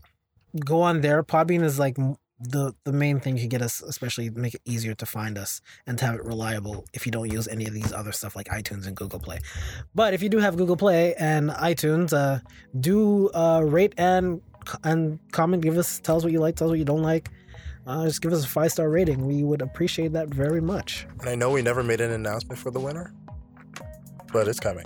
go 0.65 0.81
on 0.81 1.01
there. 1.01 1.23
Podbean 1.23 1.63
is 1.63 1.77
like 1.77 1.97
the 2.39 2.73
the 2.85 2.91
main 2.91 3.19
thing 3.19 3.37
to 3.37 3.47
get 3.47 3.61
us, 3.61 3.81
especially 3.81 4.29
make 4.29 4.55
it 4.55 4.61
easier 4.65 4.95
to 4.95 5.05
find 5.05 5.37
us 5.37 5.61
and 5.85 5.97
to 5.99 6.05
have 6.05 6.15
it 6.15 6.23
reliable. 6.23 6.85
If 6.93 7.05
you 7.05 7.11
don't 7.11 7.31
use 7.31 7.47
any 7.47 7.65
of 7.65 7.73
these 7.73 7.91
other 7.91 8.11
stuff 8.11 8.35
like 8.35 8.47
iTunes 8.47 8.87
and 8.87 8.95
Google 8.95 9.19
Play, 9.19 9.39
but 9.93 10.13
if 10.13 10.23
you 10.23 10.29
do 10.29 10.39
have 10.39 10.57
Google 10.57 10.77
Play 10.77 11.13
and 11.15 11.49
iTunes, 11.49 12.13
uh, 12.13 12.39
do 12.79 13.29
uh, 13.29 13.61
rate 13.63 13.93
and 13.97 14.41
and 14.83 15.19
comment. 15.31 15.61
Give 15.63 15.77
us 15.77 15.99
tell 15.99 16.17
us 16.17 16.23
what 16.23 16.31
you 16.31 16.39
like, 16.39 16.55
tell 16.55 16.67
us 16.67 16.71
what 16.71 16.79
you 16.79 16.85
don't 16.85 17.03
like. 17.03 17.29
Uh, 17.87 18.05
just 18.05 18.21
give 18.21 18.31
us 18.33 18.45
a 18.45 18.47
five 18.47 18.71
star 18.71 18.89
rating. 18.89 19.25
We 19.25 19.43
would 19.43 19.61
appreciate 19.61 20.13
that 20.13 20.29
very 20.29 20.61
much. 20.61 21.07
And 21.21 21.29
I 21.29 21.35
know 21.35 21.51
we 21.51 21.61
never 21.61 21.83
made 21.83 22.01
an 22.01 22.11
announcement 22.11 22.59
for 22.59 22.71
the 22.71 22.79
winner, 22.79 23.13
but 24.31 24.47
it's 24.47 24.59
coming. 24.59 24.85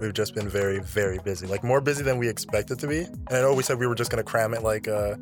We've 0.00 0.14
just 0.14 0.34
been 0.34 0.48
very, 0.48 0.78
very 0.78 1.18
busy. 1.18 1.46
Like 1.46 1.62
more 1.62 1.80
busy 1.80 2.02
than 2.02 2.16
we 2.18 2.28
expected 2.28 2.78
to 2.78 2.86
be. 2.86 3.00
And 3.00 3.30
I 3.30 3.40
know 3.42 3.54
we 3.54 3.62
said 3.62 3.78
we 3.78 3.86
were 3.86 3.94
just 3.94 4.10
gonna 4.10 4.22
cram 4.22 4.54
it 4.54 4.62
like 4.62 4.86
a 4.86 5.18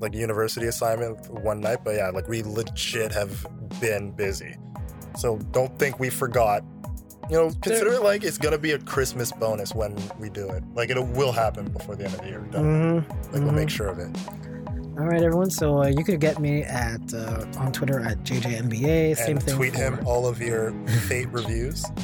like 0.00 0.14
a 0.14 0.18
university 0.18 0.66
assignment 0.66 1.30
one 1.30 1.60
night, 1.60 1.78
but 1.84 1.94
yeah, 1.94 2.08
like 2.08 2.28
we 2.28 2.42
legit 2.42 3.12
have 3.12 3.46
been 3.80 4.10
busy. 4.10 4.56
So 5.16 5.38
don't 5.52 5.78
think 5.78 6.00
we 6.00 6.08
forgot. 6.08 6.64
You 7.30 7.36
know, 7.36 7.50
consider 7.62 7.92
it 7.92 8.02
like 8.02 8.24
it's 8.24 8.38
gonna 8.38 8.58
be 8.58 8.72
a 8.72 8.78
Christmas 8.78 9.30
bonus 9.32 9.74
when 9.74 9.96
we 10.18 10.30
do 10.30 10.48
it. 10.48 10.64
Like 10.74 10.90
it 10.90 10.98
will 10.98 11.32
happen 11.32 11.68
before 11.68 11.94
the 11.94 12.06
end 12.06 12.14
of 12.14 12.20
the 12.20 12.28
year. 12.28 12.40
Done. 12.50 13.02
Mm-hmm. 13.02 13.32
Like 13.32 13.42
we'll 13.42 13.52
make 13.52 13.70
sure 13.70 13.88
of 13.88 13.98
it. 13.98 14.16
All 14.98 15.06
right, 15.06 15.22
everyone. 15.22 15.50
So 15.50 15.82
uh, 15.82 15.86
you 15.86 16.04
could 16.04 16.20
get 16.20 16.38
me 16.38 16.62
at 16.62 17.00
uh, 17.14 17.44
on 17.58 17.72
Twitter 17.72 18.00
at 18.00 18.18
JJNBA. 18.24 19.16
Same 19.16 19.36
and 19.36 19.42
thing. 19.42 19.56
tweet 19.56 19.72
for- 19.72 19.78
him 19.78 19.98
all 20.06 20.26
of 20.26 20.40
your 20.40 20.72
fate 21.08 21.28
reviews. 21.30 21.84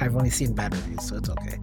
I've 0.00 0.14
only 0.14 0.30
seen 0.30 0.52
bad 0.52 0.72
reviews, 0.76 1.08
so 1.08 1.16
it's 1.16 1.28
okay. 1.28 1.58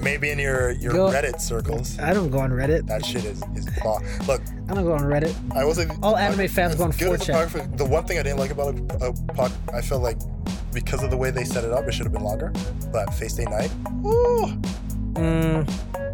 Maybe 0.00 0.30
in 0.30 0.38
your 0.38 0.70
your 0.70 0.92
Go- 0.94 1.10
Reddit 1.10 1.38
circles. 1.42 1.98
I 1.98 2.14
don't 2.14 2.30
go 2.30 2.38
on 2.38 2.50
Reddit. 2.52 2.86
That 2.86 3.04
shit 3.04 3.26
is 3.26 3.42
is 3.54 3.66
bo- 3.82 4.00
look. 4.26 4.40
I 4.70 4.74
don't 4.74 4.84
go 4.84 4.92
on 4.94 5.02
Reddit. 5.02 5.34
I 5.54 5.66
wasn't. 5.66 5.92
All 6.02 6.16
anime 6.16 6.48
fans 6.48 6.74
go 6.76 6.84
on 6.84 6.90
good 6.92 7.20
4chan. 7.20 7.76
The 7.76 7.84
one 7.84 8.04
thing 8.06 8.18
I 8.18 8.22
didn't 8.22 8.38
like 8.38 8.50
about 8.50 8.74
a, 9.02 9.08
a 9.08 9.12
pod, 9.34 9.52
I 9.74 9.82
felt 9.82 10.02
like 10.02 10.16
because 10.72 11.02
of 11.02 11.10
the 11.10 11.16
way 11.18 11.30
they 11.30 11.44
set 11.44 11.64
it 11.64 11.72
up, 11.72 11.84
it 11.86 11.92
should 11.92 12.04
have 12.06 12.12
been 12.14 12.24
longer. 12.24 12.50
But 12.90 13.12
Fate 13.12 13.30
Stay 13.32 13.44
Night, 13.44 13.70
ooh, 14.06 14.56
Mm, 15.12 15.68
ooh. 15.68 16.05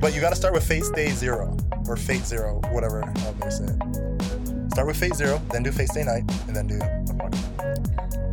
But 0.00 0.14
you 0.14 0.20
got 0.20 0.30
to 0.30 0.36
start 0.36 0.52
with 0.52 0.66
Fate 0.66 0.84
Stay 0.84 1.08
Zero 1.10 1.56
or 1.88 1.96
Fate 1.96 2.24
Zero, 2.24 2.60
whatever 2.70 3.00
how 3.00 3.32
they 3.32 3.50
say 3.50 3.64
it. 3.64 4.70
Start 4.72 4.86
with 4.86 4.98
Fate 4.98 5.14
Zero, 5.14 5.40
then 5.50 5.62
do 5.62 5.72
Fate 5.72 5.88
Stay 5.88 6.04
Night, 6.04 6.24
and 6.46 6.54
then 6.54 6.66
do 6.66 6.78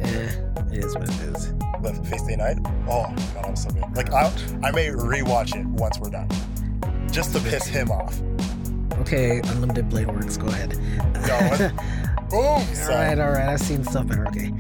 eh, 0.02 0.30
it 0.72 0.84
is 0.84 0.96
what 0.96 1.04
it 1.04 1.22
is. 1.22 1.54
But 1.82 1.96
Fate 2.08 2.20
Stay 2.20 2.36
Night, 2.36 2.58
oh 2.90 3.14
god, 3.34 3.46
I'm 3.46 3.56
so 3.56 3.70
good. 3.70 3.86
Like 3.96 4.12
I, 4.12 4.34
I 4.64 4.72
may 4.72 4.88
rewatch 4.88 5.56
it 5.56 5.66
once 5.66 5.98
we're 6.00 6.10
done, 6.10 6.28
just 7.10 7.34
to 7.34 7.40
piss 7.40 7.68
him 7.68 7.90
off. 7.90 8.22
Okay, 9.00 9.40
Unlimited 9.46 9.90
Blade 9.90 10.08
Works. 10.08 10.36
Go 10.36 10.48
ahead. 10.48 10.78
No? 11.26 11.72
Boom. 12.30 12.40
all 12.40 12.60
right, 12.90 13.18
all 13.20 13.32
right. 13.32 13.50
I've 13.50 13.62
seen 13.62 13.84
stuff 13.84 14.08
better. 14.08 14.28
Okay. 14.28 14.54